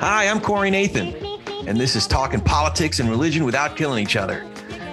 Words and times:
Hi, 0.00 0.28
I'm 0.28 0.40
Corey 0.40 0.70
Nathan, 0.70 1.16
and 1.66 1.76
this 1.76 1.96
is 1.96 2.06
Talking 2.06 2.40
Politics 2.40 3.00
and 3.00 3.10
Religion 3.10 3.44
Without 3.44 3.76
Killing 3.76 4.04
Each 4.04 4.14
Other. 4.14 4.46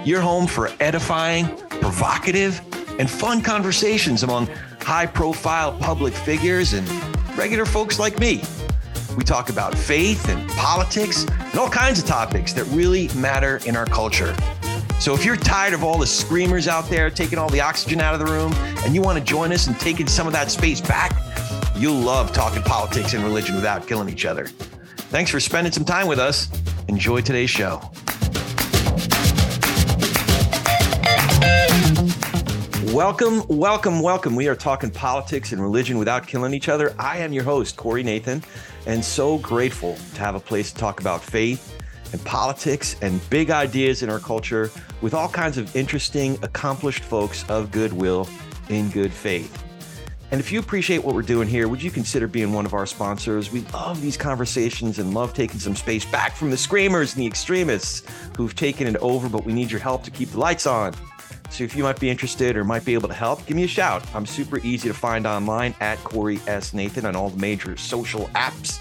Your 0.04 0.20
home 0.20 0.48
for 0.48 0.72
edifying, 0.80 1.56
provocative, 1.70 2.60
and 3.00 3.08
fun 3.08 3.44
conversations 3.44 4.24
among 4.24 4.48
high 4.80 5.06
profile 5.06 5.78
public 5.78 6.16
figures 6.16 6.74
and 6.74 6.90
regular 7.38 7.66
folks 7.66 8.00
like 8.00 8.20
me. 8.20 8.42
We 9.16 9.24
talk 9.24 9.50
about 9.50 9.78
faith 9.78 10.30
and 10.30 10.50
politics 10.52 11.26
and 11.30 11.60
all 11.60 11.70
kinds 11.70 12.00
of 12.00 12.06
topics 12.06 12.54
that 12.54 12.64
really 12.66 13.10
matter 13.10 13.60
in 13.68 13.76
our 13.76 13.86
culture. 13.86 14.36
So 15.02 15.16
if 15.16 15.26
you're 15.26 15.36
tired 15.36 15.74
of 15.74 15.84
all 15.84 15.98
the 15.98 16.06
screamers 16.06 16.68
out 16.68 16.88
there 16.88 17.10
taking 17.10 17.40
all 17.40 17.50
the 17.50 17.60
oxygen 17.60 18.00
out 18.00 18.14
of 18.14 18.20
the 18.20 18.32
room 18.32 18.54
and 18.86 18.94
you 18.94 19.02
want 19.02 19.18
to 19.18 19.24
join 19.24 19.52
us 19.52 19.66
in 19.66 19.74
taking 19.74 20.06
some 20.06 20.28
of 20.28 20.34
that 20.34 20.52
space 20.52 20.80
back, 20.80 21.12
you'll 21.76 21.96
love 21.96 22.32
talking 22.34 22.62
politics 22.62 23.16
and 23.16 23.24
religion 23.24 23.56
without 23.56 23.88
killing 23.88 24.10
each 24.10 24.26
other. 24.26 24.46
Thanks 25.10 25.32
for 25.32 25.40
spending 25.40 25.74
some 25.74 25.86
time 25.86 26.06
with 26.06 26.20
us. 26.20 26.50
Enjoy 26.88 27.20
today's 27.20 27.50
show. 27.50 27.82
Welcome, 32.94 33.42
welcome, 33.48 34.04
welcome. 34.04 34.36
We 34.36 34.48
are 34.50 34.56
talking 34.56 34.92
politics 34.92 35.52
and 35.52 35.60
religion 35.60 35.98
without 35.98 36.28
killing 36.28 36.54
each 36.54 36.70
other. 36.70 36.94
I 37.00 37.18
am 37.18 37.34
your 37.34 37.44
host, 37.44 37.76
Corey 37.76 38.04
Nathan, 38.04 38.44
and 38.86 39.04
so 39.04 39.40
grateful 39.40 39.98
to 40.14 40.20
have 40.20 40.36
a 40.36 40.40
place 40.40 40.72
to 40.72 40.78
talk 40.78 41.00
about 41.00 41.24
faith 41.24 41.71
and 42.12 42.24
politics 42.26 42.96
and 43.02 43.28
big 43.30 43.50
ideas 43.50 44.04
in 44.04 44.10
our 44.10 44.20
culture 44.20 44.70
with 45.02 45.14
all 45.14 45.30
kinds 45.30 45.58
of 45.58 45.76
interesting, 45.76 46.38
accomplished 46.44 47.04
folks 47.04 47.48
of 47.50 47.72
goodwill 47.72 48.28
in 48.70 48.90
good 48.90 49.12
faith. 49.12 49.64
And 50.32 50.40
if 50.40 50.50
you 50.50 50.60
appreciate 50.60 51.04
what 51.04 51.14
we're 51.14 51.24
doing 51.24 51.48
here, 51.48 51.68
would 51.68 51.84
you 51.84 51.92
consider 51.92 52.26
being 52.26 52.54
one 52.54 52.66
of 52.66 52.74
our 52.74 52.86
sponsors? 52.86 53.52
We 53.52 53.62
love 53.74 54.02
these 54.02 54.16
conversations 54.16 54.98
and 54.98 55.14
love 55.14 55.34
taking 55.34 55.60
some 55.60 55.76
space 55.76 56.06
back 56.06 56.38
from 56.38 56.52
the 56.52 56.58
screamers 56.58 57.14
and 57.14 57.22
the 57.22 57.28
extremists 57.28 58.04
who've 58.38 58.56
taken 58.56 58.88
it 58.88 58.96
over, 58.98 59.28
but 59.28 59.44
we 59.44 59.52
need 59.52 59.70
your 59.70 59.82
help 59.82 60.04
to 60.06 60.12
keep 60.12 60.30
the 60.30 60.40
lights 60.40 60.66
on. 60.66 60.94
So 61.50 61.66
if 61.66 61.76
you 61.76 61.84
might 61.84 62.00
be 62.00 62.10
interested 62.10 62.56
or 62.56 62.64
might 62.64 62.86
be 62.86 62.94
able 62.94 63.10
to 63.10 63.14
help, 63.14 63.46
give 63.46 63.58
me 63.58 63.66
a 63.66 63.68
shout. 63.68 64.06
I'm 64.16 64.26
super 64.26 64.60
easy 64.60 64.88
to 64.88 64.94
find 64.94 65.28
online 65.28 65.76
at 65.82 66.02
Corey 66.06 66.40
S. 66.48 66.74
Nathan 66.74 67.06
on 67.06 67.14
all 67.14 67.30
the 67.30 67.38
major 67.38 67.76
social 67.76 68.28
apps. 68.28 68.80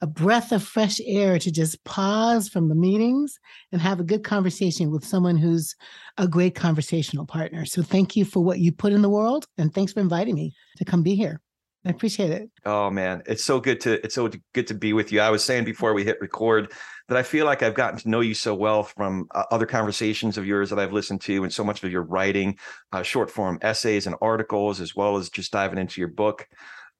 a 0.00 0.06
breath 0.06 0.52
of 0.52 0.62
fresh 0.62 1.00
air 1.04 1.38
to 1.38 1.50
just 1.50 1.82
pause 1.84 2.48
from 2.48 2.68
the 2.68 2.74
meetings 2.74 3.38
and 3.72 3.80
have 3.80 4.00
a 4.00 4.04
good 4.04 4.24
conversation 4.24 4.90
with 4.90 5.04
someone 5.04 5.36
who's 5.36 5.74
a 6.18 6.28
great 6.28 6.54
conversational 6.54 7.26
partner. 7.26 7.64
So 7.64 7.82
thank 7.82 8.16
you 8.16 8.24
for 8.24 8.40
what 8.40 8.58
you 8.58 8.72
put 8.72 8.92
in 8.92 9.02
the 9.02 9.10
world 9.10 9.46
and 9.56 9.72
thanks 9.72 9.92
for 9.92 10.00
inviting 10.00 10.34
me 10.34 10.52
to 10.76 10.84
come 10.84 11.02
be 11.02 11.14
here. 11.14 11.40
I 11.86 11.90
appreciate 11.90 12.32
it. 12.32 12.50
Oh 12.64 12.90
man, 12.90 13.22
it's 13.26 13.44
so 13.44 13.60
good 13.60 13.80
to 13.82 14.04
it's 14.04 14.16
so 14.16 14.28
good 14.54 14.66
to 14.66 14.74
be 14.74 14.92
with 14.92 15.12
you. 15.12 15.20
I 15.20 15.30
was 15.30 15.44
saying 15.44 15.64
before 15.64 15.94
we 15.94 16.02
hit 16.02 16.20
record 16.20 16.72
that 17.06 17.16
I 17.16 17.22
feel 17.22 17.46
like 17.46 17.62
I've 17.62 17.74
gotten 17.74 18.00
to 18.00 18.08
know 18.08 18.20
you 18.20 18.34
so 18.34 18.56
well 18.56 18.82
from 18.82 19.28
uh, 19.32 19.44
other 19.52 19.66
conversations 19.66 20.36
of 20.36 20.44
yours 20.44 20.70
that 20.70 20.80
I've 20.80 20.92
listened 20.92 21.20
to, 21.22 21.44
and 21.44 21.52
so 21.52 21.62
much 21.62 21.84
of 21.84 21.92
your 21.92 22.02
writing, 22.02 22.58
uh, 22.90 23.04
short 23.04 23.30
form 23.30 23.60
essays 23.62 24.08
and 24.08 24.16
articles, 24.20 24.80
as 24.80 24.96
well 24.96 25.16
as 25.16 25.30
just 25.30 25.52
diving 25.52 25.78
into 25.78 26.00
your 26.00 26.08
book. 26.08 26.48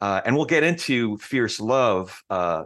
Uh, 0.01 0.21
and 0.25 0.37
we'll 0.37 0.45
get 0.45 0.63
into 0.63 1.19
fierce 1.19 1.59
love 1.59 2.23
uh, 2.31 2.65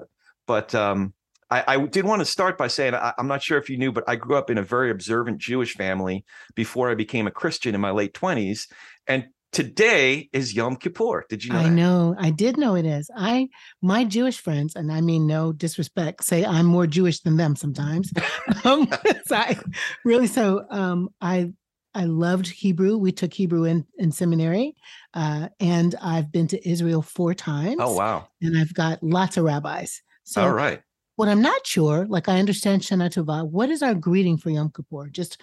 but 0.50 0.74
um, 0.74 1.14
I, 1.48 1.76
I, 1.76 1.86
did 1.86 2.04
want 2.04 2.22
to 2.22 2.24
start 2.26 2.58
by 2.58 2.66
saying 2.66 2.92
I, 2.96 3.14
am 3.18 3.28
not 3.28 3.40
sure 3.40 3.56
if 3.56 3.70
you 3.70 3.76
knew, 3.76 3.92
but 3.92 4.02
I 4.08 4.16
grew 4.16 4.34
up 4.34 4.50
in 4.50 4.58
a 4.58 4.64
very 4.64 4.90
observant 4.90 5.38
Jewish 5.38 5.76
family 5.76 6.24
before 6.56 6.90
I 6.90 6.96
became 6.96 7.28
a 7.28 7.30
Christian 7.30 7.72
in 7.72 7.80
my 7.80 7.92
late 7.92 8.14
20s. 8.14 8.66
And 9.06 9.28
today 9.52 10.28
is 10.32 10.52
Yom 10.52 10.74
Kippur. 10.74 11.24
Did 11.28 11.44
you 11.44 11.52
know? 11.52 11.60
I 11.60 11.62
that? 11.62 11.70
know. 11.70 12.16
I 12.18 12.30
did 12.30 12.56
know 12.56 12.74
it 12.74 12.84
is. 12.84 13.08
I 13.16 13.48
my 13.80 14.02
Jewish 14.02 14.40
friends, 14.40 14.74
and 14.74 14.90
I 14.90 15.02
mean 15.02 15.28
no 15.28 15.52
disrespect, 15.52 16.24
say 16.24 16.44
I'm 16.44 16.66
more 16.66 16.88
Jewish 16.88 17.20
than 17.20 17.36
them 17.36 17.54
sometimes. 17.54 18.12
um, 18.64 18.88
so 19.26 19.36
I 19.36 19.56
really 20.04 20.26
so 20.26 20.66
um, 20.68 21.10
I 21.20 21.52
I 21.94 22.06
loved 22.06 22.48
Hebrew. 22.48 22.96
We 22.96 23.12
took 23.12 23.32
Hebrew 23.32 23.66
in 23.66 23.86
in 23.98 24.10
seminary, 24.10 24.74
uh, 25.14 25.50
and 25.60 25.94
I've 26.02 26.32
been 26.32 26.48
to 26.48 26.68
Israel 26.68 27.02
four 27.02 27.34
times. 27.34 27.76
Oh 27.78 27.94
wow! 27.94 28.26
And 28.42 28.58
I've 28.58 28.74
got 28.74 29.00
lots 29.00 29.36
of 29.36 29.44
rabbis. 29.44 30.02
So 30.30 30.42
All 30.42 30.52
right. 30.52 30.80
What 31.16 31.28
I'm 31.28 31.42
not 31.42 31.66
sure, 31.66 32.06
like 32.06 32.28
I 32.28 32.38
understand 32.38 32.82
Shana 32.82 33.10
Tova, 33.10 33.44
what 33.44 33.68
is 33.68 33.82
our 33.82 33.94
greeting 33.94 34.38
for 34.38 34.50
Yom 34.50 34.70
Kippur? 34.70 35.08
Just 35.08 35.40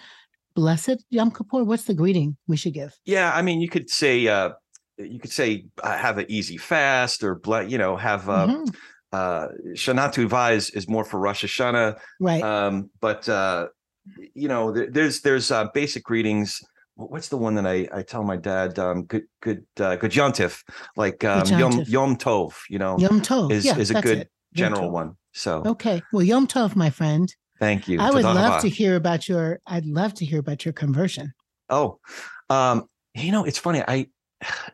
blessed 0.54 1.04
Yom 1.10 1.30
Kippur? 1.30 1.62
What's 1.62 1.84
the 1.84 1.92
greeting 1.92 2.38
we 2.46 2.56
should 2.56 2.72
give? 2.72 2.98
Yeah, 3.04 3.30
I 3.34 3.42
mean, 3.42 3.60
you 3.60 3.68
could 3.68 3.90
say, 3.90 4.26
uh, 4.26 4.52
you 4.96 5.20
could 5.20 5.30
say, 5.30 5.66
uh, 5.82 5.96
have 5.98 6.16
an 6.16 6.24
easy 6.30 6.56
fast, 6.56 7.22
or 7.22 7.38
you 7.68 7.76
know, 7.76 7.96
have 7.96 8.30
uh, 8.30 8.46
mm-hmm. 8.46 8.64
uh, 9.12 9.48
Shana 9.74 10.10
Tova 10.10 10.54
is, 10.54 10.70
is 10.70 10.88
more 10.88 11.04
for 11.04 11.20
Rosh 11.20 11.44
Hashanah, 11.44 11.98
right? 12.18 12.42
Um, 12.42 12.88
but 13.02 13.28
uh, 13.28 13.68
you 14.34 14.48
know, 14.48 14.72
there's 14.72 15.20
there's 15.20 15.50
uh, 15.50 15.66
basic 15.74 16.02
greetings 16.02 16.62
what's 16.94 17.28
the 17.28 17.36
one 17.36 17.54
that 17.54 17.64
I, 17.64 17.86
I 17.92 18.02
tell 18.02 18.24
my 18.24 18.36
dad 18.36 18.76
um 18.80 19.04
good 19.04 19.22
good 19.40 19.64
uh 19.78 19.94
good 19.94 20.10
yontif 20.10 20.64
like 20.96 21.22
um 21.22 21.46
yom 21.46 21.84
yom 21.86 22.16
tov 22.16 22.54
you 22.68 22.80
know 22.80 22.98
yom 22.98 23.20
tov 23.20 23.52
is 23.52 23.64
yeah, 23.64 23.78
is 23.78 23.92
a 23.92 24.02
good 24.02 24.18
it 24.18 24.30
general 24.54 24.90
one. 24.90 25.16
So 25.32 25.62
okay, 25.66 26.02
well, 26.12 26.22
Yom 26.22 26.46
Tov, 26.46 26.76
my 26.76 26.90
friend. 26.90 27.32
Thank 27.58 27.88
you. 27.88 28.00
I 28.00 28.10
would 28.10 28.24
love 28.24 28.62
to 28.62 28.68
hear 28.68 28.96
about 28.96 29.28
your. 29.28 29.60
I'd 29.66 29.86
love 29.86 30.14
to 30.14 30.24
hear 30.24 30.38
about 30.38 30.64
your 30.64 30.72
conversion. 30.72 31.32
Oh, 31.70 31.98
um, 32.50 32.86
you 33.14 33.32
know, 33.32 33.44
it's 33.44 33.58
funny. 33.58 33.82
I 33.86 34.06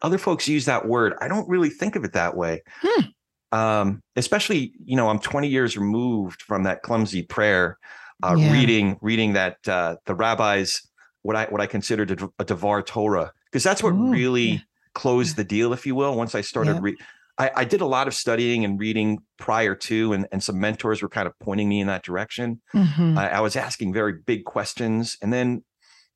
other 0.03 0.19
folks 0.19 0.49
use 0.49 0.65
that 0.67 0.87
word. 0.87 1.15
I 1.21 1.29
don't 1.29 1.49
really 1.49 1.71
think 1.71 1.97
of 1.97 2.05
it 2.05 2.13
that 2.13 2.37
way. 2.37 2.63
Hmm. 2.83 3.05
Um, 3.53 4.03
especially, 4.17 4.73
you 4.85 4.97
know, 4.97 5.09
I'm 5.09 5.21
20 5.21 5.49
years 5.49 5.77
removed 5.77 6.43
from 6.43 6.65
that 6.65 6.83
clumsy 6.83 7.23
prayer, 7.23 7.79
uh, 8.23 8.35
yeah. 8.37 8.53
reading 8.53 8.99
reading 9.01 9.33
that 9.35 9.57
uh, 9.69 9.97
the 10.07 10.15
rabbis 10.15 10.83
what 11.23 11.37
I 11.37 11.47
what 11.47 11.61
I 11.61 11.67
considered 11.67 12.21
a, 12.21 12.29
a 12.39 12.45
Devar 12.45 12.83
Torah 12.83 13.33
because 13.51 13.63
that's 13.63 13.83
what 13.83 13.93
Ooh, 13.93 14.11
really 14.11 14.43
yeah. 14.43 14.59
closed 14.95 15.37
the 15.37 15.45
deal, 15.45 15.73
if 15.73 15.87
you 15.87 15.95
will. 15.95 16.15
Once 16.17 16.35
I 16.35 16.43
started 16.43 16.77
yeah. 16.77 16.93
I, 17.37 17.51
I, 17.57 17.65
did 17.65 17.81
a 17.81 17.87
lot 17.87 18.07
of 18.07 18.15
studying 18.15 18.65
and 18.65 18.79
reading 18.79 19.19
prior 19.39 19.75
to, 19.75 20.13
and, 20.13 20.29
and 20.31 20.43
some 20.43 20.61
mentors 20.61 21.03
were 21.03 21.09
kind 21.09 21.27
of 21.27 21.37
pointing 21.41 21.69
me 21.69 21.81
in 21.81 21.89
that 21.89 22.05
direction. 22.05 22.61
Mm-hmm. 22.75 23.19
I, 23.19 23.37
I, 23.37 23.41
was 23.41 23.57
asking 23.57 23.93
very 23.93 24.15
big 24.25 24.45
questions. 24.45 25.17
And 25.21 25.33
then, 25.33 25.65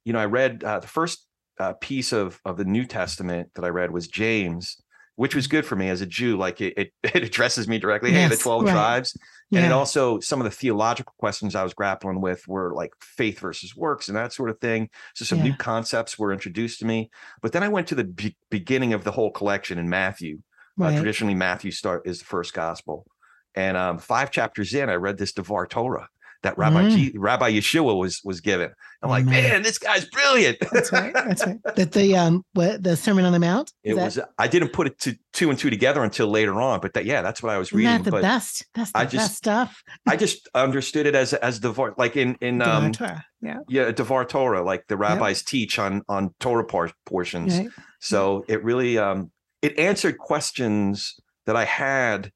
you 0.04 0.12
know, 0.12 0.20
I 0.20 0.26
read 0.26 0.62
uh, 0.62 0.78
the 0.78 0.86
first 0.86 1.26
uh, 1.58 1.72
piece 1.80 2.12
of, 2.12 2.40
of 2.44 2.56
the 2.56 2.64
New 2.64 2.84
Testament 2.84 3.50
that 3.54 3.64
I 3.64 3.68
read 3.68 3.90
was 3.90 4.06
James. 4.06 4.76
which 5.16 5.34
was 5.34 5.48
good 5.48 5.66
for 5.66 5.74
me 5.74 5.88
as 5.88 6.00
a 6.00 6.06
Jew. 6.06 6.36
Like 6.36 6.60
it, 6.60 6.74
it, 6.76 6.92
it 7.02 7.24
addresses 7.24 7.66
me 7.66 7.78
directly. 7.78 8.12
Hey, 8.12 8.28
the 8.28 8.36
12 8.36 8.64
right. 8.64 8.70
tribes. 8.70 9.16
And 9.50 9.64
it 9.64 9.72
also, 9.72 10.20
some 10.20 10.40
of 10.40 10.44
the 10.44 10.50
theological 10.50 11.14
questions 11.18 11.54
I 11.54 11.62
was 11.62 11.72
grappling 11.72 12.20
with 12.20 12.46
were 12.46 12.74
like 12.74 12.92
faith 13.00 13.40
versus 13.40 13.74
works 13.74 14.08
and 14.08 14.16
that 14.16 14.32
sort 14.32 14.50
of 14.50 14.60
thing. 14.60 14.90
So 15.14 15.24
some 15.24 15.42
new 15.42 15.56
concepts 15.56 16.18
were 16.18 16.32
introduced 16.32 16.80
to 16.80 16.86
me. 16.86 17.10
But 17.40 17.52
then 17.52 17.62
I 17.62 17.68
went 17.68 17.86
to 17.88 17.94
the 17.94 18.04
be- 18.04 18.36
beginning 18.50 18.92
of 18.92 19.04
the 19.04 19.10
whole 19.10 19.30
collection 19.30 19.78
in 19.78 19.88
Matthew. 19.88 20.40
Uh, 20.80 20.94
traditionally, 20.96 21.34
Matthew 21.34 21.70
start 21.70 22.06
is 22.06 22.18
the 22.20 22.24
first 22.24 22.52
gospel. 22.54 23.06
And 23.54 23.76
um, 23.76 23.98
five 23.98 24.30
chapters 24.30 24.72
in, 24.74 24.88
I 24.88 24.94
read 24.94 25.18
this 25.18 25.32
Devar 25.32 25.66
Torah 25.66 26.08
that 26.42 26.56
Rabbi 26.56 26.82
Mm. 26.84 26.96
G- 26.96 27.12
Rabbi 27.18 27.50
Yeshua 27.52 27.96
was 27.98 28.20
was 28.22 28.40
given. 28.40 28.70
I'm 29.02 29.10
like, 29.10 29.22
Amen. 29.22 29.42
man, 29.42 29.62
this 29.62 29.78
guy's 29.78 30.04
brilliant. 30.04 30.58
That's 30.72 30.92
right. 30.92 31.12
That's 31.12 31.44
right. 31.44 31.58
That 31.74 31.90
the 31.92 32.16
um 32.16 32.44
what 32.52 32.82
the 32.82 32.94
Sermon 32.96 33.24
on 33.24 33.32
the 33.32 33.40
Mount. 33.40 33.72
It 33.82 33.96
that, 33.96 34.04
was. 34.04 34.20
I 34.38 34.46
didn't 34.46 34.72
put 34.72 34.86
it 34.86 34.98
to 35.00 35.16
two 35.32 35.50
and 35.50 35.58
two 35.58 35.70
together 35.70 36.04
until 36.04 36.28
later 36.28 36.60
on, 36.60 36.78
but 36.80 36.94
that 36.94 37.04
yeah, 37.06 37.22
that's 37.22 37.42
what 37.42 37.50
I 37.50 37.58
was 37.58 37.68
isn't 37.68 37.78
reading. 37.78 38.02
the 38.04 38.10
but 38.12 38.22
best? 38.22 38.64
That's 38.74 38.92
the 38.92 38.98
I 38.98 39.06
best 39.06 39.36
stuff. 39.36 39.82
I 40.06 40.14
just 40.16 40.48
understood 40.54 41.06
it 41.06 41.16
as 41.16 41.34
as 41.34 41.58
Devar, 41.58 41.94
like 41.98 42.16
in 42.16 42.36
in 42.40 42.58
The 42.58 42.72
um 42.72 42.92
Torah. 42.92 43.24
Yeah. 43.40 43.58
yeah 43.68 43.90
Devar 43.90 44.24
Torah, 44.24 44.62
like 44.62 44.86
the 44.86 44.96
rabbis 44.96 45.42
teach 45.42 45.78
on 45.80 46.02
on 46.08 46.34
Torah 46.38 46.64
par- 46.64 46.92
portions. 47.04 47.58
Right. 47.58 47.68
So 47.98 48.44
it 48.46 48.62
really 48.62 48.96
um 48.98 49.32
it 49.62 49.78
answered 49.78 50.18
questions 50.18 51.18
that 51.46 51.56
I 51.56 51.64
had 51.64 52.32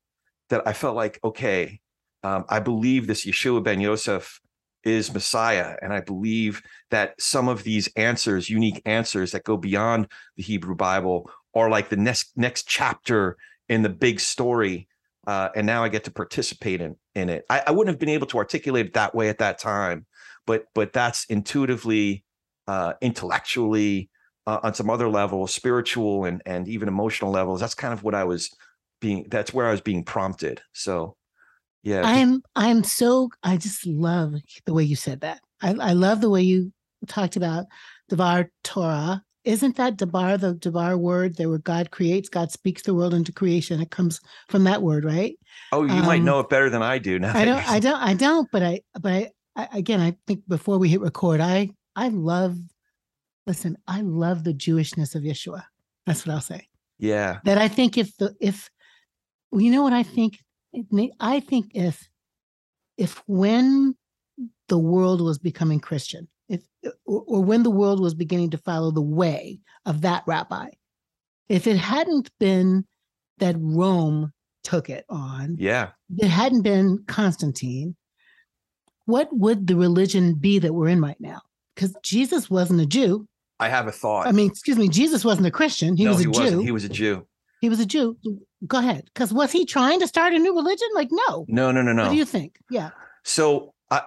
that 0.50 0.66
I 0.66 0.72
felt 0.72 0.96
like 0.96 1.18
okay, 1.24 1.80
um, 2.22 2.44
I 2.48 2.60
believe 2.60 3.06
this 3.06 3.26
Yeshua 3.26 3.62
ben 3.62 3.80
Yosef 3.80 4.40
is 4.84 5.12
Messiah, 5.14 5.76
and 5.80 5.92
I 5.92 6.00
believe 6.00 6.62
that 6.90 7.20
some 7.20 7.48
of 7.48 7.62
these 7.62 7.88
answers, 7.96 8.50
unique 8.50 8.82
answers 8.84 9.30
that 9.32 9.44
go 9.44 9.56
beyond 9.56 10.08
the 10.36 10.42
Hebrew 10.42 10.74
Bible, 10.74 11.30
are 11.54 11.70
like 11.70 11.88
the 11.88 11.96
next 11.96 12.32
next 12.36 12.66
chapter 12.66 13.36
in 13.68 13.82
the 13.82 13.88
big 13.88 14.20
story. 14.20 14.88
Uh, 15.24 15.50
and 15.54 15.66
now 15.66 15.84
I 15.84 15.88
get 15.88 16.04
to 16.04 16.10
participate 16.10 16.80
in 16.80 16.96
in 17.14 17.28
it. 17.28 17.44
I, 17.48 17.62
I 17.68 17.70
wouldn't 17.70 17.94
have 17.94 18.00
been 18.00 18.08
able 18.08 18.26
to 18.28 18.38
articulate 18.38 18.86
it 18.86 18.94
that 18.94 19.14
way 19.14 19.28
at 19.28 19.38
that 19.38 19.58
time, 19.58 20.06
but 20.46 20.64
but 20.74 20.92
that's 20.92 21.24
intuitively, 21.26 22.24
uh, 22.66 22.94
intellectually, 23.00 24.10
uh, 24.46 24.60
on 24.62 24.74
some 24.74 24.90
other 24.90 25.08
levels, 25.08 25.54
spiritual 25.54 26.24
and 26.24 26.42
and 26.46 26.68
even 26.68 26.88
emotional 26.88 27.30
levels. 27.30 27.60
That's 27.60 27.74
kind 27.74 27.92
of 27.92 28.02
what 28.02 28.14
I 28.14 28.24
was 28.24 28.50
being. 29.00 29.26
That's 29.28 29.52
where 29.52 29.66
I 29.66 29.70
was 29.70 29.80
being 29.80 30.04
prompted. 30.04 30.60
So, 30.72 31.16
yeah, 31.82 32.02
I'm 32.04 32.42
I'm 32.56 32.84
so 32.84 33.30
I 33.42 33.56
just 33.56 33.86
love 33.86 34.34
the 34.66 34.74
way 34.74 34.84
you 34.84 34.96
said 34.96 35.20
that. 35.20 35.40
I, 35.60 35.74
I 35.80 35.92
love 35.92 36.20
the 36.20 36.30
way 36.30 36.42
you 36.42 36.72
talked 37.06 37.36
about 37.36 37.66
Devar 38.08 38.50
Torah. 38.64 39.22
Isn't 39.44 39.76
that 39.76 39.96
Debar 39.96 40.38
the 40.38 40.54
Debar 40.54 40.96
word 40.96 41.36
there 41.36 41.48
where 41.48 41.58
God 41.58 41.90
creates, 41.90 42.28
God 42.28 42.52
speaks 42.52 42.82
the 42.82 42.94
world 42.94 43.12
into 43.12 43.32
creation? 43.32 43.80
It 43.80 43.90
comes 43.90 44.20
from 44.48 44.64
that 44.64 44.82
word, 44.82 45.04
right? 45.04 45.36
oh, 45.72 45.84
you 45.84 46.02
might 46.02 46.20
um, 46.20 46.24
know 46.24 46.40
it 46.40 46.48
better 46.48 46.70
than 46.70 46.82
I 46.82 46.98
do. 46.98 47.18
Now 47.18 47.32
I 47.34 47.44
don't 47.44 47.68
I 47.68 47.80
don't 47.80 48.00
I 48.00 48.14
don't, 48.14 48.48
but 48.52 48.62
I 48.62 48.80
but 49.00 49.12
I, 49.12 49.30
I 49.56 49.68
again 49.78 50.00
I 50.00 50.16
think 50.26 50.46
before 50.48 50.78
we 50.78 50.88
hit 50.88 51.00
record, 51.00 51.40
I 51.40 51.70
I 51.96 52.08
love 52.08 52.56
listen, 53.46 53.76
I 53.86 54.00
love 54.02 54.44
the 54.44 54.54
Jewishness 54.54 55.14
of 55.14 55.22
Yeshua. 55.22 55.64
That's 56.06 56.26
what 56.26 56.34
I'll 56.34 56.40
say. 56.40 56.68
yeah, 56.98 57.38
that 57.44 57.58
I 57.58 57.68
think 57.68 57.98
if 57.98 58.16
the 58.16 58.34
if 58.40 58.68
you 59.52 59.70
know 59.70 59.82
what 59.82 59.92
I 59.92 60.02
think 60.02 60.38
I 61.20 61.40
think 61.40 61.72
if 61.74 62.08
if 62.96 63.22
when 63.26 63.94
the 64.68 64.78
world 64.78 65.20
was 65.20 65.38
becoming 65.38 65.80
Christian 65.80 66.28
if 66.48 66.62
or, 67.06 67.24
or 67.26 67.44
when 67.44 67.62
the 67.62 67.70
world 67.70 68.00
was 68.00 68.14
beginning 68.14 68.50
to 68.50 68.58
follow 68.58 68.90
the 68.90 69.02
way 69.02 69.60
of 69.86 70.00
that 70.02 70.22
rabbi 70.26 70.68
if 71.48 71.66
it 71.66 71.76
hadn't 71.76 72.30
been 72.38 72.84
that 73.38 73.56
Rome 73.58 74.32
took 74.64 74.88
it 74.88 75.04
on 75.08 75.56
yeah. 75.58 75.90
it 76.18 76.28
hadn't 76.28 76.62
been 76.62 77.04
Constantine 77.06 77.96
what 79.06 79.28
would 79.32 79.66
the 79.66 79.76
religion 79.76 80.34
be 80.34 80.58
that 80.58 80.72
we're 80.72 80.88
in 80.88 81.00
right 81.00 81.20
now 81.20 81.40
because 81.74 81.94
Jesus 82.02 82.48
wasn't 82.48 82.80
a 82.80 82.86
Jew 82.86 83.26
I 83.62 83.68
have 83.68 83.86
a 83.86 83.92
thought. 83.92 84.26
I 84.26 84.32
mean 84.32 84.48
excuse 84.50 84.76
me 84.76 84.88
Jesus 84.88 85.24
wasn't 85.24 85.46
a 85.46 85.50
Christian 85.50 85.96
he 85.96 86.04
no, 86.04 86.10
was 86.10 86.20
a 86.20 86.24
he 86.24 86.32
Jew 86.32 86.40
wasn't. 86.40 86.62
He 86.64 86.72
was 86.72 86.84
a 86.84 86.88
Jew. 86.88 87.26
he 87.60 87.68
was 87.68 87.80
a 87.80 87.86
Jew. 87.86 88.16
Go 88.66 88.78
ahead. 88.78 89.04
Because 89.12 89.32
was 89.32 89.50
he 89.52 89.64
trying 89.66 90.00
to 90.00 90.06
start 90.06 90.32
a 90.34 90.38
new 90.38 90.54
religion? 90.54 90.88
Like, 90.94 91.08
no. 91.10 91.44
No, 91.48 91.72
no, 91.72 91.82
no, 91.82 91.92
no. 91.92 92.04
What 92.04 92.10
do 92.10 92.16
you 92.16 92.24
think? 92.24 92.56
Yeah. 92.70 92.90
So 93.24 93.74
I 93.90 94.02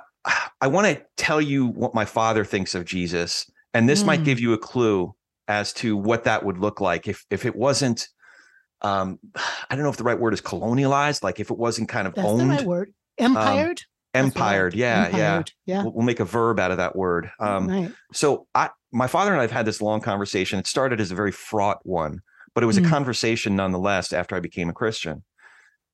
I 0.61 0.67
want 0.67 0.87
to 0.87 1.03
tell 1.17 1.41
you 1.41 1.67
what 1.67 1.93
my 1.93 2.05
father 2.05 2.43
thinks 2.45 2.75
of 2.75 2.85
Jesus, 2.85 3.49
and 3.73 3.87
this 3.87 4.03
might 4.03 4.21
Mm. 4.21 4.25
give 4.25 4.39
you 4.39 4.53
a 4.53 4.57
clue 4.57 5.13
as 5.47 5.73
to 5.73 5.95
what 5.95 6.23
that 6.23 6.43
would 6.45 6.57
look 6.57 6.81
like 6.81 7.07
if 7.07 7.25
if 7.29 7.45
it 7.45 7.55
wasn't. 7.55 8.07
Um, 8.81 9.19
I 9.69 9.75
don't 9.75 9.83
know 9.83 9.89
if 9.89 9.97
the 9.97 10.03
right 10.03 10.19
word 10.19 10.33
is 10.33 10.41
colonialized, 10.41 11.23
like 11.23 11.39
if 11.39 11.49
it 11.51 11.57
wasn't 11.57 11.89
kind 11.89 12.07
of 12.07 12.13
That's 12.15 12.27
owned, 12.27 12.41
the 12.41 12.55
right 12.55 12.65
word. 12.65 12.93
Empired. 13.17 13.77
That's 14.13 14.23
I 14.23 14.27
empired. 14.27 14.73
Yeah, 14.73 15.09
yeah. 15.15 15.43
Yeah. 15.65 15.83
We'll, 15.83 15.93
we'll 15.93 16.05
make 16.05 16.19
a 16.19 16.25
verb 16.25 16.59
out 16.59 16.71
of 16.71 16.77
that 16.77 16.95
word. 16.95 17.29
Um, 17.39 17.67
right. 17.67 17.91
so 18.13 18.47
I, 18.55 18.69
my 18.95 19.07
father 19.07 19.31
and 19.31 19.39
I 19.39 19.43
have 19.43 19.51
had 19.51 19.65
this 19.65 19.81
long 19.81 20.01
conversation. 20.01 20.57
It 20.57 20.67
started 20.67 20.99
as 21.01 21.11
a 21.11 21.15
very 21.15 21.31
fraught 21.31 21.79
one, 21.83 22.21
but 22.53 22.63
it 22.63 22.67
was 22.67 22.79
Mm. 22.79 22.85
a 22.85 22.89
conversation 22.89 23.55
nonetheless 23.55 24.13
after 24.13 24.35
I 24.35 24.39
became 24.39 24.69
a 24.69 24.73
Christian. 24.73 25.23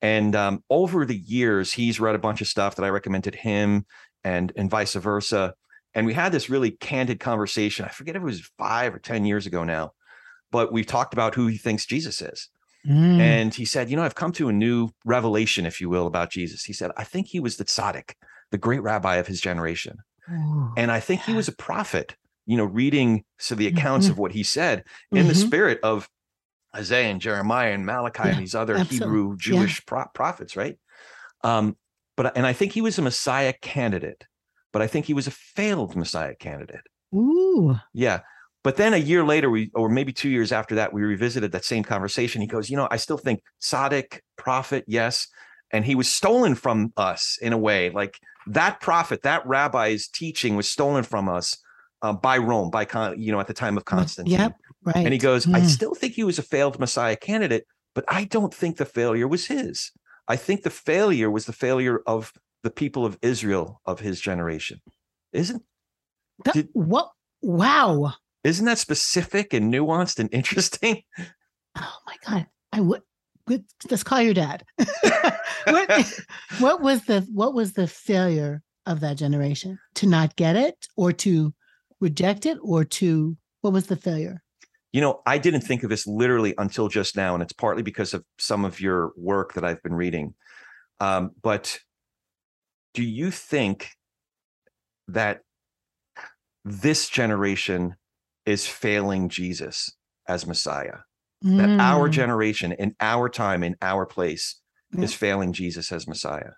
And 0.01 0.35
um, 0.35 0.63
over 0.69 1.05
the 1.05 1.17
years, 1.17 1.73
he's 1.73 1.99
read 1.99 2.15
a 2.15 2.19
bunch 2.19 2.41
of 2.41 2.47
stuff 2.47 2.75
that 2.75 2.83
I 2.83 2.89
recommended 2.89 3.35
him, 3.35 3.85
and 4.23 4.51
and 4.55 4.69
vice 4.69 4.93
versa. 4.93 5.53
And 5.93 6.05
we 6.05 6.13
had 6.13 6.31
this 6.31 6.49
really 6.49 6.71
candid 6.71 7.19
conversation. 7.19 7.85
I 7.85 7.89
forget 7.89 8.15
if 8.15 8.21
it 8.21 8.25
was 8.25 8.49
five 8.57 8.93
or 8.95 8.99
ten 8.99 9.25
years 9.25 9.45
ago 9.45 9.63
now, 9.63 9.91
but 10.51 10.71
we've 10.71 10.85
talked 10.85 11.13
about 11.13 11.35
who 11.35 11.47
he 11.47 11.57
thinks 11.57 11.85
Jesus 11.85 12.21
is. 12.21 12.49
Mm. 12.87 13.19
And 13.19 13.53
he 13.53 13.65
said, 13.65 13.89
you 13.89 13.95
know, 13.95 14.03
I've 14.03 14.15
come 14.15 14.31
to 14.33 14.49
a 14.49 14.53
new 14.53 14.89
revelation, 15.05 15.65
if 15.65 15.81
you 15.81 15.89
will, 15.89 16.07
about 16.07 16.31
Jesus. 16.31 16.63
He 16.63 16.73
said, 16.73 16.91
I 16.97 17.03
think 17.03 17.27
he 17.27 17.39
was 17.39 17.57
the 17.57 17.65
tzaddik, 17.65 18.13
the 18.51 18.57
great 18.57 18.81
rabbi 18.81 19.17
of 19.17 19.27
his 19.27 19.41
generation. 19.41 19.97
Ooh. 20.31 20.71
And 20.77 20.91
I 20.91 20.99
think 20.99 21.21
he 21.21 21.33
was 21.33 21.47
a 21.47 21.51
prophet, 21.51 22.15
you 22.45 22.57
know, 22.57 22.65
reading 22.65 23.23
so 23.39 23.55
the 23.55 23.67
accounts 23.67 24.07
Mhm. 24.07 24.11
of 24.11 24.17
what 24.17 24.31
he 24.31 24.43
said 24.43 24.83
in 25.11 25.27
the 25.27 25.33
Mhm. 25.33 25.47
spirit 25.47 25.79
of 25.83 26.09
Isaiah 26.75 27.09
and 27.11 27.21
Jeremiah 27.21 27.73
and 27.73 27.85
Malachi 27.85 28.23
Yeah, 28.23 28.29
and 28.29 28.39
these 28.41 28.55
other 28.55 28.77
absolutely. 28.77 29.07
Hebrew 29.07 29.37
Jewish 29.37 29.85
pro- 29.85 30.07
prophets, 30.13 30.55
right? 30.55 30.77
Um, 31.43 31.77
but 32.15 32.35
and 32.37 32.45
I 32.45 32.53
think 32.53 32.71
he 32.71 32.81
was 32.81 32.97
a 32.97 33.01
Messiah 33.01 33.53
candidate, 33.61 34.25
but 34.71 34.81
I 34.81 34.87
think 34.87 35.05
he 35.05 35.13
was 35.13 35.27
a 35.27 35.31
failed 35.31 35.95
Messiah 35.95 36.35
candidate. 36.35 36.81
Ooh. 37.13 37.77
Yeah. 37.93 38.21
But 38.63 38.77
then 38.77 38.93
a 38.93 38.97
year 38.97 39.23
later, 39.25 39.49
we 39.49 39.71
or 39.73 39.89
maybe 39.89 40.13
two 40.13 40.29
years 40.29 40.51
after 40.51 40.75
that, 40.75 40.93
we 40.93 41.01
revisited 41.01 41.51
that 41.51 41.65
same 41.65 41.83
conversation. 41.83 42.41
He 42.41 42.47
goes, 42.47 42.69
you 42.69 42.77
know, 42.77 42.87
I 42.91 42.97
still 42.97 43.17
think 43.17 43.41
Tzaddik, 43.61 44.19
prophet, 44.37 44.85
yes. 44.87 45.27
And 45.71 45.83
he 45.83 45.95
was 45.95 46.11
stolen 46.11 46.55
from 46.55 46.93
us 46.95 47.37
in 47.41 47.53
a 47.53 47.57
way. 47.57 47.89
Like 47.89 48.19
that 48.47 48.81
prophet, 48.81 49.23
that 49.23 49.45
rabbi's 49.47 50.07
teaching 50.07 50.55
was 50.55 50.69
stolen 50.69 51.03
from 51.03 51.27
us 51.27 51.57
uh, 52.01 52.13
by 52.13 52.37
Rome, 52.37 52.69
by 52.69 52.85
Con- 52.85 53.19
you 53.21 53.31
know, 53.31 53.39
at 53.39 53.47
the 53.47 53.53
time 53.53 53.77
of 53.77 53.85
Constantine. 53.85 54.33
Yep. 54.39 54.55
Right. 54.83 54.95
And 54.97 55.13
he 55.13 55.17
goes, 55.19 55.47
I 55.47 55.61
Mm. 55.61 55.67
still 55.67 55.93
think 55.95 56.13
he 56.13 56.23
was 56.23 56.39
a 56.39 56.43
failed 56.43 56.79
Messiah 56.79 57.15
candidate, 57.15 57.65
but 57.93 58.03
I 58.07 58.23
don't 58.25 58.53
think 58.53 58.77
the 58.77 58.85
failure 58.85 59.27
was 59.27 59.45
his. 59.47 59.91
I 60.27 60.35
think 60.35 60.63
the 60.63 60.69
failure 60.69 61.29
was 61.29 61.45
the 61.45 61.53
failure 61.53 62.01
of 62.07 62.31
the 62.63 62.71
people 62.71 63.05
of 63.05 63.17
Israel 63.21 63.81
of 63.85 63.99
his 63.99 64.19
generation. 64.21 64.81
Isn't 65.33 65.63
That- 66.45 66.53
did- 66.55 66.69
what? 66.73 67.11
Wow. 67.41 68.13
isn't 68.43 68.65
that 68.65 68.77
specific 68.79 69.53
and 69.53 69.71
nuanced 69.73 70.19
and 70.19 70.29
interesting? 70.33 71.03
Oh 71.77 71.97
my 72.05 72.15
God. 72.27 72.47
I 72.73 72.81
would. 72.81 73.01
Let's 73.89 74.03
call 74.03 74.21
your 74.21 74.33
dad. 74.33 74.65
what, 75.65 76.13
what 76.59 76.81
was 76.81 77.05
the 77.05 77.21
what 77.33 77.53
was 77.53 77.73
the 77.73 77.87
failure 77.87 78.61
of 78.85 78.99
that 78.99 79.15
generation? 79.17 79.79
To 79.95 80.05
not 80.07 80.35
get 80.35 80.55
it, 80.57 80.87
or 80.97 81.13
to 81.13 81.53
reject 82.01 82.45
it, 82.45 82.57
or 82.61 82.83
to 82.83 83.37
what 83.61 83.71
was 83.73 83.87
the 83.87 83.95
failure? 83.95 84.43
You 84.91 84.99
know, 84.99 85.21
I 85.25 85.37
didn't 85.37 85.61
think 85.61 85.83
of 85.83 85.89
this 85.89 86.05
literally 86.05 86.53
until 86.57 86.89
just 86.89 87.15
now, 87.15 87.33
and 87.33 87.41
it's 87.41 87.53
partly 87.53 87.83
because 87.83 88.13
of 88.13 88.25
some 88.37 88.65
of 88.65 88.81
your 88.81 89.13
work 89.15 89.53
that 89.53 89.63
I've 89.63 89.81
been 89.81 89.93
reading. 89.93 90.33
Um, 90.99 91.31
but 91.41 91.79
do 92.93 93.03
you 93.03 93.31
think 93.31 93.91
that 95.07 95.41
this 96.65 97.07
generation 97.09 97.95
is 98.45 98.67
failing 98.67 99.29
Jesus 99.29 99.95
as 100.27 100.45
Messiah? 100.45 100.99
That 101.57 101.69
our 101.79 102.07
Mm, 102.07 102.13
generation, 102.13 102.71
in 102.73 102.95
our 102.99 103.29
time, 103.29 103.63
in 103.63 103.75
our 103.81 104.05
place, 104.05 104.59
Yeah. 104.93 105.03
is 105.03 105.13
failing 105.13 105.53
Jesus 105.53 105.91
as 105.91 106.07
Messiah? 106.07 106.51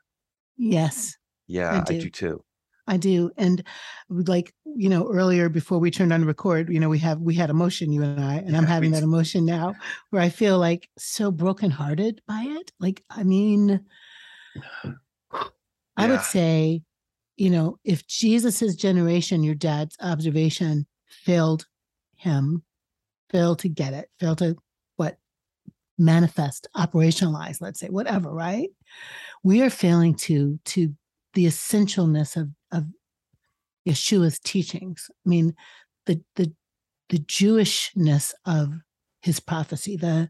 Yes. 0.57 1.15
Yeah, 1.47 1.83
I 1.87 1.93
do. 1.93 2.01
do 2.01 2.09
too. 2.09 2.43
I 2.87 2.97
do. 2.97 3.31
And 3.37 3.63
like, 4.09 4.53
you 4.65 4.89
know, 4.89 5.09
earlier 5.09 5.49
before 5.49 5.79
we 5.79 5.91
turned 5.91 6.11
on 6.11 6.25
record, 6.25 6.69
you 6.69 6.79
know, 6.79 6.89
we 6.89 6.99
have 6.99 7.19
we 7.19 7.35
had 7.35 7.49
emotion, 7.49 7.91
you 7.91 8.03
and 8.03 8.23
I, 8.23 8.35
and 8.35 8.57
I'm 8.57 8.65
having 8.65 8.91
that 8.91 9.03
emotion 9.03 9.45
now 9.45 9.75
where 10.09 10.21
I 10.21 10.29
feel 10.29 10.59
like 10.59 10.89
so 10.97 11.31
brokenhearted 11.31 12.21
by 12.27 12.43
it. 12.45 12.71
Like, 12.79 13.03
I 13.09 13.23
mean, 13.23 13.85
I 15.97 16.07
would 16.07 16.21
say, 16.21 16.81
you 17.37 17.49
know, 17.49 17.77
if 17.83 18.05
Jesus's 18.07 18.75
generation, 18.75 19.43
your 19.43 19.55
dad's 19.55 19.95
observation 20.01 20.87
failed 21.07 21.67
him, 22.15 22.63
failed 23.29 23.59
to 23.59 23.69
get 23.69 23.93
it, 23.93 24.09
failed 24.19 24.39
to 24.39 24.57
what 24.97 25.17
manifest, 25.97 26.67
operationalize, 26.75 27.61
let's 27.61 27.79
say, 27.79 27.87
whatever, 27.87 28.31
right? 28.31 28.69
We 29.43 29.61
are 29.61 29.69
failing 29.69 30.15
to 30.15 30.59
to 30.65 30.93
the 31.33 31.45
essentialness 31.45 32.35
of 32.35 32.49
of 32.71 32.85
Yeshua's 33.87 34.39
teachings. 34.39 35.09
I 35.25 35.29
mean, 35.29 35.55
the 36.05 36.21
the 36.35 36.53
the 37.09 37.19
Jewishness 37.19 38.33
of 38.45 38.73
his 39.21 39.39
prophecy, 39.39 39.97
the 39.97 40.29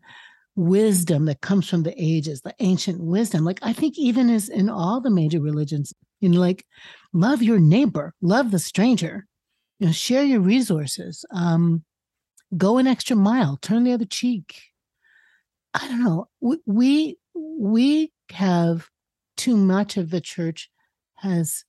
wisdom 0.55 1.25
that 1.25 1.41
comes 1.41 1.67
from 1.67 1.83
the 1.83 1.95
ages, 1.97 2.41
the 2.41 2.53
ancient 2.59 2.99
wisdom. 3.01 3.43
Like 3.43 3.59
I 3.61 3.73
think 3.73 3.97
even 3.97 4.29
is 4.29 4.49
in 4.49 4.69
all 4.69 5.01
the 5.01 5.09
major 5.09 5.39
religions, 5.39 5.93
you 6.19 6.29
know, 6.29 6.39
like 6.39 6.65
love 7.11 7.41
your 7.41 7.59
neighbor, 7.59 8.13
love 8.21 8.51
the 8.51 8.59
stranger, 8.59 9.25
you 9.79 9.87
know, 9.87 9.93
share 9.93 10.23
your 10.23 10.41
resources, 10.41 11.25
um, 11.31 11.83
go 12.55 12.77
an 12.77 12.87
extra 12.87 13.15
mile, 13.15 13.57
turn 13.61 13.83
the 13.83 13.93
other 13.93 14.05
cheek. 14.05 14.61
I 15.73 15.87
don't 15.87 16.03
know. 16.03 16.27
We 16.39 16.57
we, 16.65 17.17
we 17.33 18.11
have 18.31 18.87
too 19.37 19.57
much 19.57 19.97
of 19.97 20.11
the 20.11 20.21
church 20.21 20.69
has 21.23 21.63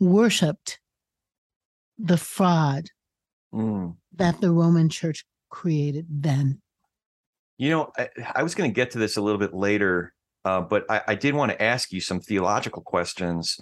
worshipped 0.00 0.78
the 1.98 2.16
fraud 2.16 2.86
mm. 3.52 3.96
that 4.14 4.40
the 4.40 4.52
Roman 4.52 4.88
church 4.88 5.24
created 5.50 6.06
then. 6.08 6.60
You 7.58 7.70
know, 7.70 7.92
I, 7.98 8.08
I 8.36 8.42
was 8.42 8.54
going 8.54 8.70
to 8.70 8.74
get 8.74 8.92
to 8.92 8.98
this 8.98 9.16
a 9.16 9.20
little 9.20 9.38
bit 9.38 9.54
later, 9.54 10.12
uh, 10.44 10.60
but 10.60 10.84
I, 10.88 11.00
I, 11.08 11.14
did 11.14 11.34
want 11.34 11.52
to 11.52 11.62
ask 11.62 11.92
you 11.92 12.00
some 12.00 12.20
theological 12.20 12.82
questions 12.82 13.58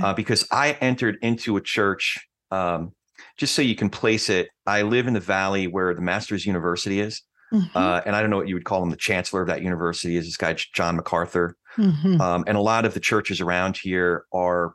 uh, 0.00 0.12
because 0.12 0.46
I 0.50 0.72
entered 0.80 1.18
into 1.22 1.56
a 1.56 1.60
church. 1.60 2.18
Um, 2.50 2.92
just 3.36 3.54
so 3.54 3.62
you 3.62 3.74
can 3.74 3.90
place 3.90 4.28
it, 4.28 4.48
I 4.66 4.82
live 4.82 5.06
in 5.06 5.14
the 5.14 5.20
valley 5.20 5.66
where 5.66 5.94
the 5.94 6.02
Masters 6.02 6.46
University 6.46 7.00
is. 7.00 7.22
Mm-hmm. 7.52 7.76
Uh, 7.76 8.02
and 8.04 8.14
I 8.14 8.20
don't 8.20 8.30
know 8.30 8.36
what 8.36 8.48
you 8.48 8.54
would 8.54 8.64
call 8.64 8.82
him. 8.82 8.90
The 8.90 8.96
chancellor 8.96 9.42
of 9.42 9.48
that 9.48 9.62
university 9.62 10.16
is 10.16 10.26
this 10.26 10.36
guy, 10.36 10.54
John 10.74 10.96
MacArthur. 10.96 11.56
Mm-hmm. 11.78 12.20
Um, 12.20 12.44
and 12.46 12.56
a 12.56 12.60
lot 12.60 12.84
of 12.84 12.94
the 12.94 13.00
churches 13.00 13.40
around 13.40 13.76
here 13.76 14.24
are, 14.32 14.74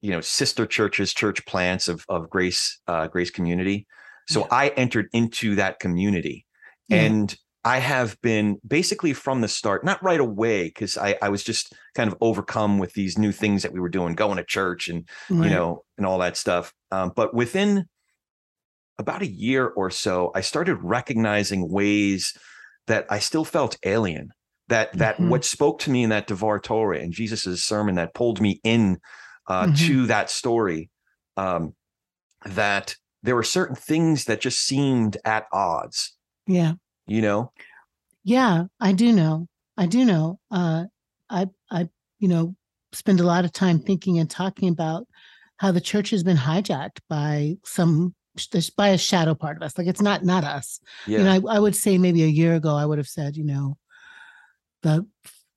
you 0.00 0.10
know, 0.10 0.20
sister 0.20 0.66
churches, 0.66 1.12
church 1.12 1.44
plants 1.46 1.88
of, 1.88 2.04
of 2.08 2.30
Grace, 2.30 2.80
uh, 2.88 3.06
Grace 3.08 3.30
Community. 3.30 3.86
So 4.28 4.40
yeah. 4.40 4.46
I 4.50 4.68
entered 4.68 5.08
into 5.12 5.54
that 5.56 5.78
community. 5.80 6.46
Yeah. 6.88 7.02
And 7.02 7.36
I 7.62 7.78
have 7.78 8.18
been 8.22 8.58
basically 8.66 9.12
from 9.12 9.42
the 9.42 9.48
start, 9.48 9.84
not 9.84 10.02
right 10.02 10.20
away, 10.20 10.64
because 10.64 10.96
I, 10.96 11.18
I 11.20 11.28
was 11.28 11.44
just 11.44 11.74
kind 11.94 12.10
of 12.10 12.16
overcome 12.22 12.78
with 12.78 12.94
these 12.94 13.18
new 13.18 13.32
things 13.32 13.62
that 13.62 13.72
we 13.72 13.80
were 13.80 13.90
doing, 13.90 14.14
going 14.14 14.38
to 14.38 14.44
church 14.44 14.88
and 14.88 15.06
right. 15.28 15.44
you 15.44 15.50
know, 15.50 15.84
and 15.98 16.06
all 16.06 16.18
that 16.20 16.38
stuff. 16.38 16.72
Um, 16.90 17.12
but 17.14 17.34
within 17.34 17.84
about 18.98 19.20
a 19.20 19.26
year 19.26 19.66
or 19.66 19.90
so, 19.90 20.30
I 20.34 20.40
started 20.40 20.76
recognizing 20.76 21.70
ways 21.70 22.32
that 22.86 23.04
I 23.10 23.18
still 23.18 23.44
felt 23.44 23.76
alien. 23.84 24.30
That 24.70 24.92
that 24.94 25.16
mm-hmm. 25.16 25.28
what 25.28 25.44
spoke 25.44 25.78
to 25.80 25.90
me 25.90 26.02
in 26.02 26.10
that 26.10 26.26
Devar 26.26 26.58
Torah 26.58 26.98
and 26.98 27.12
Jesus's 27.12 27.62
sermon 27.62 27.94
that 27.96 28.14
pulled 28.14 28.40
me 28.40 28.60
in 28.64 28.98
uh, 29.46 29.66
mm-hmm. 29.66 29.74
to 29.86 30.06
that 30.06 30.30
story. 30.30 30.90
Um, 31.36 31.74
that 32.46 32.96
there 33.22 33.36
were 33.36 33.42
certain 33.42 33.76
things 33.76 34.24
that 34.24 34.40
just 34.40 34.60
seemed 34.60 35.18
at 35.24 35.46
odds. 35.52 36.16
Yeah 36.46 36.72
you 37.10 37.20
know 37.20 37.52
yeah 38.24 38.64
i 38.80 38.92
do 38.92 39.12
know 39.12 39.46
i 39.76 39.84
do 39.84 40.04
know 40.04 40.38
uh 40.52 40.84
i 41.28 41.46
i 41.70 41.88
you 42.20 42.28
know 42.28 42.54
spend 42.92 43.20
a 43.20 43.24
lot 43.24 43.44
of 43.44 43.52
time 43.52 43.80
thinking 43.80 44.18
and 44.18 44.30
talking 44.30 44.68
about 44.68 45.06
how 45.56 45.72
the 45.72 45.80
church 45.80 46.10
has 46.10 46.22
been 46.22 46.36
hijacked 46.36 47.00
by 47.08 47.56
some 47.64 48.14
by 48.76 48.88
a 48.88 48.98
shadow 48.98 49.34
part 49.34 49.56
of 49.56 49.62
us 49.62 49.76
like 49.76 49.88
it's 49.88 50.00
not 50.00 50.24
not 50.24 50.44
us 50.44 50.80
yeah. 51.06 51.18
you 51.18 51.24
know 51.24 51.48
I, 51.50 51.56
I 51.56 51.58
would 51.58 51.74
say 51.74 51.98
maybe 51.98 52.22
a 52.22 52.28
year 52.28 52.54
ago 52.54 52.76
i 52.76 52.86
would 52.86 52.98
have 52.98 53.08
said 53.08 53.36
you 53.36 53.44
know 53.44 53.76
the 54.82 55.06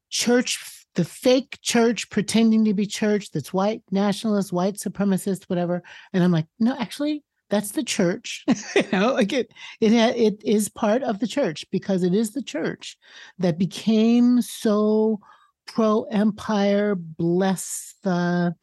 church 0.10 0.86
the 0.96 1.06
fake 1.06 1.58
church 1.62 2.10
pretending 2.10 2.66
to 2.66 2.74
be 2.74 2.86
church 2.86 3.32
that's 3.32 3.52
white 3.52 3.82
nationalist 3.92 4.54
white 4.54 4.76
supremacist 4.76 5.44
whatever. 5.46 5.82
And 6.14 6.24
i'm 6.24 6.32
like 6.32 6.48
no 6.60 6.76
actually 6.78 7.24
that's 7.50 7.72
the 7.72 7.84
church. 7.84 8.46
You 8.76 8.84
know 8.92 9.14
like 9.14 9.32
it 9.32 9.52
it 9.80 9.92
it 9.94 10.44
is 10.44 10.70
part 10.70 11.04
of 11.04 11.20
the 11.20 11.28
church 11.28 11.66
because 11.72 12.04
it 12.04 12.14
is 12.14 12.32
the 12.32 12.42
church 12.42 12.98
that 13.38 13.60
became 13.60 14.42
so 14.42 15.20
pro 15.68 16.04
empire 16.04 16.96
bless 16.96 17.96
the 18.04 18.56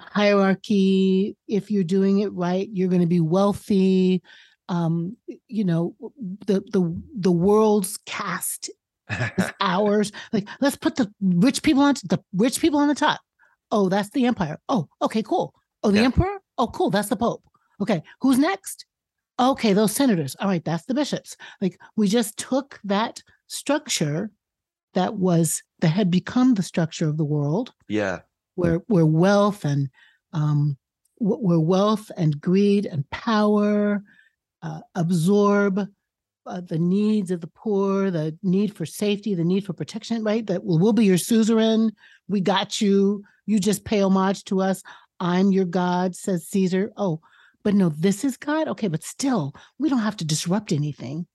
hierarchy. 0.00 1.36
If 1.48 1.70
you're 1.70 1.84
doing 1.84 2.20
it 2.20 2.32
right 2.32 2.68
you're 2.72 2.88
going 2.88 3.00
to 3.00 3.06
be 3.06 3.20
wealthy. 3.20 4.22
Um 4.68 5.16
you 5.48 5.64
know 5.64 5.94
the 6.46 6.60
the 6.72 7.02
the 7.18 7.32
world's 7.32 7.98
caste 8.06 8.70
is 9.10 9.52
ours 9.60 10.12
like 10.32 10.48
let's 10.60 10.76
put 10.76 10.96
the 10.96 11.12
rich 11.20 11.62
people 11.62 11.82
on 11.82 11.94
the 12.04 12.22
rich 12.34 12.60
people 12.60 12.78
on 12.78 12.88
the 12.88 12.94
top 12.94 13.20
oh 13.70 13.88
that's 13.88 14.10
the 14.10 14.26
empire 14.26 14.58
oh 14.68 14.88
okay 15.02 15.22
cool 15.22 15.54
oh 15.82 15.90
the 15.90 15.98
yeah. 15.98 16.04
emperor 16.04 16.38
oh 16.58 16.66
cool 16.66 16.90
that's 16.90 17.08
the 17.08 17.16
pope 17.16 17.42
Okay, 17.80 18.02
who's 18.20 18.38
next? 18.38 18.86
Okay, 19.38 19.72
those 19.72 19.92
senators. 19.92 20.34
All 20.40 20.48
right, 20.48 20.64
that's 20.64 20.86
the 20.86 20.94
bishops. 20.94 21.36
Like 21.60 21.78
we 21.96 22.08
just 22.08 22.38
took 22.38 22.80
that 22.84 23.22
structure 23.48 24.30
that 24.94 25.14
was 25.14 25.62
that 25.80 25.88
had 25.88 26.10
become 26.10 26.54
the 26.54 26.62
structure 26.62 27.08
of 27.08 27.18
the 27.18 27.24
world. 27.24 27.72
Yeah. 27.88 28.20
Where 28.54 28.76
where 28.86 29.06
wealth 29.06 29.64
and 29.64 29.90
um 30.32 30.78
where 31.18 31.60
wealth 31.60 32.10
and 32.16 32.40
greed 32.40 32.86
and 32.86 33.08
power 33.10 34.02
uh, 34.62 34.80
absorb 34.94 35.86
uh, 36.46 36.60
the 36.60 36.78
needs 36.78 37.30
of 37.30 37.40
the 37.40 37.46
poor, 37.48 38.10
the 38.10 38.36
need 38.42 38.74
for 38.74 38.86
safety, 38.86 39.34
the 39.34 39.44
need 39.44 39.64
for 39.64 39.72
protection, 39.72 40.22
right? 40.22 40.46
That 40.46 40.64
will 40.64 40.78
we'll 40.78 40.92
be 40.92 41.04
your 41.04 41.18
suzerain. 41.18 41.92
We 42.28 42.40
got 42.40 42.80
you. 42.80 43.24
You 43.46 43.58
just 43.58 43.84
pay 43.84 44.00
homage 44.00 44.44
to 44.44 44.60
us. 44.60 44.82
I'm 45.20 45.52
your 45.52 45.64
God, 45.64 46.14
says 46.14 46.46
Caesar. 46.48 46.92
Oh, 46.96 47.20
but 47.62 47.74
no, 47.74 47.88
this 47.88 48.24
is 48.24 48.36
God. 48.36 48.68
Okay, 48.68 48.88
but 48.88 49.02
still, 49.02 49.54
we 49.78 49.88
don't 49.88 49.98
have 49.98 50.16
to 50.18 50.24
disrupt 50.24 50.72
anything. 50.72 51.26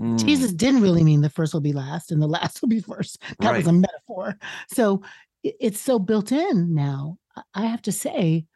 Mm. 0.00 0.24
Jesus 0.24 0.52
didn't 0.52 0.82
really 0.82 1.02
mean 1.02 1.20
the 1.20 1.30
first 1.30 1.52
will 1.52 1.60
be 1.60 1.72
last 1.72 2.12
and 2.12 2.22
the 2.22 2.26
last 2.38 2.60
will 2.60 2.68
be 2.68 2.80
first. 2.80 3.20
That 3.40 3.50
right. 3.50 3.56
was 3.58 3.66
a 3.66 3.72
metaphor. 3.72 4.38
So 4.72 5.02
it's 5.42 5.80
so 5.80 5.98
built 5.98 6.32
in 6.32 6.74
now. 6.74 7.18
I 7.54 7.66
have 7.66 7.82
to 7.82 7.92
say, 7.92 8.46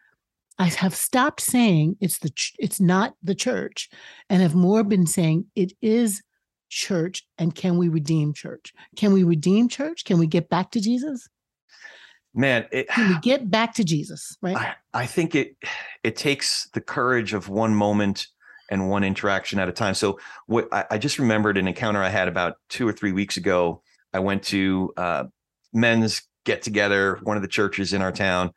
I 0.58 0.66
have 0.66 0.94
stopped 0.94 1.40
saying 1.40 1.96
it's 2.00 2.18
the 2.18 2.30
ch- 2.30 2.54
it's 2.58 2.80
not 2.80 3.14
the 3.22 3.34
church, 3.34 3.88
and 4.28 4.42
have 4.42 4.54
more 4.54 4.84
been 4.84 5.06
saying 5.06 5.46
it 5.56 5.72
is 5.80 6.22
church. 6.68 7.26
And 7.38 7.54
can 7.54 7.76
we 7.78 7.88
redeem 7.88 8.32
church? 8.32 8.72
Can 8.96 9.12
we 9.12 9.24
redeem 9.24 9.68
church? 9.68 10.04
Can 10.04 10.18
we 10.18 10.26
get 10.26 10.48
back 10.48 10.70
to 10.72 10.80
Jesus? 10.80 11.28
man 12.34 12.66
it, 12.70 12.88
can 12.88 13.08
we 13.08 13.18
get 13.20 13.50
back 13.50 13.74
to 13.74 13.84
jesus 13.84 14.36
right 14.40 14.56
I, 14.56 14.74
I, 14.94 15.06
think 15.06 15.34
it 15.34 15.56
it 16.02 16.16
takes 16.16 16.68
the 16.72 16.80
courage 16.80 17.34
of 17.34 17.48
one 17.48 17.74
moment 17.74 18.28
and 18.70 18.88
one 18.88 19.04
interaction 19.04 19.58
at 19.58 19.68
a 19.68 19.72
time 19.72 19.94
so 19.94 20.18
what 20.46 20.68
I, 20.72 20.84
I 20.92 20.98
just 20.98 21.18
remembered 21.18 21.58
an 21.58 21.68
encounter 21.68 22.02
i 22.02 22.08
had 22.08 22.28
about 22.28 22.54
two 22.68 22.88
or 22.88 22.92
three 22.92 23.12
weeks 23.12 23.36
ago 23.36 23.82
i 24.14 24.18
went 24.18 24.42
to 24.44 24.92
uh, 24.96 25.24
men's 25.74 26.22
get 26.44 26.62
together 26.62 27.18
one 27.22 27.36
of 27.36 27.42
the 27.42 27.48
churches 27.48 27.92
in 27.92 28.00
our 28.00 28.12
town 28.12 28.52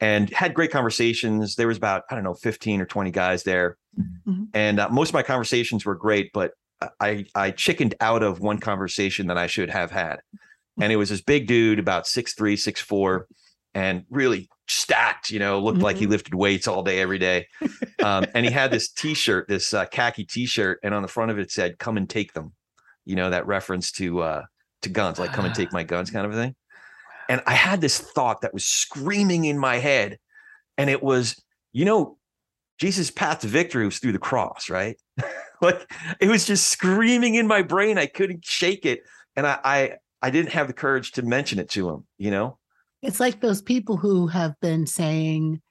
and 0.00 0.30
had 0.30 0.54
great 0.54 0.70
conversations 0.70 1.56
there 1.56 1.66
was 1.66 1.76
about 1.76 2.04
i 2.10 2.14
don't 2.14 2.24
know 2.24 2.34
15 2.34 2.80
or 2.80 2.86
20 2.86 3.10
guys 3.10 3.42
there 3.42 3.76
mm-hmm. 3.98 4.44
and 4.54 4.80
uh, 4.80 4.88
most 4.88 5.10
of 5.10 5.14
my 5.14 5.22
conversations 5.22 5.84
were 5.84 5.94
great 5.94 6.30
but 6.32 6.52
i 7.00 7.24
i 7.34 7.50
chickened 7.50 7.94
out 8.00 8.22
of 8.22 8.40
one 8.40 8.58
conversation 8.58 9.26
that 9.26 9.38
i 9.38 9.46
should 9.46 9.70
have 9.70 9.90
had 9.90 10.20
and 10.80 10.92
it 10.92 10.96
was 10.96 11.10
this 11.10 11.20
big 11.20 11.46
dude, 11.46 11.78
about 11.78 12.06
six 12.06 12.34
three, 12.34 12.56
six 12.56 12.80
four, 12.80 13.26
and 13.74 14.04
really 14.10 14.48
stacked. 14.66 15.30
You 15.30 15.38
know, 15.38 15.60
looked 15.60 15.76
mm-hmm. 15.76 15.84
like 15.84 15.96
he 15.96 16.04
mm-hmm. 16.04 16.12
lifted 16.12 16.34
weights 16.34 16.66
all 16.66 16.82
day, 16.82 17.00
every 17.00 17.18
day. 17.18 17.46
Um, 18.02 18.24
and 18.34 18.46
he 18.46 18.50
had 18.50 18.70
this 18.70 18.90
T-shirt, 18.90 19.46
this 19.46 19.74
uh, 19.74 19.84
khaki 19.84 20.24
T-shirt, 20.24 20.80
and 20.82 20.94
on 20.94 21.02
the 21.02 21.08
front 21.08 21.30
of 21.30 21.38
it 21.38 21.50
said 21.50 21.78
"Come 21.78 21.98
and 21.98 22.08
take 22.08 22.32
them." 22.32 22.54
You 23.04 23.14
know, 23.14 23.28
that 23.28 23.46
reference 23.46 23.92
to 23.92 24.20
uh, 24.20 24.42
to 24.80 24.88
guns, 24.88 25.18
like 25.18 25.34
"Come 25.34 25.44
and 25.44 25.54
take 25.54 25.70
my 25.70 25.82
guns," 25.82 26.10
kind 26.10 26.24
of 26.24 26.32
a 26.32 26.34
thing. 26.34 26.54
And 27.30 27.40
I 27.46 27.52
had 27.52 27.80
this 27.80 28.00
thought 28.00 28.40
that 28.40 28.52
was 28.52 28.66
screaming 28.66 29.44
in 29.44 29.56
my 29.56 29.76
head, 29.76 30.18
and 30.76 30.90
it 30.90 31.00
was, 31.00 31.40
you 31.72 31.84
know, 31.84 32.18
Jesus' 32.80 33.08
path 33.08 33.42
to 33.42 33.46
victory 33.46 33.84
was 33.84 34.00
through 34.00 34.12
the 34.12 34.18
cross, 34.18 34.68
right? 34.68 34.96
like 35.62 35.88
it 36.18 36.28
was 36.28 36.44
just 36.44 36.70
screaming 36.70 37.36
in 37.36 37.46
my 37.46 37.62
brain. 37.62 37.98
I 37.98 38.06
couldn't 38.06 38.44
shake 38.44 38.84
it. 38.84 39.02
And 39.36 39.46
I, 39.46 39.58
I 39.62 39.92
I 40.20 40.30
didn't 40.30 40.50
have 40.50 40.66
the 40.66 40.72
courage 40.72 41.12
to 41.12 41.22
mention 41.22 41.60
it 41.60 41.70
to 41.70 41.88
him, 41.88 42.04
you 42.18 42.32
know? 42.32 42.58
It's 43.00 43.20
like 43.20 43.40
those 43.40 43.62
people 43.62 43.96
who 43.96 44.26
have 44.26 44.58
been 44.60 44.88
saying, 44.88 45.62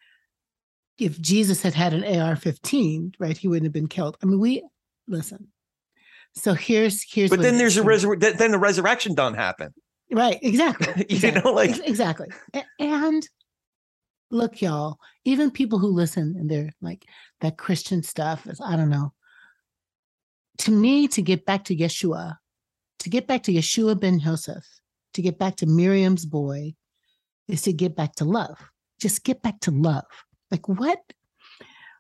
if 0.98 1.20
Jesus 1.20 1.62
had 1.62 1.74
had 1.74 1.94
an 1.94 2.06
AR 2.06 2.38
15, 2.38 3.16
right, 3.20 3.38
he 3.38 3.50
wouldn't 3.50 3.66
have 3.66 3.74
been 3.74 3.88
killed. 3.88 4.16
I 4.24 4.28
mean, 4.28 4.39
we 4.39 4.63
listen. 5.10 5.50
So 6.36 6.54
here's, 6.54 7.04
here's, 7.04 7.30
but 7.30 7.42
then 7.42 7.58
there's 7.58 7.75
a 7.75 7.84
resurrection, 7.84 8.38
then 8.38 8.51
the 8.51 8.60
resurrection 8.60 9.13
don't 9.13 9.34
happen. 9.34 9.74
Right. 10.12 10.39
Exactly. 10.42 10.88
you 11.10 11.16
exactly. 11.16 11.42
know, 11.42 11.51
like, 11.56 11.88
exactly. 11.88 12.28
And 12.80 13.28
look, 14.32 14.62
y'all, 14.62 14.98
even 15.25 15.51
people 15.51 15.80
who 15.80 15.88
listen 15.88 16.36
and 16.38 16.50
they're 16.50 16.72
like, 16.82 17.06
that 17.42 17.58
Christian 17.58 18.04
stuff 18.04 18.48
is, 18.48 18.60
I 18.62 18.75
don't 18.75 18.89
know. 18.89 19.13
To 20.60 20.72
me, 20.72 21.08
to 21.10 21.22
get 21.22 21.46
back 21.46 21.63
to 21.66 21.75
Yeshua, 21.75 22.36
to 23.00 23.10
get 23.10 23.28
back 23.28 23.44
to 23.44 23.54
Yeshua 23.54 24.00
ben 24.00 24.20
Joseph, 24.20 24.66
to 25.13 25.22
get 25.22 25.39
back 25.39 25.56
to 25.58 25.66
Miriam's 25.66 26.25
boy, 26.25 26.74
is 27.48 27.62
to 27.63 27.74
get 27.74 27.96
back 27.96 28.16
to 28.16 28.25
love. 28.25 28.58
Just 29.00 29.24
get 29.24 29.42
back 29.42 29.60
to 29.62 29.72
love. 29.72 30.06
Like, 30.51 30.68
what? 30.68 31.00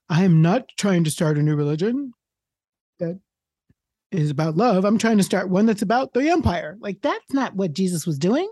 I 0.09 0.23
am 0.23 0.41
not 0.41 0.67
trying 0.77 1.03
to 1.05 1.11
start 1.11 1.37
a 1.37 1.43
new 1.43 1.55
religion 1.55 2.13
that 2.99 3.19
is 4.11 4.29
about 4.29 4.57
love. 4.57 4.85
I'm 4.85 4.97
trying 4.97 5.17
to 5.17 5.23
start 5.23 5.49
one 5.49 5.65
that's 5.65 5.81
about 5.81 6.13
the 6.13 6.29
empire. 6.29 6.77
Like, 6.79 7.01
that's 7.01 7.33
not 7.33 7.55
what 7.55 7.73
Jesus 7.73 8.05
was 8.05 8.17
doing. 8.17 8.51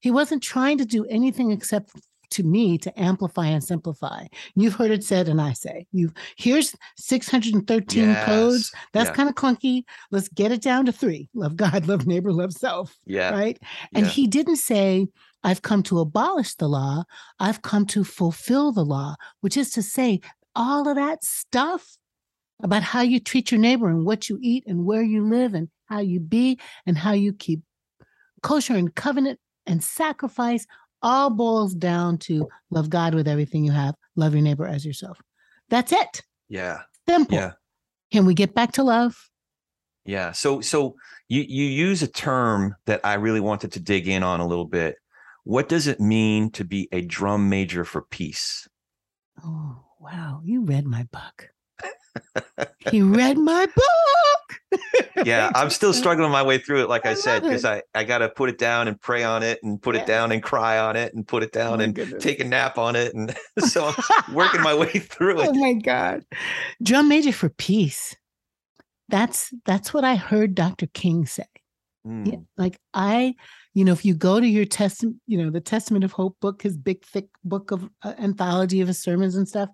He 0.00 0.10
wasn't 0.10 0.42
trying 0.42 0.78
to 0.78 0.84
do 0.84 1.04
anything 1.06 1.50
except 1.50 1.90
to 2.30 2.42
me 2.42 2.78
to 2.78 3.00
amplify 3.00 3.46
and 3.46 3.64
simplify. 3.64 4.26
You've 4.54 4.74
heard 4.74 4.90
it 4.90 5.02
said, 5.02 5.28
and 5.28 5.40
I 5.40 5.52
say, 5.52 5.86
you 5.92 6.12
here's 6.36 6.74
613 6.96 8.02
yes. 8.02 8.26
codes. 8.26 8.72
That's 8.92 9.08
yeah. 9.10 9.14
kind 9.14 9.28
of 9.28 9.34
clunky. 9.34 9.84
Let's 10.10 10.28
get 10.28 10.52
it 10.52 10.60
down 10.60 10.86
to 10.86 10.92
three: 10.92 11.28
love 11.34 11.56
God, 11.56 11.88
love 11.88 12.06
neighbor, 12.06 12.32
love 12.32 12.52
self. 12.52 12.96
Yeah. 13.06 13.30
Right. 13.30 13.58
And 13.94 14.06
yeah. 14.06 14.12
he 14.12 14.26
didn't 14.26 14.56
say, 14.56 15.06
I've 15.42 15.62
come 15.62 15.82
to 15.84 16.00
abolish 16.00 16.54
the 16.54 16.68
law. 16.68 17.04
I've 17.38 17.62
come 17.62 17.86
to 17.86 18.04
fulfill 18.04 18.72
the 18.72 18.84
law, 18.84 19.14
which 19.40 19.56
is 19.56 19.70
to 19.70 19.82
say, 19.82 20.20
all 20.54 20.88
of 20.88 20.96
that 20.96 21.22
stuff 21.24 21.96
about 22.62 22.82
how 22.82 23.00
you 23.00 23.20
treat 23.20 23.50
your 23.50 23.60
neighbor 23.60 23.88
and 23.88 24.04
what 24.04 24.28
you 24.28 24.38
eat 24.40 24.64
and 24.66 24.84
where 24.84 25.02
you 25.02 25.28
live 25.28 25.54
and 25.54 25.68
how 25.86 26.00
you 26.00 26.20
be 26.20 26.58
and 26.86 26.98
how 26.98 27.12
you 27.12 27.32
keep 27.32 27.60
kosher 28.42 28.74
and 28.74 28.94
covenant 28.94 29.38
and 29.66 29.82
sacrifice 29.82 30.66
all 31.02 31.30
boils 31.30 31.74
down 31.74 32.18
to 32.18 32.48
love 32.70 32.90
God 32.90 33.14
with 33.14 33.28
everything 33.28 33.64
you 33.64 33.72
have, 33.72 33.94
love 34.16 34.34
your 34.34 34.42
neighbor 34.42 34.66
as 34.66 34.84
yourself. 34.84 35.20
That's 35.68 35.92
it. 35.92 36.22
Yeah. 36.48 36.80
Simple. 37.08 37.36
Yeah. 37.36 37.52
Can 38.10 38.26
we 38.26 38.34
get 38.34 38.54
back 38.54 38.72
to 38.72 38.82
love? 38.82 39.30
Yeah. 40.04 40.32
So 40.32 40.60
so 40.60 40.96
you 41.28 41.42
you 41.42 41.64
use 41.64 42.02
a 42.02 42.08
term 42.08 42.74
that 42.86 43.00
I 43.04 43.14
really 43.14 43.40
wanted 43.40 43.72
to 43.72 43.80
dig 43.80 44.08
in 44.08 44.22
on 44.22 44.40
a 44.40 44.46
little 44.46 44.64
bit. 44.64 44.96
What 45.44 45.68
does 45.68 45.86
it 45.86 46.00
mean 46.00 46.50
to 46.52 46.64
be 46.64 46.88
a 46.92 47.02
drum 47.02 47.48
major 47.48 47.84
for 47.84 48.02
peace? 48.02 48.68
Oh, 49.44 49.84
wow. 50.00 50.42
You 50.44 50.64
read 50.64 50.86
my 50.86 51.04
book. 51.04 51.48
He 52.90 53.02
read 53.02 53.38
my 53.38 53.66
book. 53.66 54.80
yeah, 55.24 55.50
I'm 55.54 55.70
still 55.70 55.92
struggling 55.92 56.30
my 56.30 56.42
way 56.42 56.58
through 56.58 56.82
it, 56.82 56.88
like 56.88 57.06
I, 57.06 57.10
I 57.10 57.14
said, 57.14 57.42
because 57.42 57.64
I, 57.64 57.82
I 57.94 58.04
got 58.04 58.18
to 58.18 58.28
put 58.28 58.50
it 58.50 58.58
down 58.58 58.88
and 58.88 59.00
pray 59.00 59.24
on 59.24 59.42
it 59.42 59.60
and 59.62 59.80
put 59.80 59.96
it 59.96 60.06
down 60.06 60.32
and 60.32 60.42
cry 60.42 60.78
on 60.78 60.96
it 60.96 61.14
and 61.14 61.26
put 61.26 61.42
it 61.42 61.52
down 61.52 61.80
oh 61.80 61.84
and 61.84 61.94
goodness. 61.94 62.22
take 62.22 62.40
a 62.40 62.44
nap 62.44 62.78
on 62.78 62.96
it. 62.96 63.14
And 63.14 63.34
so 63.58 63.92
I'm 64.26 64.34
working 64.34 64.62
my 64.62 64.74
way 64.74 64.90
through 64.90 65.40
it. 65.40 65.48
Oh 65.48 65.54
my 65.54 65.74
God. 65.74 66.24
Drum 66.82 67.08
major 67.08 67.32
for 67.32 67.48
peace. 67.48 68.16
That's 69.08 69.52
that's 69.64 69.94
what 69.94 70.04
I 70.04 70.16
heard 70.16 70.54
Dr. 70.54 70.86
King 70.86 71.26
say. 71.26 71.46
Mm. 72.06 72.32
Yeah, 72.32 72.38
like 72.56 72.78
I, 72.94 73.34
you 73.74 73.84
know, 73.84 73.92
if 73.92 74.04
you 74.04 74.14
go 74.14 74.38
to 74.38 74.46
your 74.46 74.64
testament, 74.64 75.16
you 75.26 75.42
know, 75.42 75.50
the 75.50 75.60
Testament 75.60 76.04
of 76.04 76.12
Hope 76.12 76.36
book, 76.40 76.62
his 76.62 76.76
big 76.76 77.04
thick 77.04 77.28
book 77.42 77.70
of 77.70 77.88
uh, 78.02 78.14
anthology 78.18 78.80
of 78.80 78.88
his 78.88 78.98
sermons 78.98 79.34
and 79.34 79.48
stuff, 79.48 79.70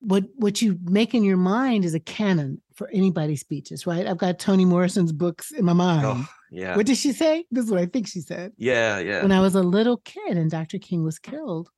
what 0.00 0.24
what 0.36 0.62
you 0.62 0.78
make 0.84 1.14
in 1.14 1.24
your 1.24 1.36
mind 1.36 1.84
is 1.84 1.94
a 1.94 2.00
canon 2.00 2.60
for 2.74 2.88
anybody's 2.92 3.40
speeches, 3.40 3.86
right? 3.86 4.06
I've 4.06 4.18
got 4.18 4.38
Toni 4.38 4.64
Morrison's 4.64 5.12
books 5.12 5.50
in 5.52 5.64
my 5.64 5.72
oh, 5.72 5.76
mind. 5.76 6.06
Oh, 6.06 6.28
yeah. 6.50 6.76
What 6.76 6.86
did 6.86 6.98
she 6.98 7.12
say? 7.12 7.44
This 7.50 7.64
is 7.64 7.70
what 7.70 7.80
I 7.80 7.86
think 7.86 8.06
she 8.06 8.20
said. 8.20 8.52
Yeah, 8.56 8.98
yeah. 8.98 9.22
When 9.22 9.32
I 9.32 9.40
was 9.40 9.54
a 9.54 9.62
little 9.62 9.98
kid 9.98 10.36
and 10.36 10.50
Dr. 10.50 10.78
King 10.78 11.02
was 11.02 11.18
killed, 11.18 11.70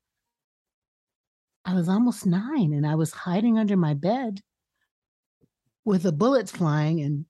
I 1.65 1.75
was 1.75 1.89
almost 1.89 2.27
nine 2.27 2.73
and 2.73 2.87
I 2.87 2.97
was 2.97 3.13
hiding 3.13 3.59
under 3.59 3.77
my 3.77 3.95
bed 3.95 4.41
with 5.85 6.03
the 6.03 6.13
bullets 6.13 6.51
flying 6.51 7.01
and 7.01 7.25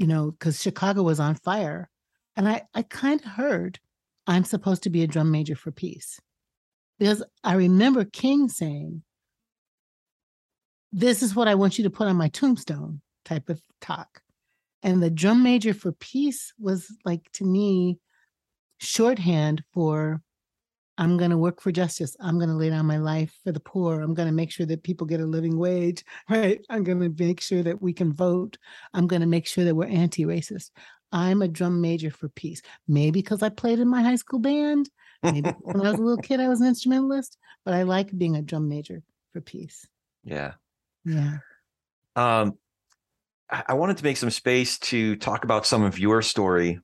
you 0.00 0.06
know, 0.06 0.30
because 0.30 0.62
Chicago 0.62 1.02
was 1.02 1.20
on 1.20 1.34
fire. 1.34 1.90
And 2.34 2.48
I, 2.48 2.62
I 2.74 2.82
kind 2.82 3.20
of 3.20 3.32
heard 3.32 3.78
I'm 4.26 4.44
supposed 4.44 4.82
to 4.84 4.90
be 4.90 5.02
a 5.02 5.06
drum 5.06 5.30
major 5.30 5.54
for 5.54 5.70
peace. 5.70 6.18
Because 6.98 7.22
I 7.44 7.52
remember 7.52 8.06
King 8.06 8.48
saying, 8.48 9.02
this 10.92 11.22
is 11.22 11.34
what 11.34 11.48
I 11.48 11.54
want 11.54 11.78
you 11.78 11.84
to 11.84 11.90
put 11.90 12.08
on 12.08 12.16
my 12.16 12.28
tombstone 12.28 13.00
type 13.24 13.48
of 13.48 13.60
talk. 13.80 14.20
And 14.82 15.02
the 15.02 15.10
drum 15.10 15.42
major 15.42 15.74
for 15.74 15.92
peace 15.92 16.52
was 16.58 16.96
like 17.04 17.30
to 17.34 17.44
me 17.44 17.98
shorthand 18.78 19.62
for 19.72 20.22
I'm 21.00 21.16
going 21.16 21.30
to 21.30 21.38
work 21.38 21.62
for 21.62 21.72
justice. 21.72 22.14
I'm 22.20 22.36
going 22.36 22.50
to 22.50 22.54
lay 22.54 22.68
down 22.68 22.84
my 22.84 22.98
life 22.98 23.34
for 23.42 23.52
the 23.52 23.60
poor. 23.60 24.02
I'm 24.02 24.12
going 24.12 24.28
to 24.28 24.34
make 24.34 24.52
sure 24.52 24.66
that 24.66 24.82
people 24.82 25.06
get 25.06 25.20
a 25.20 25.26
living 25.26 25.58
wage, 25.58 26.04
right? 26.28 26.60
I'm 26.68 26.84
going 26.84 27.00
to 27.00 27.24
make 27.24 27.40
sure 27.40 27.62
that 27.62 27.80
we 27.80 27.94
can 27.94 28.12
vote. 28.12 28.58
I'm 28.92 29.06
going 29.06 29.22
to 29.22 29.26
make 29.26 29.46
sure 29.46 29.64
that 29.64 29.74
we're 29.74 29.86
anti 29.86 30.24
racist. 30.24 30.70
I'm 31.12 31.42
a 31.42 31.48
drum 31.48 31.80
major 31.80 32.10
for 32.10 32.28
peace. 32.28 32.60
Maybe 32.86 33.22
because 33.22 33.42
I 33.42 33.48
played 33.48 33.80
in 33.80 33.88
my 33.88 34.02
high 34.02 34.16
school 34.16 34.38
band. 34.38 34.90
Maybe 35.22 35.50
when 35.62 35.80
I 35.86 35.90
was 35.90 35.98
a 35.98 36.02
little 36.02 36.16
kid, 36.22 36.38
I 36.38 36.48
was 36.48 36.60
an 36.60 36.68
instrumentalist, 36.68 37.38
but 37.64 37.74
I 37.74 37.82
like 37.82 38.16
being 38.16 38.36
a 38.36 38.42
drum 38.42 38.68
major 38.68 39.02
for 39.32 39.40
peace. 39.40 39.86
Yeah. 40.22 40.52
Yeah. 41.04 41.38
Um, 42.16 42.54
I, 43.50 43.64
I 43.68 43.74
wanted 43.74 43.98
to 43.98 44.04
make 44.04 44.16
some 44.16 44.30
space 44.30 44.78
to 44.80 45.16
talk 45.16 45.44
about 45.44 45.66
some 45.66 45.82
of 45.82 45.98
your 45.98 46.22
story, 46.22 46.80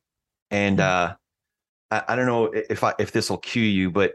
and 0.50 0.78
mm-hmm. 0.78 1.12
uh, 1.12 1.14
I, 1.90 2.12
I 2.12 2.16
don't 2.16 2.26
know 2.26 2.52
if 2.52 2.84
I 2.84 2.94
if 2.98 3.12
this 3.12 3.30
will 3.30 3.38
cue 3.38 3.62
you, 3.62 3.90
but 3.90 4.12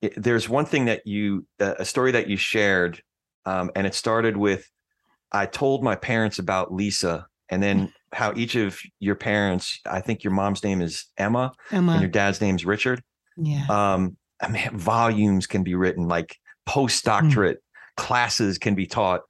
it, 0.00 0.14
there's 0.16 0.48
one 0.48 0.64
thing 0.64 0.86
that 0.86 1.06
you 1.06 1.46
uh, 1.60 1.74
a 1.78 1.84
story 1.84 2.12
that 2.12 2.28
you 2.28 2.36
shared, 2.36 3.02
um, 3.46 3.70
and 3.74 3.86
it 3.86 3.94
started 3.94 4.36
with 4.36 4.68
I 5.30 5.46
told 5.46 5.82
my 5.82 5.96
parents 5.96 6.38
about 6.38 6.72
Lisa, 6.72 7.26
and 7.48 7.62
then 7.62 7.88
mm. 7.88 7.92
how 8.12 8.32
each 8.36 8.56
of 8.56 8.78
your 9.00 9.14
parents, 9.14 9.80
I 9.86 10.00
think 10.00 10.22
your 10.22 10.34
mom's 10.34 10.62
name 10.62 10.82
is 10.82 11.06
Emma, 11.16 11.52
Emma, 11.70 11.92
and 11.92 12.00
your 12.02 12.10
dad's 12.10 12.40
name 12.40 12.56
is 12.56 12.66
Richard. 12.66 13.02
Yeah. 13.36 13.64
Um, 13.68 14.16
I 14.40 14.48
mean, 14.48 14.76
volumes 14.76 15.46
can 15.46 15.62
be 15.62 15.74
written, 15.74 16.08
like 16.08 16.36
postdoctorate 16.68 17.54
mm. 17.54 17.58
Classes 17.96 18.58
can 18.58 18.74
be 18.74 18.86
taught 18.86 19.22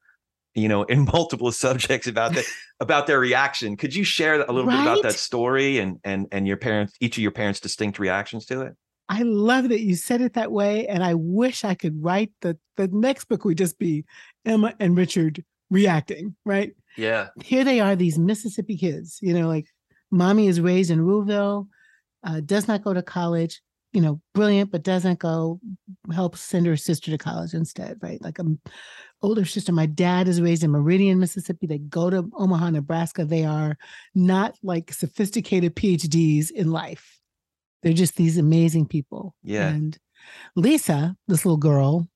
you 0.54 0.68
know 0.68 0.82
in 0.84 1.04
multiple 1.12 1.52
subjects 1.52 2.06
about 2.06 2.34
that 2.34 2.44
about 2.80 3.06
their 3.06 3.20
reaction. 3.20 3.76
Could 3.76 3.94
you 3.94 4.04
share 4.04 4.34
a 4.34 4.52
little 4.52 4.66
right? 4.66 4.76
bit 4.76 4.82
about 4.82 5.02
that 5.02 5.14
story 5.14 5.78
and 5.78 5.98
and 6.04 6.26
and 6.32 6.46
your 6.46 6.56
parents 6.56 6.94
each 7.00 7.16
of 7.16 7.22
your 7.22 7.32
parents 7.32 7.60
distinct 7.60 7.98
reactions 7.98 8.46
to 8.46 8.62
it? 8.62 8.74
I 9.08 9.22
love 9.22 9.68
that 9.68 9.80
you 9.80 9.94
said 9.94 10.22
it 10.22 10.34
that 10.34 10.52
way 10.52 10.86
and 10.86 11.04
i 11.04 11.12
wish 11.12 11.64
i 11.64 11.74
could 11.74 12.02
write 12.02 12.32
the 12.40 12.56
the 12.76 12.88
next 12.88 13.26
book 13.26 13.44
would 13.44 13.58
just 13.58 13.78
be 13.78 14.04
emma 14.46 14.74
and 14.80 14.96
richard 14.96 15.44
reacting 15.70 16.34
right? 16.44 16.72
Yeah. 16.96 17.28
Here 17.42 17.64
they 17.64 17.80
are 17.80 17.96
these 17.96 18.18
mississippi 18.18 18.76
kids 18.76 19.18
you 19.20 19.34
know 19.34 19.48
like 19.48 19.66
mommy 20.12 20.46
is 20.46 20.60
raised 20.60 20.90
in 20.90 21.00
Rouville, 21.00 21.66
uh, 22.22 22.40
does 22.40 22.68
not 22.68 22.84
go 22.84 22.94
to 22.94 23.02
college 23.02 23.60
you 23.92 24.00
know, 24.00 24.20
brilliant, 24.34 24.70
but 24.70 24.82
doesn't 24.82 25.18
go 25.18 25.60
help 26.12 26.36
send 26.36 26.66
her 26.66 26.76
sister 26.76 27.10
to 27.10 27.18
college 27.18 27.54
instead, 27.54 27.98
right? 28.00 28.20
Like 28.22 28.38
a 28.38 28.44
older 29.20 29.44
sister. 29.44 29.72
My 29.72 29.86
dad 29.86 30.28
is 30.28 30.40
raised 30.40 30.64
in 30.64 30.70
Meridian, 30.70 31.18
Mississippi. 31.18 31.66
They 31.66 31.78
go 31.78 32.10
to 32.10 32.28
Omaha, 32.36 32.70
Nebraska. 32.70 33.24
They 33.24 33.44
are 33.44 33.76
not 34.14 34.56
like 34.62 34.92
sophisticated 34.92 35.76
PhDs 35.76 36.50
in 36.50 36.70
life. 36.70 37.20
They're 37.82 37.92
just 37.92 38.16
these 38.16 38.38
amazing 38.38 38.86
people. 38.86 39.34
Yeah. 39.42 39.68
And 39.68 39.98
Lisa, 40.56 41.16
this 41.28 41.44
little 41.44 41.58
girl, 41.58 42.08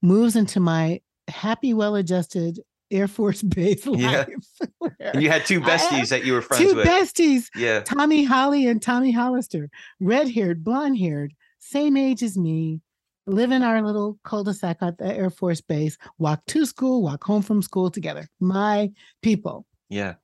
moves 0.00 0.36
into 0.36 0.60
my 0.60 1.00
happy, 1.28 1.74
well 1.74 1.96
adjusted 1.96 2.60
Air 2.92 3.08
Force 3.08 3.42
Base 3.42 3.86
life. 3.86 4.28
Yeah. 4.60 5.08
and 5.12 5.22
you 5.22 5.30
had 5.30 5.44
two 5.46 5.60
besties 5.60 6.08
that 6.10 6.24
you 6.24 6.32
were 6.32 6.42
friends 6.42 6.62
two 6.70 6.76
with. 6.76 6.84
Two 6.86 6.90
besties. 6.90 7.48
Yeah. 7.56 7.80
Tommy 7.80 8.24
Holly 8.24 8.66
and 8.66 8.80
Tommy 8.80 9.12
Hollister, 9.12 9.70
red 10.00 10.30
haired, 10.30 10.62
blonde 10.62 10.98
haired, 10.98 11.34
same 11.58 11.96
age 11.96 12.22
as 12.22 12.36
me, 12.36 12.80
live 13.26 13.52
in 13.52 13.62
our 13.62 13.82
little 13.82 14.18
cul-de-sac 14.24 14.78
at 14.82 14.98
the 14.98 15.06
Air 15.06 15.30
Force 15.30 15.60
Base, 15.60 15.96
walk 16.18 16.44
to 16.46 16.66
school, 16.66 17.02
walk 17.02 17.24
home 17.24 17.42
from 17.42 17.62
school 17.62 17.90
together. 17.90 18.28
My 18.40 18.90
people. 19.22 19.66
Yeah. 19.88 20.14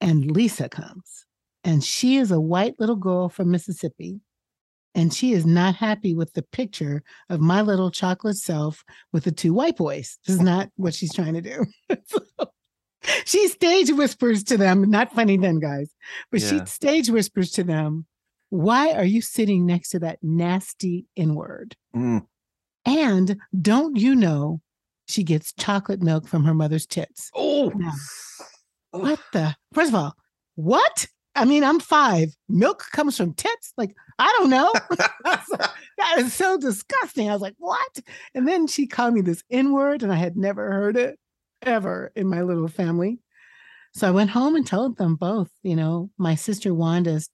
And 0.00 0.30
Lisa 0.30 0.68
comes, 0.68 1.26
and 1.64 1.82
she 1.82 2.16
is 2.16 2.30
a 2.30 2.40
white 2.40 2.74
little 2.78 2.96
girl 2.96 3.28
from 3.28 3.50
Mississippi. 3.50 4.20
And 4.98 5.14
she 5.14 5.32
is 5.32 5.46
not 5.46 5.76
happy 5.76 6.14
with 6.14 6.32
the 6.34 6.42
picture 6.42 7.02
of 7.28 7.40
my 7.40 7.62
little 7.62 7.90
chocolate 7.90 8.36
self 8.36 8.84
with 9.12 9.24
the 9.24 9.32
two 9.32 9.54
white 9.54 9.76
boys. 9.76 10.18
This 10.26 10.36
is 10.36 10.42
not 10.42 10.70
what 10.76 10.94
she's 10.94 11.14
trying 11.14 11.34
to 11.34 11.40
do. 11.40 11.64
so, 12.06 12.20
she 13.24 13.48
stage 13.48 13.90
whispers 13.92 14.42
to 14.44 14.56
them, 14.56 14.90
not 14.90 15.14
funny 15.14 15.36
then, 15.36 15.60
guys, 15.60 15.94
but 16.30 16.40
yeah. 16.40 16.48
she 16.48 16.66
stage 16.66 17.08
whispers 17.10 17.50
to 17.52 17.64
them 17.64 18.06
why 18.50 18.92
are 18.92 19.04
you 19.04 19.20
sitting 19.20 19.66
next 19.66 19.90
to 19.90 19.98
that 20.00 20.18
nasty 20.22 21.06
N 21.16 21.34
word? 21.34 21.76
Mm. 21.94 22.26
And 22.86 23.36
don't 23.60 23.96
you 23.96 24.14
know 24.14 24.60
she 25.06 25.22
gets 25.22 25.52
chocolate 25.52 26.02
milk 26.02 26.26
from 26.26 26.44
her 26.44 26.54
mother's 26.54 26.86
tits? 26.86 27.30
Oh, 27.34 27.70
now, 27.74 27.92
what 28.90 29.20
the? 29.32 29.54
First 29.74 29.90
of 29.90 29.94
all, 29.94 30.14
what? 30.54 31.06
I 31.38 31.44
mean, 31.44 31.62
I'm 31.62 31.78
five. 31.78 32.36
Milk 32.48 32.84
comes 32.90 33.16
from 33.16 33.32
tits? 33.32 33.72
Like, 33.76 33.94
I 34.18 34.34
don't 34.38 34.50
know. 34.50 34.72
that 35.24 36.18
is 36.18 36.34
so 36.34 36.58
disgusting. 36.58 37.30
I 37.30 37.32
was 37.32 37.42
like, 37.42 37.54
what? 37.58 38.00
And 38.34 38.46
then 38.46 38.66
she 38.66 38.88
called 38.88 39.14
me 39.14 39.20
this 39.20 39.44
N 39.48 39.72
word, 39.72 40.02
and 40.02 40.12
I 40.12 40.16
had 40.16 40.36
never 40.36 40.72
heard 40.72 40.96
it 40.96 41.16
ever 41.62 42.10
in 42.16 42.26
my 42.26 42.42
little 42.42 42.66
family. 42.66 43.20
So 43.94 44.08
I 44.08 44.10
went 44.10 44.30
home 44.30 44.56
and 44.56 44.66
told 44.66 44.96
them 44.96 45.14
both, 45.14 45.48
you 45.62 45.76
know, 45.76 46.10
my 46.18 46.34
sister 46.34 46.74
Wanda's 46.74 47.30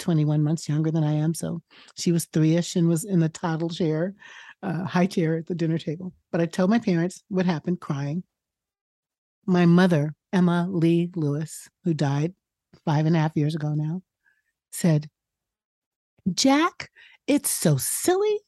21 0.00 0.42
months 0.42 0.68
younger 0.68 0.90
than 0.90 1.02
I 1.02 1.14
am. 1.14 1.32
So 1.32 1.62
she 1.96 2.12
was 2.12 2.26
three 2.26 2.56
ish 2.56 2.76
and 2.76 2.88
was 2.88 3.04
in 3.04 3.20
the 3.20 3.30
toddle 3.30 3.70
chair, 3.70 4.14
uh, 4.62 4.84
high 4.84 5.06
chair 5.06 5.38
at 5.38 5.46
the 5.46 5.54
dinner 5.54 5.78
table. 5.78 6.12
But 6.30 6.42
I 6.42 6.46
told 6.46 6.68
my 6.68 6.78
parents 6.78 7.22
what 7.28 7.46
happened, 7.46 7.80
crying. 7.80 8.22
My 9.46 9.64
mother, 9.64 10.14
Emma 10.30 10.68
Lee 10.70 11.10
Lewis, 11.16 11.68
who 11.84 11.94
died 11.94 12.34
five 12.86 13.04
and 13.04 13.14
a 13.14 13.18
half 13.18 13.36
years 13.36 13.54
ago 13.54 13.74
now, 13.74 14.00
said, 14.72 15.10
Jack, 16.32 16.90
it's 17.26 17.50
so 17.50 17.76
silly, 17.76 18.38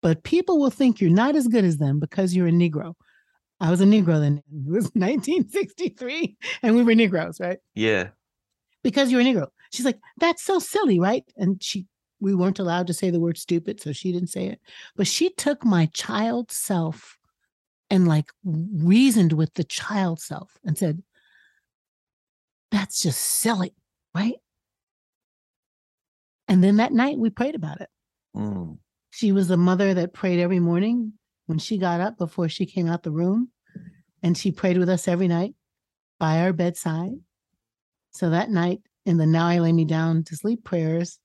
but 0.00 0.22
people 0.22 0.58
will 0.58 0.70
think 0.70 1.00
you're 1.00 1.10
not 1.10 1.36
as 1.36 1.48
good 1.48 1.64
as 1.64 1.76
them 1.76 2.00
because 2.00 2.34
you're 2.34 2.48
a 2.48 2.52
Negro. 2.52 2.94
I 3.60 3.70
was 3.70 3.80
a 3.80 3.84
Negro 3.84 4.18
then. 4.18 4.38
It 4.38 4.70
was 4.70 4.84
1963 4.94 6.36
and 6.62 6.74
we 6.74 6.82
were 6.82 6.94
Negroes, 6.94 7.38
right? 7.40 7.58
Yeah. 7.74 8.08
Because 8.82 9.12
you're 9.12 9.20
a 9.20 9.24
Negro. 9.24 9.48
She's 9.72 9.86
like, 9.86 9.98
that's 10.18 10.42
so 10.42 10.58
silly, 10.58 10.98
right? 10.98 11.24
And 11.36 11.62
she, 11.62 11.86
we 12.20 12.34
weren't 12.34 12.58
allowed 12.58 12.86
to 12.86 12.94
say 12.94 13.10
the 13.10 13.20
word 13.20 13.38
stupid, 13.38 13.80
so 13.80 13.92
she 13.92 14.12
didn't 14.12 14.30
say 14.30 14.46
it. 14.46 14.60
But 14.96 15.06
she 15.06 15.30
took 15.30 15.64
my 15.64 15.86
child 15.86 16.50
self 16.50 17.18
and 17.90 18.08
like 18.08 18.30
reasoned 18.44 19.32
with 19.32 19.54
the 19.54 19.64
child 19.64 20.20
self 20.20 20.56
and 20.64 20.76
said, 20.76 21.02
that's 22.72 23.02
just 23.02 23.20
silly, 23.20 23.74
right? 24.14 24.34
And 26.48 26.64
then 26.64 26.78
that 26.78 26.92
night 26.92 27.18
we 27.18 27.30
prayed 27.30 27.54
about 27.54 27.80
it. 27.80 27.88
Mm. 28.34 28.78
She 29.10 29.30
was 29.30 29.50
a 29.50 29.56
mother 29.56 29.94
that 29.94 30.14
prayed 30.14 30.40
every 30.40 30.58
morning 30.58 31.12
when 31.46 31.58
she 31.58 31.78
got 31.78 32.00
up 32.00 32.18
before 32.18 32.48
she 32.48 32.66
came 32.66 32.88
out 32.88 33.02
the 33.02 33.12
room. 33.12 33.50
And 34.22 34.38
she 34.38 34.52
prayed 34.52 34.78
with 34.78 34.88
us 34.88 35.08
every 35.08 35.28
night 35.28 35.54
by 36.18 36.40
our 36.40 36.52
bedside. 36.52 37.12
So 38.12 38.30
that 38.30 38.50
night 38.50 38.80
in 39.04 39.18
the 39.18 39.26
Now 39.26 39.48
I 39.48 39.58
Lay 39.58 39.72
Me 39.72 39.84
Down 39.84 40.22
to 40.24 40.36
Sleep 40.36 40.64
prayers, 40.64 41.18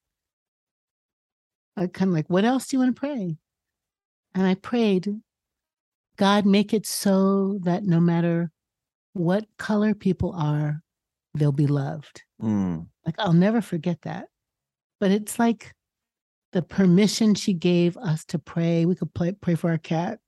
I 1.76 1.88
kind 1.88 2.10
of 2.10 2.16
like, 2.16 2.30
what 2.30 2.44
else 2.44 2.68
do 2.68 2.76
you 2.76 2.80
want 2.82 2.96
to 2.96 3.00
pray? 3.00 3.38
And 4.34 4.48
I 4.48 4.56
prayed, 4.56 5.08
God, 6.18 6.46
make 6.46 6.74
it 6.74 6.88
so 6.88 7.60
that 7.64 7.84
no 7.84 8.00
matter 8.00 8.52
what 9.14 9.46
color 9.58 9.94
people 9.94 10.34
are, 10.36 10.82
they'll 11.38 11.52
be 11.52 11.68
loved. 11.68 12.24
Mm. 12.42 12.88
Like, 13.06 13.16
I'll 13.20 13.34
never 13.34 13.62
forget 13.62 14.02
that. 14.04 14.28
But 15.00 15.12
it's 15.12 15.38
like 15.40 15.74
the 16.54 16.62
permission 16.62 17.36
she 17.36 17.54
gave 17.54 17.98
us 17.98 18.26
to 18.26 18.40
pray. 18.40 18.86
We 18.86 18.96
could 18.96 19.14
pray, 19.14 19.34
pray 19.34 19.56
for 19.56 19.70
our 19.70 19.78
cat, 19.78 20.20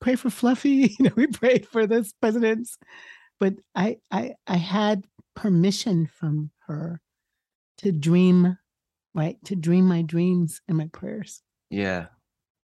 pray 0.00 0.14
for 0.16 0.30
Fluffy. 0.30 0.94
You 0.98 1.06
know, 1.06 1.12
we 1.16 1.26
prayed 1.26 1.66
for 1.66 1.86
this 1.86 2.12
presidents. 2.12 2.78
But 3.40 3.54
I, 3.74 3.98
I, 4.10 4.34
I 4.46 4.56
had 4.56 5.04
permission 5.34 6.06
from 6.06 6.50
her 6.66 7.00
to 7.78 7.90
dream, 7.92 8.56
right? 9.14 9.36
To 9.46 9.56
dream 9.56 9.86
my 9.86 10.02
dreams 10.02 10.60
and 10.68 10.78
my 10.78 10.88
prayers. 10.92 11.42
Yeah. 11.70 12.06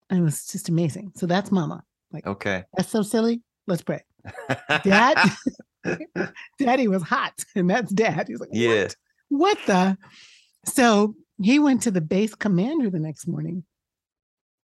And 0.09 0.19
it 0.19 0.23
was 0.23 0.45
just 0.45 0.69
amazing. 0.69 1.13
So 1.15 1.25
that's 1.25 1.51
mama. 1.51 1.83
Like, 2.11 2.27
Okay. 2.27 2.63
that's 2.75 2.89
so 2.89 3.01
silly. 3.01 3.41
Let's 3.67 3.81
pray. 3.81 4.03
Dad, 4.83 5.31
daddy 6.59 6.87
was 6.87 7.03
hot. 7.03 7.43
And 7.55 7.69
that's 7.69 7.91
dad. 7.91 8.27
He's 8.27 8.39
like, 8.39 8.49
yeah. 8.51 8.87
what 9.29 9.57
the? 9.65 9.97
So 10.65 11.15
he 11.41 11.59
went 11.59 11.83
to 11.83 11.91
the 11.91 12.01
base 12.01 12.35
commander 12.35 12.89
the 12.89 12.99
next 12.99 13.27
morning. 13.27 13.63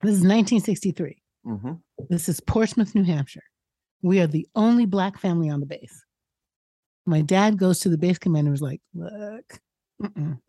This 0.02 0.12
is 0.12 0.22
1963. 0.22 1.22
hmm 1.44 1.74
This 2.10 2.30
is 2.30 2.40
Portsmouth, 2.42 2.94
New 2.96 3.04
Hampshire. 3.04 3.44
We 4.02 4.20
are 4.20 4.28
the 4.28 4.48
only 4.56 4.86
black 4.86 5.18
family 5.20 5.50
on 5.50 5.60
the 5.60 5.66
base. 5.66 6.04
My 7.06 7.22
dad 7.22 7.58
goes 7.58 7.80
to 7.82 7.90
the 7.90 7.98
base 7.98 8.18
commander 8.18 8.50
and 8.50 8.54
was 8.54 8.62
like, 8.62 8.82
look, 8.94 9.60
mm-mm. 10.02 10.40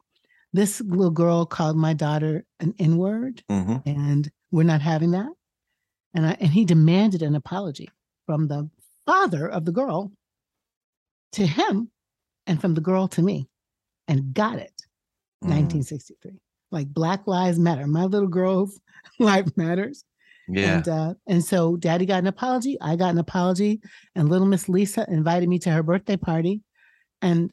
this 0.53 0.81
little 0.81 1.11
girl 1.11 1.47
called 1.47 1.77
my 1.77 1.93
daughter 1.93 2.45
an 2.61 2.75
N 2.79 2.97
word, 2.97 3.43
hmm 3.49 3.77
and 3.85 4.31
we're 4.51 4.63
not 4.63 4.81
having 4.81 5.11
that. 5.13 5.29
And, 6.15 6.27
I, 6.27 6.37
and 6.41 6.51
he 6.51 6.65
demanded 6.65 7.23
an 7.23 7.35
apology 7.35 7.91
from 8.25 8.49
the 8.49 8.71
father 9.05 9.49
of 9.49 9.65
the 9.65 9.73
girl 9.73 10.13
to 11.33 11.47
him 11.47 11.91
and 12.47 12.61
from 12.61 12.75
the 12.75 12.81
girl 12.81 13.09
to 13.09 13.23
me 13.23 13.49
and 14.09 14.35
got 14.35 14.59
it. 14.59 14.73
Mm. 15.45 15.51
1963. 15.51 16.41
Like 16.71 16.89
Black 16.89 17.27
Lives 17.27 17.59
Matter. 17.59 17.87
My 17.87 18.05
little 18.05 18.29
girl's 18.29 18.81
life 19.19 19.49
matters. 19.57 20.05
Yeah. 20.49 20.77
And 20.77 20.89
uh, 20.89 21.15
and 21.27 21.45
so 21.45 21.77
daddy 21.77 22.07
got 22.07 22.21
an 22.21 22.27
apology. 22.27 22.77
I 22.81 22.97
got 22.97 23.11
an 23.11 23.19
apology. 23.19 23.81
And 24.15 24.29
little 24.29 24.47
Miss 24.47 24.69
Lisa 24.69 25.05
invited 25.09 25.49
me 25.49 25.59
to 25.61 25.71
her 25.71 25.83
birthday 25.83 26.17
party. 26.17 26.63
And 27.21 27.51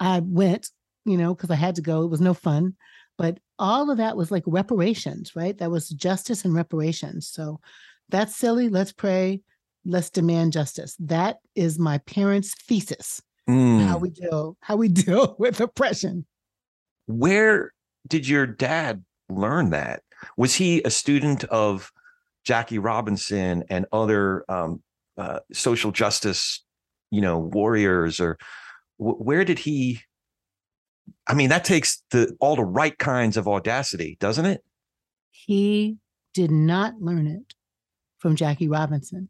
I 0.00 0.20
went, 0.20 0.70
you 1.04 1.16
know, 1.16 1.34
because 1.34 1.50
I 1.50 1.56
had 1.56 1.76
to 1.76 1.82
go. 1.82 2.02
It 2.02 2.10
was 2.10 2.20
no 2.20 2.34
fun. 2.34 2.74
But 3.18 3.38
all 3.58 3.90
of 3.90 3.98
that 3.98 4.16
was 4.16 4.30
like 4.30 4.44
reparations, 4.46 5.34
right? 5.34 5.56
That 5.58 5.70
was 5.70 5.88
justice 5.88 6.44
and 6.44 6.54
reparations. 6.54 7.28
So 7.28 7.60
that's 8.08 8.36
silly. 8.36 8.68
Let's 8.68 8.92
pray. 8.92 9.42
Let's 9.86 10.10
demand 10.10 10.52
justice. 10.52 10.96
That 10.98 11.38
is 11.54 11.78
my 11.78 11.98
parents' 11.98 12.54
thesis. 12.54 13.22
Mm. 13.48 13.86
How 13.86 13.98
we 13.98 14.10
deal, 14.10 14.56
how 14.60 14.76
we 14.76 14.88
deal 15.06 15.36
with 15.38 15.60
oppression. 15.60 16.26
Where 17.06 17.72
did 18.06 18.26
your 18.26 18.46
dad 18.46 19.04
learn 19.28 19.70
that? 19.70 20.02
Was 20.36 20.54
he 20.54 20.82
a 20.82 20.90
student 20.90 21.44
of 21.44 21.92
Jackie 22.44 22.78
Robinson 22.78 23.64
and 23.70 23.86
other 23.92 24.44
um, 24.48 24.82
uh, 25.16 25.40
social 25.52 25.92
justice, 25.92 26.64
you 27.10 27.20
know, 27.20 27.38
warriors, 27.38 28.18
or 28.18 28.38
wh- 28.96 29.20
where 29.20 29.44
did 29.44 29.60
he? 29.60 30.00
I 31.28 31.34
mean, 31.34 31.50
that 31.50 31.64
takes 31.64 32.02
the 32.10 32.36
all 32.40 32.56
the 32.56 32.64
right 32.64 32.96
kinds 32.98 33.36
of 33.36 33.46
audacity, 33.46 34.16
doesn't 34.18 34.46
it? 34.46 34.62
he 35.46 35.98
did 36.34 36.50
not 36.50 37.00
learn 37.00 37.26
it 37.26 37.54
from 38.18 38.36
Jackie 38.36 38.68
Robinson. 38.68 39.28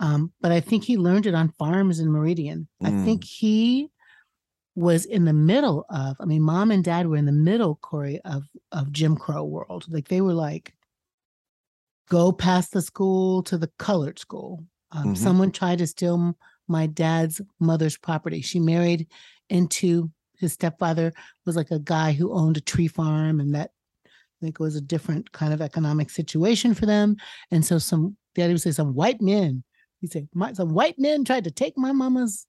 Um, 0.00 0.32
but 0.40 0.50
I 0.50 0.60
think 0.60 0.82
he 0.84 0.96
learned 0.96 1.26
it 1.26 1.34
on 1.34 1.50
farms 1.52 2.00
in 2.00 2.10
Meridian. 2.10 2.68
I 2.82 2.90
Mm. 2.90 3.04
think 3.04 3.24
he 3.24 3.90
was 4.74 5.04
in 5.04 5.24
the 5.26 5.32
middle 5.32 5.84
of, 5.90 6.16
I 6.20 6.24
mean, 6.24 6.42
mom 6.42 6.70
and 6.70 6.82
dad 6.82 7.06
were 7.06 7.16
in 7.16 7.26
the 7.26 7.32
middle, 7.32 7.76
Corey, 7.76 8.20
of 8.24 8.44
of 8.72 8.92
Jim 8.92 9.16
Crow 9.16 9.44
world. 9.44 9.84
Like 9.88 10.08
they 10.08 10.20
were 10.22 10.32
like, 10.34 10.74
go 12.08 12.32
past 12.32 12.72
the 12.72 12.82
school 12.82 13.42
to 13.44 13.56
the 13.58 13.70
colored 13.78 14.18
school. 14.18 14.64
Um, 14.92 15.12
Mhm. 15.12 15.16
Someone 15.16 15.52
tried 15.52 15.78
to 15.78 15.86
steal 15.86 16.36
my 16.66 16.86
dad's 16.86 17.40
mother's 17.60 17.96
property. 17.98 18.40
She 18.40 18.58
married 18.60 19.06
into 19.48 20.10
his 20.38 20.52
stepfather 20.54 21.12
was 21.44 21.56
like 21.56 21.70
a 21.70 21.78
guy 21.78 22.12
who 22.12 22.32
owned 22.32 22.56
a 22.56 22.60
tree 22.62 22.88
farm 22.88 23.40
and 23.40 23.54
that 23.54 23.72
I 24.06 24.10
think 24.40 24.56
it 24.58 24.62
was 24.62 24.76
a 24.76 24.80
different 24.80 25.32
kind 25.32 25.52
of 25.52 25.60
economic 25.60 26.08
situation 26.10 26.72
for 26.74 26.86
them. 26.86 27.16
And 27.50 27.64
so 27.64 27.78
some 27.78 28.16
daddy 28.34 28.54
would 28.54 28.62
say 28.62 28.70
some 28.72 28.94
white 28.94 29.20
men, 29.20 29.62
he'd 30.00 30.12
say, 30.12 30.26
my, 30.34 30.52
some 30.52 30.72
white 30.74 30.98
men 30.98 31.24
tried 31.24 31.44
to 31.44 31.50
take 31.50 31.76
my 31.76 31.92
mama's 31.92 32.46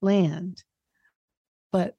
land. 0.00 0.62
But 1.70 1.96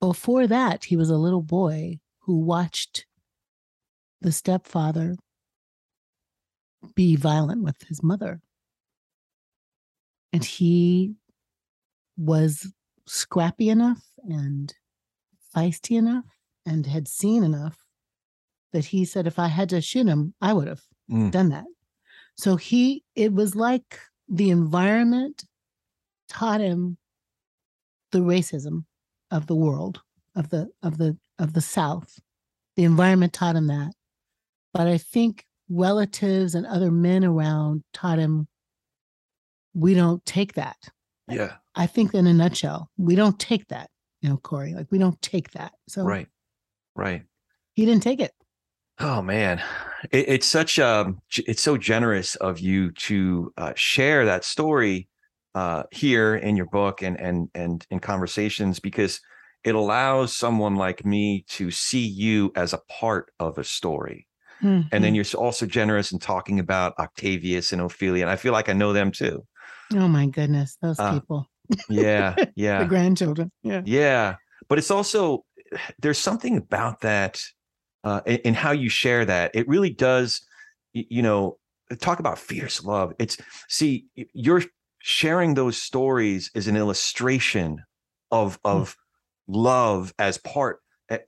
before 0.00 0.46
that, 0.46 0.84
he 0.84 0.96
was 0.96 1.10
a 1.10 1.16
little 1.16 1.42
boy 1.42 2.00
who 2.20 2.38
watched 2.38 3.06
the 4.20 4.32
stepfather 4.32 5.16
be 6.94 7.16
violent 7.16 7.62
with 7.62 7.76
his 7.88 8.02
mother. 8.02 8.40
And 10.32 10.44
he 10.44 11.14
was 12.16 12.72
scrappy 13.06 13.68
enough 13.68 14.02
and 14.24 14.72
feisty 15.54 15.96
enough 15.96 16.24
and 16.64 16.86
had 16.86 17.08
seen 17.08 17.44
enough 17.44 17.78
that 18.72 18.86
he 18.86 19.04
said 19.04 19.26
if 19.26 19.38
I 19.38 19.48
had 19.48 19.68
to 19.70 19.80
shoot 19.80 20.06
him, 20.06 20.34
I 20.40 20.52
would 20.52 20.68
have 20.68 20.82
Mm. 21.10 21.30
done 21.30 21.48
that. 21.50 21.64
So 22.42 22.56
he, 22.56 23.04
it 23.14 23.32
was 23.32 23.54
like 23.54 24.00
the 24.28 24.50
environment 24.50 25.44
taught 26.28 26.60
him 26.60 26.98
the 28.10 28.18
racism 28.18 28.84
of 29.30 29.46
the 29.46 29.54
world, 29.54 30.00
of 30.34 30.50
the 30.50 30.68
of 30.82 30.98
the 30.98 31.16
of 31.38 31.52
the 31.52 31.60
South. 31.60 32.18
The 32.74 32.82
environment 32.82 33.32
taught 33.32 33.54
him 33.54 33.68
that. 33.68 33.92
But 34.74 34.88
I 34.88 34.98
think 34.98 35.46
relatives 35.70 36.56
and 36.56 36.66
other 36.66 36.90
men 36.90 37.24
around 37.24 37.84
taught 37.92 38.18
him 38.18 38.48
we 39.72 39.94
don't 39.94 40.24
take 40.26 40.54
that. 40.54 40.78
Yeah. 41.28 41.52
I 41.76 41.86
think 41.86 42.12
in 42.12 42.26
a 42.26 42.34
nutshell, 42.34 42.90
we 42.96 43.14
don't 43.14 43.38
take 43.38 43.68
that, 43.68 43.88
you 44.20 44.28
know, 44.28 44.36
Corey. 44.36 44.74
Like 44.74 44.88
we 44.90 44.98
don't 44.98 45.22
take 45.22 45.52
that. 45.52 45.74
So 45.88 46.02
Right. 46.02 46.26
Right. 46.96 47.22
he 47.74 47.86
didn't 47.86 48.02
take 48.02 48.18
it. 48.18 48.32
Oh 48.98 49.22
man, 49.22 49.62
it, 50.10 50.28
it's 50.28 50.46
such 50.46 50.78
um, 50.78 51.20
g- 51.28 51.44
it's 51.46 51.62
so 51.62 51.76
generous 51.76 52.34
of 52.36 52.60
you 52.60 52.92
to 52.92 53.52
uh, 53.56 53.72
share 53.74 54.24
that 54.26 54.44
story 54.44 55.08
uh, 55.54 55.84
here 55.90 56.36
in 56.36 56.56
your 56.56 56.66
book 56.66 57.02
and 57.02 57.18
and 57.20 57.48
and 57.54 57.86
in 57.90 58.00
conversations 58.00 58.80
because 58.80 59.20
it 59.64 59.74
allows 59.74 60.36
someone 60.36 60.76
like 60.76 61.04
me 61.04 61.44
to 61.48 61.70
see 61.70 62.04
you 62.06 62.52
as 62.56 62.72
a 62.72 62.80
part 62.88 63.30
of 63.38 63.58
a 63.58 63.64
story. 63.64 64.26
And 64.92 65.02
Mm-hmm. 65.02 65.04
then 65.04 65.14
you're 65.14 65.24
also 65.36 65.66
generous 65.66 66.12
in 66.12 66.18
talking 66.20 66.60
about 66.60 66.98
Octavius 66.98 67.72
and 67.72 67.82
Ophelia, 67.82 68.24
and 68.24 68.30
I 68.30 68.36
feel 68.36 68.52
like 68.52 68.68
I 68.68 68.74
know 68.74 68.92
them 68.92 69.12
too. 69.12 69.44
oh 69.94 70.08
my 70.08 70.26
goodness, 70.26 70.76
those 70.80 70.98
Uh, 70.98 71.10
people. 71.10 71.46
Yeah, 71.88 72.36
yeah. 72.56 72.78
the 72.80 72.86
grandchildren. 72.86 73.50
Yeah. 73.62 73.82
yeah. 73.84 74.36
But 74.68 74.78
it's 74.78 74.90
also 74.90 75.44
there's 75.98 76.18
something 76.18 76.56
about 76.56 77.00
that 77.00 77.40
uh, 78.04 78.20
in 78.26 78.54
how 78.54 78.72
you 78.72 78.88
share 78.88 79.24
that. 79.24 79.50
It 79.54 79.68
really 79.68 79.90
does. 79.90 80.40
You 80.92 81.22
know, 81.22 81.58
talk 82.00 82.18
about 82.18 82.38
fierce 82.38 82.84
love. 82.84 83.14
It's 83.18 83.36
see, 83.68 84.06
you're 84.34 84.62
sharing 84.98 85.54
those 85.54 85.80
stories 85.80 86.50
is 86.54 86.68
an 86.68 86.76
illustration 86.76 87.82
of 88.30 88.58
Hmm. 88.64 88.68
of 88.70 88.96
love 89.48 90.12
as 90.18 90.38
part. 90.38 90.80
uh, 91.10 91.18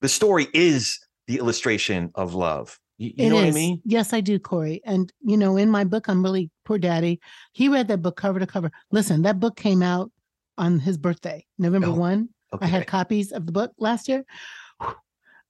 The 0.00 0.08
story 0.08 0.48
is 0.52 0.98
the 1.26 1.38
illustration 1.38 2.10
of 2.14 2.34
love. 2.34 2.78
You, 2.98 3.30
know 3.30 3.36
what 3.36 3.44
I 3.46 3.50
mean? 3.50 3.80
Yes, 3.84 4.12
I 4.12 4.20
do, 4.20 4.38
Corey. 4.38 4.80
And 4.84 5.12
you 5.20 5.36
know, 5.36 5.56
in 5.56 5.70
my 5.70 5.84
book, 5.84 6.08
I'm 6.08 6.22
really 6.22 6.50
poor 6.64 6.78
daddy. 6.78 7.20
He 7.52 7.68
read 7.68 7.88
that 7.88 8.02
book 8.02 8.16
cover 8.16 8.38
to 8.38 8.46
cover. 8.46 8.70
Listen, 8.92 9.22
that 9.22 9.40
book 9.40 9.56
came 9.56 9.82
out 9.82 10.12
on 10.58 10.78
his 10.78 10.98
birthday, 10.98 11.44
November 11.58 11.88
Oh, 11.88 11.94
1. 11.94 12.28
I 12.60 12.66
had 12.66 12.86
copies 12.86 13.32
of 13.32 13.46
the 13.46 13.52
book 13.52 13.72
last 13.78 14.08
year. 14.08 14.24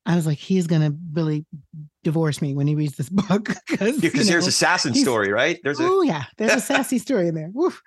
I 0.05 0.17
was 0.17 0.27
like, 0.27 0.39
he's 0.39 0.67
gonna 0.67 0.93
really 1.13 1.45
divorce 2.03 2.43
me 2.43 2.55
when 2.55 2.67
he 2.67 2.75
reads 2.75 2.97
this 2.97 3.09
book. 3.11 3.51
Because 3.69 4.01
Because 4.01 4.29
there's 4.29 4.47
assassin 4.47 4.93
he's- 4.93 5.05
story, 5.05 5.31
right? 5.33 5.59
There's 5.63 5.79
a 5.81 5.85
Oh 5.85 6.03
yeah, 6.03 6.25
there's 6.39 6.53
a 6.55 6.61
sassy 6.73 6.99
story 6.99 7.29
in 7.29 7.35
there. 7.35 7.51
Woof. 7.53 7.83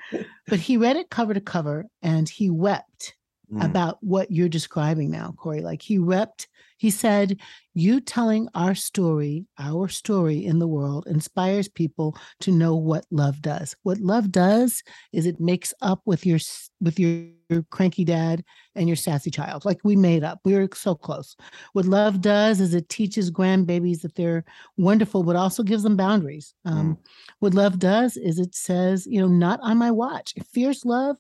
But 0.48 0.60
he 0.60 0.78
read 0.78 0.96
it 0.96 1.10
cover 1.10 1.34
to 1.34 1.42
cover 1.42 1.86
and 2.02 2.28
he 2.30 2.50
wept 2.50 3.16
Mm, 3.54 3.64
about 3.64 4.00
what 4.02 4.32
you're 4.32 4.50
describing 4.50 5.12
now, 5.12 5.36
Corey. 5.38 5.62
Like 5.62 5.80
he 5.84 6.00
wept. 6.00 6.48
He 6.78 6.90
said, 6.90 7.38
You 7.74 8.02
telling 8.02 8.50
our 8.54 8.76
story, 8.76 9.46
our 9.58 9.88
story 9.88 10.46
in 10.46 10.60
the 10.60 10.68
world, 10.68 11.08
inspires 11.08 11.68
people 11.68 12.18
to 12.42 12.52
know 12.52 12.76
what 12.76 13.06
love 13.12 13.42
does. 13.42 13.76
What 13.84 14.00
love 14.00 14.32
does 14.32 14.84
is 15.14 15.26
it 15.26 15.40
makes 15.40 15.74
up 15.82 16.02
with 16.06 16.26
your 16.26 16.40
with 16.82 17.00
your, 17.00 17.28
your 17.50 17.64
cranky 17.72 18.04
dad 18.04 18.44
and 18.76 18.88
your 18.88 18.98
sassy 18.98 19.32
child. 19.32 19.64
Like 19.66 19.80
we 19.84 19.96
made 19.96 20.24
up. 20.24 20.40
We 20.44 20.54
were 20.56 20.68
so 20.74 20.96
close. 20.96 21.36
What 21.74 21.86
love 21.86 22.22
does 22.22 22.60
is 22.60 22.74
it 22.74 22.90
teaches 22.90 23.32
grandbabies 23.32 24.02
that 24.02 24.16
they're 24.16 24.44
wonderful, 24.78 25.24
but 25.24 25.36
also 25.36 25.64
gives 25.64 25.84
them 25.84 25.96
boundaries. 25.96 26.54
Um, 26.66 26.98
What 27.40 27.54
love 27.54 27.80
does 27.80 28.18
is 28.18 28.40
it 28.40 28.56
says, 28.56 29.06
you 29.06 29.22
know, 29.22 29.28
not 29.28 29.60
on 29.62 29.78
my 29.78 29.92
watch. 29.92 30.34
Fierce 30.52 30.84
love. 30.86 31.16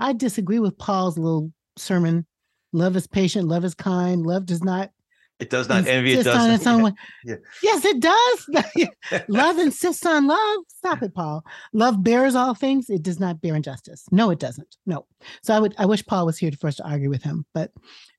I 0.00 0.12
disagree 0.12 0.58
with 0.58 0.78
Paul's 0.78 1.16
little 1.18 1.52
sermon. 1.76 2.26
Love 2.72 2.96
is 2.96 3.06
patient, 3.06 3.48
love 3.48 3.64
is 3.64 3.74
kind, 3.74 4.26
love 4.26 4.44
does 4.44 4.62
not 4.62 4.90
it 5.38 5.50
does 5.50 5.68
not 5.68 5.86
envy. 5.86 6.14
It 6.14 6.24
does 6.24 6.36
on 6.36 6.50
its 6.50 6.66
own 6.66 6.82
way. 6.84 6.92
Yeah. 7.24 7.36
Yes, 7.62 7.84
it 7.84 8.00
does. 8.00 9.28
love 9.28 9.58
insists 9.58 10.06
on 10.06 10.26
love. 10.26 10.60
Stop 10.68 11.02
it, 11.02 11.14
Paul. 11.14 11.44
Love 11.72 12.02
bears 12.02 12.34
all 12.34 12.54
things. 12.54 12.88
It 12.88 13.02
does 13.02 13.20
not 13.20 13.40
bear 13.40 13.54
injustice. 13.54 14.04
No, 14.10 14.30
it 14.30 14.38
doesn't. 14.38 14.76
No. 14.86 15.06
So 15.42 15.54
I 15.54 15.60
would 15.60 15.74
I 15.78 15.86
wish 15.86 16.04
Paul 16.06 16.26
was 16.26 16.38
here 16.38 16.52
for 16.52 16.68
us 16.68 16.76
to 16.76 16.88
argue 16.88 17.10
with 17.10 17.22
him. 17.22 17.44
But 17.52 17.70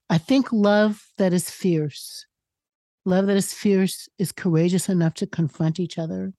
I 0.09 0.17
think 0.19 0.51
love 0.53 1.03
that 1.17 1.33
is 1.33 1.49
fierce, 1.49 2.25
love 3.03 3.25
that 3.27 3.37
is 3.37 3.53
fierce 3.53 4.07
is 4.19 4.31
courageous 4.31 4.87
enough 4.87 5.15
to 5.15 5.27
confront 5.27 5.79
each 5.79 5.97
other. 5.97 6.33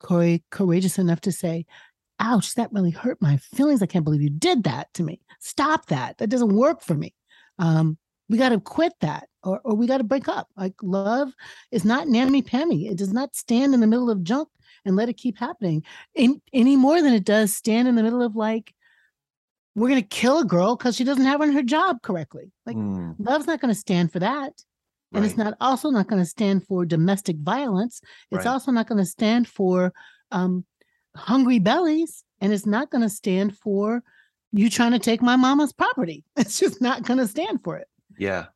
Corey, 0.00 0.44
courageous 0.50 0.98
enough 0.98 1.20
to 1.22 1.32
say, 1.32 1.66
ouch, 2.20 2.54
that 2.54 2.72
really 2.72 2.90
hurt 2.90 3.20
my 3.20 3.36
feelings. 3.36 3.82
I 3.82 3.86
can't 3.86 4.04
believe 4.04 4.22
you 4.22 4.30
did 4.30 4.64
that 4.64 4.92
to 4.94 5.02
me. 5.02 5.20
Stop 5.40 5.86
that. 5.86 6.18
That 6.18 6.30
doesn't 6.30 6.54
work 6.54 6.82
for 6.82 6.94
me. 6.94 7.14
Um, 7.58 7.98
we 8.28 8.36
got 8.38 8.50
to 8.50 8.60
quit 8.60 8.92
that 9.00 9.28
or, 9.42 9.60
or 9.64 9.74
we 9.74 9.86
got 9.86 9.98
to 9.98 10.04
break 10.04 10.28
up. 10.28 10.48
Like 10.56 10.74
love 10.82 11.32
is 11.70 11.84
not 11.84 12.06
nammy 12.08 12.42
pammy. 12.44 12.90
It 12.90 12.98
does 12.98 13.12
not 13.12 13.34
stand 13.34 13.74
in 13.74 13.80
the 13.80 13.86
middle 13.86 14.10
of 14.10 14.22
junk 14.22 14.48
and 14.84 14.96
let 14.96 15.08
it 15.08 15.14
keep 15.16 15.38
happening 15.38 15.82
in, 16.14 16.40
any 16.52 16.76
more 16.76 17.00
than 17.02 17.12
it 17.14 17.24
does 17.24 17.54
stand 17.54 17.88
in 17.88 17.94
the 17.94 18.02
middle 18.02 18.22
of 18.22 18.36
like, 18.36 18.74
we're 19.74 19.88
going 19.88 20.02
to 20.02 20.08
kill 20.08 20.38
a 20.38 20.44
girl 20.44 20.76
because 20.76 20.96
she 20.96 21.04
doesn't 21.04 21.24
have 21.24 21.40
her 21.40 21.62
job 21.62 22.02
correctly. 22.02 22.52
Like 22.66 22.76
Mm, 22.76 23.14
love's 23.18 23.46
not 23.46 23.60
going 23.60 23.72
to 23.72 23.78
stand 23.78 24.12
for 24.12 24.18
that. 24.18 24.52
And 25.14 25.24
it's 25.24 25.36
not 25.38 25.54
also 25.60 25.88
not 25.90 26.06
going 26.08 26.22
to 26.22 26.28
stand 26.28 26.66
for 26.66 26.84
domestic 26.84 27.36
violence. 27.38 28.00
It's 28.30 28.44
Right. 28.44 28.52
also 28.52 28.72
not 28.72 28.88
going 28.88 28.98
to 28.98 29.06
stand 29.06 29.48
for 29.48 29.92
um, 30.30 30.66
hungry 31.16 31.58
bellies. 31.60 32.24
And 32.40 32.52
it's 32.52 32.66
not 32.66 32.90
going 32.90 33.02
to 33.02 33.08
stand 33.08 33.56
for 33.56 34.02
you 34.52 34.68
trying 34.68 34.92
to 34.92 34.98
take 34.98 35.22
my 35.22 35.36
mama's 35.36 35.72
property. 35.72 36.24
It's 36.36 36.58
just 36.58 36.80
not 36.82 37.04
going 37.04 37.18
to 37.18 37.26
stand 37.26 37.62
for 37.64 37.76
it. 37.76 37.88
Yeah. 38.18 38.46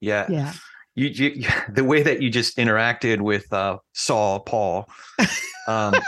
Yeah. 0.00 0.26
Yeah. 0.28 0.52
You, 0.94 1.08
you 1.08 1.48
the 1.72 1.84
way 1.84 2.02
that 2.02 2.22
you 2.22 2.30
just 2.30 2.56
interacted 2.56 3.20
with 3.20 3.52
uh 3.52 3.78
Saul, 3.92 4.40
Paul. 4.40 4.88
Um 5.66 5.94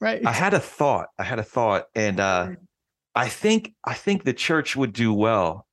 Right. 0.00 0.24
I 0.24 0.30
had 0.30 0.54
a 0.54 0.60
thought. 0.60 1.08
I 1.18 1.24
had 1.24 1.40
a 1.40 1.44
thought 1.44 1.86
and 1.94 2.20
uh 2.20 2.50
I 3.14 3.28
think 3.28 3.74
I 3.84 3.94
think 3.94 4.24
the 4.24 4.32
church 4.32 4.76
would 4.76 4.92
do 4.92 5.12
well 5.12 5.66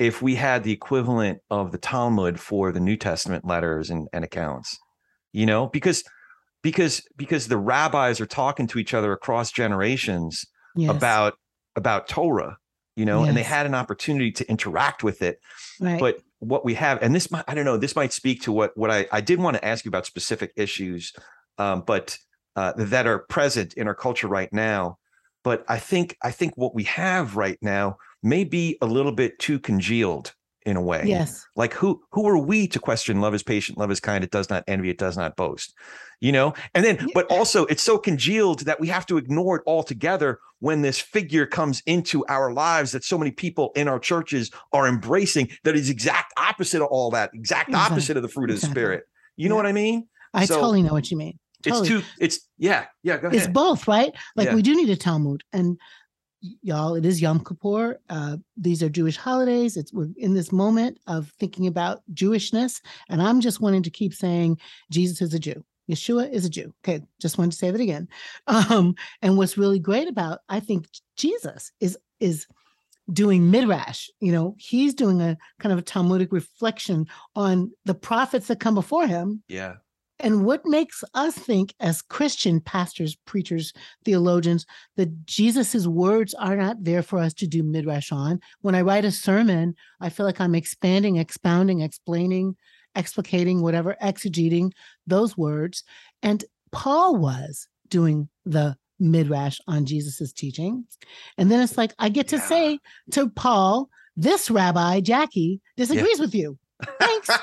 if 0.00 0.22
we 0.22 0.34
had 0.34 0.64
the 0.64 0.72
equivalent 0.72 1.40
of 1.50 1.72
the 1.72 1.78
Talmud 1.78 2.40
for 2.40 2.72
the 2.72 2.80
New 2.80 2.96
Testament 2.96 3.44
letters 3.44 3.90
and, 3.90 4.08
and 4.12 4.24
accounts. 4.24 4.76
You 5.32 5.46
know, 5.46 5.68
because 5.68 6.02
because 6.62 7.02
because 7.16 7.48
the 7.48 7.58
rabbis 7.58 8.20
are 8.20 8.26
talking 8.26 8.66
to 8.68 8.78
each 8.78 8.94
other 8.94 9.12
across 9.12 9.52
generations 9.52 10.44
yes. 10.74 10.90
about 10.90 11.34
about 11.76 12.08
Torah, 12.08 12.56
you 13.00 13.06
know, 13.06 13.24
and 13.24 13.34
they 13.34 13.42
had 13.42 13.64
an 13.64 13.74
opportunity 13.74 14.30
to 14.30 14.46
interact 14.50 15.02
with 15.02 15.22
it. 15.22 15.40
right. 15.80 15.98
But 15.98 16.20
what 16.40 16.66
we 16.66 16.74
have, 16.74 17.02
and 17.02 17.14
this 17.14 17.30
might, 17.30 17.44
I 17.48 17.54
don't 17.54 17.64
know, 17.64 17.78
this 17.78 17.96
might 17.96 18.12
speak 18.12 18.42
to 18.42 18.52
what 18.52 18.76
what 18.76 18.90
I 18.90 19.06
I 19.10 19.22
did 19.22 19.40
want 19.40 19.56
to 19.56 19.64
ask 19.64 19.86
you 19.86 19.88
about 19.88 20.04
specific 20.04 20.52
issues, 20.54 21.14
um, 21.56 21.82
but 21.86 22.18
uh, 22.56 22.74
that 22.76 23.06
are 23.06 23.20
present 23.20 23.72
in 23.74 23.88
our 23.88 23.94
culture 23.94 24.28
right 24.28 24.52
now. 24.52 24.98
But 25.42 25.64
I 25.66 25.78
think 25.78 26.18
I 26.22 26.30
think 26.30 26.52
what 26.56 26.74
we 26.74 26.84
have 26.84 27.36
right 27.36 27.56
now 27.62 27.96
may 28.22 28.44
be 28.44 28.76
a 28.82 28.86
little 28.86 29.12
bit 29.12 29.38
too 29.38 29.58
congealed 29.58 30.34
in 30.66 30.76
a 30.76 30.82
way. 30.82 31.02
yes. 31.06 31.46
Like 31.56 31.72
who 31.72 32.02
who 32.12 32.28
are 32.28 32.38
we 32.38 32.68
to 32.68 32.78
question 32.78 33.20
love 33.20 33.34
is 33.34 33.42
patient, 33.42 33.78
love 33.78 33.90
is 33.90 34.00
kind, 34.00 34.22
it 34.22 34.30
does 34.30 34.50
not 34.50 34.64
envy, 34.68 34.90
it 34.90 34.98
does 34.98 35.16
not 35.16 35.36
boast. 35.36 35.74
You 36.20 36.32
know, 36.32 36.52
and 36.74 36.84
then 36.84 37.08
but 37.14 37.26
also 37.30 37.64
it's 37.66 37.82
so 37.82 37.96
congealed 37.96 38.60
that 38.66 38.78
we 38.78 38.88
have 38.88 39.06
to 39.06 39.16
ignore 39.16 39.56
it 39.56 39.62
altogether 39.66 40.38
when 40.58 40.82
this 40.82 40.98
figure 41.00 41.46
comes 41.46 41.82
into 41.86 42.26
our 42.28 42.52
lives 42.52 42.92
that 42.92 43.04
so 43.04 43.16
many 43.16 43.30
people 43.30 43.72
in 43.74 43.88
our 43.88 43.98
churches 43.98 44.50
are 44.74 44.86
embracing 44.86 45.48
that 45.64 45.74
is 45.74 45.88
exact 45.88 46.34
opposite 46.36 46.82
of 46.82 46.88
all 46.88 47.10
that, 47.12 47.30
exact 47.32 47.70
Exactly. 47.70 47.74
opposite 47.94 48.16
of 48.18 48.22
the 48.22 48.28
fruit 48.28 48.50
of 48.50 48.60
the 48.60 48.66
spirit. 48.66 49.04
You 49.36 49.48
know 49.48 49.54
Yeah. 49.54 49.62
what 49.62 49.66
I 49.66 49.72
mean? 49.72 50.08
I 50.34 50.44
So, 50.44 50.56
totally 50.56 50.82
know 50.82 50.92
what 50.92 51.10
you 51.10 51.16
mean. 51.16 51.38
Totally. 51.62 51.80
It's 51.80 51.88
too 51.88 52.02
it's 52.18 52.40
yeah, 52.58 52.84
yeah, 53.02 53.16
go 53.16 53.28
it's 53.30 53.46
both, 53.46 53.88
right? 53.88 54.12
Like 54.36 54.48
Yeah. 54.48 54.54
we 54.54 54.62
do 54.62 54.74
need 54.74 54.90
a 54.90 54.96
Talmud, 54.96 55.42
and 55.54 55.78
y'all, 56.40 56.94
it 56.94 57.04
is 57.04 57.20
Yom 57.20 57.44
Kippur. 57.44 58.00
Uh, 58.08 58.36
these 58.56 58.82
are 58.82 58.88
Jewish 58.88 59.16
holidays. 59.16 59.76
It's 59.76 59.92
we're 59.92 60.08
in 60.16 60.34
this 60.34 60.52
moment 60.52 60.98
of 61.06 61.32
thinking 61.38 61.66
about 61.66 62.02
Jewishness, 62.12 62.80
and 63.08 63.22
I'm 63.22 63.40
just 63.40 63.60
wanting 63.60 63.82
to 63.84 63.90
keep 63.90 64.14
saying 64.14 64.58
Jesus 64.90 65.20
is 65.20 65.34
a 65.34 65.38
Jew. 65.38 65.64
Yeshua 65.90 66.30
is 66.30 66.44
a 66.44 66.50
Jew. 66.50 66.72
Okay, 66.84 67.04
just 67.20 67.36
wanted 67.36 67.52
to 67.52 67.58
say 67.58 67.70
that 67.70 67.80
again. 67.80 68.08
Um, 68.46 68.94
and 69.22 69.36
what's 69.36 69.58
really 69.58 69.78
great 69.78 70.08
about 70.08 70.40
I 70.48 70.60
think 70.60 70.86
Jesus 71.16 71.72
is 71.80 71.98
is 72.18 72.46
doing 73.12 73.50
midrash. 73.50 74.08
You 74.20 74.32
know, 74.32 74.54
he's 74.58 74.94
doing 74.94 75.20
a 75.20 75.36
kind 75.58 75.72
of 75.72 75.78
a 75.78 75.82
Talmudic 75.82 76.32
reflection 76.32 77.06
on 77.34 77.72
the 77.84 77.94
prophets 77.94 78.46
that 78.48 78.60
come 78.60 78.74
before 78.74 79.06
him 79.06 79.42
yeah. 79.48 79.74
And 80.20 80.44
what 80.44 80.64
makes 80.66 81.02
us 81.14 81.34
think, 81.34 81.74
as 81.80 82.02
Christian 82.02 82.60
pastors, 82.60 83.16
preachers, 83.26 83.72
theologians, 84.04 84.66
that 84.96 85.26
Jesus's 85.26 85.88
words 85.88 86.34
are 86.34 86.56
not 86.56 86.84
there 86.84 87.02
for 87.02 87.18
us 87.18 87.32
to 87.34 87.46
do 87.46 87.62
midrash 87.62 88.12
on? 88.12 88.40
When 88.60 88.74
I 88.74 88.82
write 88.82 89.04
a 89.04 89.10
sermon, 89.10 89.74
I 90.00 90.10
feel 90.10 90.26
like 90.26 90.40
I'm 90.40 90.54
expanding, 90.54 91.16
expounding, 91.16 91.80
explaining, 91.80 92.56
explicating, 92.96 93.60
whatever, 93.62 93.96
exegeting 94.02 94.72
those 95.06 95.36
words. 95.36 95.84
And 96.22 96.44
Paul 96.70 97.16
was 97.16 97.66
doing 97.88 98.28
the 98.44 98.76
midrash 98.98 99.58
on 99.66 99.86
Jesus's 99.86 100.32
teaching. 100.32 100.84
And 101.38 101.50
then 101.50 101.60
it's 101.60 101.78
like, 101.78 101.92
I 101.98 102.10
get 102.10 102.28
to 102.28 102.36
Yeah. 102.36 102.42
say 102.46 102.78
to 103.12 103.28
Paul, 103.30 103.88
this 104.16 104.50
rabbi, 104.50 105.00
Jacqui, 105.00 105.60
disagrees 105.76 106.20
with 106.20 106.34
you. 106.34 106.58
Thanks. 106.98 107.30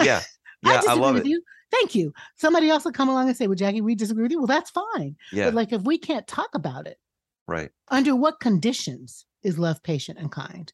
Yeah. 0.00 0.22
I 0.64 0.68
Yeah, 0.70 0.76
I, 0.76 0.80
disagree 0.80 1.00
love 1.02 1.14
with 1.14 1.24
it. 1.26 1.28
you. 1.28 1.42
Thank 1.70 1.94
you. 1.94 2.12
Somebody 2.36 2.68
else 2.68 2.84
will 2.84 2.92
come 2.92 3.08
along 3.08 3.28
and 3.28 3.36
say, 3.36 3.46
Well, 3.46 3.56
Jacqui, 3.56 3.82
we 3.82 3.94
disagree 3.94 4.22
with 4.24 4.32
you. 4.32 4.38
Well, 4.38 4.46
that's 4.46 4.70
fine. 4.70 5.16
Yeah, 5.32 5.46
But 5.46 5.54
like 5.54 5.72
if 5.72 5.82
we 5.82 5.98
can't 5.98 6.26
talk 6.26 6.50
about 6.54 6.86
it, 6.86 6.98
right. 7.46 7.70
under 7.88 8.16
what 8.16 8.40
conditions 8.40 9.24
is 9.42 9.58
love 9.58 9.82
patient 9.82 10.18
and 10.18 10.30
kind? 10.30 10.72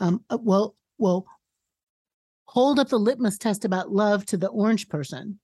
Um, 0.00 0.24
uh, 0.30 0.38
well, 0.40 0.76
well, 0.98 1.26
hold 2.46 2.78
up 2.78 2.88
the 2.88 2.98
litmus 2.98 3.38
test 3.38 3.64
about 3.64 3.92
love 3.92 4.26
to 4.26 4.36
the 4.36 4.48
orange 4.48 4.88
person. 4.88 5.38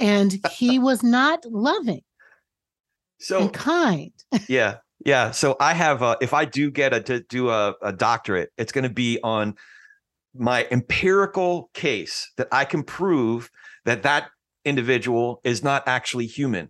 And 0.00 0.38
he 0.52 0.78
was 0.78 1.02
not 1.02 1.44
loving 1.44 2.02
So 3.18 3.42
and 3.42 3.52
kind. 3.52 4.12
yeah 4.48 4.76
yeah 5.06 5.30
so 5.30 5.56
i 5.60 5.72
have 5.72 6.02
uh 6.02 6.16
if 6.20 6.34
i 6.34 6.44
do 6.44 6.70
get 6.72 6.92
a 6.92 7.00
to 7.00 7.20
do 7.20 7.50
a, 7.50 7.74
a 7.82 7.92
doctorate 7.92 8.50
it's 8.58 8.72
going 8.72 8.82
to 8.82 8.90
be 8.90 9.18
on 9.22 9.54
my 10.34 10.66
empirical 10.72 11.70
case 11.72 12.30
that 12.36 12.48
i 12.50 12.64
can 12.64 12.82
prove 12.82 13.48
that 13.88 14.02
that 14.02 14.28
individual 14.64 15.40
is 15.44 15.62
not 15.64 15.82
actually 15.88 16.26
human 16.26 16.68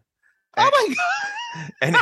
Oh 0.57 0.71
my 0.89 0.95
God. 0.95 1.71
and 1.83 1.97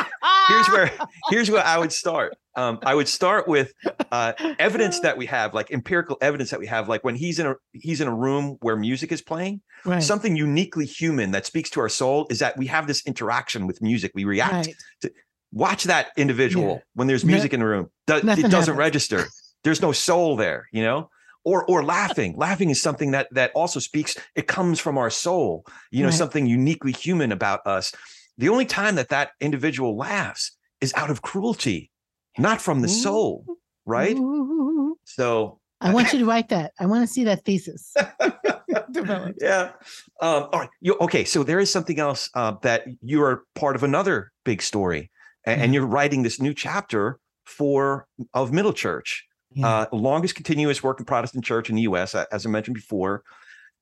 here's 0.49 0.69
where 0.69 0.91
here's 1.31 1.51
where 1.51 1.65
I 1.65 1.79
would 1.79 1.93
start. 1.93 2.37
Um, 2.57 2.79
I 2.85 2.95
would 2.95 3.09
start 3.09 3.47
with 3.47 3.73
uh, 4.11 4.33
evidence 4.59 5.01
that 5.01 5.19
we 5.19 5.27
have, 5.27 5.53
like 5.53 5.71
empirical 5.71 6.17
evidence 6.23 6.51
that 6.51 6.61
we 6.61 6.67
have, 6.67 6.89
like 6.89 7.05
when 7.05 7.17
he's 7.17 7.39
in 7.39 7.47
a 7.47 7.55
he's 7.73 8.01
in 8.01 8.09
a 8.09 8.15
room 8.15 8.57
where 8.63 8.77
music 8.77 9.13
is 9.13 9.21
playing. 9.21 9.61
right. 9.85 10.03
Something 10.03 10.37
uniquely 10.37 10.87
human 10.87 11.33
that 11.33 11.45
speaks 11.45 11.69
to 11.71 11.81
our 11.81 11.89
soul 11.91 12.27
is 12.31 12.39
that 12.39 12.57
we 12.57 12.67
have 12.69 12.87
this 12.87 13.05
interaction 13.07 13.67
with 13.67 13.83
music. 13.83 14.13
We 14.15 14.25
react. 14.25 14.69
right. 15.05 15.13
Watch 15.53 15.85
that 15.85 16.09
individual 16.17 16.75
Yeah. 16.77 16.79
when 16.95 17.07
there's 17.09 17.25
No- 17.25 17.33
music 17.33 17.53
in 17.53 17.61
the 17.61 17.67
room. 17.67 17.91
Do- 18.07 18.17
it 18.17 18.25
doesn't 18.25 18.51
happens. 18.53 18.69
register. 18.71 19.27
There's 19.65 19.83
no 19.83 19.93
soul 19.93 20.37
there, 20.37 20.67
you 20.73 20.83
know. 20.83 21.11
Or 21.51 21.65
or 21.71 21.85
laughing. 21.85 22.35
laughing 22.37 22.71
is 22.71 22.83
something 22.83 23.13
that 23.13 23.29
that 23.39 23.53
also 23.55 23.79
speaks. 23.79 24.17
It 24.35 24.47
comes 24.49 24.81
from 24.81 24.99
our 24.99 25.11
soul. 25.11 25.65
You 25.93 26.03
know, 26.03 26.09
Right. 26.09 26.19
something 26.23 26.45
uniquely 26.47 26.91
human 26.91 27.31
about 27.31 27.61
us. 27.67 27.93
The 28.37 28.49
only 28.49 28.67
time 28.67 28.97
that 28.97 29.11
that 29.11 29.31
individual 29.41 29.97
laughs 29.97 30.45
is 30.81 30.93
out 30.95 31.09
of 31.09 31.23
cruelty, 31.23 31.93
not 32.37 32.61
from 32.61 32.83
the 32.83 32.89
soul, 32.89 33.47
right? 33.87 34.17
Ooh. 34.19 34.99
So 35.05 35.61
I 35.81 35.95
want 35.95 36.13
you 36.13 36.19
to 36.19 36.25
write 36.27 36.49
that. 36.49 36.73
I 36.81 36.87
want 36.87 37.07
to 37.07 37.13
see 37.15 37.23
that 37.25 37.45
thesis. 37.45 37.95
developed. 38.91 39.39
yeah. 39.41 39.73
Um, 40.21 40.49
all 40.53 40.61
right. 40.61 40.71
You, 40.81 40.97
okay. 41.01 41.25
So 41.25 41.43
there 41.45 41.61
is 41.61 41.71
something 41.71 41.99
else 42.01 42.29
uh, 42.35 42.55
that 42.63 42.85
you 43.03 43.23
are 43.23 43.45
part 43.55 43.77
of 43.77 43.83
another 43.85 44.33
big 44.45 44.63
story, 44.63 45.11
and, 45.45 45.71
Mhm. 45.71 45.75
you're 45.75 45.87
writing 45.87 46.23
this 46.25 46.41
new 46.41 46.55
chapter 46.55 47.19
for 47.45 48.07
of 48.35 48.53
Middle 48.53 48.73
Church, 48.73 49.27
Yeah. 49.57 49.69
uh, 49.69 49.87
longest 49.93 50.35
continuous 50.35 50.83
working 50.83 51.07
Protestant 51.07 51.45
church 51.45 51.71
in 51.71 51.77
the 51.77 51.83
U.S. 51.83 52.15
As 52.15 52.47
I 52.47 52.49
mentioned 52.49 52.75
before. 52.75 53.23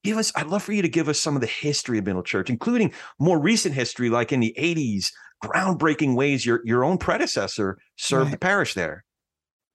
Give 0.04 0.18
us. 0.18 0.30
I'd 0.36 0.46
love 0.46 0.62
for 0.62 0.72
you 0.72 0.82
to 0.82 0.88
give 0.88 1.08
us 1.08 1.18
some 1.18 1.34
of 1.34 1.40
the 1.40 1.46
history 1.46 1.98
of 1.98 2.04
Middle 2.04 2.22
Church, 2.22 2.50
including 2.50 2.92
more 3.18 3.40
recent 3.40 3.74
history, 3.74 4.10
like 4.10 4.32
in 4.32 4.40
the 4.40 4.54
'80s, 4.58 5.10
groundbreaking 5.42 6.14
ways 6.14 6.44
your 6.44 6.60
your 6.64 6.84
own 6.84 6.98
predecessor 6.98 7.78
served 7.96 8.30
the 8.30 8.38
parish 8.38 8.74
there. 8.74 9.04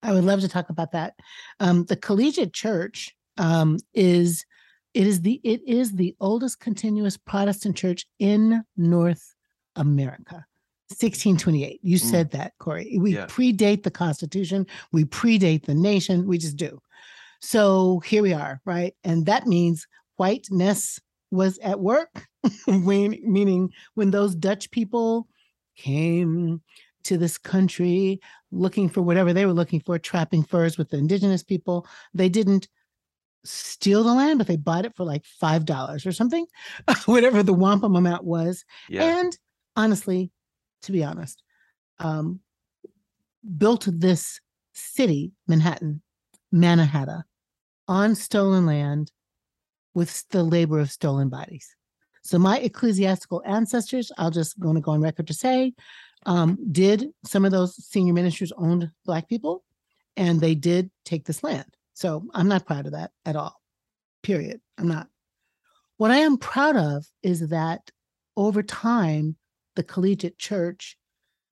I 0.03 0.13
would 0.13 0.23
love 0.23 0.41
to 0.41 0.47
talk 0.47 0.69
about 0.69 0.91
that. 0.93 1.15
Um, 1.59 1.85
the 1.85 1.95
collegiate 1.95 2.53
church 2.53 3.15
um, 3.37 3.79
is 3.93 4.45
it 4.93 5.07
is 5.07 5.21
the 5.21 5.41
it 5.43 5.61
is 5.67 5.93
the 5.93 6.15
oldest 6.19 6.59
continuous 6.59 7.17
Protestant 7.17 7.75
church 7.75 8.05
in 8.19 8.63
North 8.77 9.35
America. 9.75 10.45
1628. 10.89 11.79
You 11.83 11.97
Mm. 11.97 12.01
said 12.11 12.31
that, 12.31 12.53
Corey. 12.59 12.97
We 12.99 13.13
Yeah. 13.15 13.27
predate 13.27 13.83
the 13.83 13.91
Constitution. 13.91 14.65
We 14.91 15.05
predate 15.05 15.65
the 15.65 15.75
nation. 15.75 16.27
We 16.27 16.37
just 16.37 16.57
do. 16.57 16.81
So 17.41 17.99
here 18.05 18.21
we 18.21 18.33
are, 18.33 18.59
right? 18.65 18.93
And 19.03 19.25
that 19.27 19.47
means 19.47 19.87
whiteness 20.17 20.99
was 21.31 21.57
at 21.59 21.79
work, 21.79 22.27
when, 22.67 23.17
meaning 23.23 23.71
when 23.93 24.11
those 24.11 24.35
Dutch 24.35 24.71
people 24.71 25.27
came 25.77 26.61
to 27.03 27.17
this 27.17 27.37
country 27.37 28.19
looking 28.51 28.89
for 28.89 29.01
whatever 29.01 29.31
they 29.31 29.45
were 29.45 29.53
looking 29.53 29.79
for, 29.79 29.97
trapping 29.97 30.43
furs 30.43 30.77
with 30.77 30.89
the 30.89 30.97
indigenous 30.97 31.43
people. 31.43 31.87
They 32.13 32.27
didn't 32.29 32.67
steal 33.45 34.03
the 34.03 34.13
land, 34.13 34.37
but 34.37 34.47
they 34.47 34.57
bought 34.57 34.85
it 34.85 34.95
for 34.97 35.05
like 35.05 35.23
five 35.25 35.63
dollars 35.63 36.05
or 36.05 36.11
something, 36.11 36.45
whatever 37.05 37.41
the 37.41 37.53
wampum 37.53 37.95
amount 37.95 38.25
was. 38.25 38.65
Yeah. 38.89 39.19
And 39.19 39.37
honestly, 39.77 40.31
to 40.83 40.91
be 40.91 41.03
honest, 41.03 41.43
um, 41.99 42.39
built 43.57 43.87
this 43.91 44.39
city, 44.73 45.31
Manhattan, 45.47 46.01
Mannahatta, 46.53 47.23
on 47.87 48.15
stolen 48.15 48.65
land 48.65 49.11
with 49.93 50.27
the 50.29 50.43
labor 50.43 50.79
of 50.79 50.91
stolen 50.91 51.29
bodies. 51.29 51.75
So 52.21 52.37
my 52.37 52.59
ecclesiastical 52.59 53.41
ancestors, 53.45 54.11
I'll 54.17 54.31
just 54.31 54.59
going 54.59 54.75
to 54.75 54.81
go 54.81 54.91
on 54.91 55.01
record 55.01 55.27
to 55.27 55.33
say, 55.33 55.73
um, 56.25 56.57
did 56.71 57.07
some 57.25 57.45
of 57.45 57.51
those 57.51 57.75
senior 57.85 58.13
ministers 58.13 58.51
owned 58.57 58.91
black 59.05 59.27
people, 59.27 59.63
and 60.17 60.39
they 60.39 60.55
did 60.55 60.91
take 61.05 61.25
this 61.25 61.43
land. 61.43 61.65
So 61.93 62.25
I'm 62.33 62.47
not 62.47 62.65
proud 62.65 62.85
of 62.85 62.91
that 62.91 63.11
at 63.25 63.35
all. 63.35 63.59
Period. 64.21 64.59
I'm 64.77 64.87
not. 64.87 65.07
What 65.97 66.11
I 66.11 66.17
am 66.17 66.37
proud 66.37 66.75
of 66.75 67.05
is 67.23 67.49
that 67.49 67.89
over 68.37 68.63
time, 68.63 69.35
the 69.79 69.83
collegiate 69.83 70.37
church 70.37 70.97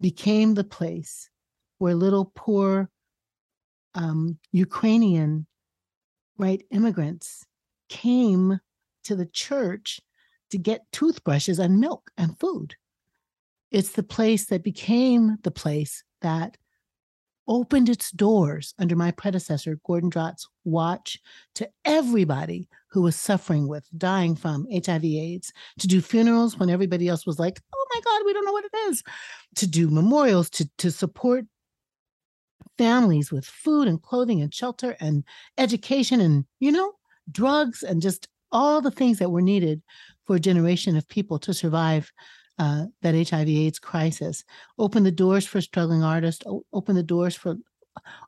became 0.01 0.53
the 0.53 0.63
place 0.65 1.29
where 1.77 1.95
little 1.95 2.29
poor 2.35 2.89
um, 3.95 4.37
Ukrainian, 4.51 5.47
right, 6.37 6.61
immigrants 6.69 7.45
came 7.87 8.59
to 9.05 9.15
the 9.15 9.27
church 9.27 10.01
to 10.49 10.57
get 10.57 10.91
toothbrushes 10.91 11.57
and 11.57 11.79
milk 11.79 12.11
and 12.17 12.37
food. 12.37 12.75
It's 13.71 13.93
the 13.93 14.03
place 14.03 14.47
that 14.47 14.61
became 14.61 15.37
the 15.43 15.51
place 15.63 16.03
that 16.19 16.57
opened 17.47 17.89
its 17.89 18.12
doors 18.12 18.73
under 18.79 18.95
my 18.95 19.12
predecessor, 19.12 19.79
Gordon 19.86 20.10
Dragt's 20.10 20.47
watch, 20.65 21.19
to 21.55 21.69
everybody 21.86 22.67
who 22.89 23.01
was 23.01 23.15
suffering 23.15 23.67
with, 23.67 23.88
dying 23.97 24.36
from 24.36 24.67
HIV 24.71 25.05
AIDS, 25.05 25.53
to 25.79 25.88
do 25.88 26.01
funerals 26.01 26.57
when 26.57 26.69
everybody 26.69 27.07
else 27.07 27.25
was 27.25 27.39
like, 27.39 27.62
oh 27.73 27.88
my 27.93 28.01
God, 28.01 28.25
we 28.25 28.33
don't 28.33 28.45
know 28.45 28.51
what 28.51 28.65
it 28.65 28.77
is, 28.89 29.03
to 29.55 29.67
do 29.67 29.89
memorials, 29.89 30.49
to, 30.51 30.69
to 30.77 30.91
support 30.91 31.45
families 32.77 33.31
with 33.31 33.45
food 33.45 33.88
and 33.88 34.01
clothing 34.01 34.41
and 34.41 34.53
shelter 34.53 34.95
and 34.99 35.23
education 35.57 36.21
and, 36.21 36.45
you 36.60 36.71
know, 36.71 36.93
drugs 37.31 37.83
and 37.83 38.01
just 38.01 38.27
all 38.51 38.81
the 38.81 38.91
things 38.91 39.19
that 39.19 39.29
were 39.29 39.41
needed 39.41 39.81
for 40.25 40.36
a 40.36 40.39
generation 40.39 40.95
of 40.95 41.07
people 41.07 41.39
to 41.39 41.53
survive 41.53 42.12
uh, 42.60 42.86
that 43.02 43.30
HIV 43.30 43.48
AIDS 43.50 43.80
crisis. 43.80 44.43
Open 44.78 45.04
the 45.04 45.12
doors 45.12 45.46
for 45.46 45.62
struggling 45.62 46.04
artists, 46.04 46.43
open 46.74 46.96
the 46.96 47.04
doors 47.04 47.36
for 47.36 47.56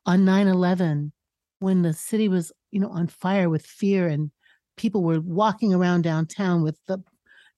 on 0.06 0.26
9 0.26 0.48
11 0.48 1.12
when 1.60 1.82
the 1.82 1.94
city 1.94 2.28
was, 2.28 2.52
you 2.72 2.80
know, 2.80 2.89
on 2.89 3.08
fire 3.08 3.50
with 3.50 3.65
fear 3.65 4.08
and 4.08 4.32
people 4.78 5.04
were 5.04 5.20
walking 5.20 5.74
around 5.74 6.04
downtown 6.04 6.63
with 6.63 6.80
the 6.88 7.04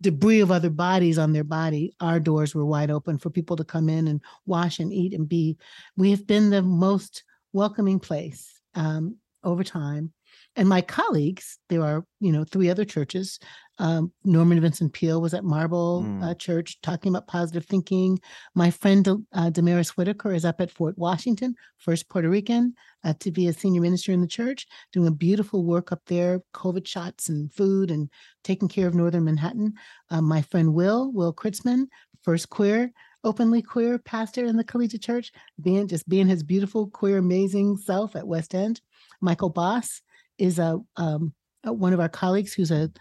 debris 0.01 0.39
of 0.39 0.51
other 0.51 0.69
bodies 0.69 1.19
on 1.19 1.31
their 1.31 1.43
body. 1.43 1.93
Our 1.99 2.19
doors 2.19 2.55
were 2.55 2.65
wide 2.65 2.89
open 2.89 3.19
for 3.19 3.29
people 3.29 3.55
to 3.57 3.63
come 3.63 3.87
in 3.87 4.07
and 4.07 4.21
wash 4.45 4.79
and 4.79 4.91
eat 4.91 5.13
and 5.13 5.29
be. 5.29 5.57
We 5.95 6.09
have 6.11 6.25
been 6.25 6.49
the 6.49 6.63
most 6.63 7.23
welcoming 7.53 7.99
place 7.99 8.59
um, 8.73 9.17
over 9.43 9.63
time. 9.63 10.11
And 10.55 10.67
my 10.67 10.81
colleagues, 10.81 11.59
there 11.69 11.83
are, 11.83 12.03
you 12.19 12.31
know, 12.31 12.43
three 12.43 12.69
other 12.69 12.85
churches. 12.85 13.39
Um, 13.81 14.11
Norman 14.23 14.61
Vincent 14.61 14.93
Peale 14.93 15.19
was 15.19 15.33
at 15.33 15.43
Marble 15.43 16.03
Mm. 16.03 16.23
uh, 16.23 16.35
Church 16.35 16.79
talking 16.81 17.09
about 17.09 17.25
positive 17.27 17.65
thinking. 17.65 18.19
My 18.53 18.69
friend 18.69 19.25
uh, 19.33 19.49
Damaris 19.49 19.97
Whitaker 19.97 20.31
is 20.33 20.45
up 20.45 20.61
at 20.61 20.69
Fort 20.69 20.95
Washington, 20.97 21.55
first 21.77 22.07
Puerto 22.07 22.29
Rican 22.29 22.75
uh, 23.03 23.13
to 23.19 23.31
be 23.31 23.47
a 23.47 23.53
senior 23.53 23.81
minister 23.81 24.11
in 24.11 24.21
the 24.21 24.27
church, 24.27 24.67
doing 24.93 25.07
a 25.07 25.11
beautiful 25.11 25.65
work 25.65 25.91
up 25.91 26.01
there, 26.05 26.41
COVID 26.53 26.85
shots 26.85 27.27
and 27.29 27.51
food 27.51 27.89
and 27.89 28.07
taking 28.43 28.67
care 28.67 28.87
of 28.87 28.93
Northern 28.93 29.25
Manhattan. 29.25 29.73
Uh, 30.11 30.21
my 30.21 30.43
friend 30.43 30.75
Will, 30.75 31.11
Will 31.11 31.33
Kritzman, 31.33 31.87
first 32.21 32.49
queer, 32.51 32.91
openly 33.23 33.63
queer 33.63 33.97
pastor 33.97 34.45
in 34.45 34.57
the 34.57 34.63
collegiate 34.63 35.01
church, 35.01 35.31
being 35.59 35.87
just 35.87 36.07
being 36.07 36.27
his 36.27 36.43
beautiful, 36.43 36.87
queer, 36.87 37.17
amazing 37.17 37.77
self 37.77 38.15
at 38.15 38.27
West 38.27 38.53
End. 38.53 38.79
Michael 39.21 39.49
Bos 39.49 40.01
is 40.37 40.59
a, 40.59 40.79
um, 40.97 41.33
uh, 41.67 41.73
one 41.73 41.93
of 41.93 41.99
our 41.99 42.09
colleagues 42.09 42.53
who's 42.53 42.71
a, 42.71 42.91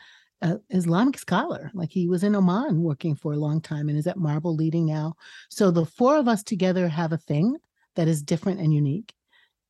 a 0.42 0.58
Islamic 0.70 1.18
scholar. 1.18 1.70
Like 1.74 1.90
he 1.90 2.08
was 2.08 2.24
in 2.24 2.34
Oman 2.34 2.82
working 2.82 3.14
for 3.14 3.32
a 3.32 3.38
long 3.38 3.60
time 3.60 3.88
and 3.88 3.98
is 3.98 4.06
at 4.06 4.16
Marble 4.16 4.54
leading 4.54 4.86
now. 4.86 5.14
So 5.50 5.70
the 5.70 5.86
four 5.86 6.16
of 6.16 6.28
us 6.28 6.42
together 6.42 6.88
have 6.88 7.12
a 7.12 7.18
thing 7.18 7.56
that 7.96 8.08
is 8.08 8.22
different 8.22 8.60
and 8.60 8.72
unique. 8.72 9.12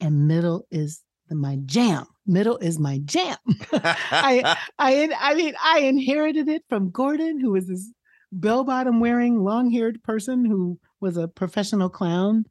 And 0.00 0.28
middle 0.28 0.66
is 0.70 1.02
my 1.30 1.58
jam. 1.66 2.06
Middle 2.26 2.58
is 2.58 2.78
my 2.78 3.00
jam. 3.04 3.36
I, 3.72 4.56
I, 4.78 5.10
I 5.18 5.34
mean, 5.34 5.54
I 5.62 5.80
inherited 5.80 6.48
it 6.48 6.64
from 6.68 6.90
Gordon, 6.90 7.40
who 7.40 7.52
was 7.52 7.66
this 7.66 7.90
bell 8.32 8.64
bottom 8.64 9.00
wearing, 9.00 9.42
long 9.42 9.70
haired 9.70 10.02
person 10.02 10.44
who 10.44 10.78
was 11.00 11.16
a 11.16 11.28
professional 11.28 11.88
clown 11.88 12.44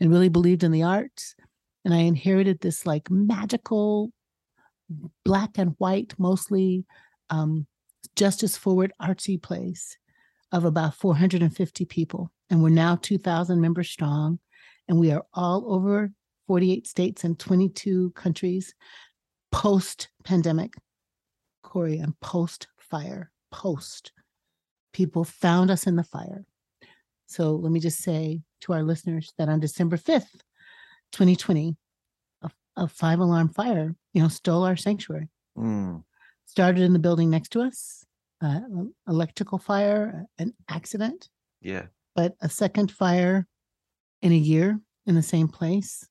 and 0.00 0.10
really 0.10 0.28
believed 0.28 0.64
in 0.64 0.72
the 0.72 0.82
arts. 0.82 1.34
And 1.84 1.94
I 1.94 1.98
inherited 1.98 2.60
this 2.60 2.86
like 2.86 3.10
magical 3.10 4.12
black 5.24 5.50
and 5.56 5.74
white, 5.78 6.14
mostly 6.18 6.84
um, 7.32 7.66
justice 8.14 8.56
forward 8.56 8.92
artsy 9.00 9.40
place 9.40 9.96
of 10.52 10.64
about 10.64 10.94
450 10.94 11.84
people. 11.86 12.30
And 12.50 12.62
we're 12.62 12.68
now 12.68 12.96
2,000 13.00 13.60
members 13.60 13.88
strong. 13.88 14.38
And 14.86 14.98
we 14.98 15.10
are 15.10 15.24
all 15.32 15.72
over 15.72 16.12
48 16.46 16.86
states 16.86 17.24
and 17.24 17.38
22 17.38 18.10
countries 18.10 18.74
post 19.50 20.08
pandemic. 20.24 20.74
Corey, 21.62 21.98
and 21.98 22.18
post 22.20 22.66
fire, 22.78 23.30
post. 23.50 24.12
People 24.92 25.24
found 25.24 25.70
us 25.70 25.86
in 25.86 25.96
the 25.96 26.04
fire. 26.04 26.44
So 27.26 27.54
let 27.54 27.72
me 27.72 27.80
just 27.80 28.02
say 28.02 28.42
to 28.62 28.74
our 28.74 28.82
listeners 28.82 29.32
that 29.38 29.48
on 29.48 29.60
December 29.60 29.96
5th, 29.96 30.42
2020, 31.12 31.76
a, 32.42 32.50
a 32.76 32.88
five 32.88 33.20
alarm 33.20 33.48
fire, 33.48 33.94
you 34.12 34.22
know, 34.22 34.28
stole 34.28 34.64
our 34.64 34.76
sanctuary 34.76 35.28
Mm, 35.56 36.02
started 36.52 36.82
in 36.82 36.92
the 36.92 36.98
building 36.98 37.30
next 37.30 37.48
to 37.48 37.62
us, 37.62 38.04
uh, 38.42 38.60
electrical 39.08 39.56
fire, 39.56 40.26
an 40.38 40.52
accident, 40.68 41.30
yeah. 41.62 41.86
but 42.14 42.34
a 42.42 42.48
second 42.50 42.92
fire 42.92 43.46
in 44.20 44.32
a 44.32 44.36
year 44.36 44.78
in 45.06 45.14
the 45.14 45.22
same 45.22 45.48
place, 45.48 46.06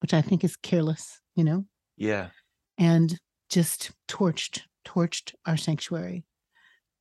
which 0.00 0.14
I 0.14 0.22
think 0.22 0.44
is 0.44 0.56
careless, 0.56 1.20
you 1.34 1.44
know, 1.44 1.66
Yeah. 1.98 2.30
and 2.78 3.18
just 3.50 3.90
torched, 4.08 4.62
torched 4.86 5.34
our 5.44 5.58
sanctuary 5.58 6.24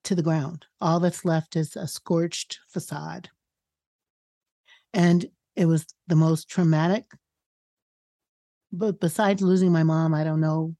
to 0.03 0.13
the 0.13 0.21
ground. 0.21 0.65
All 0.81 0.99
that's 0.99 1.23
left 1.23 1.55
is 1.55 1.77
a 1.77 1.87
scorched 1.87 2.59
facade. 2.67 3.29
And 4.93 5.25
it 5.55 5.67
was 5.67 5.85
the 6.07 6.17
most 6.17 6.49
traumatic. 6.49 7.05
But 8.73 8.99
besides 8.99 9.41
losing 9.41 9.71
my 9.71 9.83
mom, 9.83 10.13
I 10.13 10.25
don't 10.25 10.41
know, 10.41 10.75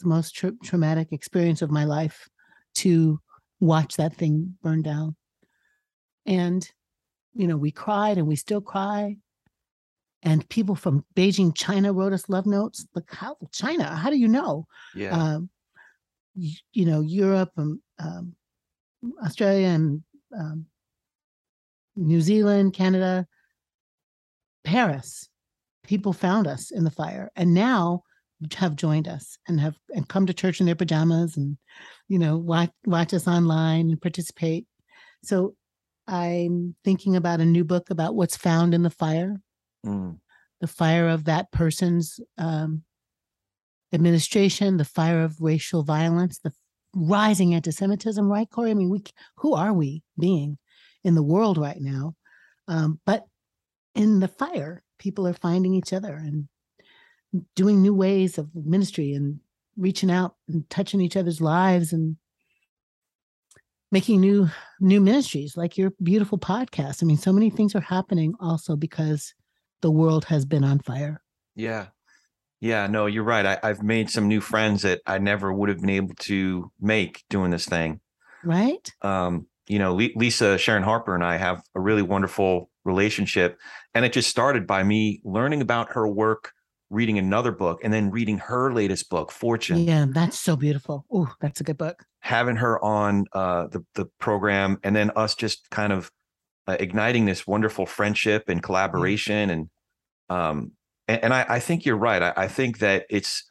the 0.00 0.08
most 0.08 0.34
tra- 0.34 0.52
traumatic 0.62 1.08
experience 1.12 1.62
of 1.62 1.70
my 1.70 1.84
life 1.84 2.28
to 2.76 3.20
watch 3.60 3.96
that 3.96 4.14
thing 4.14 4.56
burn 4.62 4.82
down. 4.82 5.16
And, 6.26 6.68
you 7.34 7.46
know, 7.46 7.56
we 7.56 7.70
cried 7.70 8.18
and 8.18 8.26
we 8.26 8.36
still 8.36 8.60
cry. 8.60 9.16
And 10.22 10.48
people 10.48 10.74
from 10.74 11.04
Beijing, 11.14 11.54
China 11.54 11.92
wrote 11.92 12.12
us 12.12 12.28
love 12.28 12.46
notes. 12.46 12.86
Like, 12.94 13.12
how, 13.12 13.36
China, 13.52 13.84
how 13.84 14.10
do 14.10 14.16
you 14.16 14.28
know? 14.28 14.66
Yeah. 14.94 15.12
um, 15.16 15.50
y- 16.34 16.56
you 16.72 16.84
know, 16.84 17.00
Europe 17.00 17.52
and 17.56 17.78
um, 17.98 18.34
Australia 19.24 19.68
and 19.68 20.02
um, 20.36 20.66
New 21.94 22.20
Zealand, 22.20 22.74
Canada, 22.74 23.26
Paris. 24.64 25.28
People 25.84 26.12
found 26.12 26.48
us 26.48 26.72
in 26.72 26.82
the 26.82 26.90
fire, 26.90 27.30
and 27.36 27.54
now 27.54 28.02
have 28.54 28.76
joined 28.76 29.08
us 29.08 29.38
and 29.48 29.60
have 29.60 29.76
and 29.94 30.08
come 30.08 30.26
to 30.26 30.34
church 30.34 30.60
in 30.60 30.66
their 30.66 30.74
pajamas 30.74 31.36
and 31.36 31.56
you 32.08 32.18
know 32.18 32.36
watch 32.36 32.70
watch 32.84 33.14
us 33.14 33.26
online 33.26 33.90
and 33.90 34.00
participate. 34.00 34.66
So 35.24 35.54
I'm 36.06 36.74
thinking 36.84 37.16
about 37.16 37.40
a 37.40 37.44
new 37.46 37.64
book 37.64 37.90
about 37.90 38.14
what's 38.14 38.36
found 38.36 38.74
in 38.74 38.82
the 38.82 38.90
fire 38.90 39.36
Mm. 39.84 40.18
the 40.60 40.66
fire 40.66 41.08
of 41.08 41.24
that 41.26 41.52
person's 41.52 42.18
um, 42.38 42.82
administration, 43.92 44.78
the 44.78 44.84
fire 44.84 45.22
of 45.22 45.40
racial 45.40 45.84
violence, 45.84 46.38
the 46.38 46.52
rising 46.94 47.54
anti-Semitism, 47.54 48.26
right, 48.26 48.50
Corey? 48.50 48.70
I 48.70 48.74
mean, 48.74 48.90
we 48.90 49.04
who 49.36 49.54
are 49.54 49.72
we 49.72 50.02
being 50.18 50.58
in 51.04 51.14
the 51.14 51.22
world 51.22 51.58
right 51.58 51.80
now? 51.80 52.14
Um, 52.68 53.00
but 53.06 53.24
in 53.94 54.18
the 54.20 54.28
fire, 54.28 54.82
people 54.98 55.26
are 55.26 55.34
finding 55.34 55.74
each 55.74 55.92
other 55.92 56.14
and 56.14 56.48
doing 57.54 57.82
new 57.82 57.94
ways 57.94 58.38
of 58.38 58.48
ministry 58.54 59.12
and 59.12 59.40
reaching 59.76 60.10
out 60.10 60.36
and 60.48 60.68
touching 60.70 61.00
each 61.00 61.16
other's 61.16 61.40
lives 61.40 61.92
and 61.92 62.16
making 63.92 64.20
new 64.20 64.48
new 64.80 65.00
ministries 65.00 65.56
like 65.56 65.78
your 65.78 65.92
beautiful 66.02 66.38
podcast. 66.38 67.02
I 67.02 67.06
mean, 67.06 67.16
so 67.16 67.32
many 67.32 67.50
things 67.50 67.74
are 67.74 67.80
happening 67.80 68.34
also 68.40 68.76
because 68.76 69.34
the 69.82 69.90
world 69.90 70.24
has 70.26 70.44
been 70.44 70.64
on 70.64 70.80
fire. 70.80 71.22
Yeah. 71.54 71.86
Yeah. 72.60 72.86
No, 72.86 73.06
you're 73.06 73.22
right. 73.22 73.46
I, 73.46 73.58
I've 73.62 73.82
made 73.82 74.10
some 74.10 74.28
new 74.28 74.40
friends 74.40 74.82
that 74.82 75.02
I 75.06 75.18
never 75.18 75.52
would 75.52 75.68
have 75.68 75.80
been 75.80 75.90
able 75.90 76.14
to 76.20 76.70
make 76.80 77.24
doing 77.28 77.50
this 77.50 77.66
thing. 77.66 78.00
Right? 78.44 78.90
Um, 79.02 79.46
you 79.68 79.78
know, 79.78 79.94
Li- 79.94 80.14
Lisa 80.16 80.56
Sharon 80.58 80.82
Harper 80.82 81.14
and 81.14 81.24
I 81.24 81.36
have 81.36 81.62
a 81.74 81.80
really 81.80 82.02
wonderful 82.02 82.70
relationship. 82.84 83.58
And 83.94 84.04
it 84.04 84.12
just 84.12 84.30
started 84.30 84.66
by 84.66 84.82
me 84.82 85.20
learning 85.24 85.60
about 85.60 85.92
her 85.92 86.06
work, 86.06 86.52
reading 86.90 87.18
another 87.18 87.52
book, 87.52 87.80
and 87.82 87.92
then 87.92 88.10
reading 88.10 88.38
her 88.38 88.72
latest 88.72 89.10
book, 89.10 89.32
Fortune. 89.32 89.78
Yeah, 89.78 90.06
that's 90.08 90.38
so 90.38 90.56
beautiful. 90.56 91.04
Oh, 91.12 91.32
that's 91.40 91.60
a 91.60 91.64
good 91.64 91.78
book. 91.78 92.04
having 92.20 92.56
her 92.56 92.82
on 92.84 93.24
uh, 93.32 93.66
the 93.68 93.84
the 93.94 94.06
program, 94.18 94.78
and 94.82 94.94
then 94.94 95.10
us 95.16 95.34
just 95.34 95.68
kind 95.70 95.92
of 95.92 96.10
uh, 96.66 96.76
igniting 96.80 97.24
this 97.26 97.46
wonderful 97.46 97.86
friendship 97.86 98.48
and 98.48 98.62
collaboration, 98.62 99.50
and 99.50 99.70
um, 100.28 100.72
and, 101.08 101.24
and 101.24 101.34
I, 101.34 101.46
I 101.48 101.60
think 101.60 101.84
you're 101.86 101.96
right. 101.96 102.22
I, 102.22 102.32
I 102.36 102.48
think 102.48 102.78
that 102.78 103.06
it's 103.10 103.44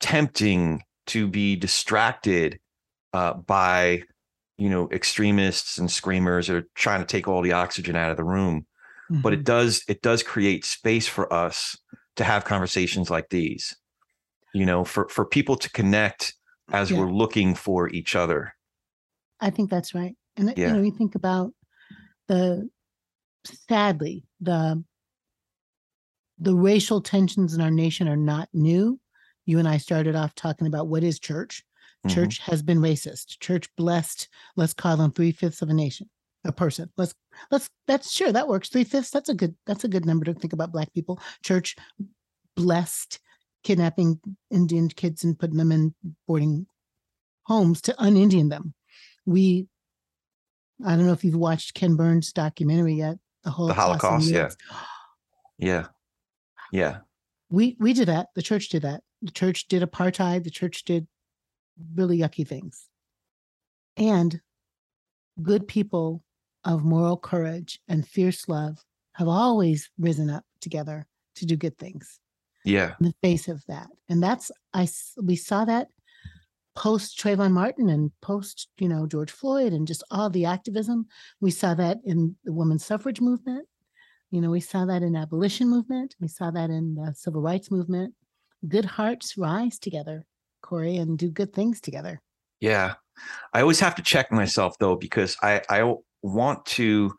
tempting 0.00 0.82
to 1.06 1.28
be 1.28 1.56
distracted 1.56 2.58
uh, 3.12 3.34
by 3.34 4.02
you 4.58 4.68
know 4.68 4.88
extremists 4.92 5.78
and 5.78 5.90
screamers 5.90 6.46
that 6.46 6.56
are 6.56 6.66
trying 6.74 7.00
to 7.00 7.06
take 7.06 7.26
all 7.28 7.42
the 7.42 7.52
oxygen 7.52 7.96
out 7.96 8.10
of 8.10 8.16
the 8.16 8.24
room 8.24 8.66
but 9.22 9.32
it 9.32 9.40
Mhm. 9.40 9.44
does 9.44 9.82
it 9.88 10.02
does 10.02 10.22
create 10.22 10.64
space 10.64 11.08
for 11.08 11.32
us 11.32 11.76
to 12.20 12.24
have 12.24 12.44
conversations 12.44 13.08
like 13.08 13.30
these 13.30 13.74
you 14.52 14.66
know 14.66 14.84
for 14.84 15.08
for 15.08 15.24
people 15.24 15.56
to 15.56 15.70
connect 15.70 16.34
as 16.70 16.90
Yeah. 16.90 16.98
we're 16.98 17.10
looking 17.10 17.54
for 17.54 17.88
each 17.88 18.14
other 18.14 18.54
I 19.40 19.48
think 19.48 19.70
that's 19.70 19.94
right. 19.94 20.14
And 20.36 20.52
Yeah. 20.54 20.66
you 20.68 20.72
know, 20.74 20.82
you 20.82 20.92
think 20.92 21.14
about 21.14 21.54
the 22.28 22.68
sadly 23.46 24.26
the 24.38 24.84
the 26.38 26.54
racial 26.54 27.00
tensions 27.00 27.54
in 27.54 27.62
our 27.62 27.70
nation 27.70 28.06
are 28.06 28.16
not 28.16 28.50
new. 28.52 29.00
You 29.46 29.58
and 29.58 29.66
I 29.66 29.78
started 29.78 30.14
off 30.14 30.34
talking 30.34 30.66
about 30.66 30.88
what 30.88 31.02
is 31.04 31.18
church. 31.18 31.64
Mhm. 32.06 32.10
Church 32.14 32.38
has 32.40 32.62
been 32.62 32.80
racist. 32.80 33.38
Church 33.40 33.74
blessed. 33.76 34.28
Let's 34.56 34.74
call 34.74 34.98
them 34.98 35.12
three 35.12 35.32
fifths 35.32 35.62
of 35.62 35.70
a 35.70 35.74
nation, 35.74 36.10
a 36.44 36.52
person. 36.52 36.90
Let's 36.96 37.14
let's 37.50 37.68
that's 37.86 38.12
sure 38.12 38.32
that 38.32 38.48
works. 38.48 38.68
Three 38.68 38.84
fifths. 38.84 39.10
That's 39.10 39.28
a 39.28 39.34
good 39.34 39.54
that's 39.66 39.84
a 39.84 39.88
good 39.88 40.06
number 40.06 40.24
to 40.24 40.34
think 40.34 40.52
about 40.52 40.72
black 40.72 40.92
people. 40.92 41.20
Church 41.44 41.76
blessed 42.56 43.20
kidnapping 43.62 44.20
Indian 44.50 44.88
kids 44.88 45.22
and 45.22 45.38
putting 45.38 45.58
them 45.58 45.72
in 45.72 45.94
boarding 46.26 46.66
homes 47.44 47.82
to 47.82 48.02
un-Indian 48.02 48.48
them. 48.48 48.74
We 49.26 49.66
I 50.84 50.96
don't 50.96 51.06
know 51.06 51.12
if 51.12 51.24
you've 51.24 51.36
watched 51.36 51.74
Ken 51.74 51.94
Burns' 51.94 52.32
documentary 52.32 52.94
yet. 52.94 53.18
The 53.44 53.50
whole 53.50 53.72
Holocaust, 53.72 54.30
yeah. 54.30 54.50
yeah 55.56 55.86
yeah 56.72 56.98
we 57.50 57.76
we 57.78 57.92
did 57.92 58.08
that 58.08 58.28
the 58.34 58.42
church 58.42 58.68
did 58.68 58.82
that 58.82 59.02
the 59.22 59.30
church 59.30 59.68
did 59.68 59.82
apartheid 59.82 60.44
the 60.44 60.50
church 60.50 60.84
did 60.84 61.06
really 61.94 62.18
yucky 62.18 62.46
things 62.46 62.88
and 63.96 64.40
good 65.42 65.66
people 65.66 66.22
of 66.64 66.84
moral 66.84 67.16
courage 67.16 67.80
and 67.88 68.06
fierce 68.06 68.48
love 68.48 68.78
have 69.14 69.28
always 69.28 69.90
risen 69.98 70.30
up 70.30 70.44
together 70.60 71.06
to 71.36 71.46
do 71.46 71.56
good 71.56 71.76
things 71.78 72.20
yeah. 72.64 72.94
in 73.00 73.06
the 73.06 73.14
face 73.22 73.48
of 73.48 73.64
that. 73.68 73.88
And 74.08 74.22
that's 74.22 74.50
I, 74.74 74.88
we 75.22 75.36
saw 75.36 75.64
that 75.64 75.88
post 76.76 77.18
Trayvon 77.18 77.52
Martin 77.52 77.88
and 77.88 78.10
post 78.22 78.68
you 78.78 78.88
know 78.88 79.06
George 79.06 79.30
Floyd 79.30 79.72
and 79.72 79.86
just 79.86 80.04
all 80.10 80.30
the 80.30 80.44
activism. 80.44 81.06
We 81.40 81.50
saw 81.50 81.74
that 81.74 81.98
in 82.04 82.36
the 82.44 82.52
women's 82.52 82.84
suffrage 82.84 83.20
movement. 83.20 83.66
You 84.30 84.40
know 84.40 84.50
we 84.50 84.60
saw 84.60 84.84
that 84.86 85.02
in 85.02 85.16
abolition 85.16 85.68
movement. 85.68 86.14
We 86.20 86.28
saw 86.28 86.50
that 86.50 86.70
in 86.70 86.94
the 86.94 87.14
civil 87.14 87.42
rights 87.42 87.70
movement. 87.70 88.14
Good 88.68 88.84
hearts 88.84 89.36
rise 89.36 89.78
together 89.78 90.24
Corey 90.62 90.96
and 90.96 91.18
do 91.18 91.30
good 91.30 91.52
things 91.52 91.80
together. 91.80 92.20
Yeah. 92.60 92.94
I 93.52 93.60
always 93.62 93.80
have 93.80 93.94
to 93.96 94.02
check 94.02 94.30
myself 94.32 94.78
though 94.78 94.96
because 94.96 95.36
i 95.42 95.60
i 95.68 95.94
want 96.22 96.64
to 96.66 97.14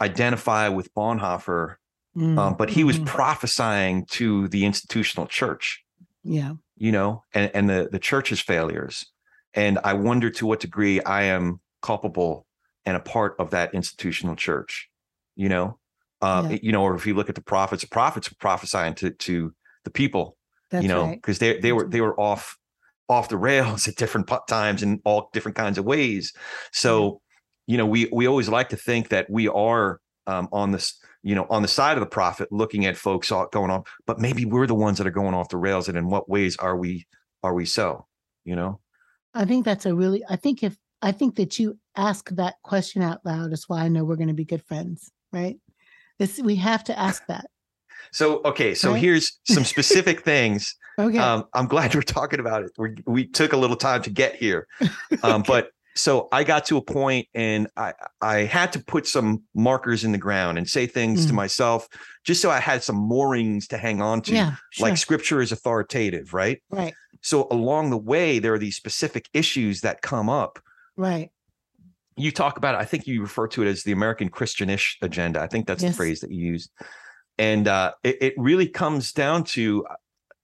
identify 0.00 0.68
with 0.68 0.92
bonhoeffer 0.94 1.76
um, 2.16 2.56
but 2.56 2.68
he 2.68 2.82
was 2.82 2.98
Mhm. 2.98 3.06
prophesying 3.06 4.04
to 4.06 4.48
the 4.48 4.64
institutional 4.64 5.28
church. 5.28 5.84
Yeah. 6.24 6.54
You 6.76 6.90
know 6.90 7.22
and, 7.32 7.48
and 7.54 7.70
the 7.70 7.88
the 7.92 8.00
church's 8.00 8.40
failures. 8.40 9.06
And 9.54 9.78
i 9.84 9.92
wonder 9.92 10.28
to 10.30 10.46
what 10.46 10.58
degree 10.60 11.00
i 11.02 11.22
am 11.22 11.60
culpable 11.80 12.44
and 12.84 12.96
a 12.96 13.00
part 13.00 13.36
of 13.38 13.50
that 13.50 13.72
institutional 13.74 14.34
church 14.36 14.88
you 15.36 15.48
know? 15.48 15.78
Uh, 16.20 16.48
Yeah. 16.50 16.58
you 16.62 16.72
know 16.72 16.82
or 16.82 16.96
if 16.96 17.06
you 17.06 17.14
look 17.14 17.28
at 17.28 17.36
the 17.36 17.40
prophets 17.54 17.82
the 17.82 17.88
prophets 17.88 18.28
were 18.30 18.36
prophesying 18.40 18.94
to 18.94 19.10
to 19.10 19.54
the 19.84 19.90
people 19.90 20.36
that's 20.70 20.82
you 20.82 20.88
know 20.88 21.04
right. 21.04 21.18
because 21.22 21.38
they 21.38 21.60
they 21.60 21.72
were 21.72 21.88
they 21.88 22.00
were 22.00 22.18
off 22.18 22.56
off 23.08 23.28
the 23.28 23.36
rails 23.36 23.86
at 23.88 23.94
different 23.94 24.28
times 24.48 24.82
in 24.82 25.00
all 25.04 25.30
different 25.32 25.56
kinds 25.56 25.78
of 25.78 25.84
ways. 25.84 26.32
So 26.72 27.20
you 27.68 27.76
know 27.76 27.86
we 27.86 28.08
we 28.12 28.26
always 28.26 28.48
like 28.48 28.70
to 28.70 28.76
think 28.76 29.10
that 29.10 29.30
we 29.30 29.46
are 29.46 30.00
um, 30.26 30.48
on 30.50 30.72
this 30.72 30.98
you 31.22 31.34
know 31.36 31.46
on 31.50 31.62
the 31.62 31.68
side 31.68 31.96
of 31.96 32.00
the 32.00 32.06
prophet 32.20 32.48
looking 32.50 32.84
at 32.86 32.96
folks 32.96 33.30
going 33.52 33.70
on 33.70 33.84
but 34.06 34.18
maybe 34.18 34.44
we're 34.44 34.66
the 34.66 34.74
ones 34.74 34.98
that 34.98 35.06
are 35.06 35.12
going 35.12 35.34
off 35.34 35.48
the 35.50 35.56
rails 35.56 35.88
and 35.88 35.96
in 35.96 36.08
what 36.08 36.28
ways 36.28 36.56
are 36.56 36.76
we 36.76 37.06
are 37.44 37.54
we 37.54 37.64
so 37.64 38.06
you 38.44 38.56
know 38.56 38.80
I 39.34 39.44
think 39.44 39.64
that's 39.64 39.86
a 39.86 39.94
really 39.94 40.24
I 40.28 40.36
think 40.36 40.62
if 40.64 40.76
I 41.02 41.12
think 41.12 41.36
that 41.36 41.58
you 41.60 41.78
ask 41.94 42.30
that 42.30 42.54
question 42.64 43.02
out 43.02 43.20
loud 43.24 43.52
is 43.52 43.68
why 43.68 43.82
I 43.82 43.88
know 43.88 44.04
we're 44.04 44.16
going 44.16 44.34
to 44.34 44.34
be 44.34 44.44
good 44.44 44.64
friends, 44.64 45.12
right? 45.32 45.56
This 46.18 46.40
we 46.40 46.56
have 46.56 46.82
to 46.84 46.98
ask 46.98 47.22
that. 47.28 47.46
so 48.12 48.40
okay 48.44 48.74
so 48.74 48.92
Right. 48.92 49.00
here's 49.00 49.38
some 49.44 49.64
specific 49.64 50.22
things 50.32 50.74
Okay. 50.98 51.18
um, 51.18 51.44
i'm 51.54 51.66
glad 51.68 51.94
we're 51.96 52.02
talking 52.02 52.40
about 52.40 52.62
it 52.64 52.72
we 52.78 52.88
we 53.06 53.26
took 53.26 53.52
a 53.52 53.56
little 53.56 53.76
time 53.76 54.02
to 54.02 54.10
get 54.10 54.34
here 54.36 54.66
um, 55.22 55.42
but 55.46 55.70
so 55.98 56.28
i 56.32 56.44
got 56.44 56.64
to 56.64 56.76
a 56.76 56.82
point 56.82 57.26
and 57.34 57.68
i 57.76 57.92
i 58.20 58.38
had 58.38 58.72
to 58.72 58.78
put 58.84 59.06
some 59.06 59.42
markers 59.54 60.04
in 60.04 60.12
the 60.12 60.18
ground 60.18 60.56
and 60.58 60.68
say 60.68 60.86
things 60.86 61.26
to 61.26 61.32
Mm. 61.32 61.36
myself 61.36 61.88
just 62.24 62.40
so 62.40 62.50
i 62.50 62.60
had 62.60 62.82
some 62.82 62.96
moorings 62.96 63.66
to 63.68 63.78
hang 63.78 64.00
on 64.00 64.22
to 64.22 64.32
yeah, 64.32 64.54
sure. 64.70 64.88
like 64.88 64.98
scripture 64.98 65.40
is 65.40 65.52
authoritative 65.52 66.32
right 66.32 66.62
right, 66.70 66.94
so 67.20 67.48
along 67.50 67.90
the 67.90 67.98
way 67.98 68.38
there 68.38 68.54
are 68.54 68.58
these 68.58 68.76
specific 68.76 69.28
issues 69.34 69.80
that 69.80 70.00
come 70.02 70.28
up 70.28 70.58
right. 70.96 71.30
you 72.16 72.30
talk 72.32 72.56
about 72.56 72.74
it. 72.74 72.78
I 72.78 72.84
think 72.84 73.06
you 73.06 73.22
refer 73.22 73.46
to 73.48 73.62
it 73.62 73.68
as 73.68 73.82
the 73.84 73.92
American 73.92 74.28
Christianish 74.28 74.98
agenda. 75.02 75.40
I 75.40 75.46
think 75.46 75.66
that's 75.66 75.82
yes. 75.82 75.92
the 75.92 75.96
phrase 75.96 76.20
that 76.20 76.30
you 76.32 76.52
used. 76.52 76.70
And 77.38 77.68
uh, 77.68 77.92
it, 78.02 78.16
it, 78.20 78.34
really 78.36 78.66
comes 78.66 79.12
down 79.12 79.44
to 79.54 79.86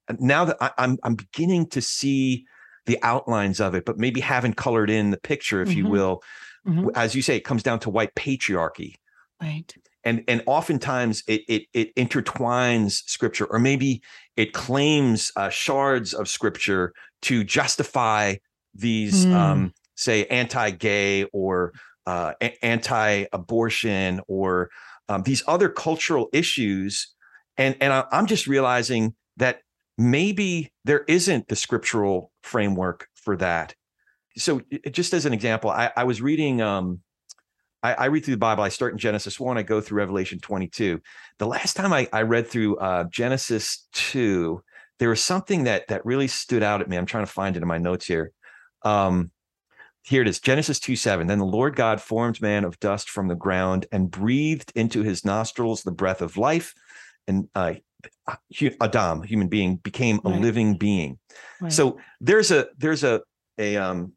uh, 0.09 0.15
now 0.21 0.45
that 0.45 0.57
I, 0.61 0.71
I'm 0.79 0.97
I'm 1.03 1.17
beginning 1.17 1.67
to 1.71 1.81
see 1.81 2.47
the 2.87 2.99
outlines 3.03 3.61
of 3.61 3.75
it, 3.75 3.85
but 3.85 3.99
maybe 3.99 4.21
haven't 4.21 4.57
colored 4.57 4.91
in 4.91 5.11
the 5.11 5.17
picture, 5.17 5.63
if 5.63 5.69
mm-hmm. 5.69 5.79
you 5.79 5.87
will. 5.89 6.23
Mm-hmm. 6.67 6.89
As 6.95 7.15
you 7.15 7.23
say, 7.23 7.37
it 7.37 7.45
comes 7.45 7.63
down 7.63 7.79
to 7.81 7.91
white 7.91 8.15
patriarchy. 8.15 8.95
Right. 9.41 9.75
And 10.05 10.23
and 10.29 10.43
oftentimes 10.47 11.23
it 11.27 11.43
it, 11.49 11.63
it 11.73 11.95
intertwines 11.97 13.03
scripture, 13.07 13.47
or 13.47 13.59
maybe 13.59 14.03
it 14.37 14.53
claims 14.53 15.33
uh, 15.37 15.49
shards 15.49 16.13
of 16.13 16.29
scripture 16.29 16.93
to 17.23 17.43
justify 17.43 18.37
these, 18.75 19.25
mm. 19.25 19.33
um, 19.33 19.73
say, 19.95 20.27
anti-gay 20.27 21.25
or 21.33 21.73
uh, 22.07 22.35
a- 22.43 22.65
anti-abortion 22.65 24.21
or 24.29 24.69
um, 25.09 25.23
these 25.23 25.43
other 25.47 25.71
cultural 25.71 26.29
issues. 26.33 27.15
And 27.57 27.77
and 27.81 27.93
I, 27.93 28.05
I'm 28.13 28.27
just 28.27 28.47
realizing 28.47 29.15
that 29.39 29.61
maybe 29.97 30.71
there 30.85 31.05
isn't 31.09 31.49
the 31.49 31.57
scriptural 31.57 32.31
framework 32.45 33.09
for 33.15 33.37
that. 33.39 33.75
So, 34.37 34.61
just 34.91 35.13
as 35.15 35.27
an 35.27 35.33
example, 35.33 35.71
I, 35.71 35.91
I 35.97 36.05
was 36.05 36.21
reading. 36.21 36.61
Um, 36.61 37.01
I, 37.83 37.95
I, 37.95 38.05
read 38.07 38.25
through 38.25 38.35
the 38.35 38.39
Bible. 38.39 38.65
I 38.65 38.69
start 38.71 38.93
in 38.93 38.99
Genesis 38.99 39.39
one. 39.39 39.59
I 39.59 39.63
go 39.63 39.81
through 39.81 39.99
Revelation 39.99 40.41
twenty 40.41 40.69
two. 40.69 41.01
The 41.39 41.47
last 41.47 41.75
time 41.75 41.93
I, 41.93 42.09
I 42.13 42.23
read 42.23 42.49
through 42.49 42.77
uh, 42.79 43.05
Genesis 43.05 43.87
two, 43.93 44.63
there 44.99 45.09
was 45.09 45.23
something 45.23 45.65
that 45.65 45.89
that 45.89 46.05
really 46.05 46.29
stood 46.29 46.63
out 46.63 46.81
at 46.81 46.89
me. 46.89 46.97
I'm 46.97 47.07
trying 47.07 47.27
to 47.27 47.33
find 47.33 47.57
it 47.57 47.63
in 47.63 47.69
my 47.69 47.79
notes 47.79 48.07
here. 48.07 48.33
Um, 48.83 49.31
here 50.05 50.21
it 50.21 50.29
is 50.29 50.39
Genesis 50.39 50.79
2 50.81 50.97
7. 50.97 51.27
Then 51.27 51.39
the 51.39 51.47
Lord 51.47 51.77
God 51.77 52.01
formed 52.01 52.41
man 52.43 52.65
of 52.65 52.79
dust 52.79 53.09
from 53.09 53.29
the 53.29 53.35
ground 53.35 53.87
and 53.91 54.11
breathed 54.11 54.71
into 54.75 55.03
his 55.03 55.25
nostrils 55.25 55.83
the 55.83 55.93
breath 55.93 56.21
of 56.21 56.37
life. 56.37 56.75
And 57.27 57.49
uh, 57.55 57.75
Adam, 58.81 59.23
human 59.23 59.49
being, 59.49 59.77
became 59.77 60.21
a 60.25 60.31
right. 60.31 60.41
living 60.41 60.77
being. 60.77 61.19
Right. 61.61 61.73
So 61.73 61.99
there's 62.21 62.51
a 62.51 62.69
there's 62.79 63.05
a 63.05 63.23
a 63.59 63.77
um 63.77 64.13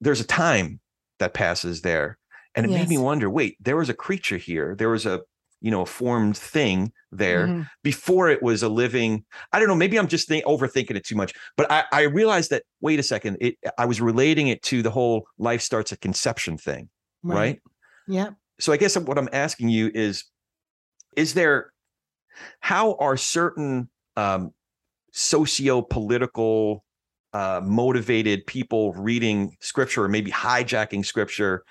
there's 0.00 0.20
a 0.20 0.26
time 0.26 0.80
that 1.18 1.34
passes 1.34 1.82
there, 1.82 2.18
and 2.54 2.66
it 2.66 2.70
yes. 2.70 2.80
made 2.80 2.88
me 2.88 2.98
wonder. 2.98 3.30
Wait, 3.30 3.56
there 3.60 3.76
was 3.76 3.88
a 3.88 3.94
creature 3.94 4.36
here. 4.36 4.74
There 4.76 4.88
was 4.88 5.06
a 5.06 5.20
you 5.60 5.70
know 5.70 5.82
a 5.82 5.86
formed 5.86 6.36
thing 6.36 6.92
there 7.12 7.46
mm-hmm. 7.46 7.62
before 7.82 8.28
it 8.28 8.42
was 8.42 8.62
a 8.62 8.68
living. 8.68 9.24
I 9.52 9.58
don't 9.58 9.68
know. 9.68 9.74
Maybe 9.74 9.98
I'm 9.98 10.08
just 10.08 10.28
think, 10.28 10.44
overthinking 10.44 10.96
it 10.96 11.04
too 11.04 11.16
much. 11.16 11.34
But 11.56 11.70
I, 11.70 11.84
I 11.92 12.02
realized 12.02 12.50
that. 12.50 12.64
Wait 12.80 12.98
a 12.98 13.02
second. 13.02 13.38
It 13.40 13.56
I 13.78 13.86
was 13.86 14.00
relating 14.00 14.48
it 14.48 14.62
to 14.64 14.82
the 14.82 14.90
whole 14.90 15.26
life 15.38 15.62
starts 15.62 15.92
at 15.92 16.00
conception 16.00 16.56
thing, 16.58 16.88
right? 17.22 17.36
right? 17.36 17.60
Yeah. 18.08 18.30
So 18.58 18.72
I 18.72 18.76
guess 18.76 18.96
what 18.98 19.16
I'm 19.16 19.28
asking 19.32 19.70
you 19.70 19.90
is, 19.94 20.24
is 21.16 21.32
there 21.32 21.72
how 22.60 22.94
are 22.94 23.16
certain 23.16 23.88
um, 24.16 24.52
socio-political 25.12 26.84
uh, 27.32 27.60
motivated 27.62 28.46
people 28.46 28.92
reading 28.94 29.56
scripture 29.60 30.04
or 30.04 30.08
maybe 30.08 30.30
hijacking 30.30 31.04
scripture 31.04 31.64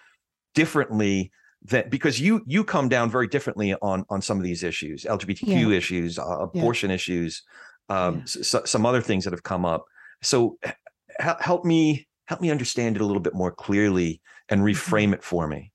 differently 0.55 1.32
that 1.64 1.89
because 1.89 2.20
you 2.20 2.41
you 2.45 2.64
come 2.64 2.88
down 2.88 3.10
very 3.10 3.28
differently 3.28 3.76
on 3.82 4.05
on 4.10 4.22
some 4.22 4.38
of 4.38 4.43
these 4.43 4.64
issues 4.64 5.03
lgbtq 5.03 5.41
yeah. 5.47 5.76
issues 5.76 6.18
uh, 6.18 6.39
abortion 6.39 6.89
yeah. 6.89 6.95
issues 6.95 7.43
um, 7.89 8.24
yeah. 8.36 8.60
some 8.64 8.86
other 8.86 9.01
things 9.01 9.26
that 9.26 9.34
have 9.34 9.43
come 9.43 9.66
up 9.66 9.86
so 10.22 10.57
h- 10.64 10.74
help 11.39 11.66
me 11.66 12.07
help 12.28 12.39
me 12.39 12.49
understand 12.49 12.95
it 12.95 13.01
a 13.01 13.05
little 13.05 13.22
bit 13.22 13.34
more 13.34 13.51
clearly 13.51 14.22
and 14.47 14.62
mm-hmm. 14.62 14.68
reframe 14.70 15.14
it 15.14 15.24
for 15.24 15.47
me 15.47 15.72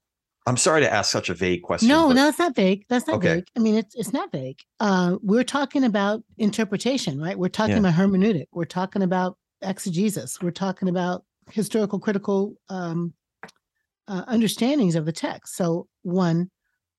I'm 0.46 0.56
sorry 0.58 0.82
to 0.82 0.92
ask 0.92 1.10
such 1.10 1.30
a 1.30 1.34
vague 1.34 1.62
question. 1.62 1.88
No, 1.88 2.08
but... 2.08 2.14
no, 2.14 2.28
it's 2.28 2.38
not 2.38 2.54
vague. 2.54 2.84
That's 2.88 3.06
not 3.06 3.16
okay. 3.16 3.36
vague. 3.36 3.48
I 3.56 3.60
mean, 3.60 3.76
it's 3.76 3.94
it's 3.94 4.12
not 4.12 4.30
vague. 4.30 4.58
Uh, 4.78 5.16
we're 5.22 5.44
talking 5.44 5.84
about 5.84 6.22
interpretation, 6.36 7.20
right? 7.20 7.38
We're 7.38 7.48
talking 7.48 7.72
yeah. 7.74 7.80
about 7.80 7.94
hermeneutic. 7.94 8.46
We're 8.52 8.66
talking 8.66 9.02
about 9.02 9.38
exegesis. 9.62 10.42
We're 10.42 10.50
talking 10.50 10.88
about 10.88 11.24
historical 11.50 11.98
critical 11.98 12.54
um, 12.68 13.14
uh, 14.06 14.24
understandings 14.26 14.96
of 14.96 15.06
the 15.06 15.12
text. 15.12 15.56
So, 15.56 15.88
one, 16.02 16.50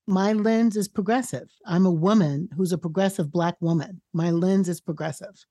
my 0.08 0.32
lens 0.32 0.76
is 0.76 0.88
progressive. 0.88 1.48
I'm 1.66 1.86
a 1.86 1.92
woman 1.92 2.48
who's 2.56 2.72
a 2.72 2.78
progressive 2.78 3.30
Black 3.30 3.56
woman. 3.60 4.00
My 4.12 4.30
lens 4.30 4.68
is 4.68 4.80
progressive. 4.80 5.44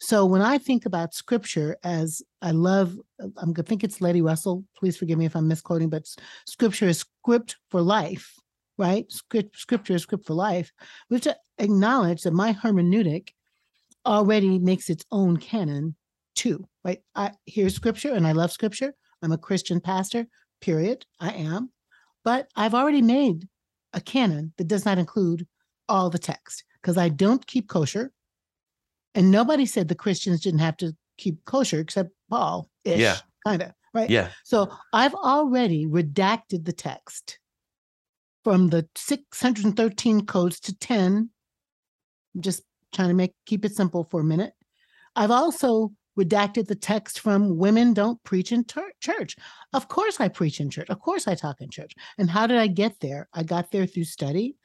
So 0.00 0.26
when 0.26 0.42
I 0.42 0.58
think 0.58 0.86
about 0.86 1.14
scripture 1.14 1.76
as 1.82 2.22
I 2.42 2.50
love, 2.50 2.98
uh, 3.22 3.28
I'm 3.38 3.52
gonna 3.52 3.66
think 3.66 3.84
it's 3.84 4.00
Letty 4.00 4.22
Russell. 4.22 4.64
Please 4.76 4.96
forgive 4.96 5.18
me 5.18 5.26
if 5.26 5.34
I'm 5.34 5.48
misquoting, 5.48 5.88
but 5.88 6.06
scripture 6.46 6.86
is 6.86 7.00
script 7.00 7.56
for 7.70 7.80
life, 7.80 8.34
right? 8.78 9.10
Script, 9.10 9.56
scripture 9.56 9.94
is 9.94 10.02
script 10.02 10.26
for 10.26 10.34
life. 10.34 10.72
We 11.08 11.16
have 11.16 11.22
to 11.22 11.36
acknowledge 11.58 12.22
that 12.22 12.32
my 12.32 12.52
hermeneutic 12.52 13.30
already 14.04 14.58
makes 14.58 14.90
its 14.90 15.04
own 15.10 15.36
canon 15.36 15.96
too, 16.34 16.66
right? 16.84 17.02
I 17.14 17.32
hear 17.44 17.68
scripture 17.70 18.12
and 18.12 18.26
I 18.26 18.32
love 18.32 18.52
scripture. 18.52 18.94
I'm 19.22 19.32
a 19.32 19.38
Christian 19.38 19.80
pastor, 19.80 20.26
period. 20.60 21.06
I 21.18 21.30
am. 21.32 21.70
But 22.22 22.48
I've 22.54 22.74
already 22.74 23.02
made 23.02 23.48
a 23.92 24.00
canon 24.00 24.52
that 24.58 24.68
does 24.68 24.84
not 24.84 24.98
include 24.98 25.46
all 25.88 26.10
the 26.10 26.18
text 26.18 26.64
because 26.80 26.98
I 26.98 27.08
don't 27.08 27.46
keep 27.46 27.68
kosher. 27.68 28.12
And 29.16 29.30
nobody 29.30 29.66
said 29.66 29.88
the 29.88 29.94
Christians 29.94 30.42
didn't 30.42 30.60
have 30.60 30.76
to 30.76 30.94
keep 31.16 31.44
kosher 31.46 31.80
except 31.80 32.10
Paul 32.28 32.68
ish, 32.84 33.00
yeah. 33.00 33.16
kind 33.46 33.62
of, 33.62 33.72
right? 33.94 34.10
Yeah. 34.10 34.28
So 34.44 34.70
I've 34.92 35.14
already 35.14 35.86
redacted 35.86 36.64
the 36.66 36.72
text 36.72 37.38
from 38.44 38.68
the 38.68 38.86
613 38.94 40.26
codes 40.26 40.60
to 40.60 40.78
10. 40.78 41.30
I'm 42.34 42.42
just 42.42 42.62
trying 42.92 43.08
to 43.08 43.14
make 43.14 43.32
keep 43.46 43.64
it 43.64 43.74
simple 43.74 44.04
for 44.04 44.20
a 44.20 44.24
minute. 44.24 44.52
I've 45.16 45.30
also 45.30 45.92
redacted 46.18 46.66
the 46.66 46.74
text 46.74 47.20
from 47.20 47.58
women 47.58 47.94
don't 47.94 48.22
preach 48.22 48.52
in 48.52 48.64
ter- 48.64 48.92
church. 49.00 49.36
Of 49.72 49.88
course 49.88 50.20
I 50.20 50.28
preach 50.28 50.60
in 50.60 50.70
church. 50.70 50.88
Of 50.88 51.00
course 51.00 51.26
I 51.26 51.34
talk 51.34 51.60
in 51.60 51.70
church. 51.70 51.92
And 52.18 52.30
how 52.30 52.46
did 52.46 52.58
I 52.58 52.66
get 52.66 53.00
there? 53.00 53.28
I 53.32 53.42
got 53.42 53.70
there 53.70 53.86
through 53.86 54.04
study, 54.04 54.56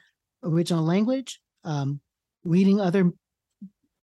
original 0.43 0.83
language, 0.83 1.41
um, 1.63 1.99
reading 2.43 2.79
other 2.79 3.11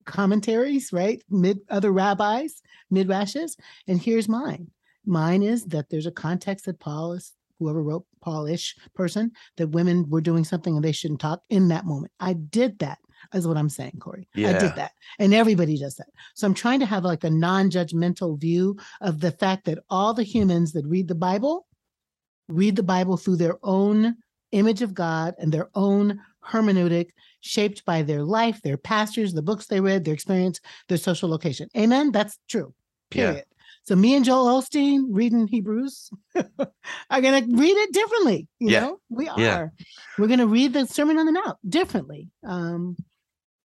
commentaries, 0.05 0.93
right? 0.93 1.23
Mid 1.31 1.61
other 1.69 1.93
rabbis, 1.93 2.63
midrashes, 2.93 3.57
and 3.87 4.01
here's 4.01 4.29
mine. 4.29 4.71
Mine 5.07 5.43
is 5.43 5.65
that 5.67 5.91
there's 5.91 6.07
a 6.07 6.13
context 6.13 6.65
that 6.67 6.81
Paul 6.81 7.13
is 7.13 7.33
whoever 7.59 7.83
wrote 7.83 8.05
Paulish 8.25 8.75
person 8.95 9.33
that 9.57 9.69
women 9.69 10.09
were 10.09 10.21
doing 10.21 10.45
something 10.45 10.75
and 10.75 10.85
they 10.85 10.93
shouldn't 10.93 11.21
talk 11.21 11.43
in 11.51 11.69
that 11.69 11.85
moment. 11.85 12.13
I 12.21 12.33
did 12.33 12.79
that. 12.81 12.99
Is 13.33 13.49
what 13.49 13.57
I'm 13.57 13.71
saying, 13.71 13.99
Corey. 14.01 14.29
Yeah. 14.35 14.51
I 14.51 14.53
did 14.59 14.75
that. 14.75 14.93
And 15.19 15.33
everybody 15.33 15.79
does 15.79 15.95
that. 15.95 16.09
So 16.35 16.47
I'm 16.47 16.53
trying 16.53 16.81
to 16.81 16.87
have 16.87 17.05
like 17.05 17.25
a 17.25 17.31
non-judgmental 17.31 18.39
view 18.39 18.77
of 19.01 19.21
the 19.21 19.31
fact 19.31 19.65
that 19.65 19.79
all 19.89 20.13
the 20.13 20.23
humans 20.23 20.73
that 20.73 20.85
read 20.85 21.09
the 21.09 21.15
Bible 21.15 21.67
read 22.49 22.77
the 22.77 22.83
Bible 22.83 23.17
through 23.17 23.37
their 23.37 23.57
own 23.63 24.17
image 24.53 24.83
of 24.83 24.95
God 24.95 25.35
and 25.39 25.51
their 25.51 25.71
own 25.75 26.21
hermeneutic 26.49 27.09
shaped 27.41 27.85
by 27.85 28.03
their 28.03 28.23
life, 28.23 28.61
their 28.63 28.77
pastors, 28.77 29.33
the 29.33 29.43
books 29.43 29.67
they 29.67 29.81
read, 29.81 30.05
their 30.05 30.15
experience, 30.15 30.61
their 30.89 30.99
social 30.99 31.29
location. 31.29 31.69
Amen. 31.77 32.13
That's 32.13 32.39
true. 32.49 32.75
Period. 33.11 33.37
Yeah. 33.37 33.55
So 33.85 33.95
me 33.97 34.15
and 34.15 34.25
Joel 34.25 34.61
Osteen 34.61 35.05
reading 35.11 35.47
Hebrews 35.47 36.09
are 36.35 37.21
gonna 37.21 37.43
read 37.47 37.77
it 37.77 37.93
differently. 37.93 38.49
You 38.59 38.71
yeah. 38.71 38.81
know, 38.81 38.99
we 39.11 39.29
are. 39.29 39.39
Yeah. 39.39 39.67
We're 40.19 40.29
gonna 40.29 40.47
read 40.47 40.73
the 40.73 40.87
Sermon 40.87 41.19
on 41.19 41.27
the 41.27 41.33
Mount 41.33 41.59
differently. 41.69 42.31
Um, 42.47 42.97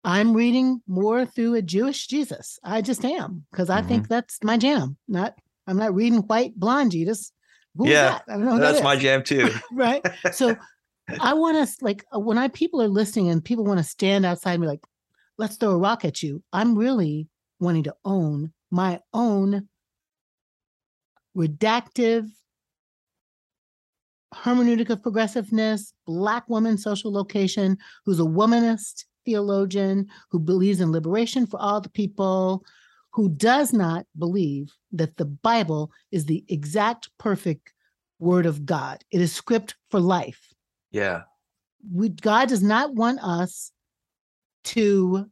I'm 0.04 0.34
reading 0.34 0.82
more 0.88 1.26
through 1.26 1.56
a 1.56 1.64
Jewish 1.64 2.06
Jesus. 2.08 2.60
I 2.64 2.82
just 2.82 3.04
am 3.04 3.46
because 3.52 3.72
I 3.72 3.80
mm-hmm. 3.80 3.88
think 3.88 4.08
that's 4.08 4.38
my 4.44 4.58
jam. 4.58 4.98
Not 5.08 5.34
I'm 5.66 5.78
not 5.78 5.96
reading 5.96 6.20
white 6.20 6.56
blonde 6.56 6.92
Jesus. 6.92 7.32
Who's 7.76 7.90
yeah, 7.90 8.20
that? 8.28 8.40
that's 8.60 8.78
that 8.80 8.84
my 8.84 8.96
jam 8.96 9.24
too. 9.24 9.50
right. 9.72 10.06
So 10.32 10.56
I 11.20 11.34
want 11.34 11.58
us 11.58 11.82
like 11.82 12.04
uh, 12.16 12.20
when 12.20 12.38
I 12.38 12.47
people 12.47 12.82
are 12.82 12.88
listening 12.88 13.30
and 13.30 13.43
people 13.43 13.66
want 13.66 13.80
to 13.80 13.84
stand 13.84 14.26
outside 14.26 14.54
and 14.54 14.62
be 14.62 14.68
like, 14.68 14.86
let's 15.38 15.58
throw 15.58 15.72
a 15.72 15.78
rock 15.78 16.06
at 16.06 16.24
you. 16.24 16.43
I'm 16.54 16.78
really 16.78 17.28
wanting 17.60 17.84
to 17.84 17.95
own 18.06 18.54
my 18.72 18.99
own 19.14 19.68
redactive 21.36 22.28
hermeneutic 24.34 24.89
of 24.89 25.01
progressiveness, 25.01 25.93
black 26.06 26.47
woman 26.49 26.78
social 26.78 27.12
location, 27.12 27.78
who's 28.06 28.20
a 28.20 28.24
womanist 28.24 29.06
theologian, 29.26 30.08
who 30.32 30.39
believes 30.39 30.82
in 30.82 30.91
liberation 30.91 31.45
for 31.45 31.60
all 31.60 31.80
the 31.80 31.89
people, 31.89 32.64
who 33.12 33.30
does 33.30 33.74
not 33.74 34.06
believe 34.18 34.72
that 34.91 35.18
the 35.18 35.26
Bible 35.26 35.91
is 36.12 36.26
the 36.26 36.43
exact 36.47 37.10
perfect 37.20 37.74
word 38.20 38.45
of 38.45 38.66
God. 38.66 39.04
It 39.12 39.22
is 39.22 39.34
script 39.34 39.76
for 39.91 39.99
life. 39.99 40.53
Yeah. 40.94 41.24
We, 41.91 42.10
God 42.10 42.48
does 42.48 42.64
not 42.64 42.96
want 42.96 43.20
us 43.22 43.72
to, 44.66 45.26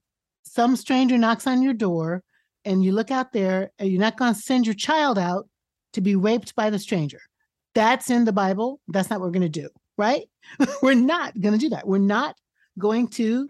some 0.44 0.76
stranger 0.76 1.18
knocks 1.18 1.48
on 1.48 1.62
your 1.62 1.74
door 1.74 2.24
and 2.66 2.84
you 2.84 2.92
look 2.92 3.10
out 3.10 3.32
there 3.32 3.72
and 3.80 3.90
you're 3.90 4.02
not 4.02 4.18
going 4.18 4.34
to 4.34 4.40
send 4.40 4.66
your 4.66 4.76
child 4.76 5.18
out 5.18 5.48
to 5.94 6.02
be 6.02 6.16
raped 6.16 6.56
by 6.56 6.70
the 6.70 6.80
stranger. 6.80 7.22
That's 7.74 8.10
in 8.10 8.26
the 8.26 8.34
Bible. 8.34 8.82
That's 8.90 9.10
not 9.10 9.22
what 9.22 9.28
we're 9.28 9.40
going 9.40 9.50
to 9.52 9.62
do, 9.62 9.70
right? 9.98 10.24
we're 10.82 10.94
not 10.94 11.40
going 11.40 11.54
to 11.54 11.60
do 11.60 11.70
that. 11.70 11.88
We're 11.88 12.00
not 12.00 12.36
going 12.78 13.08
to 13.10 13.48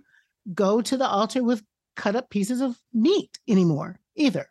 go 0.54 0.82
to 0.82 0.98
the 0.98 1.08
altar 1.08 1.44
with 1.44 1.64
cut 1.96 2.16
up 2.16 2.30
pieces 2.30 2.62
of 2.62 2.78
meat 2.94 3.40
anymore 3.48 4.00
either. 4.16 4.48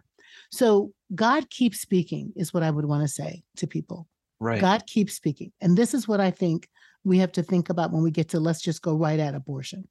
So 0.51 0.93
God 1.15 1.51
keeps 1.51 1.81
speaking, 1.81 2.33
is 2.37 2.53
what 2.53 2.63
I 2.63 2.71
would 2.71 2.87
want 2.87 3.03
to 3.03 3.09
say 3.09 3.43
to 3.57 3.67
people. 3.67 4.09
Right. 4.41 4.61
God 4.61 4.87
keeps 4.87 5.15
speaking. 5.15 5.53
And 5.61 5.77
this 5.77 5.95
is 5.95 6.09
what 6.09 6.21
I 6.21 6.31
think 6.31 6.69
we 7.05 7.19
have 7.19 7.33
to 7.33 7.43
think 7.43 7.71
about 7.71 7.93
when 7.93 8.03
we 8.03 8.11
get 8.11 8.31
to 8.31 8.41
let's 8.41 8.61
just 8.61 8.83
go 8.83 8.95
right 8.95 9.19
at 9.19 9.35
abortion. 9.35 9.89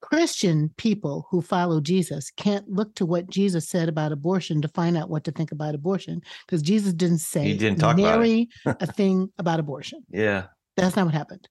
Christian 0.00 0.70
people 0.76 1.26
who 1.30 1.40
follow 1.40 1.80
Jesus 1.80 2.30
can't 2.36 2.68
look 2.68 2.94
to 2.96 3.06
what 3.06 3.30
Jesus 3.30 3.68
said 3.68 3.88
about 3.88 4.12
abortion 4.12 4.60
to 4.60 4.68
find 4.68 4.96
out 4.96 5.08
what 5.08 5.24
to 5.24 5.30
think 5.30 5.52
about 5.52 5.74
abortion 5.74 6.20
because 6.46 6.60
Jesus 6.60 6.92
didn't 6.92 7.18
say 7.18 7.44
He 7.44 7.56
didn't 7.56 7.78
talk 7.78 7.98
about 7.98 8.22
a 8.80 8.86
thing 8.86 9.30
about 9.38 9.60
abortion. 9.60 10.04
Yeah. 10.10 10.46
That's 10.76 10.96
not 10.96 11.06
what 11.06 11.14
happened. 11.14 11.48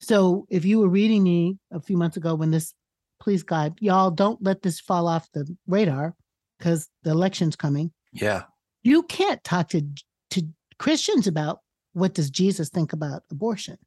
So 0.00 0.46
if 0.50 0.64
you 0.64 0.80
were 0.80 0.88
reading 0.88 1.22
me 1.22 1.58
a 1.72 1.80
few 1.80 1.96
months 1.96 2.16
ago 2.16 2.34
when 2.34 2.50
this, 2.50 2.74
please 3.20 3.42
God, 3.42 3.78
y'all 3.80 4.10
don't 4.10 4.42
let 4.42 4.62
this 4.62 4.80
fall 4.80 5.06
off 5.06 5.30
the 5.32 5.46
radar 5.66 6.14
because 6.58 6.88
the 7.02 7.10
election's 7.10 7.54
coming. 7.54 7.92
Yeah. 8.12 8.44
You 8.82 9.02
can't 9.04 9.42
talk 9.44 9.68
to 9.68 9.82
to 10.30 10.42
Christians 10.78 11.26
about 11.26 11.60
what 11.94 12.14
does 12.14 12.30
Jesus 12.30 12.68
think 12.68 12.92
about 12.92 13.22
abortion. 13.30 13.78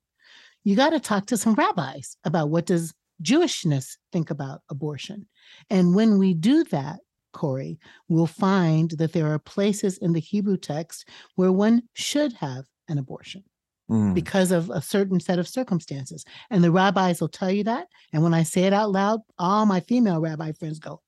You 0.64 0.76
got 0.76 0.89
to 0.89 0.99
talk 0.99 1.28
to 1.28 1.38
some 1.38 1.53
rabbis 1.53 2.18
about 2.26 2.49
what 2.49 2.66
does 2.66 2.93
Jewishness 3.24 3.97
think 4.12 4.30
about 4.30 4.62
abortion. 4.70 5.28
And 5.70 5.95
when 5.95 6.18
we 6.18 6.34
do 6.34 6.64
that, 6.66 6.99
Corey, 7.34 7.80
we'll 8.10 8.28
find 8.28 8.91
that 8.91 9.14
there 9.14 9.28
are 9.32 9.39
places 9.39 9.97
in 9.99 10.14
the 10.14 10.20
Hebrew 10.20 10.58
text 10.58 11.08
where 11.36 11.51
one 11.51 11.84
should 11.93 12.34
have 12.34 12.66
an 12.89 12.97
abortion 12.97 13.43
Mm. 13.89 14.14
because 14.14 14.51
of 14.51 14.70
a 14.70 14.82
certain 14.82 15.18
set 15.22 15.39
of 15.39 15.47
circumstances. 15.47 16.26
And 16.49 16.62
the 16.62 16.72
rabbis 16.72 17.22
will 17.22 17.30
tell 17.30 17.49
you 17.49 17.64
that. 17.64 17.88
And 18.12 18.22
when 18.22 18.34
I 18.34 18.43
say 18.43 18.64
it 18.66 18.74
out 18.74 18.91
loud, 18.91 19.22
all 19.39 19.66
my 19.66 19.80
female 19.80 20.20
rabbi 20.20 20.51
friends 20.51 20.78
go, 20.80 21.01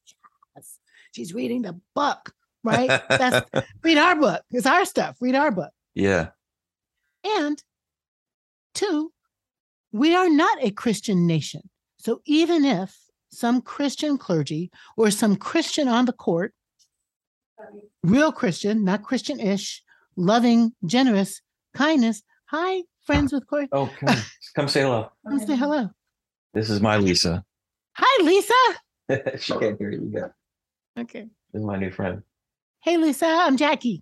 Yes, 0.55 0.79
she's 1.11 1.33
reading 1.33 1.61
the 1.63 1.77
book, 1.93 2.31
right? 2.63 2.87
That's 3.09 3.45
read 3.83 3.97
our 3.97 4.15
book. 4.15 4.43
It's 4.51 4.65
our 4.65 4.85
stuff. 4.85 5.17
Read 5.19 5.35
our 5.35 5.51
book. 5.51 5.71
yeah. 5.93 6.29
And 7.23 7.61
two, 8.73 9.11
we 9.91 10.15
are 10.15 10.29
not 10.29 10.57
a 10.63 10.71
Christian 10.71 11.25
nation. 11.27 11.69
So 11.97 12.21
even 12.25 12.63
if 12.65 12.97
some 13.31 13.61
Christian 13.61 14.17
clergy 14.17 14.71
or 14.97 15.11
some 15.11 15.35
Christian 15.35 15.87
on 15.87 16.05
the 16.05 16.13
court, 16.13 16.53
real 18.03 18.31
Christian, 18.31 18.83
not 18.83 19.03
Christian 19.03 19.39
ish, 19.39 19.83
loving, 20.15 20.73
generous, 20.85 21.41
kindness, 21.73 22.23
hi, 22.45 22.83
friends 23.05 23.33
with 23.33 23.47
Corey, 23.47 23.67
Oh, 23.71 23.91
come, 23.99 24.15
come 24.55 24.67
say 24.67 24.81
hello. 24.81 25.11
come 25.27 25.39
say 25.39 25.55
hello. 25.55 25.89
This 26.53 26.69
is 26.69 26.81
my 26.81 26.97
Lisa. 26.97 27.43
Hi, 27.93 28.23
Lisa. 28.23 29.37
she 29.39 29.53
can't 29.53 29.77
hear 29.77 29.91
you 29.91 30.09
yet. 30.13 30.31
Okay. 30.97 31.27
This 31.51 31.59
is 31.61 31.65
my 31.65 31.77
new 31.77 31.91
friend. 31.91 32.23
Hey, 32.81 32.97
Lisa, 32.97 33.25
I'm 33.27 33.57
Jacqui. 33.57 34.01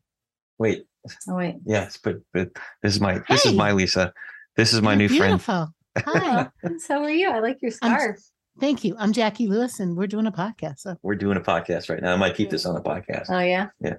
Wait. 0.59 0.85
Oh 1.29 1.35
wait. 1.35 1.55
Yes, 1.65 1.97
but 2.03 2.17
but 2.33 2.49
this 2.83 2.93
is 2.95 2.99
my 3.01 3.21
this 3.29 3.45
is 3.45 3.53
my 3.53 3.71
Lisa. 3.71 4.13
This 4.55 4.73
is 4.73 4.81
my 4.81 4.91
You're 4.93 5.09
new 5.09 5.17
friend. 5.17 5.31
beautiful. 5.33 5.69
Hi. 5.99 6.49
So 6.79 7.01
are 7.03 7.09
you? 7.09 7.29
I 7.29 7.39
like 7.39 7.61
your 7.61 7.71
I'm- 7.81 7.97
scarf. 7.97 8.19
Thank 8.59 8.83
you. 8.83 8.95
I'm 8.97 9.13
Jacqui 9.13 9.47
Lewis, 9.47 9.79
and 9.79 9.95
we're 9.95 10.07
doing 10.07 10.25
a 10.25 10.31
podcast. 10.31 10.79
So 10.79 10.95
We're 11.03 11.13
doing 11.13 11.37
a 11.37 11.41
podcast 11.41 11.91
right 11.91 12.01
now. 12.01 12.13
I 12.13 12.17
might 12.17 12.33
keep 12.35 12.49
this 12.49 12.65
on 12.65 12.73
the 12.73 12.81
podcast. 12.81 13.25
Oh 13.29 13.37
yeah. 13.39 13.67
Yeah. 13.79 13.97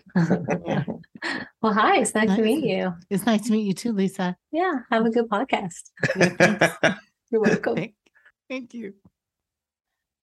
Yeah. 0.66 0.84
well, 1.62 1.72
hi. 1.72 1.98
It's 2.00 2.12
nice, 2.12 2.26
Nice. 2.28 2.36
to 2.38 2.42
meet 2.42 2.64
you. 2.64 2.92
it's 3.08 3.24
nice 3.24 3.42
to 3.46 3.52
meet 3.52 3.62
you 3.68 3.72
too, 3.72 3.92
Lisa. 3.92 4.36
Yeah. 4.50 4.80
Have 4.90 5.06
a 5.06 5.10
good 5.10 5.28
podcast. 5.28 5.90
Yeah. 6.16 6.96
You're 7.30 7.40
welcome. 7.40 7.76
Thank, 7.76 7.94
thank 8.50 8.74
you. 8.74 8.94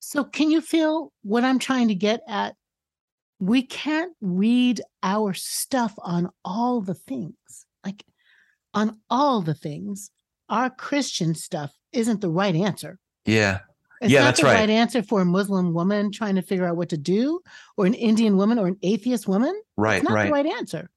So, 0.01 0.25
can 0.25 0.51
you 0.51 0.59
feel 0.59 1.13
what 1.23 1.45
I'm 1.45 1.57
trying 1.59 1.87
to 1.87 1.95
get 1.95 2.19
at? 2.27 2.55
We 3.39 3.63
can't 3.63 4.13
read 4.21 4.81
our 5.03 5.33
stuff 5.33 5.93
on 5.99 6.29
all 6.43 6.81
the 6.81 6.93
things, 6.93 7.35
like 7.85 8.03
on 8.73 8.99
all 9.09 9.41
the 9.41 9.53
things. 9.53 10.09
Our 10.49 10.69
Christian 10.69 11.35
stuff 11.35 11.73
isn't 11.91 12.21
the 12.21 12.29
right 12.29 12.55
answer. 12.55 12.99
yeah. 13.25 13.59
It's 14.01 14.11
Yeah, 14.11 14.19
not 14.19 14.25
that's 14.25 14.39
the 14.41 14.45
right. 14.47 14.55
right 14.55 14.69
answer 14.69 15.01
for 15.01 15.21
a 15.21 15.25
Muslim 15.25 15.73
woman 15.73 16.11
trying 16.11 16.35
to 16.35 16.41
figure 16.41 16.67
out 16.67 16.75
what 16.75 16.89
to 16.89 16.97
do, 16.97 17.39
or 17.77 17.85
an 17.85 17.93
Indian 17.93 18.35
woman, 18.35 18.59
or 18.59 18.67
an 18.67 18.77
atheist 18.83 19.25
woman. 19.25 19.59
Right. 19.77 19.95
It's 19.95 20.03
not 20.03 20.13
Right. 20.13 20.25
the 20.25 20.31
right 20.33 20.45
answer. 20.45 20.89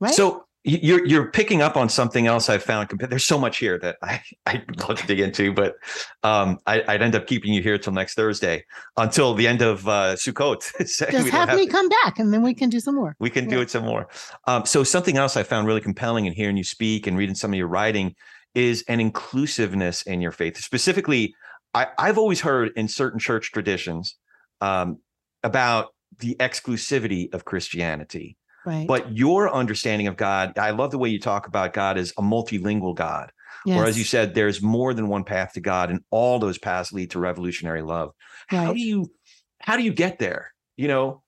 Right? 0.00 0.12
So 0.12 0.43
you're 0.64 1.04
you're 1.04 1.30
picking 1.30 1.60
up 1.60 1.76
on 1.76 1.90
something 1.90 2.26
else 2.26 2.48
I've 2.48 2.62
found. 2.62 2.88
There's 2.98 3.26
so 3.26 3.38
much 3.38 3.58
here 3.58 3.78
that 3.80 3.96
I 4.02 4.22
I'd 4.46 4.80
love 4.80 4.98
to 4.98 5.06
dig 5.06 5.20
into, 5.20 5.52
but 5.52 5.74
um, 6.22 6.58
I, 6.66 6.82
I'd 6.88 7.02
end 7.02 7.14
up 7.14 7.26
keeping 7.26 7.52
you 7.52 7.62
here 7.62 7.76
till 7.76 7.92
next 7.92 8.14
Thursday, 8.14 8.64
until 8.96 9.34
the 9.34 9.46
end 9.46 9.60
of 9.62 9.86
uh, 9.86 10.14
Sukkot. 10.14 10.62
So 10.86 11.06
just 11.06 11.28
have 11.28 11.48
have 11.50 11.58
me 11.58 11.66
to- 11.66 11.72
come 11.72 11.88
back, 11.88 12.18
and 12.18 12.32
then 12.32 12.42
we 12.42 12.54
can 12.54 12.70
do 12.70 12.80
some 12.80 12.94
more. 12.94 13.14
we 13.18 13.30
can 13.30 13.48
do 13.48 13.60
it 13.60 13.70
some 13.70 13.84
more. 13.84 14.08
Um, 14.46 14.64
so 14.64 14.82
something 14.84 15.16
else 15.16 15.36
I 15.36 15.42
found 15.42 15.66
really 15.66 15.80
compelling 15.80 16.26
in 16.26 16.32
hearing 16.32 16.56
you 16.56 16.64
speak 16.64 17.06
and 17.06 17.16
reading 17.16 17.34
some 17.34 17.52
of 17.52 17.58
your 17.58 17.68
writing 17.68 18.14
is 18.54 18.84
an 18.88 19.00
inclusiveness 19.00 20.02
in 20.02 20.20
your 20.20 20.32
faith. 20.32 20.56
Specifically, 20.56 21.34
I, 21.74 21.88
I've 21.98 22.18
always 22.18 22.40
heard 22.40 22.70
in 22.76 22.88
certain 22.88 23.18
church 23.18 23.52
traditions 23.52 24.16
um, 24.60 24.98
about 25.42 25.88
the 26.20 26.36
exclusivity 26.38 27.32
of 27.34 27.44
Christianity. 27.44 28.36
Right. 28.64 28.86
But 28.86 29.16
your 29.16 29.52
understanding 29.52 30.06
of 30.06 30.16
God, 30.16 30.58
I 30.58 30.70
love 30.70 30.90
the 30.90 30.98
way 30.98 31.10
you 31.10 31.20
talk 31.20 31.46
about 31.46 31.72
God 31.72 31.98
as 31.98 32.12
a 32.18 32.22
multilingual 32.22 32.94
God. 32.94 33.30
Or 33.66 33.86
as 33.86 33.96
you 33.96 34.04
said, 34.04 34.34
there's 34.34 34.60
more 34.60 34.92
than 34.92 35.08
one 35.08 35.24
path 35.24 35.54
to 35.54 35.60
God, 35.60 35.90
and 35.90 36.00
all 36.10 36.38
those 36.38 36.58
paths 36.58 36.92
lead 36.92 37.10
to 37.12 37.18
revolutionary 37.18 37.82
love. 37.82 38.12
How 38.48 38.72
do 38.72 38.80
you 38.80 39.10
how 39.60 39.76
do 39.76 39.82
you 39.82 39.92
get 39.92 40.18
there? 40.18 40.52
You 40.76 40.88
know? 40.88 41.22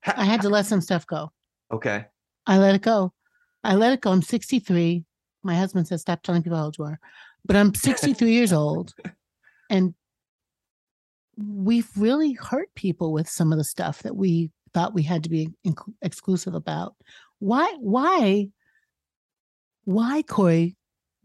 How- 0.00 0.14
I 0.16 0.24
had 0.24 0.40
to 0.42 0.48
let 0.48 0.66
some 0.66 0.80
stuff 0.80 1.06
go. 1.06 1.30
okay. 1.70 2.06
I 2.46 2.58
let 2.58 2.74
it 2.74 2.82
go. 2.82 3.12
I 3.62 3.74
let 3.74 3.92
it 3.92 4.00
go. 4.00 4.12
I'm 4.12 4.22
63. 4.22 5.04
My 5.42 5.54
husband 5.54 5.88
says, 5.88 6.02
stop 6.02 6.22
telling 6.22 6.42
people 6.42 6.58
how 6.58 6.64
old 6.64 6.78
you 6.78 6.84
are. 6.84 6.98
But 7.44 7.56
I'm 7.56 7.74
63 7.74 8.30
years 8.30 8.52
old. 8.52 8.94
And 9.70 9.94
we've 11.36 11.88
really 11.96 12.32
hurt 12.32 12.68
people 12.74 13.12
with 13.12 13.28
some 13.28 13.52
of 13.52 13.58
the 13.58 13.64
stuff 13.64 14.02
that 14.02 14.16
we 14.16 14.50
thought 14.74 14.94
we 14.94 15.02
had 15.02 15.24
to 15.24 15.30
be 15.30 15.50
inc- 15.66 15.92
exclusive 16.02 16.54
about. 16.54 16.94
Why, 17.38 17.74
why, 17.80 18.48
why, 19.84 20.22
Corey? 20.22 20.76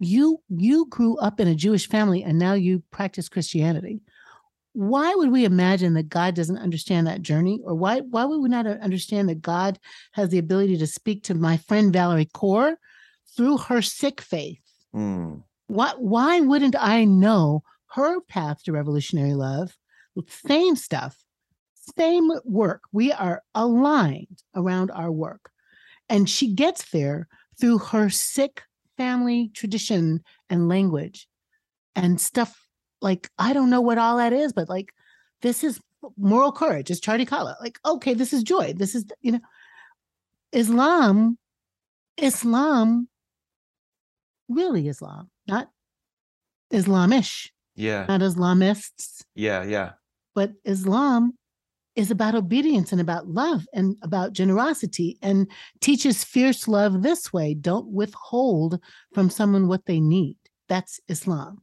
You 0.02 0.42
you 0.48 0.86
grew 0.90 1.18
up 1.18 1.42
in 1.42 1.50
a 1.50 1.56
Jewish 1.56 1.90
family 1.90 2.24
and 2.24 2.40
now 2.40 2.54
you 2.54 2.84
practice 2.90 3.28
Christianity. 3.28 4.00
Why 4.72 5.14
would 5.14 5.30
we 5.30 5.44
imagine 5.44 5.94
that 5.96 6.08
God 6.08 6.36
doesn't 6.36 6.58
understand 6.58 7.06
that 7.08 7.22
journey? 7.22 7.60
Or 7.66 7.76
why 7.76 8.00
why 8.00 8.24
would 8.24 8.40
we 8.40 8.48
not 8.48 8.66
understand 8.66 9.28
that 9.28 9.42
God 9.42 9.78
has 10.14 10.30
the 10.30 10.38
ability 10.38 10.78
to 10.78 10.88
speak 10.88 11.24
to 11.24 11.34
my 11.34 11.58
friend 11.58 11.94
Valarie 11.94 12.32
Kaur 12.32 12.76
through 13.36 13.58
her 13.58 13.82
Sikh 13.82 14.22
faith. 14.22 14.62
Mm, 14.94 15.44
Why, 15.68 15.94
why 15.98 16.42
wouldn't 16.42 16.76
I 16.78 17.06
know 17.06 17.64
her 17.94 18.22
path 18.22 18.64
to 18.64 18.72
revolutionary 18.72 19.34
love? 19.34 19.76
Same 20.28 20.76
stuff, 20.76 21.18
same 21.98 22.32
work. 22.46 22.82
We 22.92 23.12
are 23.12 23.42
aligned 23.56 24.44
around 24.56 24.92
our 24.92 25.12
work. 25.12 25.52
And 26.10 26.30
she 26.30 26.54
gets 26.54 26.90
there 26.92 27.28
through 27.60 27.80
her 27.80 28.10
Sikh 28.10 28.62
family 28.98 29.52
tradition 29.54 30.24
and 30.50 30.68
language 30.68 31.28
and 31.96 32.20
stuff 32.20 32.60
like, 33.02 33.30
I 33.38 33.54
don't 33.54 33.70
know 33.70 33.82
what 33.82 33.98
all 33.98 34.18
that 34.18 34.34
is, 34.34 34.54
but 34.54 34.70
like, 34.70 34.92
this 35.42 35.64
is 35.64 35.80
moral 36.18 36.52
courage, 36.52 36.92
as 36.92 37.00
Charlie 37.00 37.26
Kala. 37.26 37.58
Like, 37.62 37.80
okay, 37.86 38.14
this 38.14 38.34
is 38.34 38.44
joy. 38.44 38.74
This 38.74 38.96
is, 38.96 39.06
you 39.22 39.34
know, 39.34 39.40
Islam, 40.52 41.38
Islam, 42.18 43.08
really 44.50 44.88
Islam, 44.88 45.30
not 45.48 45.70
Islamish, 46.74 47.52
yeah. 47.76 48.06
not 48.08 48.22
Islamists, 48.22 49.24
Yeah. 49.36 49.64
Yeah. 49.64 49.92
but 50.36 50.54
Islam 50.66 51.34
is 51.96 52.12
about 52.12 52.36
obedience 52.36 52.92
and 52.92 53.02
about 53.02 53.28
love 53.28 53.66
and 53.74 53.98
about 54.04 54.34
generosity 54.34 55.18
and 55.22 55.50
teaches 55.82 56.24
fierce 56.24 56.68
love 56.68 57.02
this 57.02 57.34
way 57.34 57.54
don't 57.54 57.88
withhold 57.88 58.80
from 59.14 59.30
someone 59.30 59.68
what 59.68 59.86
they 59.86 60.00
need. 60.00 60.38
That's 60.68 61.00
Islam. 61.08 61.62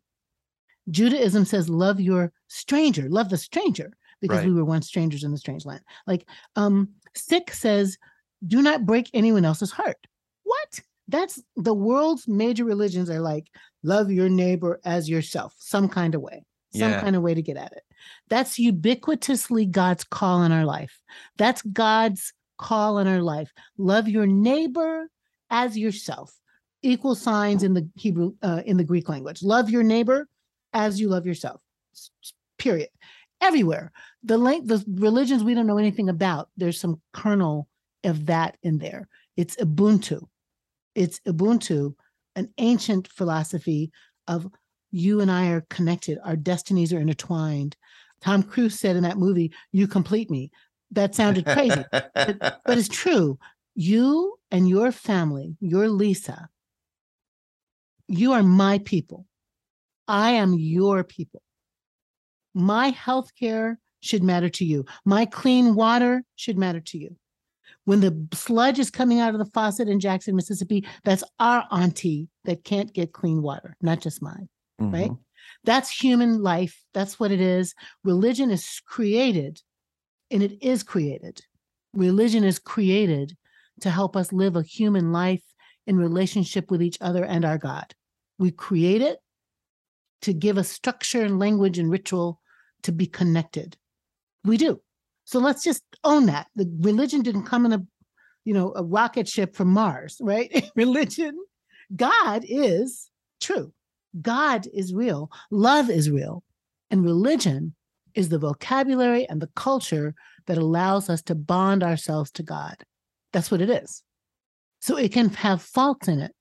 Judaism 0.91 1.45
says, 1.45 1.69
love 1.69 2.01
your 2.01 2.33
stranger, 2.49 3.09
love 3.09 3.29
the 3.29 3.39
stranger, 3.39 3.93
because 4.21 4.39
Right. 4.39 4.47
we 4.47 4.53
were 4.55 4.65
once 4.65 4.87
strangers 4.87 5.25
in 5.25 5.33
the 5.33 5.39
strange 5.39 5.65
land. 5.65 5.81
Like 6.07 6.29
um, 6.55 6.91
Sikh 7.15 7.53
says, 7.53 7.99
do 8.47 8.63
not 8.63 8.87
break 8.87 9.11
anyone 9.15 9.45
else's 9.45 9.71
heart. 9.73 10.07
What? 10.45 10.81
That's 11.09 11.43
the 11.57 11.75
world's 11.75 12.29
major 12.29 12.65
religions 12.65 13.11
are 13.11 13.21
like, 13.21 13.47
love 13.83 14.11
your 14.11 14.29
neighbor 14.29 14.81
as 14.85 15.09
yourself, 15.09 15.55
some 15.59 15.89
kind 15.89 16.15
of 16.15 16.21
way, 16.21 16.45
some 16.79 16.91
Yeah. 16.91 17.01
kind 17.01 17.17
of 17.17 17.23
way 17.23 17.35
to 17.35 17.43
get 17.43 17.57
at 17.57 17.73
it. 17.73 17.83
That's 18.29 18.59
ubiquitously 18.59 19.71
God's 19.71 20.05
call 20.05 20.43
in 20.43 20.53
our 20.53 20.65
life. 20.65 21.01
That's 21.37 21.63
God's 21.63 22.33
call 22.59 22.99
in 22.99 23.07
our 23.07 23.23
life. 23.23 23.53
Love 23.79 24.09
your 24.09 24.27
neighbor 24.27 25.11
as 25.51 25.77
yourself. 25.77 26.39
Equal 26.83 27.15
signs 27.15 27.63
in 27.63 27.75
the 27.75 27.89
Hebrew, 27.95 28.35
uh, 28.43 28.63
in 28.65 28.77
the 28.77 28.85
Greek 28.85 29.09
language. 29.09 29.43
Love 29.43 29.71
your 29.71 29.83
neighbor 29.83 30.29
as 30.73 31.01
you 31.01 31.09
love 31.09 31.27
yourself. 31.27 31.61
Period. 32.59 32.89
Everywhere. 33.41 33.93
The 34.23 34.39
length, 34.39 34.69
the 34.69 34.85
religions 34.89 35.45
we 35.45 35.55
don't 35.55 35.67
know 35.67 35.79
anything 35.79 36.09
about, 36.09 36.49
there's 36.57 36.81
some 36.81 37.01
kernel 37.13 37.69
of 38.05 38.27
that 38.27 38.57
in 38.63 38.79
there. 38.79 39.09
It's 39.37 39.57
Ubuntu. 39.57 40.27
It's 40.95 41.21
Ubuntu, 41.21 41.95
an 42.35 42.53
ancient 42.59 43.09
philosophy 43.09 43.91
of 44.29 44.49
you 44.97 45.21
and 45.21 45.31
I 45.31 45.49
are 45.49 45.67
connected, 45.69 46.19
our 46.25 46.37
destinies 46.37 46.93
are 46.93 47.01
intertwined. 47.01 47.77
Tom 48.21 48.43
Cruise 48.43 48.81
said 48.81 48.97
in 48.97 49.03
that 49.03 49.19
movie, 49.19 49.53
You 49.71 49.87
complete 49.87 50.31
me. 50.31 50.51
That 50.93 51.15
sounded 51.15 51.45
crazy, 51.45 51.85
but, 51.93 52.11
but 52.15 52.79
it's 52.79 52.89
true. 52.89 53.39
You 53.75 54.39
and 54.51 54.69
your 54.69 54.93
family, 54.93 55.57
your 55.61 55.89
Lisa, 55.89 56.49
you 58.09 58.33
are 58.33 58.43
my 58.43 58.79
people. 58.79 59.27
I 60.09 60.31
am 60.33 60.55
your 60.55 61.05
people. 61.05 61.43
My 62.55 62.89
health 62.89 63.33
care 63.39 63.79
should 64.01 64.23
matter 64.23 64.49
to 64.49 64.65
you. 64.65 64.87
My 65.05 65.27
clean 65.27 65.75
water 65.75 66.23
should 66.37 66.57
matter 66.57 66.81
to 66.81 66.99
you. 66.99 67.17
When 67.85 68.01
the 68.01 68.27
sludge 68.33 68.79
is 68.79 68.91
coming 68.91 69.21
out 69.21 69.35
of 69.35 69.39
the 69.39 69.51
faucet 69.53 69.89
in 69.89 70.01
Jackson, 70.01 70.37
Mississippi, 70.37 70.87
that's 71.05 71.25
our 71.39 71.65
auntie 71.71 72.29
that 72.45 72.65
can't 72.65 72.93
get 72.93 73.13
clean 73.13 73.43
water, 73.43 73.77
not 73.83 74.01
just 74.01 74.23
mine, 74.23 74.49
Mhm. 74.81 74.93
right? 74.93 75.11
That's 75.65 75.91
human 75.91 76.43
life. 76.43 76.85
That's 76.93 77.19
what 77.19 77.33
it 77.33 77.41
is. 77.41 77.75
Religion 78.05 78.51
is 78.51 78.81
created, 78.87 79.63
and 80.31 80.43
it 80.43 80.63
is 80.63 80.83
created. 80.83 81.43
Religion 81.93 82.45
is 82.45 82.59
created 82.59 83.37
to 83.81 83.91
help 83.91 84.17
us 84.17 84.33
live 84.33 84.57
a 84.57 84.63
human 84.63 85.13
life 85.13 85.43
in 85.87 85.97
relationship 85.97 86.71
with 86.71 86.83
each 86.83 86.99
other 87.01 87.25
and 87.25 87.45
our 87.45 87.59
God. 87.59 87.95
We 88.39 88.51
create 88.51 89.03
it 89.03 89.19
to 90.23 90.33
give 90.33 90.59
us 90.59 90.69
structure 90.69 91.23
and 91.23 91.39
language 91.39 91.79
and 91.79 91.91
ritual 91.91 92.41
to 92.83 92.93
be 92.93 93.07
connected. 93.07 93.77
We 94.45 94.57
do. 94.57 94.81
So 95.25 95.39
let's 95.39 95.63
just 95.63 95.83
own 96.05 96.27
that. 96.27 96.49
The 96.55 96.71
religion 96.81 97.23
didn't 97.23 97.45
come 97.45 97.67
in 97.67 97.73
a, 97.73 97.87
you 98.45 98.55
know, 98.55 98.73
a 98.77 98.83
rocket 98.83 99.29
ship 99.29 99.55
from 99.57 99.69
Mars, 99.69 100.19
right? 100.21 100.71
religion, 100.77 101.37
God 101.95 102.45
is 102.47 103.11
true. 103.41 103.73
God 104.21 104.67
is 104.73 104.95
real. 104.95 105.31
Love 105.51 105.91
is 105.91 106.11
real. 106.11 106.43
And 106.91 107.05
religion 107.05 107.75
is 108.15 108.29
the 108.29 108.39
vocabulary 108.39 109.29
and 109.29 109.41
the 109.41 109.51
culture 109.55 110.15
that 110.47 110.59
allows 110.59 111.11
us 111.11 111.23
to 111.23 111.35
bond 111.35 111.83
ourselves 111.83 112.31
to 112.33 112.43
God. 112.43 112.77
That's 113.33 113.51
what 113.51 113.61
it 113.61 113.71
is. 113.71 114.03
So 114.81 114.97
it 114.97 115.13
can 115.13 115.31
have 115.31 115.63
faults 115.63 116.09
in 116.09 116.21
it, 116.21 116.33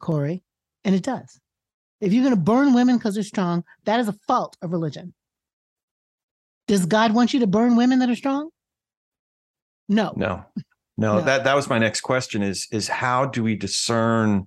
Corey, 0.00 0.42
and 0.84 0.94
it 0.94 1.02
does. 1.02 1.40
If 2.00 2.12
you're 2.12 2.24
going 2.24 2.34
to 2.34 2.40
burn 2.40 2.72
women 2.72 2.96
because 2.96 3.14
they're 3.14 3.22
strong, 3.24 3.64
that 3.84 4.00
is 4.00 4.08
a 4.08 4.16
fault 4.26 4.56
of 4.62 4.72
religion. 4.72 5.12
Does 6.66 6.86
God 6.86 7.12
want 7.14 7.34
you 7.34 7.40
to 7.40 7.46
burn 7.46 7.76
women 7.76 7.98
that 7.98 8.08
are 8.08 8.16
strong? 8.16 8.50
No. 9.88 10.14
No, 10.16 10.44
no, 10.96 11.16
No. 11.16 11.20
That 11.20 11.44
that 11.44 11.56
was 11.56 11.68
my 11.68 11.78
next 11.78 12.00
question. 12.02 12.42
Is 12.42 12.68
is 12.70 12.88
how 12.88 13.26
do 13.26 13.42
we 13.42 13.56
discern 13.56 14.46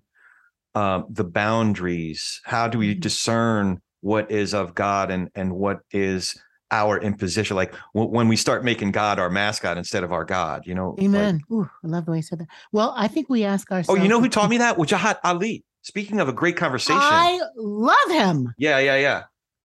um, 0.76 1.06
the 1.10 1.24
boundaries? 1.24 2.42
How 2.44 2.68
do 2.68 2.78
we 2.78 2.96
Mhm. 2.96 3.00
discern 3.02 3.82
what 4.02 4.30
is 4.32 4.54
of 4.54 4.76
God 4.76 5.12
and 5.12 5.30
and 5.36 5.54
what 5.54 5.80
is 5.92 6.36
our 6.72 7.00
imposition? 7.00 7.56
Like 7.56 7.74
w- 7.94 8.12
when 8.12 8.28
we 8.28 8.36
start 8.36 8.64
making 8.64 8.92
God 8.92 9.20
our 9.20 9.30
mascot 9.30 9.78
instead 9.78 10.04
of 10.04 10.12
our 10.12 10.26
God, 10.26 10.64
you 10.66 10.76
know? 10.76 10.92
like- 10.98 11.06
Amen. 11.06 11.42
Ooh, 11.52 11.70
I 11.84 11.88
love 11.88 12.06
the 12.06 12.12
way 12.12 12.18
you 12.18 12.24
said 12.24 12.40
that. 12.40 12.48
Well, 12.72 12.94
I 12.98 13.08
think 13.08 13.30
we 13.30 13.44
ask 13.44 13.72
ourselves 13.72 14.00
oh, 14.00 14.02
you 14.04 14.10
know 14.10 14.20
who 14.20 14.30
taught 14.30 14.50
me 14.50 14.58
that? 14.58 14.78
Wajahat 14.78 15.18
Ali. 15.24 15.64
Speaking 15.84 16.20
of 16.22 16.30
a 16.30 16.34
great 16.34 16.56
conversation. 16.56 17.00
I 17.02 17.40
love 17.58 18.10
him. 18.10 18.54
yeah, 18.58 18.80
yeah, 18.80 18.96
yeah. 18.96 19.24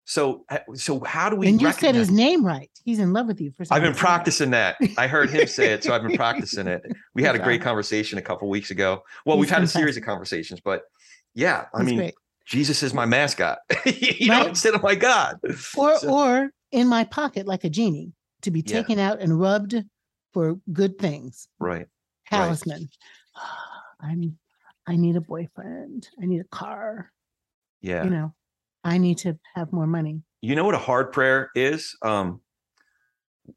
So 0.08 0.46
uh, 0.50 0.60
so 0.76 1.04
how 1.04 1.30
do 1.32 1.36
we? 1.36 1.48
and 1.48 1.60
you 1.60 1.72
said 1.74 1.96
his 1.96 2.12
name 2.12 2.46
right. 2.46 2.70
He's 2.84 3.00
in 3.00 3.12
love 3.12 3.26
with 3.26 3.42
you 3.42 3.52
for 3.52 3.66
some 3.66 3.76
I've 3.76 3.82
been 3.82 3.96
practicing 3.96 4.52
that. 4.52 4.78
I 5.00 5.08
heard 5.08 5.32
him 5.32 5.48
say 5.48 5.74
it, 5.74 5.84
so 5.84 5.94
I've 5.96 6.04
been 6.04 6.16
practicing 6.26 6.68
it. 6.68 6.84
We 7.16 7.24
had 7.24 7.34
a 7.36 7.40
great 7.40 7.62
conversation 7.64 8.20
a 8.20 8.22
couple 8.22 8.48
weeks 8.48 8.70
ago. 8.70 9.02
Well, 9.26 9.36
He's 9.38 9.42
we've 9.42 9.50
had 9.50 9.64
a 9.64 9.68
series 9.68 9.98
of 9.98 10.04
conversations, 10.04 10.62
but 10.64 10.84
yeah, 11.36 11.66
I 11.74 11.80
He's 11.82 11.86
mean, 11.88 11.98
great. 11.98 12.16
Jesus 12.46 12.82
is 12.84 12.94
my 12.94 13.06
mascot, 13.06 13.60
you 13.86 14.28
know, 14.30 14.40
Right. 14.40 14.48
instead 14.50 14.74
of 14.74 14.82
my 14.84 14.96
God. 14.96 15.40
Or 15.78 15.98
So- 16.00 16.10
or 16.10 16.50
in 16.72 16.88
my 16.88 17.04
pocket 17.04 17.46
like 17.46 17.64
a 17.64 17.70
genie 17.70 18.14
to 18.42 18.52
be 18.52 18.60
Yeah. 18.66 18.74
taken 18.82 19.00
out 19.00 19.20
and 19.22 19.40
rubbed 19.40 19.76
for 20.34 20.56
good 20.74 20.98
things. 21.00 21.48
right. 21.60 21.88
Talisman. 22.30 22.90
I'm 24.02 24.38
I 24.88 24.96
need 24.98 25.16
a 25.16 25.22
boyfriend. 25.22 26.08
I 26.22 26.26
need 26.26 26.42
a 26.42 26.48
car. 26.56 27.12
Yeah. 27.82 28.04
You 28.04 28.10
know, 28.12 28.34
I 28.84 28.98
need 29.00 29.18
to 29.20 29.38
have 29.56 29.72
more 29.74 29.88
money. 29.88 30.22
You 30.42 30.56
know 30.56 30.64
what 30.66 30.76
a 30.76 30.80
hard 30.80 31.12
prayer 31.12 31.50
is? 31.56 31.96
Um, 32.04 32.42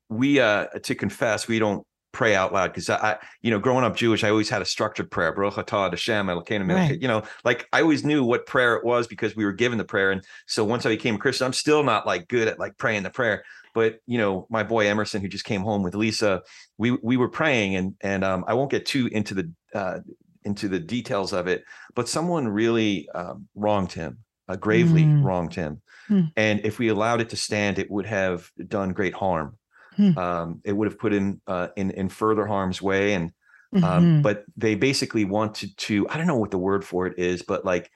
we 0.08 0.40
uh 0.40 0.66
to 0.84 0.94
confess, 0.94 1.48
we 1.48 1.58
don't 1.58 1.86
pray 2.18 2.34
out 2.34 2.52
loud 2.52 2.72
because 2.72 2.90
I, 2.90 2.96
I, 2.96 3.16
you 3.42 3.50
know, 3.52 3.60
growing 3.60 3.84
up 3.84 3.94
Jewish, 3.96 4.24
I 4.24 4.30
always 4.30 4.48
had 4.50 4.60
a 4.60 4.64
structured 4.64 5.08
prayer. 5.08 5.32
Baruch 5.32 5.54
atah 5.54 5.90
Hashem 5.90 6.26
Elokeinu 6.26 6.68
Right. 6.74 7.00
You 7.00 7.06
know, 7.06 7.22
like 7.44 7.68
I 7.72 7.80
always 7.80 8.04
knew 8.04 8.24
what 8.24 8.44
prayer 8.44 8.74
it 8.74 8.84
was 8.84 9.06
because 9.06 9.36
we 9.36 9.44
were 9.44 9.52
given 9.52 9.78
the 9.78 9.84
prayer. 9.84 10.10
And 10.10 10.24
so 10.46 10.64
once 10.64 10.84
I 10.84 10.88
became 10.88 11.14
a 11.14 11.18
Christian, 11.18 11.46
I'm 11.46 11.52
still 11.52 11.84
not 11.84 12.06
like 12.06 12.26
good 12.26 12.48
at 12.48 12.58
like 12.58 12.76
praying 12.76 13.04
the 13.04 13.10
prayer. 13.10 13.44
But 13.72 14.00
you 14.06 14.18
know, 14.18 14.48
my 14.50 14.64
boy 14.64 14.88
Emerson, 14.88 15.22
who 15.22 15.28
just 15.28 15.44
came 15.44 15.60
home 15.62 15.84
with 15.84 15.94
Lisa, 15.94 16.42
we 16.76 16.90
we 17.02 17.16
were 17.16 17.28
praying, 17.28 17.76
and 17.76 17.94
and 18.00 18.24
um, 18.24 18.44
I 18.48 18.54
won't 18.54 18.70
get 18.72 18.84
too 18.84 19.08
into 19.12 19.34
the 19.34 19.52
uh, 19.72 19.98
into 20.42 20.66
the 20.68 20.80
details 20.80 21.32
of 21.32 21.46
it, 21.46 21.62
but 21.94 22.08
someone 22.08 22.48
really 22.48 23.08
um, 23.14 23.46
wronged 23.54 23.92
him, 23.92 24.18
uh, 24.48 24.56
gravely 24.56 25.04
Mm. 25.04 25.22
wronged 25.22 25.54
him, 25.54 25.82
Hmm. 26.08 26.22
and 26.36 26.60
if 26.64 26.78
we 26.80 26.88
allowed 26.88 27.20
it 27.20 27.28
to 27.30 27.36
stand, 27.36 27.78
it 27.78 27.90
would 27.90 28.06
have 28.06 28.50
done 28.66 28.92
great 28.92 29.14
harm. 29.14 29.57
Hmm. 29.98 30.16
Um, 30.18 30.60
it 30.64 30.72
would 30.72 30.86
have 30.88 30.98
put 30.98 31.12
in 31.12 31.40
uh, 31.46 31.68
in 31.76 31.90
in 31.90 32.08
further 32.08 32.46
harm's 32.46 32.80
way, 32.80 33.12
and 33.14 33.32
um, 33.74 33.82
Mhm. 33.82 34.22
but 34.22 34.44
they 34.56 34.74
basically 34.76 35.24
wanted 35.26 35.76
to 35.76 36.08
I 36.08 36.16
don't 36.16 36.26
know 36.28 36.36
what 36.38 36.52
the 36.52 36.58
word 36.58 36.84
for 36.84 37.06
it 37.06 37.18
is, 37.18 37.42
but 37.42 37.64
like 37.66 37.90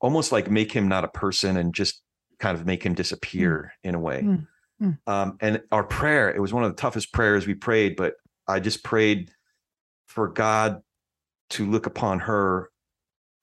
almost 0.00 0.30
like 0.32 0.50
make 0.50 0.72
him 0.72 0.88
not 0.88 1.04
a 1.04 1.08
person 1.08 1.56
and 1.56 1.74
just 1.74 2.00
kind 2.38 2.56
of 2.56 2.64
make 2.64 2.82
him 2.84 2.94
disappear 2.94 3.72
in 3.84 3.94
a 3.94 4.00
way. 4.00 4.22
Mm, 4.22 4.46
mm. 4.80 4.98
Um, 5.06 5.36
and 5.40 5.62
our 5.70 5.84
prayer, 5.84 6.32
it 6.34 6.40
was 6.40 6.52
one 6.52 6.64
of 6.64 6.70
the 6.70 6.80
toughest 6.80 7.12
prayers 7.12 7.46
we 7.46 7.54
prayed, 7.54 7.96
but 7.96 8.14
I 8.48 8.58
just 8.60 8.82
prayed 8.84 9.30
for 10.06 10.28
God 10.28 10.80
to 11.50 11.68
look 11.70 11.86
upon 11.86 12.20
her 12.20 12.70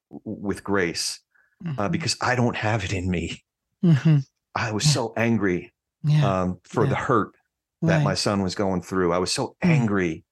with 0.10 0.64
grace 0.64 1.20
uh, 1.66 1.88
Mhm. 1.88 1.92
because 1.92 2.18
I 2.22 2.36
don't 2.36 2.56
have 2.56 2.84
it 2.84 2.94
in 2.94 3.10
me. 3.12 3.44
Mhm. 3.84 4.26
I 4.56 4.72
was 4.72 4.86
Yeah. 4.86 4.92
so 4.92 5.14
angry 5.16 5.74
yeah. 6.04 6.42
um, 6.42 6.60
for 6.64 6.88
the 6.88 6.96
hurt 6.96 7.36
that 7.82 8.04
my 8.04 8.14
son 8.14 8.42
was 8.42 8.56
going 8.56 8.82
through. 8.82 9.14
I 9.14 9.18
was 9.18 9.32
so 9.32 9.56
Mm. 9.64 9.70
angry 9.70 10.24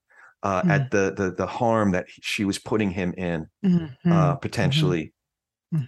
uh, 0.43 0.62
Mm. 0.62 0.70
at 0.70 0.91
the, 0.91 1.14
the 1.18 1.32
the 1.32 1.48
harm 1.48 1.91
that 1.91 2.06
she 2.10 2.45
was 2.45 2.60
putting 2.60 2.91
him 2.91 3.14
in 3.18 3.48
Mhm. 3.66 3.91
uh, 4.06 4.36
potentially. 4.36 5.14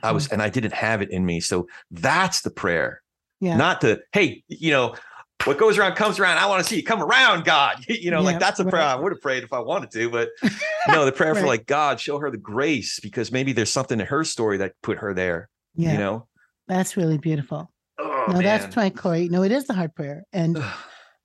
I 0.04 0.10
Mhm. 0.10 0.14
was, 0.14 0.28
and 0.30 0.42
I 0.42 0.50
didn't 0.50 0.74
have 0.74 1.02
it 1.02 1.12
in 1.12 1.24
me. 1.26 1.40
So 1.40 1.68
that's 1.92 2.42
the 2.42 2.50
prayer, 2.50 3.02
yeah. 3.40 3.56
not 3.58 3.80
the 3.82 4.02
hey, 4.12 4.44
you 4.48 4.72
know, 4.72 4.96
what 5.46 5.58
goes 5.58 5.78
around 5.78 5.96
comes 5.96 6.20
around. 6.20 6.38
I 6.40 6.48
want 6.48 6.62
to 6.64 6.70
see 6.70 6.76
you 6.78 6.84
come 6.84 7.02
around, 7.02 7.46
God. 7.46 7.78
You 7.88 8.10
know, 8.12 8.20
Yeah, 8.22 8.26
like 8.26 8.40
that's 8.40 8.60
a 8.60 8.66
prayer. 8.66 8.82
I 8.82 8.96
would 8.96 9.12
have 9.14 9.22
prayed 9.22 9.44
if 9.44 9.54
I 9.54 9.60
wanted 9.60 9.92
to, 9.92 10.10
but 10.10 10.30
no, 10.90 11.06
the 11.06 11.12
prayer 11.14 11.36
for 11.36 11.46
like 11.46 11.66
God, 11.68 12.00
show 12.02 12.18
her 12.20 12.30
the 12.32 12.38
grace 12.38 13.00
because 13.00 13.32
maybe 13.32 13.54
there's 13.54 13.72
something 13.72 14.00
in 14.00 14.06
her 14.08 14.24
story 14.24 14.58
that 14.58 14.74
put 14.82 14.98
her 14.98 15.14
there. 15.14 15.48
yeah. 15.76 15.92
You 15.94 15.98
know, 16.00 16.28
That's 16.68 16.98
really 16.98 17.20
beautiful. 17.20 17.72
oh 18.00 18.26
no, 18.28 18.34
man. 18.34 18.44
that's 18.44 18.76
right, 18.76 18.96
Corey. 18.96 19.30
No, 19.30 19.44
it 19.44 19.52
is 19.52 19.66
the 19.66 19.74
hard 19.76 19.94
prayer. 19.96 20.24
And 20.34 20.58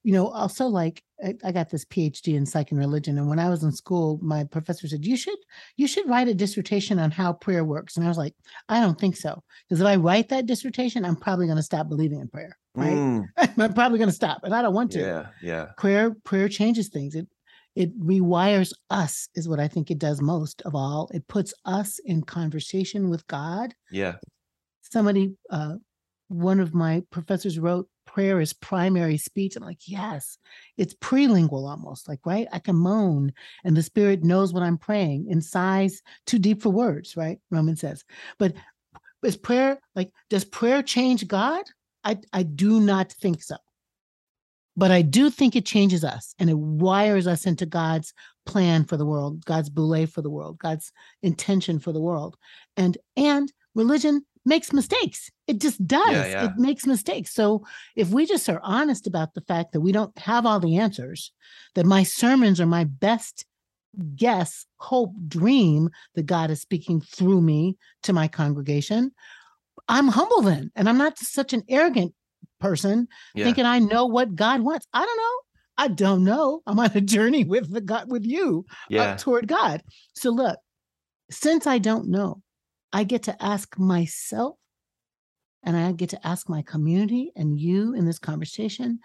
you 0.04 0.12
know, 0.12 0.28
also 0.28 0.66
like 0.66 1.02
I, 1.24 1.34
I 1.42 1.50
got 1.50 1.70
this 1.70 1.86
PhD 1.86 2.34
in 2.34 2.44
psych 2.44 2.70
and 2.70 2.78
religion, 2.78 3.16
and 3.18 3.28
when 3.28 3.38
I 3.38 3.48
was 3.48 3.64
in 3.64 3.72
school, 3.72 4.20
my 4.22 4.44
professor 4.44 4.86
said 4.86 5.04
you 5.04 5.16
should 5.16 5.38
you 5.76 5.88
should 5.88 6.08
write 6.08 6.28
a 6.28 6.34
dissertation 6.34 6.98
on 6.98 7.10
how 7.10 7.32
prayer 7.32 7.64
works, 7.64 7.96
and 7.96 8.04
I 8.04 8.08
was 8.08 8.18
like, 8.18 8.34
I 8.68 8.80
don't 8.80 9.00
think 9.00 9.16
so, 9.16 9.42
because 9.66 9.80
if 9.80 9.86
I 9.86 9.96
write 9.96 10.28
that 10.28 10.46
dissertation, 10.46 11.04
I'm 11.04 11.16
probably 11.16 11.46
going 11.46 11.56
to 11.56 11.62
stop 11.62 11.88
believing 11.88 12.20
in 12.20 12.28
prayer. 12.28 12.56
Right? 12.74 12.92
Mm, 12.92 13.24
I'm 13.36 13.72
probably 13.72 13.98
going 13.98 14.10
to 14.10 14.14
stop, 14.14 14.44
and 14.44 14.54
I 14.54 14.60
don't 14.60 14.74
want 14.74 14.92
to. 14.92 15.00
yeah, 15.00 15.26
yeah, 15.42 15.66
Prayer 15.78 16.14
prayer 16.24 16.48
changes 16.48 16.88
things. 16.88 17.14
It 17.14 17.26
it 17.74 17.98
rewires 17.98 18.72
us, 18.90 19.28
is 19.34 19.48
what 19.48 19.58
I 19.58 19.68
think 19.68 19.90
it 19.90 19.98
does 19.98 20.20
most 20.20 20.60
of 20.62 20.74
all. 20.74 21.10
It 21.14 21.26
puts 21.28 21.54
us 21.64 21.98
in 22.04 22.22
conversation 22.22 23.08
with 23.08 23.26
God 23.26 23.74
yeah. 23.90 24.16
somebody 24.82 25.34
uh 25.50 25.76
one 26.28 26.60
of 26.60 26.74
my 26.74 27.02
professors 27.10 27.58
wrote 27.58 27.88
prayer 28.06 28.40
is 28.40 28.52
primary 28.52 29.16
speech 29.16 29.56
i'm 29.56 29.62
like 29.62 29.86
yes. 29.86 30.38
It's 30.76 30.94
prelingual 30.94 31.68
almost 31.68 32.08
like 32.08 32.20
right? 32.24 32.48
I 32.52 32.58
can 32.58 32.76
moan 32.76 33.32
and 33.64 33.76
the 33.76 33.82
spirit 33.82 34.24
knows 34.24 34.52
what 34.52 34.62
i'm 34.62 34.78
praying 34.78 35.26
in 35.28 35.40
sighs 35.40 36.02
too 36.26 36.38
deep 36.38 36.62
for 36.62 36.70
words 36.70 37.16
right? 37.16 37.38
Roman 37.50 37.76
says. 37.76 38.04
But 38.38 38.54
is 39.22 39.36
prayer 39.36 39.78
like 39.94 40.12
does 40.30 40.44
prayer 40.44 40.82
change 40.82 41.26
god? 41.28 41.64
I 42.04 42.18
i 42.32 42.42
do 42.42 42.80
not 42.80 43.12
think 43.12 43.42
so. 43.42 43.56
But 44.76 44.90
I 44.90 45.02
do 45.02 45.30
think 45.30 45.54
it 45.54 45.64
changes 45.64 46.02
us 46.04 46.34
and 46.38 46.50
it 46.50 46.58
wires 46.58 47.26
us 47.26 47.46
into 47.46 47.64
God's 47.64 48.12
plan 48.44 48.84
for 48.84 48.96
the 48.96 49.06
world, 49.06 49.44
God's 49.44 49.70
boule 49.70 50.06
for 50.06 50.20
the 50.20 50.30
world, 50.30 50.58
God's 50.58 50.92
intention 51.22 51.78
for 51.78 51.92
the 51.92 52.00
world. 52.00 52.36
And 52.76 52.98
and 53.16 53.52
religion 53.74 54.24
makes 54.44 54.72
mistakes. 54.72 55.30
It 55.46 55.60
just 55.60 55.84
does. 55.86 56.10
Yeah, 56.10 56.26
yeah. 56.26 56.44
It 56.46 56.56
makes 56.56 56.86
mistakes. 56.86 57.34
So 57.34 57.64
if 57.96 58.10
we 58.10 58.26
just 58.26 58.48
are 58.48 58.60
honest 58.62 59.06
about 59.06 59.34
the 59.34 59.40
fact 59.42 59.72
that 59.72 59.80
we 59.80 59.92
don't 59.92 60.16
have 60.18 60.46
all 60.46 60.60
the 60.60 60.76
answers, 60.78 61.32
that 61.74 61.86
my 61.86 62.02
sermons 62.02 62.60
are 62.60 62.66
my 62.66 62.84
best 62.84 63.46
guess, 64.16 64.66
hope, 64.76 65.12
dream 65.28 65.88
that 66.14 66.26
God 66.26 66.50
is 66.50 66.60
speaking 66.60 67.00
through 67.00 67.40
me 67.40 67.76
to 68.02 68.12
my 68.12 68.28
congregation, 68.28 69.12
I'm 69.88 70.08
humble 70.08 70.42
then. 70.42 70.70
And 70.74 70.88
I'm 70.88 70.98
not 70.98 71.18
such 71.18 71.52
an 71.52 71.62
arrogant 71.68 72.14
person 72.60 73.08
Yeah. 73.34 73.44
thinking 73.44 73.66
I 73.66 73.78
know 73.78 74.06
what 74.06 74.34
God 74.34 74.62
wants. 74.62 74.86
I 74.92 75.04
don't 75.04 75.16
know. 75.16 75.40
I 75.76 75.88
don't 75.88 76.24
know. 76.24 76.62
I'm 76.66 76.78
on 76.78 76.90
a 76.94 77.00
journey 77.00 77.44
with 77.44 77.72
the 77.72 77.80
God 77.80 78.10
with 78.10 78.24
you 78.24 78.64
yeah. 78.88 79.02
up 79.02 79.18
toward 79.18 79.48
God. 79.48 79.82
So 80.14 80.30
look, 80.30 80.58
since 81.30 81.66
I 81.66 81.78
don't 81.78 82.08
know, 82.08 82.42
I 82.94 83.02
get 83.02 83.24
to 83.24 83.42
ask 83.44 83.76
myself 83.76 84.56
and 85.64 85.76
I 85.76 85.90
get 85.90 86.10
to 86.10 86.26
ask 86.26 86.48
my 86.48 86.62
community 86.62 87.32
and 87.34 87.58
you 87.58 87.92
in 87.94 88.06
this 88.06 88.20
conversation 88.20 89.00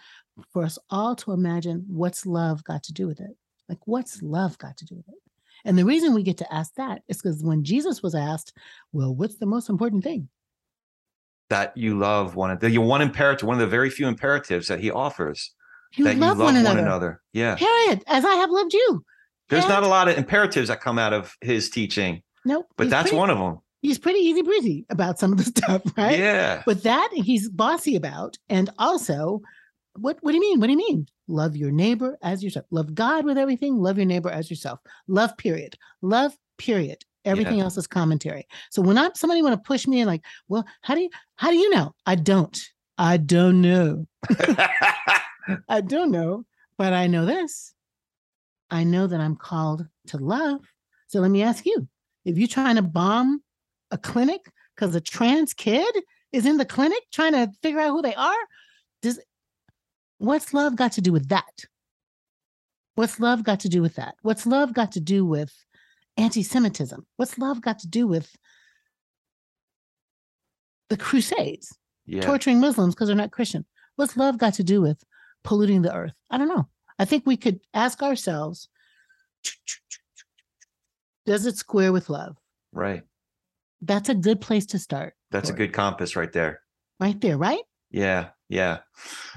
for 0.53 0.63
us 0.63 0.77
all 0.91 1.15
to 1.15 1.31
imagine 1.31 1.85
what's 1.87 2.27
love 2.27 2.63
got 2.63 2.83
to 2.83 2.93
do 2.93 3.07
with 3.07 3.19
it? 3.19 3.35
Like, 3.67 3.79
what's 3.85 4.21
love 4.21 4.59
got 4.59 4.77
to 4.77 4.85
do 4.85 4.95
with 4.95 5.09
it? 5.09 5.15
And 5.65 5.75
the 5.75 5.85
reason 5.85 6.13
we 6.13 6.21
get 6.21 6.37
to 6.37 6.53
ask 6.53 6.75
that 6.75 7.01
is 7.07 7.17
because 7.17 7.43
when 7.43 7.63
Jesus 7.63 8.03
was 8.03 8.13
asked, 8.13 8.55
well, 8.93 9.13
what's 9.13 9.37
the 9.37 9.47
most 9.47 9.69
important 9.69 10.03
thing? 10.03 10.29
that 11.49 11.75
you 11.75 11.97
love 11.97 12.35
one 12.35 12.51
of 12.51 12.59
the 12.59 12.69
your 12.69 12.85
one 12.85 13.01
imperative, 13.01 13.47
one 13.47 13.55
of 13.55 13.59
the 13.59 13.65
very 13.65 13.89
few 13.89 14.07
imperatives 14.07 14.67
that 14.67 14.79
he 14.79 14.91
offers. 14.91 15.55
You 15.95 16.03
that 16.03 16.17
love, 16.17 16.37
you 16.37 16.43
love 16.43 16.53
one, 16.53 16.77
another. 16.77 17.21
Yeah. 17.33 17.55
Period. 17.55 18.03
As 18.05 18.23
I 18.23 18.35
have 18.35 18.51
loved 18.51 18.71
you. 18.71 19.03
There's 19.49 19.67
not 19.67 19.81
a 19.81 19.87
lot 19.87 20.07
of 20.07 20.15
imperatives 20.15 20.67
that 20.67 20.79
come 20.79 20.99
out 20.99 21.11
of 21.11 21.35
his 21.41 21.71
teaching, 21.71 22.21
Nope. 22.45 22.67
but 22.77 22.91
that's 22.91 23.09
pretty- 23.09 23.17
one 23.17 23.31
of 23.31 23.39
them. 23.39 23.57
He's 23.81 23.97
pretty 23.97 24.19
easy 24.19 24.41
breezy 24.41 24.85
about 24.89 25.19
some 25.19 25.31
of 25.31 25.37
the 25.37 25.43
stuff, 25.59 25.81
right? 25.97 26.19
Yeah. 26.19 26.63
But 26.65 26.83
that 26.83 27.09
he's 27.13 27.49
bossy 27.49 27.95
about. 27.95 28.37
And 28.49 28.69
also, 28.77 29.41
what 29.95 30.17
what 30.21 30.31
do 30.31 30.35
you 30.35 30.41
mean? 30.41 30.59
What 30.59 30.67
do 30.67 30.73
you 30.73 30.77
mean? 30.77 31.07
Love 31.27 31.55
your 31.55 31.71
neighbor 31.71 32.17
as 32.21 32.43
yourself. 32.43 32.65
Love 32.71 32.95
God 32.95 33.25
with 33.25 33.37
everything. 33.37 33.77
Love 33.77 33.97
your 33.97 34.05
neighbor 34.05 34.29
as 34.29 34.49
yourself. 34.49 34.79
Love, 35.07 35.37
period. 35.37 35.75
Love, 36.01 36.35
period. 36.57 37.03
Everything 37.25 37.59
else 37.59 37.77
is 37.77 37.85
commentary. 37.85 38.47
So 38.71 38.81
when 38.81 38.97
I'm 38.97 39.13
somebody 39.13 39.41
want 39.41 39.53
to 39.53 39.67
push 39.67 39.85
me 39.85 39.99
and 39.99 40.07
like, 40.07 40.23
well, 40.47 40.65
how 40.81 40.95
do 40.95 41.01
you 41.01 41.09
how 41.35 41.49
do 41.49 41.57
you 41.57 41.69
know? 41.69 41.93
I 42.05 42.15
don't. 42.15 42.57
I 42.97 43.17
don't 43.17 43.61
know. 43.61 44.07
I 45.69 45.81
don't 45.81 46.11
know, 46.11 46.45
but 46.77 46.93
I 46.93 47.07
know 47.07 47.25
this. 47.25 47.73
I 48.71 48.83
know 48.83 49.07
that 49.07 49.19
I'm 49.19 49.35
called 49.35 49.87
to 50.07 50.17
love. 50.17 50.61
So 51.07 51.19
let 51.19 51.31
me 51.31 51.43
ask 51.43 51.65
you 51.65 51.87
if 52.25 52.37
you're 52.37 52.47
trying 52.47 52.75
to 52.75 52.81
bomb 52.81 53.41
a 53.91 53.97
clinic 53.97 54.51
because 54.75 54.93
a 54.95 55.01
trans 55.01 55.53
kid 55.53 55.93
is 56.31 56.45
in 56.45 56.57
the 56.57 56.65
clinic 56.65 57.03
trying 57.11 57.33
to 57.33 57.51
figure 57.61 57.79
out 57.79 57.91
who 57.91 58.01
they 58.01 58.15
are, 58.15 58.37
does 59.01 59.19
what's 60.17 60.53
love 60.53 60.75
got 60.75 60.93
to 60.93 61.01
do 61.01 61.11
with 61.11 61.29
that? 61.29 61.65
What's 62.95 63.19
love 63.19 63.43
got 63.43 63.61
to 63.61 63.69
do 63.69 63.81
with 63.81 63.95
that? 63.95 64.15
What's 64.21 64.45
love 64.45 64.73
got 64.73 64.91
to 64.93 64.99
do 64.99 65.25
with 65.25 65.53
anti 66.17 66.43
Semitism? 66.43 67.05
What's 67.15 67.37
love 67.37 67.61
got 67.61 67.79
to 67.79 67.87
do 67.87 68.07
with 68.07 68.35
the 70.89 70.97
Crusades? 70.97 71.79
yeah. 72.09 72.21
torturing 72.21 72.59
Muslims 72.59 72.95
because 72.95 73.07
they're 73.07 73.15
not 73.15 73.31
Christian. 73.31 73.65
What's 73.95 74.17
love 74.17 74.37
got 74.37 74.55
to 74.55 74.63
do 74.63 74.81
with 74.81 75.03
polluting 75.43 75.83
the 75.83 75.93
earth? 75.93 76.13
I 76.29 76.37
don't 76.37 76.47
know. 76.47 76.67
I 76.97 77.05
think 77.05 77.25
we 77.25 77.37
could 77.37 77.59
ask 77.73 78.01
ourselves 78.01 78.67
does 81.25 81.45
it 81.45 81.57
square 81.57 81.93
with 81.93 82.09
love? 82.09 82.35
Right. 82.73 83.03
That's 83.81 84.09
a 84.09 84.15
good 84.15 84.41
place 84.41 84.65
to 84.67 84.79
start. 84.79 85.13
That's 85.31 85.49
a 85.49 85.53
good 85.53 85.73
compass 85.73 86.15
right 86.15 86.31
there. 86.31 86.61
Right 86.99 87.19
there, 87.21 87.37
right? 87.37 87.61
Yeah, 87.91 88.29
yeah, 88.49 88.79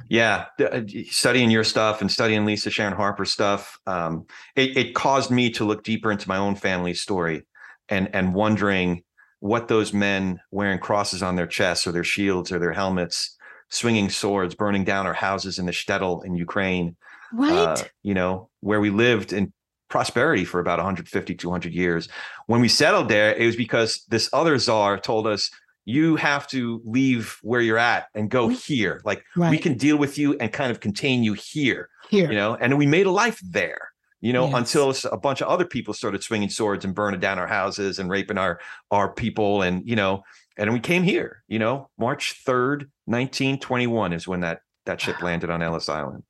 yeah. 0.08 0.46
Uh, 0.60 0.82
Studying 1.10 1.50
your 1.50 1.64
stuff 1.64 2.00
and 2.00 2.10
studying 2.10 2.44
Lisa 2.44 2.70
Sharon 2.70 2.94
Harper's 2.94 3.30
stuff, 3.32 3.78
um, 3.86 4.26
it, 4.56 4.76
it 4.76 4.94
caused 4.94 5.30
me 5.30 5.50
to 5.50 5.64
look 5.64 5.84
deeper 5.84 6.10
into 6.10 6.28
my 6.28 6.36
own 6.36 6.54
family 6.56 6.92
story, 6.94 7.46
and 7.88 8.14
and 8.14 8.34
wondering 8.34 9.04
what 9.40 9.68
those 9.68 9.92
men 9.92 10.40
wearing 10.50 10.78
crosses 10.78 11.22
on 11.22 11.36
their 11.36 11.46
chests 11.46 11.86
or 11.86 11.92
their 11.92 12.04
shields 12.04 12.52
or 12.52 12.58
their 12.58 12.72
helmets, 12.72 13.36
swinging 13.70 14.08
swords, 14.10 14.54
burning 14.54 14.84
down 14.84 15.06
our 15.06 15.14
houses 15.14 15.58
in 15.58 15.66
the 15.66 15.72
shtetl 15.72 16.24
in 16.24 16.34
Ukraine, 16.34 16.96
Right? 17.32 17.50
uh, 17.52 17.76
you 18.02 18.14
know, 18.14 18.50
where 18.60 18.80
we 18.80 18.90
lived 18.90 19.32
in 19.32 19.52
prosperity 19.92 20.44
for 20.44 20.58
about 20.58 20.78
150, 20.78 21.34
200 21.34 21.74
years. 21.74 22.08
When 22.46 22.62
we 22.62 22.68
settled 22.68 23.08
there, 23.08 23.34
it 23.34 23.44
was 23.44 23.56
because 23.56 24.04
this 24.08 24.28
other 24.32 24.58
czar 24.58 24.98
told 24.98 25.26
us, 25.26 25.50
you 25.84 26.16
have 26.16 26.46
to 26.46 26.80
leave 26.84 27.38
where 27.42 27.60
you're 27.60 27.78
at 27.78 28.06
and 28.14 28.30
go 28.30 28.46
mm-hmm. 28.46 28.54
here. 28.54 29.00
Like 29.04 29.22
right. 29.36 29.50
we 29.50 29.58
can 29.58 29.76
deal 29.76 29.96
with 29.98 30.16
you 30.16 30.34
and 30.38 30.50
kind 30.52 30.70
of 30.70 30.80
contain 30.80 31.22
you 31.24 31.34
here, 31.34 31.90
Here. 32.08 32.30
you 32.30 32.36
know, 32.36 32.54
and 32.54 32.78
we 32.78 32.86
made 32.86 33.06
a 33.06 33.10
life 33.10 33.38
there. 33.44 33.90
You 34.20 34.32
know, 34.32 34.46
Yes. 34.46 34.54
until 34.54 34.94
a 35.12 35.16
bunch 35.16 35.40
of 35.40 35.48
other 35.48 35.64
people 35.64 35.92
started 35.92 36.22
swinging 36.22 36.48
swords 36.48 36.84
and 36.84 36.94
burning 36.94 37.18
down 37.18 37.40
our 37.40 37.48
houses 37.48 37.98
and 37.98 38.08
raping 38.08 38.38
our 38.38 38.60
our 38.92 39.12
people, 39.12 39.62
and 39.62 39.82
you 39.84 39.96
know, 39.96 40.22
and 40.56 40.72
we 40.72 40.78
came 40.78 41.02
here. 41.02 41.42
You 41.48 41.58
know, 41.58 41.90
March 41.98 42.40
third, 42.46 42.88
nineteen 43.08 43.58
twenty 43.58 43.88
one 43.88 44.12
is 44.12 44.28
when 44.28 44.40
that 44.40 44.60
that 44.86 45.00
ship 45.00 45.20
landed 45.22 45.50
on 45.50 45.60
Ellis 45.60 45.88
Island. 45.88 46.22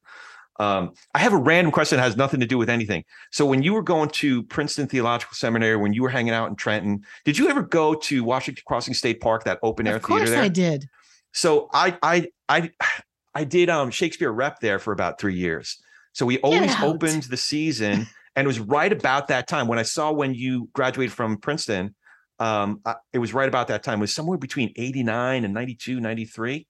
Um, 0.63 0.93
I 1.13 1.19
have 1.19 1.33
a 1.33 1.37
random 1.37 1.73
question 1.73 1.97
that 1.97 2.05
has 2.05 2.17
nothing 2.17 2.39
to 2.41 2.47
do 2.47 2.57
with 2.57 2.71
anything. 2.71 3.03
So 3.33 3.45
when 3.45 3.63
you 3.65 3.75
were 3.75 3.83
going 3.83 4.11
to 4.11 4.45
Princeton 4.45 4.87
Theological 4.87 5.35
Seminary, 5.35 5.77
when 5.77 5.93
you 5.93 6.03
were 6.03 6.09
hanging 6.09 6.33
out 6.33 6.49
in 6.49 6.55
Trenton, 6.55 7.03
did 7.25 7.37
you 7.37 7.49
ever 7.49 7.63
go 7.63 7.95
to 7.95 8.23
Washington 8.23 8.63
Crossing 8.67 8.95
State 8.95 9.21
Park, 9.21 9.43
that 9.45 9.59
open 9.63 9.87
air 9.89 9.95
theater? 9.95 10.15
of 10.15 10.21
course 10.21 10.31
there? 10.31 10.43
I 10.43 10.49
did. 10.49 10.85
So 11.33 11.69
I 11.73 11.99
I 12.03 12.29
I 12.49 12.71
I 13.35 13.45
did 13.45 13.71
um 13.71 13.91
Shakespeare 13.91 14.31
rep 14.31 14.61
there 14.61 14.79
for 14.79 14.93
about 14.93 15.19
three 15.19 15.35
years. 15.35 15.83
So 16.13 16.27
we 16.27 16.39
always 16.39 16.75
opened 16.83 17.25
the 17.25 17.37
season, 17.39 18.07
and 18.37 18.45
it 18.45 18.47
was 18.47 18.61
right 18.61 18.93
about 18.93 19.29
that 19.29 19.49
time 19.49 19.67
when 19.67 19.79
I 19.81 19.83
saw 19.83 20.13
when 20.13 20.35
you 20.35 20.69
graduated 20.75 21.13
from 21.13 21.39
Princeton. 21.39 21.95
Um, 22.39 22.81
I- 22.85 22.97
it 23.13 23.19
was 23.19 23.33
right 23.35 23.49
about 23.49 23.69
that 23.69 23.83
time. 23.83 23.99
It 23.99 24.03
was 24.03 24.15
somewhere 24.15 24.39
between 24.39 24.73
89 24.77 25.45
and 25.45 25.55
92, 25.55 26.01
93. 26.01 26.67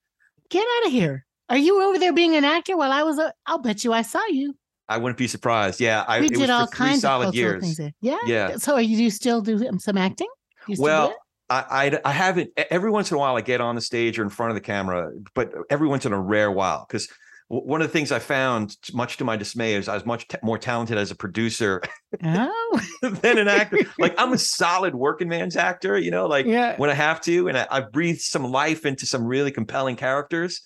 Get 0.49 0.67
out 0.79 0.87
of 0.87 0.93
here. 0.93 1.27
Are 1.49 1.59
you 1.59 1.83
over 1.83 1.99
there 1.99 2.13
being 2.13 2.35
an 2.35 2.45
actor 2.45 2.77
while 2.77 2.93
I 2.93 3.03
was? 3.03 3.19
A, 3.19 3.33
I'll 3.47 3.59
bet 3.59 3.85
you 3.85 3.93
I 3.93 4.03
saw 4.03 4.25
you. 4.27 4.55
I 4.89 4.99
wouldn't 4.99 5.19
be 5.19 5.29
surprised. 5.29 5.81
Yeah, 5.81 6.05
I 6.07 6.21
we 6.21 6.27
it 6.27 6.35
did 6.35 6.51
all 6.51 6.67
kinds 6.67 6.99
of 6.99 7.01
solid 7.03 7.35
years. 7.35 7.77
things. 7.77 7.93
Yeah. 8.01 8.19
Yeah. 8.27 8.57
So 8.57 8.75
are 8.75 8.81
you, 8.81 8.97
do 8.97 9.05
you 9.05 9.11
still 9.11 9.41
do 9.41 9.67
um, 9.67 9.79
some 9.79 9.97
acting? 9.97 10.29
You 10.67 10.77
Well. 10.79 11.15
I, 11.51 11.91
I 11.93 12.01
I 12.07 12.13
haven't 12.13 12.51
every 12.71 12.91
once 12.91 13.11
in 13.11 13.17
a 13.17 13.19
while 13.19 13.37
I 13.37 13.43
get 13.43 13.61
on 13.61 13.75
the 13.75 13.83
stage 13.83 14.19
or 14.19 14.23
in 14.23 14.31
front 14.31 14.53
of 14.53 14.55
the 14.55 14.63
camera, 14.63 15.13
but 15.35 15.53
every 15.69 15.87
once 15.87 16.07
in 16.07 16.15
a 16.15 16.21
rare 16.21 16.51
while 16.51 16.87
because 16.89 17.09
one 17.53 17.83
of 17.83 17.89
the 17.89 17.93
things 17.93 18.11
I 18.11 18.19
found, 18.19 18.79
much 18.95 19.19
to 19.19 19.25
my 19.25 19.37
dismay, 19.37 19.75
is 19.75 19.87
I 19.87 19.95
was 19.95 20.07
much 20.07 20.27
t- 20.27 20.39
more 20.43 20.57
talented 20.57 20.97
as 20.97 21.11
a 21.11 21.15
producer 21.15 21.83
oh, 22.25 22.81
than 23.03 23.37
an 23.37 23.47
actor. 23.47 23.81
like 23.99 24.15
I'm 24.17 24.33
a 24.33 24.39
solid 24.39 24.95
working 24.95 25.29
man's 25.29 25.55
actor, 25.55 25.99
you 25.99 26.11
know, 26.11 26.27
like 26.27 26.47
yeah. 26.47 26.77
when 26.79 26.89
I 26.89 26.95
have 26.95 27.21
to, 27.23 27.49
and 27.49 27.59
I, 27.59 27.67
I 27.71 27.81
breathed 27.81 28.23
some 28.23 28.45
life 28.45 28.87
into 28.87 29.05
some 29.05 29.25
really 29.25 29.51
compelling 29.51 29.97
characters. 29.97 30.63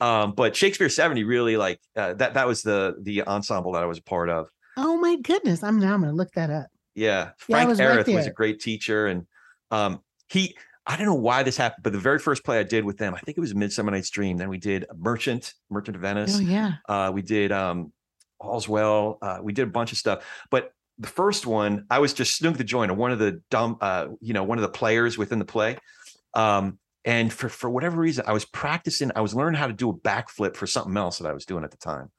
Um, 0.00 0.32
but 0.32 0.56
Shakespeare 0.56 0.88
70 0.88 1.24
really 1.24 1.56
like 1.56 1.80
uh, 1.96 2.14
that 2.14 2.34
that 2.34 2.46
was 2.46 2.62
the 2.62 2.96
the 3.00 3.22
ensemble 3.22 3.72
that 3.72 3.82
I 3.82 3.86
was 3.86 3.98
a 3.98 4.02
part 4.02 4.28
of. 4.28 4.48
Oh 4.76 4.96
my 4.96 5.16
goodness. 5.16 5.62
I'm 5.62 5.78
now 5.78 5.94
I'm 5.94 6.00
gonna 6.00 6.12
look 6.12 6.32
that 6.32 6.50
up. 6.50 6.68
Yeah, 6.94 7.06
Yeah, 7.06 7.30
Frank 7.38 7.68
was 7.68 7.80
right 7.80 8.06
was 8.06 8.26
a 8.26 8.32
great 8.32 8.60
teacher, 8.60 9.06
and 9.06 9.26
um, 9.70 10.00
he. 10.28 10.56
I 10.86 10.96
don't 10.96 11.06
know 11.06 11.14
why 11.14 11.44
this 11.44 11.56
happened, 11.56 11.84
but 11.84 11.92
the 11.92 12.00
very 12.00 12.18
first 12.18 12.42
play 12.42 12.58
I 12.58 12.62
did 12.64 12.84
with 12.84 12.96
them, 12.96 13.14
I 13.14 13.20
think 13.20 13.36
it 13.36 13.40
was 13.40 13.54
Midsummer 13.54 13.92
Night's 13.92 14.10
Dream. 14.10 14.38
Then 14.38 14.48
we 14.48 14.58
did 14.58 14.86
Merchant, 14.96 15.52
Merchant 15.68 15.94
of 15.94 16.02
Venice. 16.02 16.36
Oh 16.36 16.40
yeah. 16.40 16.72
Uh, 16.88 17.12
we 17.14 17.22
did 17.22 17.52
um, 17.52 17.92
All's 18.40 18.68
Well. 18.68 19.18
Uh, 19.22 19.38
we 19.40 19.52
did 19.52 19.68
a 19.68 19.70
bunch 19.70 19.92
of 19.92 19.98
stuff, 19.98 20.24
but 20.50 20.72
the 20.98 21.06
first 21.08 21.46
one, 21.46 21.86
I 21.90 21.98
was 21.98 22.12
just 22.12 22.36
Snug 22.36 22.56
the 22.56 22.64
Joiner, 22.64 22.94
one 22.94 23.10
of 23.10 23.18
the 23.18 23.40
dumb, 23.50 23.78
uh, 23.80 24.08
you 24.20 24.34
know, 24.34 24.44
one 24.44 24.58
of 24.58 24.62
the 24.62 24.68
players 24.68 25.16
within 25.16 25.38
the 25.38 25.44
play. 25.46 25.78
Um, 26.34 26.78
and 27.04 27.32
for 27.32 27.48
for 27.48 27.70
whatever 27.70 28.00
reason, 28.00 28.24
I 28.26 28.32
was 28.32 28.44
practicing. 28.44 29.10
I 29.14 29.20
was 29.20 29.34
learning 29.34 29.58
how 29.58 29.66
to 29.66 29.72
do 29.72 29.90
a 29.90 29.94
backflip 29.94 30.56
for 30.56 30.66
something 30.66 30.96
else 30.96 31.18
that 31.18 31.28
I 31.28 31.32
was 31.32 31.46
doing 31.46 31.64
at 31.64 31.70
the 31.70 31.76
time. 31.76 32.10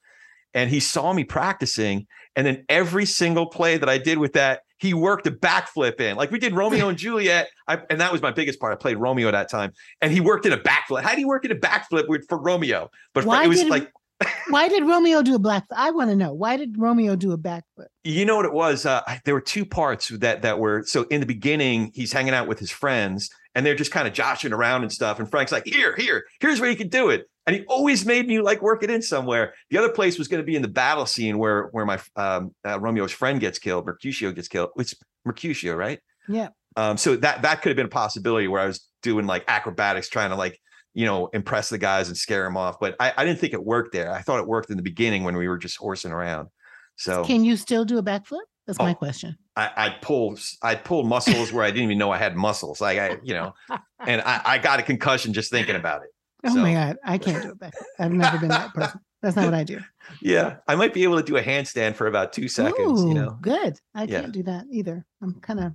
And 0.54 0.70
he 0.70 0.80
saw 0.80 1.14
me 1.14 1.24
practicing, 1.24 2.08
and 2.36 2.46
then 2.46 2.66
every 2.68 3.06
single 3.06 3.46
play 3.46 3.78
that 3.78 3.88
I 3.88 3.98
did 3.98 4.18
with 4.18 4.34
that, 4.34 4.62
he 4.80 4.94
worked 4.94 5.26
a 5.28 5.32
backflip 5.32 6.02
in. 6.02 6.18
Like 6.18 6.32
we 6.32 6.40
did 6.40 6.54
Romeo 6.54 6.90
and 6.90 6.98
Juliet, 6.98 7.50
I, 7.68 7.80
and 7.90 8.02
that 8.02 8.12
was 8.12 8.22
my 8.22 8.32
biggest 8.32 8.60
part. 8.60 8.74
I 8.74 8.76
played 8.76 8.98
Romeo 8.98 9.28
at 9.30 9.32
that 9.32 9.50
time, 9.50 9.72
and 10.02 10.12
he 10.12 10.20
worked 10.20 10.46
in 10.46 10.52
a 10.52 10.58
backflip. 10.58 11.04
How 11.04 11.16
do 11.16 11.22
you 11.22 11.28
work 11.28 11.46
in 11.46 11.52
a 11.52 11.56
backflip 11.56 12.10
with, 12.10 12.28
for 12.28 12.38
Romeo? 12.38 12.90
But 13.14 13.24
for- 13.24 13.42
it 13.42 13.48
was 13.48 13.64
like 13.66 13.92
Why 14.50 14.68
did 14.68 14.84
Romeo 14.84 15.22
do 15.22 15.36
a 15.36 15.40
black? 15.40 15.66
I 15.76 15.92
want 15.92 16.10
to 16.10 16.16
know. 16.16 16.34
Why 16.34 16.58
did 16.58 16.78
Romeo 16.78 17.16
do 17.16 17.32
a 17.32 17.38
backflip? 17.38 17.88
you 18.04 18.26
know 18.26 18.36
what 18.36 18.46
it 18.46 18.54
was 18.54 18.86
uh, 18.86 19.02
there 19.26 19.34
were 19.34 19.42
two 19.42 19.66
parts 19.66 20.08
that 20.10 20.42
that 20.42 20.60
were 20.60 20.84
so 20.86 21.04
in 21.04 21.20
the 21.20 21.26
beginning 21.26 21.92
he's 21.94 22.12
hanging 22.12 22.34
out 22.34 22.48
with 22.48 22.58
his 22.58 22.72
friends 22.72 23.30
and 23.56 23.66
they're 23.66 23.76
just 23.76 23.92
kind 23.92 24.08
of 24.08 24.14
joshing 24.14 24.54
around 24.54 24.82
and 24.82 24.92
stuff 24.92 25.20
and 25.20 25.30
frank's 25.30 25.52
like 25.52 25.66
here 25.66 25.96
here 25.96 26.26
here's 26.40 26.60
where 26.60 26.70
you 26.70 26.76
can 26.76 26.88
do 26.90 27.10
it 27.10 27.28
and 27.48 27.56
he 27.56 27.64
always 27.66 28.06
made 28.06 28.28
me 28.28 28.40
like 28.40 28.62
work 28.62 28.84
it 28.84 28.90
in 28.90 29.02
somewhere. 29.02 29.54
The 29.70 29.78
other 29.78 29.90
place 29.90 30.18
was 30.18 30.28
going 30.28 30.42
to 30.42 30.46
be 30.46 30.56
in 30.56 30.62
the 30.62 30.68
battle 30.68 31.06
scene 31.06 31.38
where 31.38 31.64
where 31.72 31.86
my 31.86 32.00
um, 32.16 32.54
uh, 32.66 32.80
Romeo's 32.80 33.12
friend 33.12 33.40
gets 33.40 33.60
killed, 33.60 33.86
Mercutio 33.86 34.32
gets 34.32 34.48
killed. 34.48 34.70
It's 34.78 34.94
Mercutio, 35.26 35.76
right? 35.76 36.00
Yeah. 36.28 36.50
Um, 36.78 36.98
so 36.98 37.16
that 37.18 37.42
that 37.42 37.62
could 37.62 37.70
have 37.70 37.76
been 37.76 37.88
a 37.88 37.90
possibility 37.90 38.48
where 38.48 38.62
I 38.62 38.68
was 38.68 38.88
doing 39.02 39.26
like 39.26 39.44
acrobatics, 39.48 40.08
trying 40.08 40.30
to 40.30 40.36
like 40.36 40.60
you 40.94 41.06
know 41.06 41.28
impress 41.28 41.70
the 41.70 41.78
guys 41.78 42.08
and 42.08 42.18
scare 42.18 42.44
them 42.44 42.58
off. 42.58 42.80
But 42.80 42.96
I, 43.00 43.14
I 43.18 43.26
didn't 43.26 43.40
think 43.40 43.54
it 43.54 43.64
worked 43.64 43.92
there. 43.92 44.12
I 44.12 44.22
thought 44.22 44.40
it 44.40 44.48
worked 44.48 44.70
in 44.70 44.78
the 44.78 44.84
beginning 44.84 45.24
when 45.24 45.36
we 45.36 45.48
were 45.48 45.58
just 45.58 45.78
horsing 45.78 46.12
around. 46.12 46.50
So 46.98 47.26
Can 47.26 47.44
you 47.44 47.58
still 47.58 47.86
do 47.86 47.98
a 47.98 48.04
backflip? 48.04 48.42
That's 48.68 48.80
my 48.80 48.92
Oh. 48.92 48.96
question. 48.96 49.38
I, 49.56 49.70
I'd 49.76 50.02
pull 50.02 50.38
I'd 50.62 50.86
pull 50.86 51.04
muscles 51.04 51.52
where 51.52 51.64
I 51.64 51.72
didn't 51.72 51.84
even 51.86 51.98
know 51.98 52.12
I 52.12 52.18
had 52.18 52.36
muscles. 52.36 52.80
Like 52.80 53.00
I, 53.00 53.18
you 53.24 53.34
know, 53.34 53.54
and 54.00 54.22
I, 54.22 54.42
I 54.46 54.58
got 54.60 54.80
a 54.80 54.84
concussion 54.84 55.34
just 55.34 55.52
thinking 55.52 55.76
about 55.76 56.04
it. 56.04 56.10
Oh 56.44 56.56
my 56.56 56.74
God. 56.74 56.98
I 57.06 57.18
can't 57.20 57.44
do 57.44 57.50
it 57.52 57.60
back. 57.60 57.74
I've 58.00 58.12
never 58.12 58.40
been 58.40 58.50
that 58.50 58.74
person. 58.74 59.00
That's 59.22 59.36
not 59.36 59.46
what 59.46 59.54
I 59.54 59.64
do. 59.64 59.80
Yeah, 60.24 60.58
I 60.68 60.74
might 60.74 60.92
be 60.92 61.04
able 61.04 61.18
to 61.18 61.24
do 61.24 61.38
a 61.38 61.42
handstand 61.44 61.94
for 61.96 62.08
about 62.08 62.34
two 62.34 62.48
seconds. 62.48 63.04
Ooh, 63.04 63.10
you 63.10 63.14
know, 63.14 63.38
Good. 63.42 63.78
I 63.94 64.06
Yeah. 64.06 64.22
can't 64.22 64.32
do 64.32 64.42
that 64.44 64.66
either. 64.72 65.06
I'm 65.22 65.36
kind 65.42 65.60
of, 65.60 65.74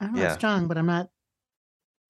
I'm 0.00 0.12
not 0.12 0.20
Yeah. 0.20 0.32
strong, 0.36 0.66
but 0.68 0.76
I'm 0.76 0.84
not. 0.84 1.08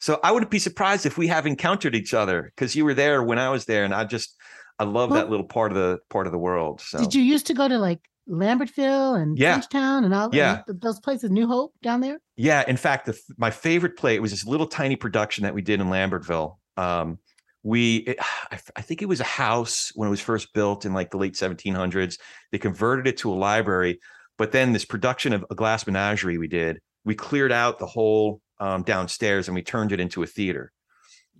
so 0.01 0.19
I 0.25 0.33
wouldn't 0.33 0.51
be 0.51 0.59
surprised 0.59 1.07
if 1.07 1.17
we 1.17 1.29
have 1.29 1.47
encountered 1.47 1.95
each 1.95 2.13
other 2.15 2.51
because 2.57 2.75
you 2.75 2.85
were 2.85 2.95
there 2.95 3.23
when 3.23 3.39
I 3.39 3.49
was 3.51 3.65
there, 3.67 3.85
and 3.85 3.95
I 3.95 4.05
just 4.05 4.35
I 4.81 4.85
love 4.85 5.11
Well- 5.11 5.21
that 5.21 5.31
little 5.31 5.47
part 5.47 5.71
of 5.71 5.77
the 5.79 5.99
part 6.11 6.27
of 6.27 6.33
the 6.33 6.39
world. 6.39 6.81
So 6.81 6.99
Did 6.99 7.15
you 7.15 7.23
used 7.23 7.47
to 7.47 7.55
go 7.55 7.69
to 7.69 7.79
like 7.79 8.01
Lambertville 8.29 9.21
and 9.21 9.39
Yeah. 9.39 9.59
Frenchtown 9.59 10.05
and 10.05 10.15
all 10.15 10.31
Yeah. 10.33 10.63
and 10.67 10.81
those 10.81 11.01
places, 11.01 11.31
New 11.31 11.47
Hope 11.47 11.75
down 11.83 12.01
there? 12.01 12.19
Yeah, 12.37 12.65
in 12.67 12.77
fact, 12.77 13.07
the, 13.07 13.19
my 13.37 13.51
favorite 13.51 13.97
play 13.97 14.15
it 14.15 14.23
was 14.23 14.31
this 14.31 14.45
little 14.47 14.67
tiny 14.67 14.97
production 14.97 15.45
that 15.45 15.55
we 15.55 15.63
did 15.63 15.81
in 15.81 15.89
Lambertville. 15.89 16.57
Um, 16.77 17.19
we, 17.63 17.97
it, 17.99 18.19
I, 18.51 18.59
I 18.77 18.83
think 18.83 19.03
it 19.03 19.09
was 19.09 19.21
a 19.21 19.25
house 19.25 19.93
when 19.95 20.09
it 20.09 20.11
was 20.11 20.21
first 20.21 20.53
built 20.53 20.85
in 20.85 20.93
like 20.93 21.11
the 21.11 21.19
late 21.19 21.35
1700s. 21.35 22.19
They 22.53 22.59
converted 22.59 23.07
it 23.07 23.17
to 23.19 23.33
a 23.33 23.35
library, 23.35 24.01
but 24.39 24.53
then 24.53 24.73
this 24.73 24.85
production 24.85 25.33
of 25.33 25.45
a 25.51 25.55
glass 25.55 25.87
menagerie 25.87 26.39
we 26.39 26.49
did, 26.49 26.81
we 27.05 27.15
cleared 27.15 27.53
out 27.53 27.79
the 27.79 27.87
whole 27.87 28.41
um, 28.59 28.83
downstairs 28.83 29.49
and 29.49 29.55
we 29.55 29.63
turned 29.63 29.93
it 29.93 30.01
into 30.01 30.23
a 30.23 30.27
theater. 30.27 30.73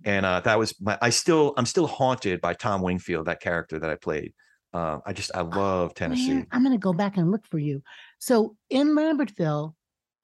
And 0.05 0.25
uh, 0.25 0.41
that 0.41 0.59
was 0.59 0.79
my. 0.79 0.95
I 1.01 1.09
still, 1.09 1.55
I'm 1.57 1.65
still 1.65 1.87
haunted 1.87 2.39
by 2.39 2.53
Tom 2.53 2.83
Wingfield, 2.83 3.25
that 3.25 3.41
character 3.41 3.79
that 3.79 3.89
I 3.89 3.95
played. 3.95 4.33
Um, 4.77 5.01
I 5.05 5.13
just, 5.13 5.31
I 5.33 5.41
love 5.41 5.95
Tennessee. 5.95 6.35
Where? 6.35 6.47
I'm 6.51 6.63
going 6.63 6.75
to 6.75 6.79
go 6.81 6.93
back 6.93 7.17
and 7.17 7.31
look 7.31 7.47
for 7.47 7.57
you. 7.57 7.81
So 8.19 8.55
in 8.69 8.89
Lambertville, 8.89 9.73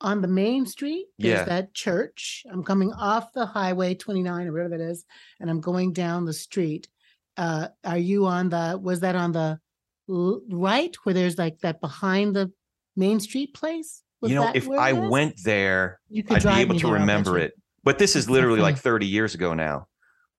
on 0.02 0.22
the 0.22 0.28
main 0.28 0.66
street, 0.66 1.08
there's 1.18 1.40
Yeah. 1.40 1.46
that 1.46 1.74
church. 1.74 2.44
I'm 2.52 2.64
coming 2.64 2.92
off 2.94 3.32
the 3.34 3.46
highway 3.46 3.96
29 3.96 4.48
or 4.48 4.52
whatever 4.52 4.78
that 4.78 4.82
is, 4.82 5.06
and 5.40 5.50
I'm 5.50 5.62
going 5.62 5.94
down 5.94 6.26
the 6.26 6.34
street. 6.34 6.88
Uh, 7.38 7.70
are 7.84 7.98
you 7.98 8.28
on 8.28 8.50
the? 8.50 8.80
Was 8.82 9.00
that 9.00 9.16
on 9.16 9.32
the 9.32 9.60
right 10.08 10.96
where 11.04 11.14
there's 11.16 11.38
like 11.38 11.60
that 11.60 11.82
behind 11.82 12.36
the 12.36 12.52
main 12.96 13.20
street 13.20 13.54
place? 13.54 14.04
Was 14.22 14.32
you 14.32 14.36
know, 14.38 14.52
if 14.54 14.70
I 14.70 14.94
went 14.94 15.36
there, 15.44 16.00
I'd 16.30 16.44
be 16.44 16.50
able 16.50 16.76
to 16.80 16.88
there, 16.88 16.88
I'll 16.88 16.94
bet 16.94 17.02
remember 17.02 17.38
it. 17.40 17.54
But 17.84 17.98
this 17.98 18.16
is 18.16 18.30
literally 18.30 18.62
like 18.62 18.78
30 18.78 19.08
years 19.08 19.34
ago 19.36 19.54
now. 19.54 19.88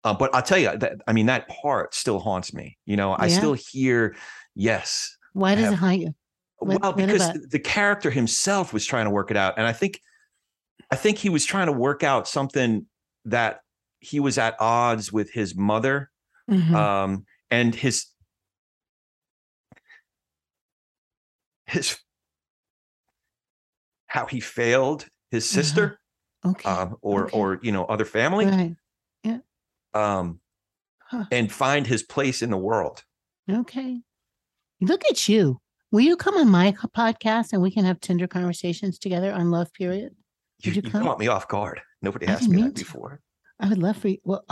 Uh, 0.05 0.13
but 0.15 0.35
I'll 0.35 0.43
tell 0.43 0.59
you, 0.59 0.77
that, 0.77 1.01
I 1.07 1.13
mean, 1.15 1.27
that 1.27 1.49
part 1.49 1.95
still 1.95 2.19
haunts 2.19 2.53
me. 2.53 2.77
You 2.85 2.97
know, 2.97 3.17
I 3.19 3.29
still 3.29 3.55
hear, 3.55 4.15
yes. 4.55 5.17
Why 5.33 5.55
does 5.55 5.65
have- 5.65 5.73
it 5.73 5.77
haunt 5.77 6.01
you? 6.01 6.15
What- 6.59 6.81
well, 6.83 6.93
what 6.93 6.97
because 6.97 7.31
about- 7.31 7.51
the 7.51 7.59
character 7.59 8.11
himself 8.11 8.73
was 8.73 8.85
trying 8.87 9.07
to 9.07 9.11
work 9.11 9.31
it 9.31 9.37
out. 9.37 9.55
And 9.57 9.67
I 9.67 9.73
think, 9.73 10.01
I 10.91 10.97
think 10.97 11.19
he 11.19 11.31
was 11.31 11.45
trying 11.47 11.67
to 11.67 11.73
work 11.73 12.03
out 12.03 12.29
something 12.29 12.87
that 13.25 13.61
he 14.01 14.21
was 14.21 14.37
at 14.37 14.55
odds 14.61 15.11
with 15.13 15.31
his 15.33 15.55
mother 15.57 16.11
Mhm. 16.51 16.75
um, 16.75 17.27
and 17.51 17.75
his, 17.75 18.07
his, 21.67 21.99
how 24.07 24.27
he 24.27 24.41
failed 24.41 25.07
his 25.31 25.51
Uh-huh. 25.51 25.63
sister 25.63 26.01
okay. 26.45 26.69
um, 26.69 26.97
or 27.01 27.25
okay. 27.27 27.37
or 27.39 27.59
you 27.63 27.73
know 27.73 27.85
other 27.87 28.05
family 28.05 28.47
right. 28.47 28.77
Um 29.95 30.41
Huh. 31.07 31.25
and 31.31 31.53
find 31.53 31.87
his 31.87 32.03
place 32.03 32.41
in 32.43 32.51
the 32.51 32.57
world 32.57 33.05
Okay. 33.51 34.01
Look 34.81 35.03
at 35.11 35.29
you. 35.29 35.61
Will 35.93 36.01
you 36.01 36.17
come 36.17 36.35
on 36.37 36.49
my 36.49 36.73
podcast 36.97 37.53
and 37.53 37.61
we 37.63 37.71
can 37.71 37.85
have 37.85 38.01
tender 38.01 38.27
conversations 38.27 38.99
together 38.99 39.31
on 39.33 39.51
love 39.51 39.73
period? 39.75 40.15
you, 40.63 40.71
Would 40.73 40.77
you 40.77 40.83
you 40.85 40.91
caught 40.91 41.19
me 41.19 41.29
off 41.29 41.47
guard 41.47 41.81
nobody 42.03 42.27
asked 42.27 42.49
me 42.49 42.63
that 42.63 42.75
to. 42.77 42.85
before 42.85 43.21
I 43.61 43.69
would 43.69 43.79
love 43.79 43.97
for 43.99 44.09
you. 44.09 44.19
Well, 44.25 44.45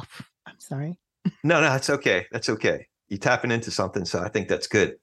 I'm 0.47 0.61
sorry. 0.61 0.99
no 1.43 1.61
no 1.61 1.62
that's 1.62 1.88
okay 1.90 2.26
that's 2.32 2.49
okay 2.51 2.86
You're 3.09 3.18
tapping 3.18 3.51
into 3.51 3.70
something 3.70 4.05
so 4.05 4.20
i 4.20 4.28
think 4.28 4.49
that's 4.49 4.66
good 4.66 4.97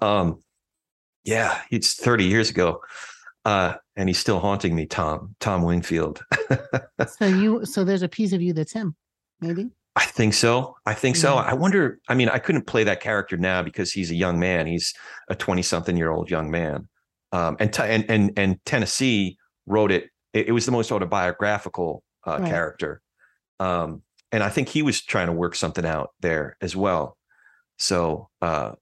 um 0.00 0.40
yeah 1.24 1.60
it's 1.70 1.94
30 1.94 2.24
years 2.24 2.50
ago 2.50 2.80
uh 3.44 3.74
and 3.96 4.08
he's 4.08 4.18
still 4.18 4.38
haunting 4.40 4.74
me 4.74 4.86
tom 4.86 5.34
tom 5.40 5.62
wingfield 5.62 6.22
So 7.18 7.26
you 7.26 7.64
so 7.66 7.82
there's 7.84 8.02
a 8.02 8.08
piece 8.08 8.32
of 8.32 8.40
you 8.42 8.52
that's 8.52 8.72
him, 8.72 8.94
maybe? 9.40 9.70
I 9.94 10.04
think 10.04 10.34
so. 10.34 10.76
I 10.84 10.92
think 10.92 11.16
so. 11.16 11.36
I 11.36 11.54
wonder. 11.54 11.98
I 12.08 12.14
mean, 12.14 12.28
I 12.28 12.38
couldn't 12.38 12.66
play 12.66 12.84
that 12.84 13.00
character 13.00 13.36
now 13.38 13.62
because 13.62 13.92
he's 13.92 14.10
a 14.10 14.14
young 14.14 14.38
man. 14.38 14.66
He's 14.66 14.92
a 15.28 15.34
twenty-something-year-old 15.34 16.30
young 16.30 16.50
man. 16.50 16.88
Um, 17.32 17.56
and, 17.58 17.72
t- 17.72 17.82
and 17.82 18.04
and 18.10 18.32
and 18.36 18.64
Tennessee 18.66 19.38
wrote 19.64 19.90
it. 19.90 20.10
It, 20.34 20.48
it 20.48 20.52
was 20.52 20.66
the 20.66 20.72
most 20.72 20.92
autobiographical 20.92 22.02
uh, 22.26 22.38
Right. 22.40 22.50
character. 22.50 23.00
Um, 23.58 24.02
and 24.32 24.42
I 24.42 24.50
think 24.50 24.68
he 24.68 24.82
was 24.82 25.00
trying 25.02 25.28
to 25.28 25.32
work 25.32 25.54
something 25.54 25.86
out 25.86 26.10
there 26.20 26.58
as 26.60 26.76
well. 26.76 27.16
So, 27.78 28.28
uh, 28.42 28.72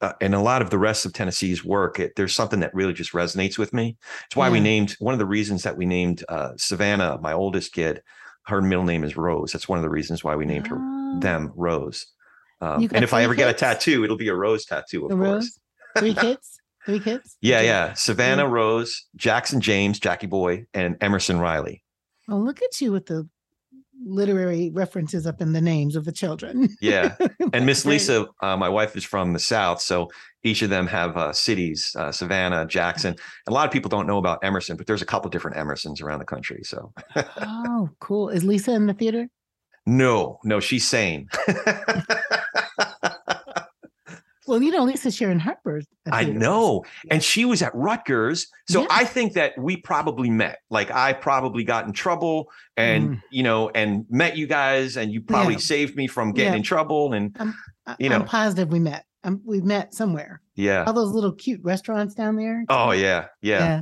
uh, 0.00 0.12
and 0.20 0.34
a 0.34 0.40
lot 0.40 0.62
of 0.62 0.70
the 0.70 0.78
rest 0.78 1.04
of 1.04 1.12
Tennessee's 1.12 1.64
work, 1.64 2.00
it, 2.00 2.12
there's 2.16 2.34
something 2.34 2.60
that 2.60 2.74
really 2.74 2.92
just 2.94 3.12
resonates 3.12 3.58
with 3.58 3.74
me. 3.74 3.96
It's 4.26 4.36
why 4.36 4.48
we 4.50 4.60
named 4.60 4.96
one 4.98 5.12
of 5.14 5.18
the 5.18 5.26
reasons 5.26 5.62
that 5.64 5.76
we 5.76 5.84
named 5.84 6.24
uh, 6.28 6.52
Savannah, 6.56 7.18
my 7.20 7.32
oldest 7.32 7.72
kid. 7.72 8.00
Her 8.46 8.60
middle 8.62 8.84
name 8.84 9.04
is 9.04 9.16
Rose. 9.16 9.52
That's 9.52 9.68
one 9.68 9.78
of 9.78 9.82
the 9.82 9.90
reasons 9.90 10.22
why 10.22 10.36
we 10.36 10.44
named 10.44 10.66
her 10.68 10.76
Oh, 10.78 11.18
them 11.20 11.52
Rose. 11.54 12.06
Um, 12.60 12.88
and 12.92 13.02
if 13.04 13.12
I 13.12 13.22
ever 13.24 13.34
get 13.34 13.48
a 13.50 13.52
tattoo, 13.52 14.04
it'll 14.04 14.16
be 14.16 14.28
a 14.28 14.34
rose 14.34 14.64
tattoo, 14.64 15.04
of 15.04 15.10
The 15.10 15.16
course. 15.16 15.28
rose. 15.28 15.58
Three 15.98 16.14
kids? 16.26 16.60
Three 16.86 17.00
kids? 17.00 17.36
Yeah, 17.40 17.60
yeah. 17.62 17.92
Savannah 17.94 18.46
Rose, 18.48 19.06
Jackson 19.16 19.60
James, 19.60 19.98
Jackie 19.98 20.26
Boy, 20.26 20.66
and 20.74 20.96
Emerson 21.00 21.38
Riley. 21.40 21.82
Oh, 22.28 22.36
look 22.36 22.62
at 22.62 22.80
you 22.80 22.92
with 22.92 23.06
the 23.06 23.28
literary 24.06 24.70
references 24.74 25.26
up 25.26 25.40
in 25.40 25.52
the 25.52 25.60
names 25.60 25.96
of 25.96 26.04
the 26.04 26.12
children. 26.12 26.68
Yeah. 26.80 27.16
And 27.52 27.66
Miss 27.66 27.84
Lisa, 27.86 28.26
uh, 28.42 28.56
my 28.56 28.68
wife 28.68 28.96
is 28.96 29.04
from 29.04 29.32
the 29.32 29.38
South. 29.38 29.80
So 29.80 30.08
each 30.42 30.62
of 30.62 30.70
them 30.70 30.86
have 30.88 31.16
uh, 31.16 31.32
cities, 31.32 31.94
uh, 31.96 32.10
Savannah, 32.10 32.66
Jackson. 32.66 33.10
And 33.10 33.18
a 33.46 33.52
lot 33.52 33.66
of 33.66 33.72
people 33.72 33.88
don't 33.88 34.06
know 34.06 34.18
about 34.18 34.42
Emerson, 34.42 34.76
but 34.76 34.86
there's 34.88 35.02
a 35.02 35.06
couple 35.06 35.30
different 35.30 35.56
Emersons 35.56 36.02
around 36.02 36.18
the 36.18 36.24
country. 36.24 36.62
So 36.64 36.92
Oh, 37.40 37.90
cool. 38.00 38.28
Is 38.30 38.42
Lisa 38.44 38.72
in 38.72 38.86
the 38.86 38.94
theater? 38.94 39.28
no, 39.86 40.38
no, 40.44 40.58
she's 40.60 40.86
sane. 40.88 41.28
Well, 44.46 44.62
you 44.62 44.70
know, 44.70 44.84
Lisa 44.84 45.10
Sharon 45.10 45.38
Harper. 45.38 45.80
I 46.10 46.24
know. 46.24 46.84
And 47.10 47.22
she 47.22 47.44
was 47.44 47.62
at 47.62 47.74
Rutgers. 47.74 48.46
So 48.68 48.82
Yeah. 48.82 48.86
I 48.90 49.04
think 49.04 49.32
that 49.34 49.52
we 49.58 49.76
probably 49.76 50.28
met. 50.30 50.58
Like 50.70 50.90
I 50.90 51.12
probably 51.14 51.64
got 51.64 51.86
in 51.86 51.92
trouble 51.92 52.50
and, 52.76 53.10
Mm. 53.10 53.22
you 53.30 53.42
know, 53.42 53.70
and 53.74 54.04
met 54.10 54.36
you 54.36 54.46
guys 54.46 54.96
and 54.96 55.10
you 55.12 55.22
probably 55.22 55.54
Yeah. 55.54 55.58
saved 55.60 55.96
me 55.96 56.06
from 56.06 56.32
getting 56.32 56.52
Yeah. 56.52 56.56
in 56.58 56.62
trouble. 56.62 57.12
And 57.14 57.36
I, 57.86 57.96
you 57.98 58.10
I'm 58.12 58.20
know. 58.20 58.24
positive 58.24 58.70
we 58.70 58.80
met. 58.80 59.04
Um, 59.24 59.40
we 59.44 59.60
met 59.62 59.94
somewhere. 59.94 60.40
yeah. 60.54 60.84
All 60.84 60.92
those 60.92 61.12
little 61.12 61.32
cute 61.32 61.60
restaurants 61.64 62.14
down 62.14 62.36
there. 62.36 62.64
Oh, 62.68 62.90
yeah. 62.90 63.26
Yeah. 63.40 63.80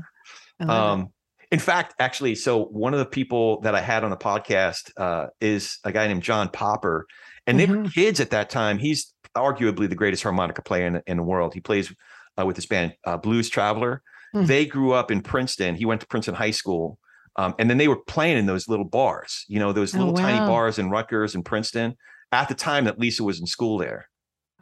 I. 0.60 0.64
Um, 0.64 1.08
in 1.50 1.58
fact, 1.58 1.94
actually, 1.98 2.34
so 2.36 2.64
one 2.66 2.92
of 2.94 2.98
the 3.00 3.04
people 3.06 3.60
that 3.62 3.74
I 3.74 3.80
had 3.80 4.04
on 4.04 4.10
the 4.10 4.16
podcast 4.16 4.90
uh, 4.96 5.26
is 5.40 5.78
a 5.84 5.90
guy 5.92 6.06
named 6.06 6.22
John 6.22 6.48
Popper, 6.48 7.06
and 7.46 7.58
they 7.58 7.66
were 7.66 7.76
Mhm. 7.78 7.92
kids 7.92 8.20
at 8.20 8.30
that 8.30 8.48
time. 8.48 8.78
He's 8.78 9.12
arguably 9.36 9.88
the 9.88 9.94
greatest 9.94 10.22
harmonica 10.22 10.62
player 10.62 10.86
in, 10.86 11.02
in 11.06 11.16
the 11.16 11.22
world. 11.22 11.54
He 11.54 11.60
plays 11.60 11.92
uh, 12.38 12.46
with 12.46 12.56
this 12.56 12.66
band, 12.66 12.94
uh, 13.04 13.16
Blues 13.16 13.48
Traveler. 13.48 14.02
Mhm. 14.34 14.46
They 14.46 14.64
grew 14.66 14.92
up 14.92 15.10
in 15.10 15.20
Princeton. 15.20 15.74
He 15.74 15.84
went 15.84 16.00
to 16.00 16.06
Princeton 16.06 16.34
High 16.34 16.52
School, 16.52 16.98
um, 17.36 17.54
and 17.58 17.68
then 17.68 17.76
they 17.78 17.88
were 17.88 18.02
playing 18.04 18.38
in 18.38 18.46
those 18.46 18.68
little 18.68 18.86
bars. 18.86 19.44
You 19.48 19.58
know, 19.58 19.72
those 19.72 19.94
Oh, 19.94 19.98
little 19.98 20.14
tiny 20.14 20.38
bars 20.38 20.78
in 20.78 20.88
Rutgers 20.90 21.34
and 21.34 21.44
Princeton. 21.44 21.96
At 22.32 22.48
the 22.48 22.54
time 22.54 22.84
that 22.86 22.98
Lisa 22.98 23.24
was 23.24 23.40
in 23.40 23.46
school 23.46 23.76
there, 23.76 24.08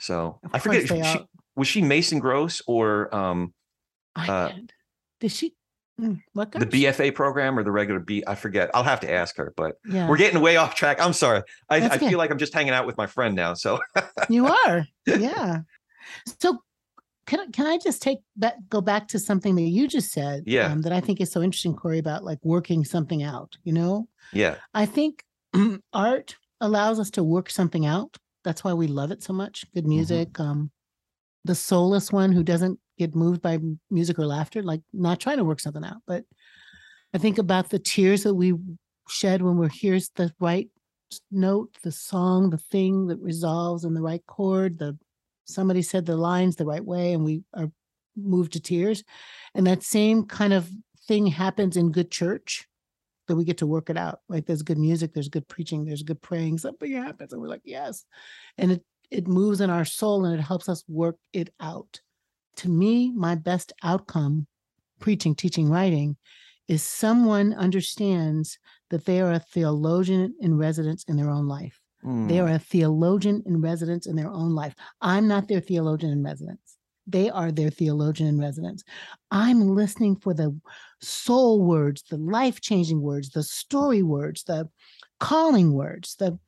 so 0.00 0.40
Of 0.42 0.50
I 0.52 0.58
forget 0.58 0.88
course 0.88 0.90
if 0.90 0.96
they 1.04 1.12
she, 1.12 1.24
was 1.54 1.68
she 1.68 1.82
Mason 1.82 2.18
Gross 2.18 2.60
or 2.66 3.14
um, 3.14 3.54
I 4.16 4.28
uh. 4.28 4.52
Did 5.20 5.30
she? 5.30 5.54
Mm, 6.00 6.20
What 6.32 6.52
the 6.52 6.66
BFA 6.66 7.14
program 7.14 7.58
or 7.58 7.62
the 7.62 7.70
regular 7.72 8.00
B. 8.00 8.22
I 8.26 8.34
forget. 8.34 8.70
I'll 8.74 8.82
have 8.84 9.00
to 9.00 9.12
ask 9.12 9.36
her, 9.36 9.52
but 9.56 9.76
Yeah, 9.84 10.08
we're 10.08 10.16
getting 10.16 10.40
way 10.40 10.56
off 10.56 10.74
track. 10.74 11.00
I'm 11.00 11.12
sorry. 11.12 11.42
I, 11.68 11.76
I 11.88 11.98
feel 11.98 12.18
like 12.18 12.30
I'm 12.30 12.38
just 12.38 12.54
hanging 12.54 12.72
out 12.72 12.86
with 12.86 12.96
my 12.96 13.06
friend 13.06 13.34
now. 13.34 13.54
So 13.54 13.80
you 14.28 14.46
are. 14.46 14.86
Yeah. 15.06 15.58
So 16.40 16.58
can 17.26 17.40
I, 17.40 17.46
can 17.52 17.66
I 17.66 17.78
just 17.78 18.02
take 18.02 18.18
back 18.36 18.54
go 18.68 18.80
back 18.80 19.06
to 19.08 19.18
something 19.18 19.54
that 19.54 19.62
you 19.62 19.86
just 19.86 20.10
said? 20.12 20.44
Yeah. 20.46 20.72
Um, 20.72 20.82
that 20.82 20.92
I 20.92 21.00
think 21.00 21.20
is 21.20 21.30
so 21.30 21.42
interesting, 21.42 21.74
Corey, 21.74 21.98
about 21.98 22.24
like 22.24 22.38
working 22.42 22.84
something 22.84 23.22
out. 23.22 23.56
You 23.64 23.72
know, 23.72 24.08
yeah, 24.32 24.56
I 24.74 24.86
think 24.86 25.24
art 25.92 26.36
allows 26.60 26.98
us 26.98 27.10
to 27.12 27.22
work 27.22 27.48
something 27.50 27.86
out 27.86 28.16
That's 28.44 28.64
why 28.64 28.72
we 28.74 28.86
love 28.86 29.10
it 29.12 29.22
so 29.22 29.32
much. 29.32 29.64
Good 29.74 29.84
Mhm. 29.84 29.88
music. 29.88 30.40
Um, 30.40 30.70
the 31.44 31.54
soulless 31.54 32.12
one 32.12 32.32
who 32.32 32.42
doesn't 32.42 32.78
get 33.00 33.14
moved 33.14 33.40
by 33.40 33.58
music 33.90 34.18
or 34.18 34.26
laughter, 34.26 34.62
like 34.62 34.82
not 34.92 35.18
trying 35.18 35.38
to 35.38 35.44
work 35.44 35.58
something 35.58 35.84
out. 35.84 36.02
But 36.06 36.24
I 37.14 37.18
think 37.18 37.38
about 37.38 37.70
the 37.70 37.78
tears 37.78 38.24
that 38.24 38.34
we 38.34 38.52
shed 39.08 39.40
when 39.40 39.56
we're 39.56 39.70
here's 39.70 40.10
the 40.10 40.30
right 40.38 40.68
note, 41.30 41.74
the 41.82 41.92
song, 41.92 42.50
the 42.50 42.58
thing 42.58 43.06
that 43.06 43.18
resolves 43.20 43.84
in 43.84 43.94
the 43.94 44.02
right 44.02 44.24
chord, 44.26 44.78
the 44.78 44.98
somebody 45.46 45.80
said 45.80 46.04
the 46.04 46.16
lines 46.16 46.56
the 46.56 46.66
right 46.66 46.84
way, 46.84 47.14
and 47.14 47.24
we 47.24 47.42
are 47.54 47.72
moved 48.16 48.52
to 48.52 48.60
tears. 48.60 49.02
And 49.54 49.66
that 49.66 49.82
same 49.82 50.26
kind 50.26 50.52
of 50.52 50.70
thing 51.08 51.26
happens 51.26 51.78
in 51.78 51.92
good 51.92 52.10
church 52.10 52.68
that 53.28 53.36
we 53.36 53.44
get 53.44 53.56
to 53.58 53.66
work 53.66 53.88
it 53.88 53.96
out. 53.96 54.20
Like 54.28 54.44
there's 54.44 54.62
good 54.62 54.78
music, 54.78 55.14
there's 55.14 55.30
good 55.30 55.48
preaching, 55.48 55.86
there's 55.86 56.02
good 56.02 56.20
praying, 56.20 56.58
something 56.58 56.92
happens, 56.92 57.32
and 57.32 57.40
we're 57.40 57.48
like, 57.48 57.62
yes. 57.64 58.04
And 58.58 58.72
it 58.72 58.84
it 59.10 59.26
moves 59.26 59.62
in 59.62 59.70
our 59.70 59.86
soul 59.86 60.26
and 60.26 60.38
it 60.38 60.42
helps 60.42 60.68
us 60.68 60.84
work 60.86 61.16
it 61.32 61.48
out. 61.60 62.00
To 62.56 62.68
me, 62.68 63.12
my 63.12 63.34
best 63.34 63.72
outcome, 63.82 64.46
preaching, 65.00 65.34
teaching, 65.34 65.68
writing, 65.70 66.16
is 66.68 66.82
someone 66.82 67.52
understands 67.54 68.58
that 68.90 69.04
they 69.04 69.20
are 69.20 69.32
a 69.32 69.40
theologian 69.40 70.34
in 70.40 70.56
residence 70.56 71.04
in 71.04 71.16
their 71.16 71.30
own 71.30 71.46
life. 71.48 71.80
They 72.24 72.38
Mm, 72.38 72.40
are 72.40 72.48
a 72.48 72.58
theologian 72.58 73.42
in 73.46 73.60
residence 73.60 74.06
in 74.06 74.16
their 74.16 74.30
own 74.30 74.54
life. 74.54 74.74
I'm 75.00 75.26
not 75.26 75.48
their 75.48 75.60
theologian 75.60 76.12
in 76.12 76.22
residence. 76.22 76.78
They 77.06 77.30
are 77.30 77.50
their 77.50 77.70
theologian 77.70 78.28
in 78.28 78.38
residence. 78.38 78.84
I'm 79.30 79.74
listening 79.74 80.16
for 80.16 80.34
the 80.34 80.58
soul 81.00 81.64
words, 81.64 82.02
the 82.10 82.18
life 82.18 82.60
changing 82.60 83.00
words, 83.00 83.30
the 83.30 83.42
story 83.42 84.02
words, 84.02 84.44
the 84.44 84.68
calling 85.18 85.72
words, 85.72 86.16
the 86.16 86.38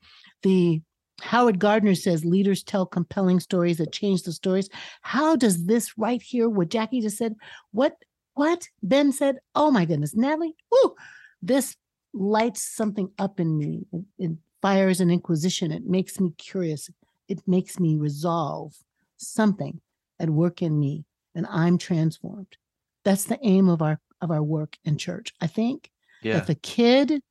the 0.43 0.83
Howard 1.23 1.59
Gardner 1.59 1.95
says 1.95 2.25
leaders 2.25 2.63
tell 2.63 2.85
compelling 2.85 3.41
stories 3.41 3.79
that 3.79 3.93
change 3.93 4.25
the 4.25 4.33
stories. 4.33 4.69
How 5.03 5.37
does 5.37 5.67
this 5.67 5.97
right 5.97 6.21
here, 6.21 6.49
what 6.49 6.69
Jackie 6.69 7.01
just 7.01 7.17
said, 7.17 7.37
what 7.71 7.97
what 8.35 8.67
Ben 8.83 9.13
said? 9.13 9.37
Oh 9.55 9.71
my 9.71 9.85
goodness, 9.85 10.15
Natalie, 10.17 10.57
woo, 10.71 10.95
this 11.43 11.77
lights 12.15 12.63
something 12.63 13.11
up 13.19 13.39
in 13.41 13.59
me. 13.59 13.87
It, 13.93 14.05
it 14.19 14.31
fires 14.61 15.01
an 15.01 15.11
inquisition. 15.11 15.71
It 15.71 15.85
makes 15.85 16.19
me 16.19 16.33
curious. 16.39 16.91
It 17.29 17.43
makes 17.47 17.79
me 17.79 17.97
resolve 17.97 18.75
something 19.17 19.81
at 20.19 20.31
work 20.31 20.63
in 20.63 20.79
me, 20.79 21.05
and 21.35 21.47
I'm 21.49 21.79
transformed. 21.79 22.57
That's 23.05 23.25
the 23.25 23.39
aim 23.43 23.69
of 23.69 23.83
our 23.83 24.01
of 24.21 24.31
our 24.31 24.43
work 24.43 24.77
in 24.85 24.97
church. 24.99 25.35
I 25.41 25.47
think 25.47 25.91
yeah. 26.23 26.35
that 26.35 26.47
the 26.47 26.55
kid, 26.55 27.23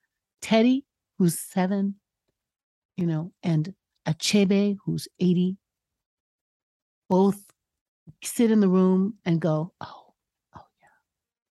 Teddy, 0.42 0.86
who's 1.18 1.40
seven, 1.40 1.96
you 2.96 3.06
know, 3.06 3.32
and 3.42 3.74
Achebe, 4.08 4.78
who's 4.86 5.08
80, 5.20 5.58
both 7.10 7.40
sit 8.24 8.52
in 8.52 8.60
the 8.60 8.68
room 8.68 9.16
and 9.26 9.40
go, 9.40 9.74
Oh, 9.82 10.14
oh 10.56 10.62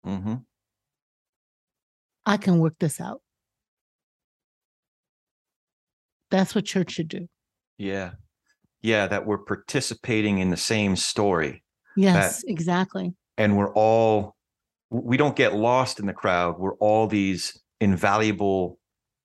yeah, 0.06 0.18
hmm 0.18 0.36
I 2.26 2.38
can 2.38 2.58
work 2.60 2.74
this 2.80 3.00
out. 3.00 3.22
That's 6.32 6.56
what 6.56 6.66
church 6.66 6.92
should 6.92 7.08
do. 7.08 7.28
Yeah. 7.78 8.12
Yeah. 8.82 9.08
That 9.08 9.26
we're 9.26 9.38
participating 9.38 10.40
in 10.40 10.50
the 10.50 10.58
same 10.58 10.96
story 10.96 11.64
Yes, 11.96 12.44
exactly. 12.48 13.14
and 13.38 13.58
we're 13.58 13.74
all, 13.74 14.36
we 14.90 15.18
don't 15.18 15.36
get 15.36 15.54
lost 15.54 16.00
in 16.00 16.08
the 16.08 16.14
crowd. 16.14 16.58
We're 16.58 16.76
all 16.76 17.08
these 17.08 17.62
invaluable 17.80 18.80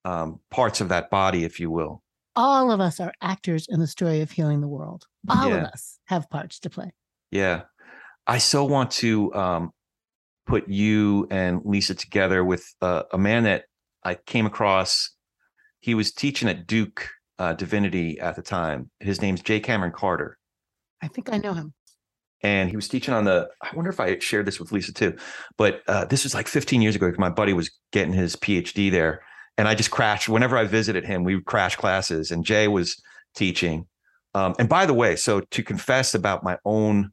um, 0.05 0.41
parts 0.51 0.81
of 0.81 0.91
that 0.91 1.11
body, 1.11 1.45
if 1.45 1.59
you 1.59 1.71
will. 1.71 2.03
All 2.41 2.71
of 2.71 2.81
us 2.81 3.01
are 3.01 3.13
actors 3.21 3.67
in 3.69 3.81
the 3.81 3.87
story 3.87 4.23
of 4.23 4.31
healing 4.31 4.63
the 4.63 4.69
world. 4.69 5.05
All 5.29 5.53
of 5.53 5.63
us 5.65 5.99
have 6.07 6.31
parts 6.31 6.59
to 6.61 6.71
play. 6.71 6.91
Yeah. 7.31 7.65
I 8.27 8.39
so 8.39 8.65
want 8.65 8.91
to 8.93 9.35
um, 9.35 9.71
put 10.47 10.67
you 10.67 11.29
and 11.31 11.61
Lisa 11.67 11.95
together 11.95 12.43
with 12.43 12.65
uh, 12.81 13.03
a 13.13 13.19
man 13.19 13.45
that 13.45 13.65
I 14.05 14.15
came 14.15 14.47
across. 14.47 15.11
He 15.81 15.95
was 15.95 16.13
teaching 16.13 16.49
at 16.49 16.67
Duke 16.67 17.11
uh, 17.39 17.53
Divinity 17.53 18.19
at 18.19 18.37
the 18.37 18.43
time. 18.43 18.91
His 19.01 19.21
name's 19.21 19.43
J. 19.43 19.61
Kameron 19.61 19.93
Carter. 19.93 20.39
I 21.03 21.09
think 21.09 21.31
I 21.31 21.37
know 21.37 21.53
him. 21.53 21.75
and 22.43 22.71
he 22.71 22.77
was 22.77 22.89
teaching 22.89 23.13
on 23.13 23.25
the 23.27 23.51
i 23.61 23.69
wonder 23.75 23.91
if 23.91 24.01
i 24.01 24.19
shared 24.19 24.47
this 24.47 24.59
with 24.59 24.73
lisa 24.73 24.95
too 24.95 25.15
but 25.59 25.83
uh, 25.89 26.07
this 26.07 26.25
was 26.25 26.35
like 26.35 26.49
15 26.49 26.81
years 26.81 26.97
ago 26.97 27.07
because 27.07 27.19
my 27.19 27.29
buddy 27.29 27.53
was 27.53 27.71
getting 27.93 28.15
his 28.15 28.35
phd 28.37 28.91
there 28.91 29.21
and 29.61 29.69
i 29.69 29.75
just 29.75 29.91
crashed. 29.91 30.29
Whenever 30.29 30.57
i 30.57 30.65
visited 30.65 31.05
him 31.05 31.23
we 31.23 31.35
would 31.35 31.45
crash 31.45 31.77
classes 31.77 32.31
and 32.31 32.45
jay 32.45 32.67
was 32.67 33.01
teaching. 33.35 33.87
Um, 34.35 34.55
and 34.59 34.69
by 34.69 34.87
the 34.87 34.95
way 34.95 35.17
so 35.17 35.41
to 35.41 35.63
confess 35.63 36.15
about 36.15 36.43
my 36.43 36.57
own 36.65 37.13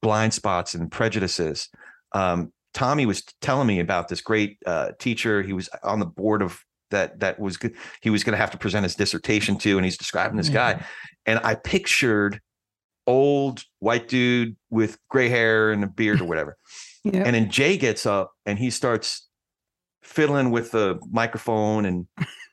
blind 0.00 0.32
spots 0.32 0.74
and 0.74 0.90
prejudices 0.90 1.68
um, 2.12 2.52
tommy 2.72 3.04
was 3.04 3.22
telling 3.40 3.66
me 3.66 3.80
about 3.80 4.08
this 4.08 4.20
great 4.20 4.58
uh, 4.66 4.92
teacher. 4.98 5.42
He 5.42 5.52
was 5.52 5.68
on 5.82 5.98
the 5.98 6.06
board 6.06 6.40
of 6.42 6.60
that 6.90 7.20
that 7.20 7.40
was 7.40 7.56
good 7.56 7.74
he 8.00 8.10
was 8.10 8.22
going 8.22 8.32
to 8.32 8.38
have 8.38 8.52
to 8.52 8.58
present 8.58 8.84
his 8.84 8.94
dissertation 8.94 9.58
to 9.58 9.76
and 9.76 9.84
he's 9.84 9.98
describing 9.98 10.36
this 10.36 10.48
guy. 10.48 10.84
And 11.26 11.40
i 11.42 11.54
pictured 11.54 12.40
old 13.06 13.64
white 13.80 14.08
dude 14.08 14.56
with 14.70 14.98
gray 15.08 15.28
hair 15.28 15.72
and 15.72 15.84
a 15.84 15.86
beard 15.86 16.20
or 16.20 16.26
whatever. 16.26 16.56
Yeah. 17.06 17.24
and 17.26 17.34
then 17.36 17.50
Jay 17.50 17.76
gets 17.76 18.06
up 18.06 18.32
and 18.46 18.58
he 18.58 18.70
starts 18.70 19.28
fiddling 20.04 20.50
with 20.50 20.70
the 20.70 20.98
microphone 21.10 21.84
and 21.86 22.06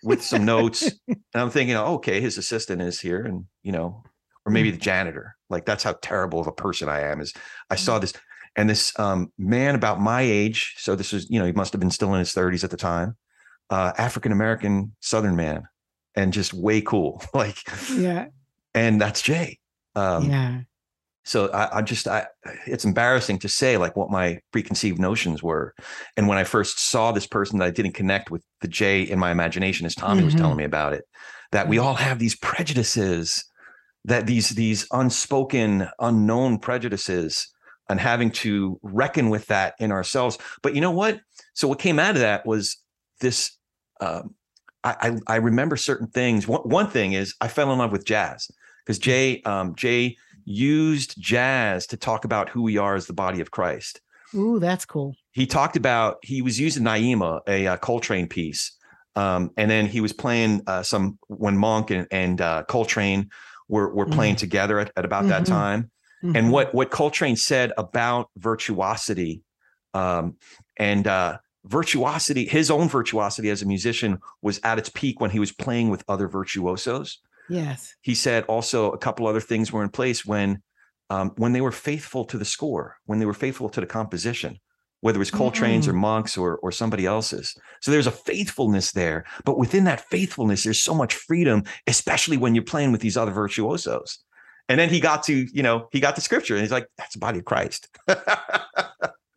with 0.04 0.24
some 0.24 0.45
notes. 0.45 0.91
And 1.34 1.41
I'm 1.41 1.49
thinking, 1.49 1.78
oh, 1.78 1.93
okay, 1.93 2.20
his 2.20 2.38
assistant 2.38 2.82
is 2.82 2.99
here, 2.99 3.22
and 3.22 3.45
you 3.64 3.72
know, 3.72 4.04
or 4.45 4.52
maybe 4.52 4.70
the 4.70 4.78
janitor. 4.78 5.38
Like 5.49 5.66
that's 5.66 5.82
how 5.82 5.95
terrible 6.02 6.41
of 6.41 6.47
a 6.47 6.52
person 6.52 6.89
I 6.89 7.02
am. 7.02 7.22
Is 7.22 7.34
I 7.70 7.76
saw 7.76 7.99
this 7.99 8.12
and 8.56 8.70
this 8.70 8.97
um, 8.99 9.32
man 9.38 9.76
about 9.76 10.02
my 10.02 10.22
age. 10.22 10.76
So 10.78 10.95
this 10.95 11.14
is, 11.14 11.30
you 11.30 11.39
know, 11.39 11.45
he 11.45 11.52
must 11.52 11.74
have 11.74 11.80
been 11.80 11.91
still 11.91 12.14
in 12.14 12.20
his 12.20 12.34
30s 12.34 12.64
at 12.64 12.70
the 12.70 12.78
time. 12.78 13.16
Uh, 13.70 13.93
African 13.97 14.34
American 14.34 14.93
Southern 14.99 15.36
man, 15.38 15.64
and 16.16 16.34
just 16.34 16.54
way 16.54 16.82
cool. 16.82 17.24
like, 17.34 17.58
yeah. 17.93 18.28
and 18.74 18.99
that's 18.99 19.22
Jay. 19.22 19.60
Um, 19.95 20.30
yeah. 20.30 20.60
So 21.24 21.50
I, 21.52 21.78
I 21.78 21.82
just 21.82 22.08
I 22.08 22.28
it's 22.66 22.86
embarrassing 22.86 23.40
to 23.40 23.50
say 23.50 23.78
like 23.78 23.96
what 23.96 24.10
my 24.10 24.40
preconceived 24.52 25.00
notions 25.00 25.44
were. 25.44 25.74
And 26.18 26.28
when 26.28 26.38
I 26.38 26.44
first 26.44 26.80
saw 26.80 27.12
this 27.12 27.28
person 27.28 27.60
that 27.60 27.66
I 27.66 27.72
didn't 27.72 27.94
connect 27.94 28.32
with 28.32 28.44
the 28.62 28.68
J 28.68 29.04
in 29.04 29.20
my 29.20 29.32
imagination 29.32 29.86
as 29.86 29.96
Tommy 29.96 30.24
was 30.24 30.34
Mhm. 30.34 30.38
telling 30.40 30.58
me 30.58 30.64
about 30.64 30.94
it, 30.94 31.04
that 31.52 31.68
we 31.68 31.78
all 31.78 31.94
have 31.96 32.18
these 32.20 32.36
prejudices, 32.36 33.46
that 34.06 34.26
these 34.26 34.50
these 34.50 34.88
unspoken, 34.92 35.88
unknown 36.00 36.58
prejudices, 36.58 37.48
and 37.90 38.00
having 38.00 38.32
to 38.32 38.80
reckon 38.82 39.30
with 39.30 39.46
that 39.48 39.76
in 39.80 39.92
ourselves. 39.92 40.38
But 40.64 40.74
you 40.76 40.82
know 40.82 40.92
what? 40.92 41.20
So 41.54 41.68
what 41.68 41.80
came 41.80 42.00
out 42.00 42.16
of 42.16 42.22
that 42.22 42.46
was 42.46 42.78
this 43.20 43.58
um, 44.00 44.34
I, 44.84 44.96
I 45.28 45.34
I 45.34 45.36
remember 45.36 45.76
certain 45.78 46.08
things. 46.08 46.48
One, 46.48 46.62
one 46.62 46.88
thing 46.90 47.14
is 47.14 47.36
I 47.42 47.48
fell 47.48 47.72
in 47.72 47.78
love 47.78 47.92
with 47.92 48.06
jazz 48.06 48.50
because 48.84 48.98
Jay 48.98 49.42
um, 49.43 49.76
Jay 49.76 50.18
used 50.46 51.16
jazz 51.20 51.88
to 51.88 51.97
talk 51.97 52.26
about 52.26 52.50
who 52.50 52.62
we 52.62 52.78
are 52.78 52.96
as 52.96 53.08
the 53.08 53.13
body 53.13 53.42
of 53.42 53.51
Christ. 53.51 54.01
Ooh, 54.34 54.59
that's 54.59 54.86
cool. 54.86 55.13
He 55.32 55.46
talked 55.46 55.76
about 55.76 56.18
he 56.24 56.42
was 56.42 56.59
using 56.59 56.84
Naima, 56.84 57.42
a, 57.47 57.68
uh 57.68 57.78
Coltrane 57.78 58.28
piece, 58.28 58.72
um, 59.16 59.51
and 59.58 59.70
then 59.70 59.88
he 59.88 60.00
was 60.01 60.13
playing 60.13 60.62
uh, 60.68 60.84
some 60.84 61.18
when 61.28 61.58
Monk 61.58 61.92
and, 61.92 62.08
and 62.12 62.39
uh, 62.42 62.63
Coltrane 62.68 63.30
were 63.68 63.93
were 63.93 64.05
playing 64.05 64.36
together 64.38 64.80
at, 64.80 64.92
at 64.96 65.05
about 65.05 65.28
that 65.28 65.43
Mhm. 65.43 65.47
time 65.47 65.92
Mhm. 66.24 66.38
and 66.38 66.51
what 66.51 66.74
what 66.74 66.92
Coltrane 66.92 67.36
said 67.36 67.72
about 67.78 68.30
virtuosity, 68.38 69.43
um, 69.93 70.38
and 70.78 71.08
uh, 71.08 71.38
virtuosity, 71.66 72.46
his 72.46 72.72
own 72.72 72.88
virtuosity 72.88 73.50
as 73.50 73.62
a 73.62 73.66
musician 73.66 74.20
was 74.42 74.59
at 74.63 74.78
its 74.78 74.89
peak 74.89 75.20
when 75.20 75.32
he 75.32 75.39
was 75.39 75.51
playing 75.51 75.89
with 75.89 76.04
other 76.08 76.28
virtuosos. 76.28 77.20
Yes. 77.52 77.94
He 78.02 78.16
said 78.16 78.46
also 78.46 78.92
a 78.92 78.98
couple 78.98 79.28
other 79.28 79.42
things 79.42 79.72
were 79.72 79.84
in 79.84 79.90
place 79.90 80.26
when 80.26 80.62
um, 81.10 81.34
when 81.36 81.52
they 81.52 81.60
were 81.60 81.74
faithful 81.74 82.24
to 82.26 82.38
the 82.38 82.46
score, 82.46 82.96
when 83.06 83.20
they 83.20 83.26
were 83.26 83.34
faithful 83.34 83.68
to 83.70 83.82
the 83.82 83.86
composition, 83.86 84.58
whether 85.02 85.18
it 85.18 85.20
was 85.20 85.32
Coltrane's 85.32 85.86
or 85.86 85.94
Monk's 85.94 86.38
or 86.38 86.58
or 86.60 86.72
somebody 86.72 87.06
else's. 87.06 87.54
So 87.82 87.92
there's 87.92 88.08
a 88.08 88.12
faithfulness 88.12 88.94
there, 88.94 89.26
but 89.44 89.58
within 89.58 89.84
that 89.84 90.10
faithfulness, 90.10 90.64
there's 90.64 90.82
so 90.82 90.96
much 90.96 91.16
freedom, 91.16 91.64
especially 91.88 92.38
when 92.38 92.56
you're 92.56 92.64
playing 92.64 92.94
with 92.94 93.02
these 93.02 93.18
other 93.18 93.32
virtuosos. 93.32 94.20
And 94.70 94.80
then 94.80 94.90
he 94.90 95.02
got 95.02 95.24
to, 95.24 95.48
you 95.52 95.64
know, 95.64 95.90
he 95.92 96.00
got 96.00 96.16
to 96.16 96.22
scripture 96.22 96.56
and 96.56 96.62
he's 96.62 96.72
like, 96.72 96.88
that's 96.98 97.14
the 97.14 97.20
body 97.20 97.40
of 97.40 97.46
Christ. 97.46 97.90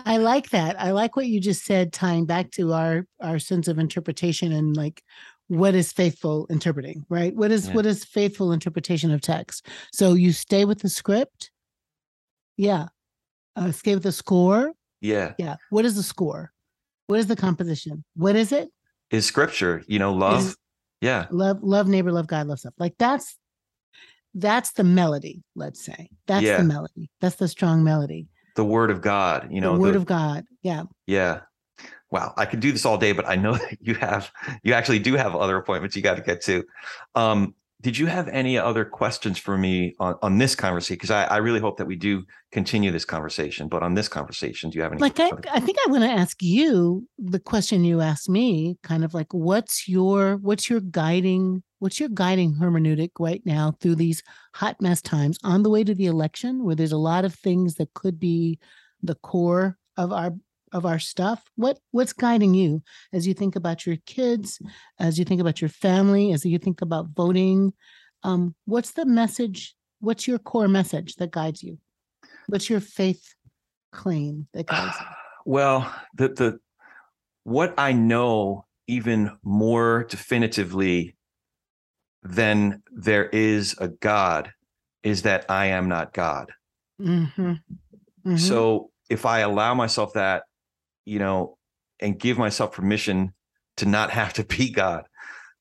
I 0.07 0.19
like 0.19 0.51
that. 0.51 0.79
I 0.79 0.91
like 0.91 1.17
what 1.17 1.27
you 1.27 1.41
just 1.41 1.65
said, 1.65 1.93
tying 1.93 2.27
back 2.27 2.53
to 2.53 2.73
our 2.73 3.07
our 3.21 3.41
sense 3.41 3.67
of 3.67 3.81
interpretation 3.81 4.53
and 4.53 4.77
like 4.77 5.03
what 5.49 5.75
is 5.75 5.93
faithful 5.93 6.47
interpreting, 6.49 7.05
right? 7.09 7.35
What 7.37 7.51
is 7.51 7.69
Yeah. 7.69 7.75
what 7.75 7.87
is 7.87 8.05
faithful 8.05 8.53
interpretation 8.53 9.11
of 9.11 9.21
text? 9.21 9.67
So 9.93 10.15
you 10.15 10.33
stay 10.33 10.65
with 10.65 10.81
the 10.81 10.89
script. 10.89 11.51
Yeah. 12.57 12.87
Uh, 13.57 13.71
stay 13.73 13.95
with 13.95 14.03
the 14.05 14.13
score. 14.13 14.73
yeah. 15.01 15.35
Yeah. 15.39 15.57
What 15.71 15.85
is 15.85 15.97
the 15.97 16.03
score? 16.03 16.53
What 17.09 17.19
is 17.19 17.27
the 17.27 17.37
composition? 17.37 18.05
What 18.17 18.37
is 18.37 18.53
it? 18.53 18.71
Is 19.11 19.27
scripture, 19.27 19.83
you 19.87 19.99
know, 19.99 20.13
love. 20.15 20.41
Is- 20.47 20.57
yeah. 21.03 21.27
Love, 21.31 21.63
love 21.63 21.87
neighbor, 21.87 22.11
love 22.11 22.27
God, 22.27 22.47
love 22.47 22.59
stuff. 22.61 22.73
Like 22.79 22.95
that's 22.99 23.37
that's 24.37 24.73
the 24.73 24.83
melody, 24.83 25.45
let's 25.55 25.85
say. 25.85 26.09
That's 26.27 26.45
Yeah. 26.45 26.57
the 26.59 26.65
melody. 26.65 27.11
That's 27.21 27.37
the 27.37 27.47
strong 27.47 27.85
melody. 27.85 28.27
The 28.57 28.65
word 28.65 28.91
of 28.91 29.01
God, 29.01 29.49
you 29.53 29.61
know, 29.61 29.75
the 29.75 29.81
word 29.81 29.95
the- 29.95 29.99
of 29.99 30.07
God. 30.07 30.45
Yeah. 30.63 30.85
Yeah. 31.07 31.43
Wow. 32.15 32.33
I 32.37 32.47
could 32.47 32.61
do 32.61 32.71
this 32.71 32.87
all 32.87 32.97
day, 32.97 33.11
but 33.11 33.29
I 33.29 33.35
know 33.35 33.55
that 33.57 33.77
you 33.81 33.97
have, 33.97 34.31
you 34.63 34.73
actually 34.73 35.01
do 35.01 35.15
have 35.15 35.35
other 35.35 35.57
appointments 35.57 35.97
you 35.97 36.03
got 36.03 36.15
to 36.15 36.23
get 36.23 36.41
to. 36.43 36.63
Um, 37.17 37.57
did 37.83 37.99
you 37.99 38.07
have 38.07 38.29
any 38.29 38.57
other 38.57 38.85
questions 38.85 39.37
for 39.37 39.59
me 39.59 39.97
on, 39.99 40.15
on 40.23 40.39
this 40.39 40.55
conversation? 40.55 40.95
Because 40.95 41.11
I, 41.11 41.25
I 41.25 41.37
really 41.39 41.59
hope 41.59 41.77
that 41.79 41.87
we 41.87 41.97
do 41.97 42.25
continue 42.53 42.93
this 42.93 43.05
conversation. 43.05 43.67
But 43.67 43.83
on 43.83 43.95
this 43.95 44.07
conversation, 44.07 44.71
do 44.71 44.77
you 44.77 44.83
have 44.83 44.93
any? 44.93 45.01
Like 45.01 45.19
I, 45.19 45.33
I 45.53 45.59
think 45.59 45.77
I 45.85 45.91
want 45.91 46.05
to 46.05 46.09
ask 46.09 46.41
you 46.41 47.07
the 47.19 47.41
question 47.41 47.85
you 47.85 48.01
asked 48.01 48.29
me, 48.29 48.79
kind 48.85 49.05
of 49.05 49.13
like 49.13 49.35
what's 49.35 49.89
your 49.89 50.37
what's 50.37 50.71
your 50.71 50.81
guiding 50.81 51.65
what's 51.81 51.99
your 51.99 52.09
guiding 52.11 52.55
hermeneutic 52.55 53.11
right 53.19 53.43
now 53.45 53.75
through 53.81 53.97
these 53.97 54.23
hot 54.55 54.81
mess 54.81 55.03
times 55.03 55.37
on 55.43 55.65
the 55.65 55.69
way 55.69 55.83
to 55.83 55.95
the 55.95 56.07
election 56.07 56.65
where 56.65 56.77
there's 56.77 56.93
a 56.93 56.97
lot 56.97 57.25
of 57.25 57.35
things 57.35 57.75
that 57.75 57.93
could 57.93 58.19
be 58.21 58.59
the 59.03 59.17
core 59.17 59.77
of 59.99 60.11
our 60.11 60.33
of 60.75 60.85
our 60.85 60.99
stuff 60.99 61.43
what 61.57 61.79
what's 61.93 62.13
guiding 62.13 62.53
you 62.53 62.83
as 63.13 63.27
you 63.27 63.33
think 63.33 63.57
about 63.57 63.87
your 63.87 63.97
kids 64.05 64.61
as 64.99 65.19
you 65.19 65.25
think 65.25 65.41
about 65.41 65.61
your 65.63 65.71
family 65.71 66.33
as 66.33 66.45
you 66.45 66.59
think 66.59 66.83
about 66.83 67.07
voting 67.15 67.73
um 68.25 68.55
what's 68.67 68.93
the 68.93 69.07
message 69.07 69.75
what's 70.01 70.29
your 70.29 70.39
core 70.39 70.69
message 70.69 71.15
that 71.17 71.31
guides 71.31 71.63
you 71.63 71.79
what's 72.49 72.69
your 72.69 72.81
faith 72.81 73.35
claim 73.93 74.47
that 74.53 74.67
guides 74.67 74.97
you 75.01 75.07
Well, 75.47 75.95
the 76.15 76.29
the 76.29 76.59
what 77.43 77.75
I 77.77 77.93
know 77.93 78.65
even 78.87 79.37
more 79.43 80.05
definitively 80.09 81.17
than 82.23 82.83
there 82.91 83.27
is 83.29 83.77
a 83.79 83.89
God 83.89 84.53
is 85.03 85.23
that 85.23 85.45
I 85.51 85.67
am 85.67 85.89
not 85.89 86.15
God. 86.15 86.51
Mhm. 86.99 87.61
Mhm. 88.25 88.39
So 88.39 88.91
if 89.11 89.27
I 89.27 89.41
allow 89.41 89.75
myself 89.75 90.15
that, 90.15 90.45
you 91.05 91.19
know, 91.19 91.57
and 92.01 92.19
give 92.19 92.39
myself 92.39 92.73
permission 92.73 93.33
to 93.77 93.87
not 93.87 94.11
have 94.11 94.33
to 94.35 94.45
be 94.57 94.71
God, 94.71 95.05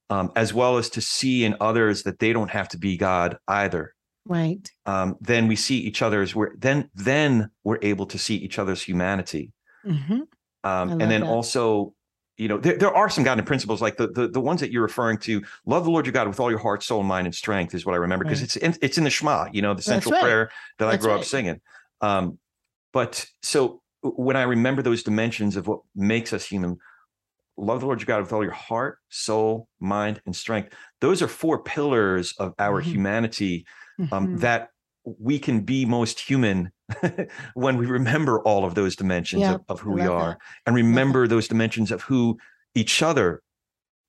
um, 0.09 0.31
as 0.35 0.53
well 0.53 0.77
as 0.77 0.89
to 0.91 1.01
see 1.01 1.43
in 1.45 1.55
others 1.59 2.03
that 2.03 2.19
they 2.19 2.33
don't 2.33 2.49
have 2.51 2.69
to 2.69 2.77
be 2.77 2.97
God 2.97 3.37
either, 3.47 3.93
right. 4.25 4.69
um, 4.85 5.15
then 5.21 5.47
we 5.47 5.55
see 5.55 5.77
each 5.77 6.01
other's. 6.01 6.35
We're 6.35 6.55
then 6.57 6.89
then 6.95 7.49
we're 7.63 7.79
able 7.81 8.05
to 8.07 8.17
see 8.17 8.35
each 8.35 8.59
other's 8.59 8.81
humanity, 8.81 9.51
Mhm. 9.85 10.21
um, 10.63 10.91
and 10.91 11.01
then 11.01 11.21
that. 11.21 11.27
also. 11.29 11.93
You 12.35 12.47
know, 12.47 12.57
there, 12.57 12.75
there 12.75 12.91
are 12.93 13.09
some 13.11 13.23
guiding 13.23 13.45
principles 13.45 13.79
like 13.79 13.95
the, 13.95 14.07
the 14.07 14.27
the 14.27 14.41
ones 14.41 14.59
that 14.61 14.71
you're 14.71 14.81
referring 14.81 15.19
to. 15.19 15.43
Love 15.67 15.83
the 15.83 15.91
Lord 15.91 16.07
your 16.07 16.13
God 16.13 16.27
with 16.27 16.39
all 16.39 16.49
your 16.49 16.57
heart, 16.59 16.81
soul, 16.81 17.03
mind, 17.03 17.27
and 17.27 17.35
strength 17.35 17.75
is 17.75 17.85
what 17.85 17.93
I 17.93 17.97
remember 17.97 18.25
because 18.25 18.39
Right. 18.41 18.55
it's 18.55 18.55
in, 18.55 18.75
it's 18.81 18.97
in 18.97 19.03
the 19.03 19.11
Shema. 19.11 19.49
You 19.53 19.61
know, 19.61 19.75
the 19.75 19.83
central 19.83 20.13
right. 20.13 20.21
prayer 20.23 20.49
that 20.79 20.87
I 20.87 20.93
That's 20.93 21.05
grew 21.05 21.13
up 21.13 21.25
singing. 21.25 21.61
Um, 22.01 22.39
but 22.91 23.27
so 23.43 23.82
when 24.03 24.35
I 24.35 24.43
remember 24.43 24.81
those 24.81 25.03
dimensions 25.03 25.55
of 25.55 25.67
what 25.67 25.79
makes 25.95 26.33
us 26.33 26.45
human, 26.45 26.77
love 27.57 27.79
the 27.81 27.85
Lord 27.85 27.99
your 28.01 28.05
God 28.07 28.21
with 28.21 28.33
all 28.33 28.43
your 28.43 28.51
heart, 28.51 28.99
soul, 29.09 29.67
mind, 29.79 30.21
and 30.25 30.35
strength. 30.35 30.73
Those 31.01 31.21
are 31.21 31.27
four 31.27 31.61
pillars 31.63 32.33
of 32.39 32.53
our 32.59 32.81
Mhm. 32.81 32.85
humanity 32.85 33.65
um, 34.11 34.27
Mhm. 34.27 34.39
that 34.41 34.69
we 35.05 35.37
can 35.39 35.61
be 35.61 35.85
most 35.85 36.19
human 36.19 36.71
when 37.55 37.77
we 37.77 37.85
remember 37.85 38.41
all 38.41 38.65
of 38.65 38.75
those 38.75 38.95
dimensions 38.95 39.41
Yeah, 39.41 39.55
of, 39.55 39.61
of 39.69 39.79
who 39.81 39.91
we 39.91 40.05
are 40.07 40.31
that. 40.31 40.37
and 40.65 40.75
remember 40.75 41.27
those 41.27 41.47
dimensions 41.47 41.91
of 41.91 42.01
who 42.03 42.37
each 42.75 43.01
other 43.03 43.41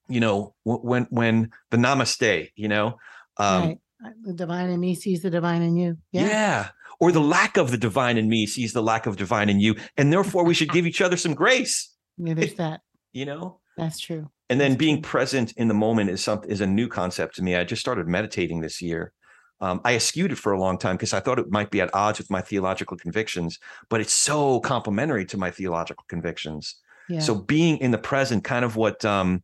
you 0.09 0.21
know 0.21 0.55
when 0.65 1.05
when 1.11 1.51
the 1.71 1.77
namaste 1.77 2.51
you 2.57 2.69
know 2.69 2.97
um 3.39 3.63
right. 3.63 3.79
The 4.23 4.35
divine 4.35 4.69
in 4.71 4.81
me 4.81 4.95
sees 4.95 5.23
the 5.23 5.31
divine 5.31 5.63
in 5.63 5.77
you. 5.77 5.97
yeah. 6.13 6.27
Yeah. 6.27 6.69
Or 7.01 7.13
the 7.13 7.21
lack 7.21 7.57
of 7.57 7.71
the 7.71 7.79
divine 7.79 8.17
in 8.17 8.29
me 8.29 8.47
sees 8.47 8.73
the 8.73 8.83
lack 8.83 9.07
of 9.07 9.17
divine 9.17 9.49
in 9.49 9.61
you 9.61 9.75
and 9.97 10.13
therefore 10.13 10.45
we 10.45 10.55
should 10.55 10.71
give 10.71 10.87
each 10.87 11.01
other 11.01 11.17
some 11.17 11.35
grace 11.35 11.95
Yeah, 12.19 12.35
there's 12.35 12.55
that. 12.55 12.81
you 13.13 13.25
know 13.27 13.61
That's 13.77 13.99
true. 14.01 14.31
and 14.51 14.61
then 14.61 14.73
That's 14.73 14.79
being 14.79 14.97
true. 15.03 15.11
present 15.11 15.53
in 15.57 15.69
the 15.69 15.75
moment 15.75 16.11
is 16.11 16.23
something 16.23 16.51
is 16.51 16.61
a 16.61 16.67
new 16.67 16.89
concept 16.89 17.37
to 17.37 17.43
me 17.43 17.57
i 17.57 17.65
just 17.65 17.81
started 17.81 18.07
meditating 18.09 18.61
this 18.61 18.81
year 18.83 19.13
um, 19.61 19.81
i 19.85 19.95
eschewed 19.95 20.33
it 20.33 20.39
for 20.39 20.53
a 20.53 20.61
long 20.61 20.79
time 20.79 20.97
because 20.97 21.13
i 21.13 21.21
thought 21.21 21.39
it 21.39 21.51
might 21.51 21.71
be 21.71 21.81
at 21.81 21.95
odds 21.95 22.19
with 22.19 22.31
my 22.31 22.41
theological 22.41 22.97
convictions 22.97 23.59
but 23.91 24.01
it's 24.01 24.13
so 24.13 24.61
complementary 24.61 25.25
to 25.27 25.37
my 25.37 25.51
theological 25.51 26.05
convictions 26.09 26.77
Yeah. 27.09 27.21
so 27.21 27.35
being 27.35 27.79
in 27.79 27.91
the 27.91 27.99
present 27.99 28.45
kind 28.45 28.65
of 28.65 28.77
what 28.77 29.05
um 29.05 29.43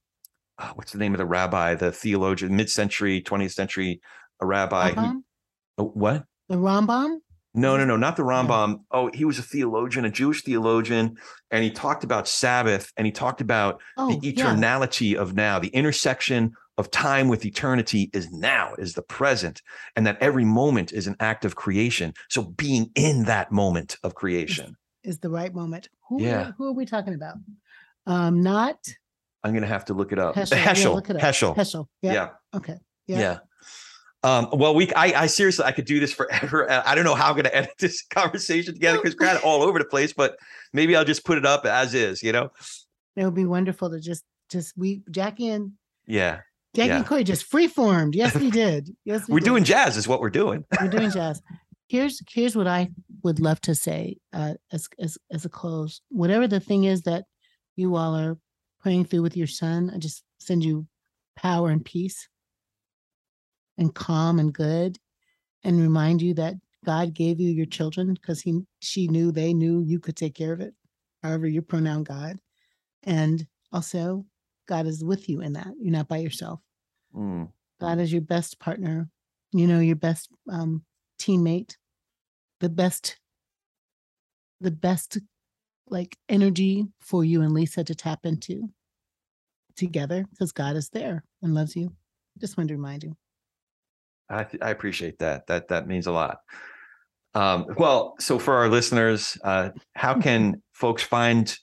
ah, 0.59 0.73
what's 0.77 0.93
the 0.93 0.99
name 0.99 1.15
of 1.15 1.19
the 1.19 1.27
rabbi 1.27 1.75
the 1.75 1.91
theologian 1.93 2.55
mid-century 2.57 3.23
20th 3.23 3.53
century 3.53 4.01
a 4.41 4.47
rabbi 4.47 4.91
who, 4.93 5.01
Rambam? 5.01 5.23
oh, 5.79 5.85
what 6.03 6.25
The 6.49 6.57
Rambam? 6.57 7.19
No, 7.55 7.77
no, 7.77 7.85
no, 7.85 7.97
not 7.97 8.17
the. 8.17 8.23
Rambam. 8.23 8.81
Oh, 8.91 9.11
he 9.13 9.25
was 9.25 9.39
a 9.39 9.43
theologian, 9.43 10.05
a 10.05 10.11
Jewish 10.11 10.43
theologian, 10.43 11.17
and 11.51 11.65
he 11.65 11.71
talked 11.71 12.05
about 12.05 12.29
Sabbath 12.29 12.93
and 12.97 13.07
he 13.07 13.13
talked 13.13 13.41
about 13.41 13.81
Oh, 13.97 14.09
the 14.15 14.29
yeah. 14.29 14.33
eternality 14.45 15.15
of 15.17 15.35
now, 15.35 15.59
the 15.59 15.69
intersection 15.69 16.53
of 16.79 16.91
time 16.91 17.29
with 17.29 17.45
eternity 17.45 18.09
is 18.15 18.31
now, 18.31 18.75
is 18.79 18.95
the 18.95 19.03
present, 19.03 19.61
and 19.97 20.07
that 20.07 20.17
every 20.23 20.45
moment 20.45 20.93
is 20.93 21.07
an 21.07 21.17
act 21.21 21.45
of 21.45 21.55
creation. 21.57 22.15
So 22.31 22.43
being 22.43 22.91
in 22.95 23.25
that 23.25 23.51
moment 23.53 23.97
of 24.03 24.15
creation, 24.15 24.77
Is 25.03 25.19
the 25.19 25.31
right 25.31 25.53
moment. 25.55 25.89
Who, 26.09 26.23
Yeah. 26.23 26.49
are, 26.49 26.55
who 26.57 26.69
are 26.69 26.73
we 26.73 26.87
talking 26.87 27.15
about? 27.15 27.37
Um, 28.07 28.43
not 28.43 28.77
I'm 29.43 29.53
going 29.53 29.63
to 29.63 29.69
have 29.69 29.87
to 29.87 29.95
look 29.95 30.13
it 30.13 30.19
up. 30.19 30.35
Heschel. 30.37 30.51
Yeah, 30.57 30.65
Heschel. 30.73 30.95
look 30.95 31.11
it 31.11 31.17
up. 31.17 31.23
Heschel. 31.23 31.57
Heschel. 31.57 31.87
Yeah. 32.03 32.13
Yeah. 32.13 32.29
Okay. 32.55 32.77
Yeah. 33.07 33.19
Yeah. 33.19 33.39
Um, 34.23 34.49
well, 34.53 34.75
we, 34.75 34.93
I, 34.93 35.23
I 35.23 35.27
seriously, 35.27 35.65
I 35.65 35.73
could 35.73 35.87
do 35.87 35.99
this 35.99 36.13
forever. 36.13 36.71
I 36.87 36.95
don't 36.95 37.05
know 37.05 37.15
how 37.15 37.29
I'm 37.29 37.35
going 37.35 37.45
to 37.45 37.57
edit 37.57 37.73
this 37.79 38.03
conversation 38.11 38.75
together 38.75 38.99
because 38.99 39.17
we're 39.19 39.27
kind 39.27 39.39
of 39.39 39.45
all 39.45 39.63
over 39.63 39.79
the 39.79 39.85
place, 39.85 40.13
but 40.13 40.37
maybe 40.73 40.95
I'll 40.95 41.05
just 41.05 41.25
put 41.25 41.39
it 41.39 41.47
up 41.47 41.65
as 41.65 41.95
is, 41.95 42.23
you 42.23 42.33
know? 42.33 42.51
It 43.17 43.25
would 43.25 43.35
be 43.35 43.47
wonderful 43.47 43.91
to 43.91 43.99
just, 44.01 44.25
just 44.51 44.77
we, 44.77 45.01
Jacqui 45.11 45.51
and 45.55 45.73
Yeah. 46.07 46.41
Jacqui 46.77 46.87
Yeah. 46.87 46.97
and 46.99 47.07
Corey 47.07 47.25
just 47.25 47.45
free 47.45 47.67
formed. 47.67 48.15
Yes, 48.15 48.35
we 48.35 48.51
did. 48.51 48.95
Yes, 49.05 49.27
we 49.27 49.35
We're 49.35 49.41
did. 49.41 49.47
doing 49.47 49.65
jazz, 49.65 49.97
is 49.97 50.07
what 50.07 50.21
we're 50.21 50.31
doing. 50.31 50.65
we're 50.81 50.89
doing 50.89 51.11
jazz. 51.11 51.41
Here's 51.89 52.21
here's 52.31 52.55
what 52.55 52.69
I 52.69 52.91
would 53.25 53.41
love 53.41 53.61
to 53.63 53.75
say 53.75 54.19
uh, 54.33 54.55
as 54.71 54.87
as 55.01 55.19
as 55.33 55.45
a 55.45 55.49
close. 55.49 56.01
Whatever 56.11 56.47
the 56.47 56.61
thing 56.61 56.85
is 56.85 57.03
that 57.03 57.25
you 57.75 57.97
all 57.97 58.15
are 58.15 58.39
praying 58.81 59.07
through 59.07 59.23
with 59.23 59.37
your 59.37 59.49
son, 59.49 59.91
I 59.93 59.99
just 59.99 60.23
send 60.39 60.65
you 60.65 60.87
power 61.35 61.71
and 61.71 61.85
peace 61.85 62.29
and 63.81 63.95
calm 63.95 64.39
and 64.39 64.55
good, 64.55 64.99
and 65.65 65.81
remind 65.81 66.23
you 66.23 66.35
that 66.35 66.55
God 66.85 67.15
gave 67.15 67.41
you 67.41 67.51
your 67.51 67.67
children 67.67 68.15
because 68.15 68.43
he 68.43 68.61
she 68.81 69.09
knew 69.09 69.33
they 69.33 69.55
knew 69.55 69.83
you 69.83 70.01
could 70.01 70.17
take 70.17 70.37
care 70.37 70.53
of 70.53 70.61
it. 70.61 70.75
However, 71.25 71.49
you 71.49 71.63
pronoun 71.63 72.05
God, 72.05 72.39
and 73.03 73.47
also 73.73 74.27
God 74.69 74.87
is 74.87 75.05
with 75.05 75.29
you 75.29 75.43
in 75.43 75.55
that. 75.55 75.69
You're 75.81 75.93
not 75.93 76.09
by 76.09 76.19
yourself. 76.19 76.61
Mm, 77.17 77.51
God 77.81 77.99
is 77.99 78.13
your 78.13 78.23
best 78.23 78.61
partner, 78.61 79.09
you 79.53 79.67
know, 79.67 79.81
your 79.81 79.97
best 79.97 80.31
um, 80.51 80.85
teammate, 81.21 81.77
the 82.61 82.69
best, 82.69 83.19
the 84.61 84.71
best 84.71 85.19
like 85.89 86.17
energy 86.29 86.87
for 87.01 87.25
you 87.25 87.43
and 87.43 87.53
Lisa 87.53 87.85
to 87.85 87.95
tap 87.95 88.21
into 88.25 88.71
together 89.77 90.25
because 90.31 90.53
God 90.53 90.77
is 90.77 90.91
there 90.91 91.25
and 91.43 91.55
loves 91.55 91.77
you. 91.77 91.93
Just 92.39 92.57
wanted 92.57 92.69
to 92.69 92.77
remind 92.77 93.05
you. 93.05 93.17
I, 94.31 94.47
I 94.63 94.71
appreciate 94.71 95.19
that. 95.19 95.47
That 95.49 95.69
that 95.69 95.87
means 95.89 96.07
a 96.07 96.13
lot. 96.13 96.39
Um, 97.35 97.67
well, 97.77 98.15
so 98.19 98.39
for 98.39 98.55
our 98.55 98.69
listeners, 98.69 99.37
uh, 99.45 99.71
how 99.95 100.15
can 100.21 100.63
folks 100.73 101.03
find 101.03 101.57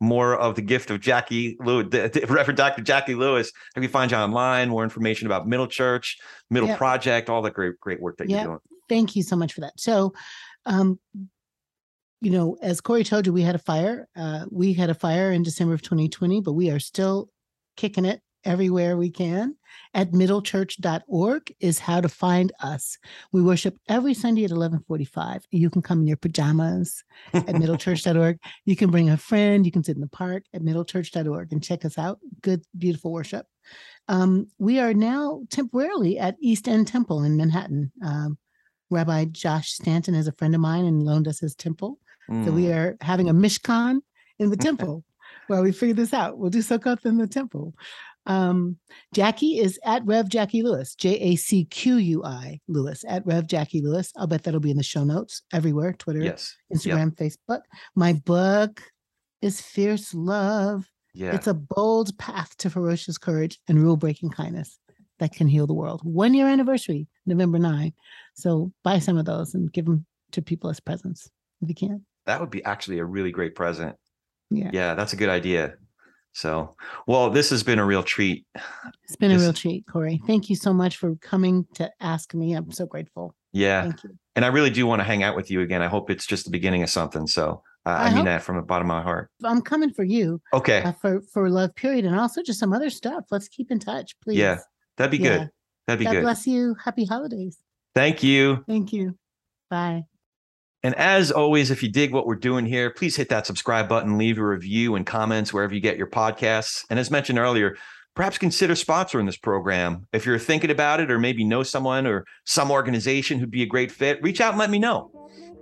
more 0.00 0.34
of 0.36 0.56
the 0.56 0.62
gift 0.62 0.90
of 0.90 1.00
Jacqui 1.00 1.54
Lewis, 1.60 1.86
the, 1.90 2.08
the 2.08 2.26
Reverend 2.28 2.56
Dr. 2.56 2.82
Jacqui 2.82 3.16
Lewis? 3.16 3.52
How 3.54 3.74
can 3.74 3.82
we 3.82 3.88
find 3.88 4.10
you 4.10 4.16
online? 4.16 4.68
More 4.68 4.84
information 4.84 5.26
about 5.26 5.46
Middle 5.46 5.66
Church, 5.68 6.18
Middle 6.50 6.68
Yep. 6.68 6.78
Project, 6.78 7.30
all 7.30 7.42
the 7.42 7.50
great 7.50 7.78
great 7.80 8.00
work 8.00 8.18
that 8.18 8.28
Yep. 8.28 8.38
you're 8.38 8.46
doing. 8.46 8.60
Thank 8.88 9.16
you 9.16 9.22
so 9.22 9.36
much 9.36 9.52
for 9.54 9.60
that. 9.62 9.78
So, 9.78 10.12
um, 10.66 10.98
you 12.20 12.30
know, 12.30 12.56
as 12.62 12.80
Corey 12.80 13.04
told 13.04 13.26
you, 13.26 13.32
we 13.32 13.42
had 13.42 13.54
a 13.54 13.58
fire. 13.58 14.06
Uh, 14.14 14.44
we 14.50 14.74
had 14.74 14.90
a 14.90 14.94
fire 14.94 15.32
in 15.32 15.42
December 15.42 15.74
of 15.74 15.82
2020, 15.82 16.40
but 16.40 16.52
we 16.52 16.70
are 16.70 16.78
still 16.78 17.30
kicking 17.76 18.04
it 18.04 18.20
everywhere 18.44 18.96
we 18.96 19.10
can. 19.10 19.56
At 19.94 20.12
middlechurch.org 20.12 21.54
is 21.60 21.78
how 21.78 22.00
to 22.00 22.08
find 22.08 22.52
us. 22.60 22.98
We 23.32 23.42
worship 23.42 23.76
every 23.88 24.14
Sunday 24.14 24.42
at 24.44 24.50
1145. 24.50 25.46
You 25.50 25.70
can 25.70 25.82
come 25.82 26.00
in 26.00 26.06
your 26.06 26.16
pajamas 26.16 27.04
at 27.32 27.46
middlechurch.org. 27.46 28.38
You 28.64 28.76
can 28.76 28.90
bring 28.90 29.10
a 29.10 29.16
friend. 29.16 29.64
You 29.66 29.72
can 29.72 29.84
sit 29.84 29.96
in 29.96 30.00
the 30.00 30.08
park 30.08 30.44
at 30.54 30.62
middlechurch.org 30.62 31.52
and 31.52 31.62
check 31.62 31.84
us 31.84 31.98
out. 31.98 32.18
Good, 32.42 32.62
beautiful 32.76 33.12
worship. 33.12 33.46
Um, 34.08 34.48
we 34.58 34.78
are 34.80 34.94
now 34.94 35.42
temporarily 35.50 36.18
at 36.18 36.36
East 36.40 36.68
End 36.68 36.88
Temple 36.88 37.22
in 37.22 37.36
Manhattan. 37.36 37.92
Um, 38.04 38.38
Rabbi 38.90 39.26
Josh 39.26 39.72
Stanton 39.72 40.14
is 40.14 40.26
a 40.26 40.32
friend 40.32 40.54
of 40.54 40.60
mine 40.60 40.84
and 40.84 41.02
loaned 41.04 41.28
us 41.28 41.40
his 41.40 41.54
temple. 41.54 41.98
So 42.44 42.52
we 42.52 42.66
Mm, 42.66 42.74
are 42.74 42.96
having 43.00 43.28
a 43.28 43.34
Mishkan 43.34 44.00
in 44.38 44.50
the 44.50 44.56
temple 44.68 45.04
while 45.48 45.62
we 45.62 45.72
figure 45.72 45.94
this 45.94 46.12
out. 46.14 46.38
We'll 46.38 46.50
do 46.50 46.58
Sukkot 46.60 47.04
in 47.04 47.18
the 47.18 47.26
temple. 47.26 47.74
Um, 48.26 48.78
Jacqui 49.14 49.58
is 49.58 49.78
at 49.84 50.04
Rev 50.06 50.28
Jacqui 50.28 50.62
Lewis, 50.62 50.94
J 50.94 51.14
A 51.18 51.36
C 51.36 51.64
Q 51.64 51.96
U 51.96 52.24
I 52.24 52.60
Lewis, 52.68 53.04
at 53.08 53.26
Rev 53.26 53.46
Jacqui 53.46 53.82
Lewis. 53.82 54.12
I'll 54.16 54.26
bet 54.26 54.44
that'll 54.44 54.60
be 54.60 54.70
in 54.70 54.76
the 54.76 54.82
show 54.82 55.04
notes 55.04 55.42
everywhere 55.52 55.92
Twitter, 55.94 56.22
Yes. 56.22 56.54
Instagram, 56.72 57.16
Facebook. 57.16 57.60
My 57.96 58.12
book 58.12 58.82
is 59.40 59.60
Fierce 59.60 60.14
Love. 60.14 60.88
Yeah. 61.14 61.34
It's 61.34 61.46
a 61.48 61.54
bold 61.54 62.16
path 62.18 62.56
to 62.58 62.70
ferocious 62.70 63.18
courage 63.18 63.58
and 63.68 63.82
rule 63.82 63.96
breaking 63.96 64.30
kindness 64.30 64.78
that 65.18 65.32
can 65.32 65.46
heal 65.48 65.66
the 65.66 65.74
world. 65.74 66.00
One 66.04 66.32
year 66.32 66.48
anniversary, 66.48 67.06
November 67.26 67.58
9. 67.58 67.92
So 68.34 68.72
buy 68.82 68.98
some 68.98 69.18
of 69.18 69.24
those 69.26 69.54
and 69.54 69.70
give 69.72 69.84
them 69.84 70.06
to 70.30 70.40
people 70.42 70.70
as 70.70 70.80
presents 70.80 71.28
if 71.60 71.68
you 71.68 71.74
can. 71.74 72.06
that 72.26 72.40
would 72.40 72.50
be 72.50 72.64
actually 72.64 72.98
a 72.98 73.04
really 73.04 73.30
great 73.30 73.54
present. 73.54 73.96
Yeah. 74.50 74.70
Yeah, 74.72 74.94
that's 74.94 75.12
a 75.12 75.16
good 75.16 75.28
idea. 75.28 75.74
So, 76.32 76.74
well, 77.06 77.28
this 77.30 77.50
has 77.50 77.62
been 77.62 77.78
a 77.78 77.84
real 77.84 78.02
treat. 78.02 78.46
It's 79.04 79.16
been 79.16 79.30
a 79.32 79.38
real 79.38 79.52
treat, 79.52 79.86
Corey. 79.86 80.20
Thank 80.26 80.48
you 80.48 80.56
so 80.56 80.72
much 80.72 80.96
for 80.96 81.14
coming 81.16 81.66
to 81.74 81.90
ask 82.00 82.32
me. 82.34 82.54
I'm 82.54 82.70
so 82.72 82.86
grateful. 82.86 83.34
Yeah. 83.52 83.82
Thank 83.82 84.04
you. 84.04 84.10
And 84.34 84.44
I 84.44 84.48
really 84.48 84.70
do 84.70 84.86
want 84.86 85.00
to 85.00 85.04
hang 85.04 85.22
out 85.22 85.36
with 85.36 85.50
you 85.50 85.60
again. 85.60 85.82
I 85.82 85.88
hope 85.88 86.08
it's 86.08 86.24
just 86.26 86.44
the 86.46 86.50
beginning 86.50 86.82
of 86.82 86.88
something. 86.88 87.26
So, 87.26 87.62
uh, 87.84 87.90
I, 87.90 87.92
I 88.04 88.06
mean 88.08 88.16
hope- 88.16 88.24
that 88.26 88.42
from 88.42 88.56
the 88.56 88.62
bottom 88.62 88.90
of 88.90 88.96
my 88.96 89.02
heart. 89.02 89.30
I'm 89.44 89.60
coming 89.60 89.92
for 89.92 90.04
you 90.04 90.40
Okay. 90.54 90.82
uh, 90.82 90.92
for 90.92 91.20
for 91.20 91.50
love 91.50 91.74
period 91.74 92.06
and 92.06 92.18
also 92.18 92.42
just 92.42 92.58
some 92.58 92.72
other 92.72 92.88
stuff. 92.88 93.24
Let's 93.30 93.48
keep 93.48 93.70
in 93.70 93.78
touch, 93.78 94.18
please. 94.20 94.38
Yeah, 94.38 94.58
That'd 94.96 95.10
be 95.10 95.18
Yeah. 95.18 95.38
good. 95.38 95.50
That'd 95.86 95.98
be 95.98 96.04
God 96.06 96.12
good. 96.12 96.16
God 96.18 96.22
bless 96.22 96.46
you. 96.46 96.76
Happy 96.82 97.04
holidays. 97.04 97.58
Thank 97.94 98.22
you. 98.22 98.64
Thank 98.66 98.92
you. 98.94 99.18
Bye. 99.68 100.04
And 100.82 100.94
as 100.96 101.30
always, 101.30 101.70
if 101.70 101.82
you 101.82 101.90
dig 101.90 102.12
what 102.12 102.26
we're 102.26 102.34
doing 102.34 102.66
here, 102.66 102.90
please 102.90 103.14
hit 103.16 103.28
that 103.28 103.46
subscribe 103.46 103.88
button, 103.88 104.18
leave 104.18 104.38
a 104.38 104.44
review 104.44 104.96
and 104.96 105.06
comments 105.06 105.52
wherever 105.52 105.72
you 105.72 105.80
get 105.80 105.96
your 105.96 106.08
podcasts. 106.08 106.84
And 106.90 106.98
as 106.98 107.10
mentioned 107.10 107.38
earlier, 107.38 107.76
perhaps 108.14 108.36
consider 108.36 108.74
sponsoring 108.74 109.26
this 109.26 109.36
program. 109.36 110.06
If 110.12 110.26
you're 110.26 110.38
thinking 110.38 110.70
about 110.70 111.00
it, 111.00 111.10
or 111.10 111.18
maybe 111.18 111.44
know 111.44 111.62
someone 111.62 112.06
or 112.06 112.26
some 112.44 112.70
organization 112.70 113.38
who'd 113.38 113.50
be 113.50 113.62
a 113.62 113.66
great 113.66 113.92
fit, 113.92 114.20
reach 114.22 114.40
out 114.40 114.50
and 114.50 114.58
let 114.58 114.70
me 114.70 114.78
know. 114.78 115.10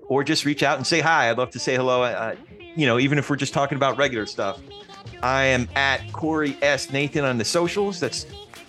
Or 0.09 0.25
just 0.25 0.45
reach 0.45 0.63
out 0.63 0.79
and 0.79 0.87
say 0.87 1.01
hi. 1.01 1.31
I'd 1.31 1.39
love 1.39 1.51
to 1.51 1.59
say 1.59 1.77
hello. 1.77 2.03
Uh, 2.03 2.35
you 2.75 2.87
know, 2.87 2.99
even 2.99 3.19
if 3.19 3.29
we're 3.29 3.37
just 3.37 3.55
talking 3.55 3.77
about 3.77 3.99
regular 3.99 4.27
stuff. 4.27 4.61
I 5.23 5.45
am 5.45 5.69
at 5.77 6.13
Corey 6.13 6.57
S. 6.63 6.93
Nathan 6.93 7.25
on 7.25 7.39
the 7.39 7.45
socials. 7.45 8.01
That's 8.01 8.27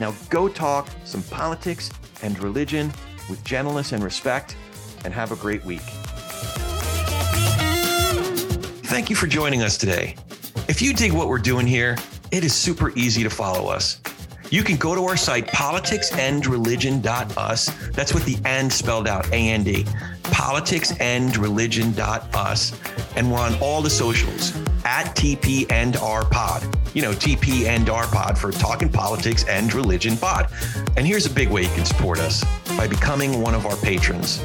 Now 0.01 0.13
go 0.31 0.49
talk 0.49 0.89
some 1.05 1.23
politics 1.25 1.91
and 2.23 2.43
religion 2.43 2.91
with 3.29 3.45
gentleness 3.45 3.93
and 3.93 4.03
respect, 4.03 4.57
and 5.05 5.13
have 5.13 5.33
a 5.33 5.37
great 5.37 5.63
week. 5.65 5.83
Thank 8.85 9.11
you 9.11 9.17
for 9.17 9.27
joining 9.27 9.63
us 9.63 9.77
today. 9.77 10.17
If 10.69 10.81
you 10.81 10.95
dig 10.95 11.13
what 11.13 11.29
we're 11.29 11.39
doing 11.39 11.67
here, 11.67 11.99
it 12.31 12.45
is 12.45 12.55
super 12.55 12.91
easy 12.97 13.23
to 13.23 13.31
follow 13.31 13.69
us. 13.69 14.01
You 14.55 14.63
can 14.63 14.77
go 14.77 14.95
to 14.95 15.03
our 15.07 15.17
site, 15.17 15.49
politicsandreligion.us. 15.49 17.71
That's 17.91 18.15
with 18.15 18.25
the 18.25 18.39
and 18.45 18.73
spelled 18.73 19.09
out, 19.09 19.29
A 19.33 19.51
N 19.51 19.65
D. 19.65 19.83
Politicsandreligion.us. 20.23 22.81
And 23.17 23.33
we're 23.33 23.41
on 23.41 23.57
all 23.57 23.83
the 23.83 23.91
socials 23.91 24.57
at 24.85 25.07
TP 25.17 25.67
and 25.73 25.97
R 25.97 26.25
Pod. 26.25 26.63
You 26.95 27.03
know, 27.03 27.11
TP 27.11 27.65
and 27.65 27.91
R 27.91 28.07
Pod 28.07 28.39
for 28.39 28.53
Talking 28.53 28.91
Politics 28.91 29.45
and 29.49 29.75
Religion 29.75 30.17
Pod. 30.17 30.49
And 30.97 31.05
here's 31.05 31.27
a 31.27 31.31
big 31.31 31.49
way 31.49 31.63
you 31.63 31.69
can 31.71 31.85
support 31.85 32.21
us 32.21 32.45
by 32.77 32.87
becoming 32.87 33.41
one 33.41 33.57
of 33.57 33.67
our 33.67 33.75
patrons. 33.79 34.41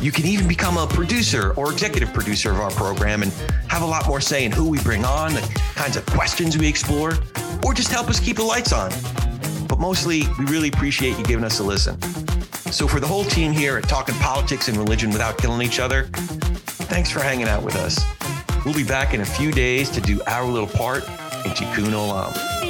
You 0.00 0.10
can 0.10 0.24
even 0.24 0.48
become 0.48 0.78
a 0.78 0.86
producer 0.86 1.52
or 1.56 1.72
executive 1.72 2.14
producer 2.14 2.50
of 2.50 2.60
our 2.60 2.70
program 2.70 3.22
and 3.22 3.30
have 3.68 3.82
a 3.82 3.86
lot 3.86 4.06
more 4.06 4.20
say 4.20 4.46
in 4.46 4.52
who 4.52 4.66
we 4.66 4.78
bring 4.78 5.04
on, 5.04 5.34
the 5.34 5.60
kinds 5.74 5.96
of 5.96 6.06
questions 6.06 6.56
we 6.56 6.66
explore, 6.66 7.18
or 7.66 7.74
just 7.74 7.90
help 7.90 8.08
us 8.08 8.18
keep 8.18 8.36
the 8.36 8.42
lights 8.42 8.72
on. 8.72 8.90
But 9.68 9.78
mostly, 9.78 10.22
we 10.38 10.46
really 10.46 10.68
appreciate 10.68 11.18
you 11.18 11.24
giving 11.24 11.44
us 11.44 11.60
a 11.60 11.62
listen. 11.62 12.00
So, 12.72 12.88
for 12.88 12.98
the 12.98 13.06
whole 13.06 13.24
team 13.24 13.52
here 13.52 13.76
at 13.76 13.88
Talking 13.88 14.14
Politics 14.16 14.68
and 14.68 14.76
Religion 14.78 15.10
Without 15.10 15.36
Killing 15.36 15.60
Each 15.66 15.80
Other, 15.80 16.04
thanks 16.88 17.10
for 17.10 17.20
hanging 17.20 17.48
out 17.48 17.62
with 17.62 17.76
us. 17.76 18.00
We'll 18.64 18.74
be 18.74 18.84
back 18.84 19.12
in 19.12 19.20
a 19.20 19.26
few 19.26 19.52
days 19.52 19.90
to 19.90 20.00
do 20.00 20.22
our 20.26 20.46
little 20.46 20.68
part 20.68 21.02
in 21.04 21.50
Tikkun 21.52 21.92
Olam. 21.92 22.69